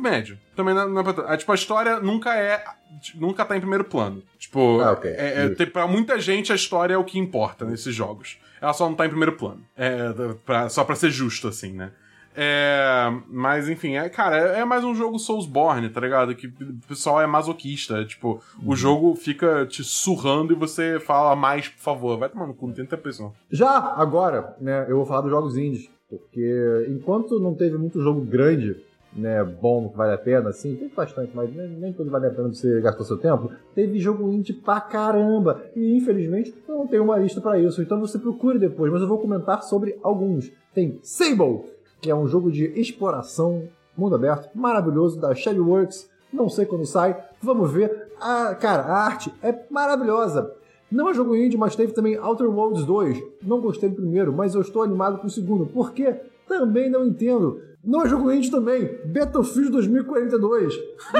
médio. 0.00 0.38
Também 0.56 0.74
não, 0.74 0.88
não 0.88 1.00
é 1.00 1.04
pra 1.04 1.12
tanto. 1.12 1.28
É, 1.30 1.36
tipo, 1.36 1.50
a 1.52 1.54
história 1.54 2.00
nunca 2.00 2.34
é. 2.36 2.62
Nunca 3.14 3.44
tá 3.44 3.56
em 3.56 3.60
primeiro 3.60 3.84
plano. 3.84 4.22
Tipo, 4.38 4.80
Ah, 4.80 4.92
ok. 4.92 5.10
é, 5.10 5.44
é, 5.44 5.48
tem- 5.50 5.66
pra 5.66 5.86
muita 5.86 6.18
gente 6.20 6.52
a 6.52 6.56
história 6.56 6.94
é 6.94 6.98
o 6.98 7.04
que 7.04 7.18
importa 7.18 7.64
nesses 7.64 7.94
jogos. 7.94 8.36
Ela 8.60 8.72
só 8.74 8.86
não 8.88 8.94
tá 8.94 9.06
em 9.06 9.08
primeiro 9.08 9.32
plano. 9.32 9.62
É, 9.76 10.12
pra- 10.44 10.68
só 10.68 10.84
pra 10.84 10.94
ser 10.96 11.10
justo, 11.10 11.48
assim, 11.48 11.72
né? 11.72 11.90
É, 12.36 13.12
mas 13.28 13.68
enfim, 13.68 13.96
é, 13.96 14.08
cara, 14.08 14.56
é, 14.56 14.60
é 14.60 14.64
mais 14.64 14.84
um 14.84 14.94
jogo 14.94 15.18
Soulsborne, 15.18 15.88
tá 15.90 16.00
ligado? 16.00 16.34
Que 16.34 16.46
o 16.46 16.52
pessoal 16.88 17.20
é 17.20 17.26
masoquista. 17.26 17.98
é, 18.00 18.04
tipo, 18.04 18.40
Uhum. 18.62 18.70
o 18.72 18.76
jogo 18.76 19.14
fica 19.16 19.66
te 19.66 19.82
surrando 19.82 20.52
e 20.52 20.56
você 20.56 21.00
fala 21.00 21.34
mais, 21.34 21.68
por 21.68 21.80
favor. 21.80 22.18
Vai 22.18 22.28
tomar 22.28 22.46
no 22.46 22.54
cu, 22.54 22.66
não 22.68 22.74
tem 22.74 22.86
não. 23.18 23.32
Já 23.50 23.70
agora, 23.96 24.54
né, 24.60 24.86
eu 24.88 24.96
vou 24.96 25.06
falar 25.06 25.22
dos 25.22 25.30
jogos 25.30 25.56
indies. 25.56 25.88
Porque 26.08 26.86
enquanto 26.88 27.38
não 27.38 27.54
teve 27.54 27.76
muito 27.78 28.00
jogo 28.02 28.20
grande 28.20 28.76
né, 29.12 29.42
bom, 29.44 29.88
que 29.88 29.96
vale 29.96 30.12
a 30.12 30.18
pena, 30.18 30.50
assim, 30.50 30.76
tem 30.76 30.88
bastante, 30.88 31.32
mas 31.34 31.52
nem, 31.54 31.68
nem 31.68 31.92
tudo 31.92 32.10
vale 32.10 32.26
a 32.26 32.30
pena 32.30 32.48
você 32.48 32.80
gastar 32.80 33.04
seu 33.04 33.16
tempo. 33.16 33.50
Teve 33.74 33.98
jogo 33.98 34.30
indie 34.30 34.52
pra 34.52 34.80
caramba, 34.80 35.62
e 35.74 35.96
infelizmente 35.96 36.54
eu 36.68 36.76
não 36.78 36.86
tenho 36.86 37.02
uma 37.04 37.16
lista 37.18 37.40
pra 37.40 37.58
isso, 37.58 37.82
então 37.82 37.98
você 38.00 38.18
procure 38.18 38.58
depois, 38.58 38.90
mas 38.92 39.02
eu 39.02 39.08
vou 39.08 39.18
comentar 39.18 39.62
sobre 39.64 39.98
alguns. 40.02 40.50
Tem 40.72 40.98
Sable, 41.02 41.62
que 42.00 42.10
é 42.10 42.14
um 42.14 42.26
jogo 42.26 42.50
de 42.50 42.64
exploração, 42.80 43.68
mundo 43.96 44.14
aberto, 44.14 44.50
maravilhoso, 44.54 45.20
da 45.20 45.34
Shadowworks, 45.34 46.08
não 46.32 46.48
sei 46.48 46.64
quando 46.64 46.86
sai, 46.86 47.16
vamos 47.42 47.70
ver. 47.70 48.08
Ah, 48.20 48.54
cara, 48.54 48.82
a 48.82 49.04
arte 49.04 49.32
é 49.42 49.54
maravilhosa. 49.70 50.54
Não 50.90 51.08
é 51.08 51.14
jogo 51.14 51.36
indie, 51.36 51.56
mas 51.56 51.76
teve 51.76 51.92
também 51.92 52.18
Outer 52.18 52.50
Worlds 52.50 52.84
2. 52.84 53.22
Não 53.42 53.60
gostei 53.60 53.88
do 53.88 53.96
primeiro, 53.96 54.32
mas 54.32 54.54
eu 54.54 54.60
estou 54.60 54.82
animado 54.82 55.18
com 55.18 55.26
o 55.26 55.30
segundo. 55.30 55.66
Por 55.66 55.92
quê? 55.92 56.16
Também 56.48 56.90
não 56.90 57.06
entendo. 57.06 57.60
Não 57.82 58.02
é 58.04 58.08
jogo 58.08 58.30
indie 58.30 58.50
também. 58.50 58.90
Battlefield 59.06 59.70
2042. 59.70 60.74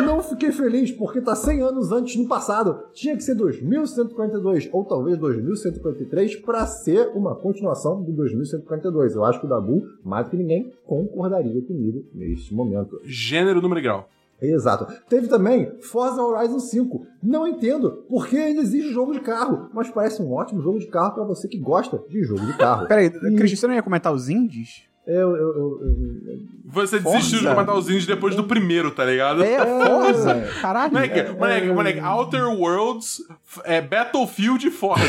Não 0.05 0.23
fiquei 0.23 0.53
feliz 0.53 0.93
porque 0.93 1.21
tá 1.21 1.35
100 1.35 1.63
anos 1.63 1.91
antes 1.91 2.17
no 2.17 2.29
passado. 2.29 2.83
Tinha 2.93 3.17
que 3.17 3.23
ser 3.25 3.35
2142 3.35 4.69
ou 4.73 4.85
talvez 4.85 5.17
2143 5.19 6.37
para 6.37 6.67
ser 6.67 7.09
uma 7.15 7.35
continuação 7.35 8.03
do 8.03 8.13
2142. 8.13 9.15
Eu 9.15 9.25
acho 9.25 9.41
que 9.41 9.47
o 9.47 9.49
Dabu, 9.49 9.83
mais 10.05 10.27
do 10.27 10.31
que 10.33 10.37
ninguém, 10.37 10.71
concordaria 10.85 11.63
comigo 11.63 12.05
neste 12.15 12.53
momento. 12.55 13.01
Gênero, 13.05 13.63
número 13.63 13.81
e 13.81 13.83
grau. 13.83 14.09
Exato. 14.43 14.87
Teve 15.09 15.29
também 15.29 15.71
Forza 15.81 16.23
Horizon 16.23 16.59
5. 16.61 17.07
Não 17.23 17.47
entendo 17.47 18.05
porque 18.09 18.37
ainda 18.37 18.61
existe 18.63 18.91
jogo 18.93 19.13
de 19.13 19.21
carro, 19.21 19.69
mas 19.75 19.91
parece 19.91 20.23
um 20.23 20.33
ótimo 20.33 20.63
jogo 20.63 20.79
de 20.79 20.87
carro 20.87 21.15
para 21.15 21.25
você 21.25 21.47
que 21.47 21.59
gosta 21.59 22.03
de 22.09 22.23
jogo 22.23 22.45
de 22.47 22.57
carro. 22.57 22.87
Peraí, 22.89 23.07
E- 23.07 23.37
Christian, 23.37 23.57
você 23.57 23.67
não 23.67 23.75
ia 23.75 23.83
comentar 23.83 24.13
os 24.15 24.29
indies? 24.31 24.89
Eu, 25.07 25.35
eu, 25.35 25.37
eu, 25.37 25.81
eu- 25.83 26.39
Você 26.67 27.01
Forza? 27.01 27.17
desistiu 27.19 27.39
de 27.41 27.47
comentar 27.47 27.77
os 27.77 27.89
indies 27.89 28.07
depois 28.07 28.37
do 28.37 28.45
primeiro, 28.45 28.91
tá 28.91 29.05
ligado? 29.05 29.43
É, 29.43 29.59
Forza! 29.67 30.45
Caralho! 30.61 30.93
Moleque, 30.93 31.33
moleque, 31.33 31.67
moleque, 31.73 32.01
Outer 32.01 32.49
Worlds, 32.49 33.19
é, 33.65 33.81
Battlefield 33.81 34.67
e 34.69 34.71
Forza. 34.71 35.03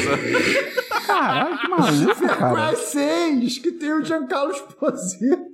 Caralho, 1.06 1.58
que 1.60 1.68
maluco, 1.68 2.28
cara. 2.38 2.76
6, 2.76 3.58
que 3.60 3.72
tem 3.74 3.94
o 3.94 4.04
Giancarlo 4.04 4.52
Esposito. 4.52 5.52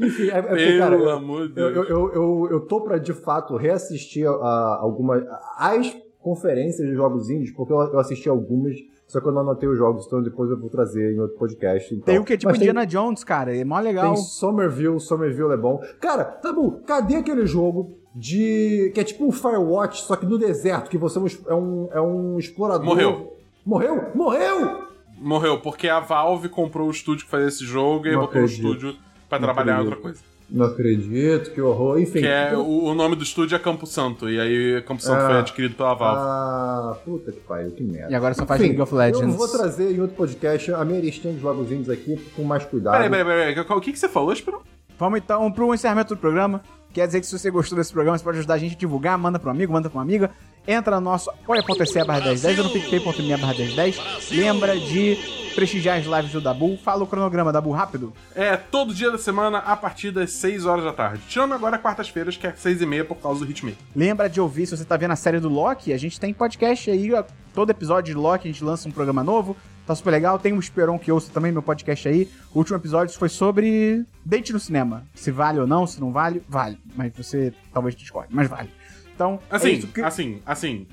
Enfim, 0.00 0.28
é, 0.30 0.38
é 0.38 0.42
porque, 0.42 0.64
Pelo 0.66 0.78
cara, 0.80 0.94
eu- 0.96 1.10
amor 1.10 1.48
de 1.48 1.60
eu, 1.60 1.72
Deus. 1.72 1.88
eu, 1.88 1.96
eu, 2.08 2.12
eu, 2.14 2.48
eu 2.50 2.60
tô 2.66 2.80
pra, 2.82 2.98
de 2.98 3.12
fato, 3.12 3.56
reassistir 3.56 4.26
a, 4.26 4.78
algumas... 4.80 5.22
as 5.56 5.96
conferências 6.20 6.88
de 6.88 6.94
jogos 6.94 7.30
indies, 7.30 7.52
porque 7.52 7.72
eu, 7.72 7.78
eu 7.80 7.98
assisti 8.00 8.28
algumas, 8.28 8.74
só 9.14 9.20
que 9.20 9.28
eu 9.28 9.32
não 9.32 9.40
anotei 9.40 9.68
os 9.68 9.78
jogos, 9.78 10.06
então 10.06 10.22
depois 10.22 10.50
eu 10.50 10.58
vou 10.58 10.68
trazer 10.68 11.14
em 11.14 11.18
outro 11.20 11.38
podcast. 11.38 11.94
Então. 11.94 12.04
Tem 12.04 12.18
o 12.18 12.24
que? 12.24 12.36
Tipo 12.36 12.50
Mas 12.50 12.58
tem- 12.58 12.68
Indiana 12.68 12.86
Jones, 12.86 13.24
cara. 13.24 13.56
É 13.56 13.64
mó 13.64 13.78
legal. 13.80 14.12
Tem 14.14 14.22
Somerville, 14.22 15.00
Somerville 15.00 15.52
é 15.52 15.56
bom. 15.56 15.80
Cara, 16.00 16.24
Tabu, 16.24 16.80
cadê 16.86 17.16
aquele 17.16 17.46
jogo 17.46 17.96
de. 18.14 18.90
que 18.94 19.00
é 19.00 19.04
tipo 19.04 19.24
um 19.26 19.32
Firewatch, 19.32 20.02
só 20.02 20.16
que 20.16 20.26
no 20.26 20.36
deserto, 20.38 20.90
que 20.90 20.98
você 20.98 21.18
é 21.18 21.22
um 21.22 21.26
é 21.48 21.54
um, 21.54 21.88
é 21.92 22.00
um 22.00 22.38
explorador. 22.38 22.84
Morreu. 22.84 23.36
Morreu? 23.64 24.10
Morreu! 24.14 24.84
Morreu, 25.18 25.60
porque 25.60 25.88
a 25.88 26.00
Valve 26.00 26.48
comprou 26.48 26.88
o 26.88 26.90
estúdio 26.90 27.24
que 27.24 27.30
fazia 27.30 27.48
esse 27.48 27.64
jogo 27.64 28.06
e 28.06 28.12
Não 28.12 28.20
botou 28.20 28.42
o 28.42 28.44
acredito. 28.44 28.66
estúdio 28.66 28.94
pra 29.28 29.38
Não 29.38 29.46
trabalhar 29.46 29.72
em 29.72 29.86
acredito. 29.86 29.94
outra 29.96 30.02
coisa. 30.02 30.33
Não 30.50 30.66
acredito, 30.66 31.50
que 31.52 31.60
horror. 31.60 31.98
Enfim. 32.00 32.20
Que 32.20 32.26
é, 32.26 32.56
o, 32.56 32.84
o 32.84 32.94
nome 32.94 33.16
do 33.16 33.22
estúdio 33.22 33.56
é 33.56 33.58
Campo 33.58 33.86
Santo, 33.86 34.28
e 34.28 34.38
aí 34.38 34.82
Campo 34.82 35.02
Santo 35.02 35.22
Ah. 35.22 35.26
foi 35.26 35.38
adquirido 35.38 35.74
pela 35.74 35.94
Valve. 35.94 36.20
Ah, 36.20 36.96
puta 37.04 37.32
que 37.32 37.40
pariu, 37.40 37.70
que 37.70 37.82
merda. 37.82 38.12
E 38.12 38.14
agora 38.14 38.34
só 38.34 38.44
faz 38.46 38.60
Enfim, 38.60 38.70
League 38.70 38.82
of 38.82 38.94
Legends. 38.94 39.32
Eu 39.32 39.38
vou 39.38 39.48
trazer 39.48 39.90
em 39.90 40.00
outro 40.00 40.16
podcast 40.16 40.72
a 40.72 40.84
minha 40.84 41.00
listinha 41.00 41.32
de 41.32 41.40
jogos 41.40 41.72
indies 41.72 41.88
aqui 41.88 42.16
com 42.36 42.44
mais 42.44 42.64
cuidado. 42.64 42.94
Peraí, 42.94 43.10
peraí, 43.10 43.54
peraí, 43.54 43.66
o 43.76 43.80
que, 43.80 43.92
que 43.92 43.98
você 43.98 44.08
falou, 44.08 44.32
Esperão? 44.32 44.60
Vamos 44.98 45.18
então 45.18 45.50
pro 45.50 45.74
encerramento 45.74 46.14
do 46.14 46.20
programa. 46.20 46.62
Quer 46.92 47.06
dizer 47.06 47.20
que 47.20 47.26
se 47.26 47.36
você 47.36 47.50
gostou 47.50 47.76
desse 47.76 47.92
programa, 47.92 48.16
você 48.16 48.22
pode 48.22 48.38
ajudar 48.38 48.54
a 48.54 48.58
gente 48.58 48.76
a 48.76 48.78
divulgar, 48.78 49.18
manda 49.18 49.38
pro 49.38 49.50
amigo, 49.50 49.72
manda 49.72 49.90
pra 49.90 49.98
uma 49.98 50.04
amiga. 50.04 50.30
Entra 50.68 51.00
no 51.00 51.10
nosso 51.10 51.28
apoia.se 51.30 52.04
barra 52.04 52.20
1010 52.20 52.58
ou 52.58 52.64
no 52.66 52.70
picpay.me 52.70 53.36
barra 53.36 53.54
1010. 53.54 54.30
Lembra 54.30 54.78
de 54.78 55.43
prestigiar 55.54 55.98
as 55.98 56.04
lives 56.06 56.32
do 56.32 56.40
Dabu. 56.40 56.76
Fala 56.76 57.04
o 57.04 57.06
cronograma, 57.06 57.52
Dabu, 57.52 57.70
rápido. 57.70 58.12
É, 58.34 58.56
todo 58.56 58.92
dia 58.94 59.10
da 59.10 59.18
semana 59.18 59.58
a 59.58 59.76
partir 59.76 60.10
das 60.10 60.32
6 60.32 60.66
horas 60.66 60.84
da 60.84 60.92
tarde. 60.92 61.22
Tirando 61.28 61.54
agora 61.54 61.78
quartas-feiras, 61.78 62.36
que 62.36 62.46
é 62.46 62.52
6 62.54 62.82
e 62.82 62.86
meia 62.86 63.04
por 63.04 63.16
causa 63.16 63.44
do 63.44 63.50
Hitman. 63.50 63.74
Lembra 63.94 64.28
de 64.28 64.40
ouvir, 64.40 64.66
se 64.66 64.76
você 64.76 64.84
tá 64.84 64.96
vendo 64.96 65.12
a 65.12 65.16
série 65.16 65.40
do 65.40 65.48
Loki, 65.48 65.92
a 65.92 65.98
gente 65.98 66.18
tem 66.18 66.32
podcast 66.34 66.90
aí, 66.90 67.12
ó, 67.12 67.22
todo 67.54 67.70
episódio 67.70 68.12
de 68.14 68.18
Loki 68.20 68.48
a 68.48 68.52
gente 68.52 68.64
lança 68.64 68.88
um 68.88 68.92
programa 68.92 69.22
novo, 69.22 69.56
tá 69.86 69.94
super 69.94 70.10
legal. 70.10 70.38
Tem 70.38 70.52
o 70.52 70.58
Esperon 70.58 70.98
que 70.98 71.12
ouça 71.12 71.30
também, 71.32 71.52
meu 71.52 71.62
podcast 71.62 72.08
aí. 72.08 72.28
O 72.52 72.58
último 72.58 72.76
episódio 72.76 73.16
foi 73.16 73.28
sobre 73.28 74.04
date 74.24 74.52
no 74.52 74.58
cinema. 74.60 75.04
Se 75.14 75.30
vale 75.30 75.58
ou 75.60 75.66
não, 75.66 75.86
se 75.86 76.00
não 76.00 76.12
vale, 76.12 76.42
vale. 76.48 76.78
Mas 76.96 77.12
você 77.16 77.52
talvez 77.72 77.94
discorde, 77.94 78.34
mas 78.34 78.48
vale. 78.48 78.70
Então, 79.14 79.38
é 79.48 79.54
Assim, 79.56 79.70
isso. 79.74 79.86
Que- 79.86 80.00
assim, 80.02 80.42
assim, 80.44 80.86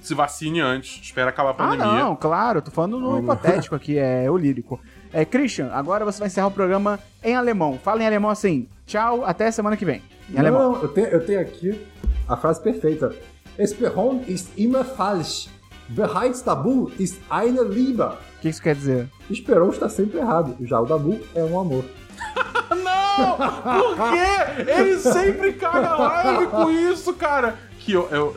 se 0.00 0.14
vacine 0.14 0.60
antes, 0.60 1.00
espera 1.02 1.30
acabar 1.30 1.50
a 1.50 1.52
Ah, 1.52 1.54
pandemia. 1.54 1.86
não, 2.04 2.16
claro, 2.16 2.60
tô 2.62 2.70
falando 2.70 2.98
no 2.98 3.18
hipotético 3.18 3.74
aqui, 3.74 3.98
é 3.98 4.30
o 4.30 4.36
lírico. 4.36 4.80
É, 5.12 5.24
Christian, 5.24 5.70
agora 5.72 6.04
você 6.04 6.18
vai 6.18 6.28
encerrar 6.28 6.46
o 6.46 6.50
programa 6.50 6.98
em 7.22 7.34
alemão. 7.36 7.78
Fala 7.82 8.02
em 8.02 8.06
alemão 8.06 8.30
assim, 8.30 8.68
tchau, 8.86 9.24
até 9.24 9.50
semana 9.50 9.76
que 9.76 9.84
vem. 9.84 10.02
Em 10.32 10.38
alemão. 10.38 10.72
Não, 10.72 10.82
eu 10.82 10.88
tenho, 10.88 11.06
eu 11.08 11.24
tenho 11.26 11.40
aqui 11.40 11.86
a 12.28 12.36
frase 12.36 12.60
perfeita. 12.62 13.14
Esperon 13.58 14.22
ist 14.28 14.48
immer 14.56 14.84
falsch. 14.84 15.48
Bereits 15.88 16.40
Tabu 16.42 16.92
ist 16.98 17.20
eine 17.28 17.62
Liebe. 17.64 18.02
O 18.02 18.16
que 18.40 18.48
isso 18.48 18.62
quer 18.62 18.76
dizer? 18.76 19.08
Esperon 19.28 19.70
está 19.70 19.88
sempre 19.88 20.18
errado. 20.18 20.56
Já 20.64 20.80
o 20.80 20.86
Dabu 20.86 21.20
é 21.34 21.42
um 21.42 21.58
amor. 21.58 21.84
Não! 22.70 23.36
Por 23.36 23.96
quê? 24.12 24.70
Ele 24.70 24.98
sempre 24.98 25.52
caga 25.54 25.88
a 25.88 25.96
live 25.98 26.46
com 26.46 26.70
isso, 26.70 27.12
cara! 27.14 27.58
Que 27.80 27.92
eu. 27.92 28.08
eu... 28.12 28.36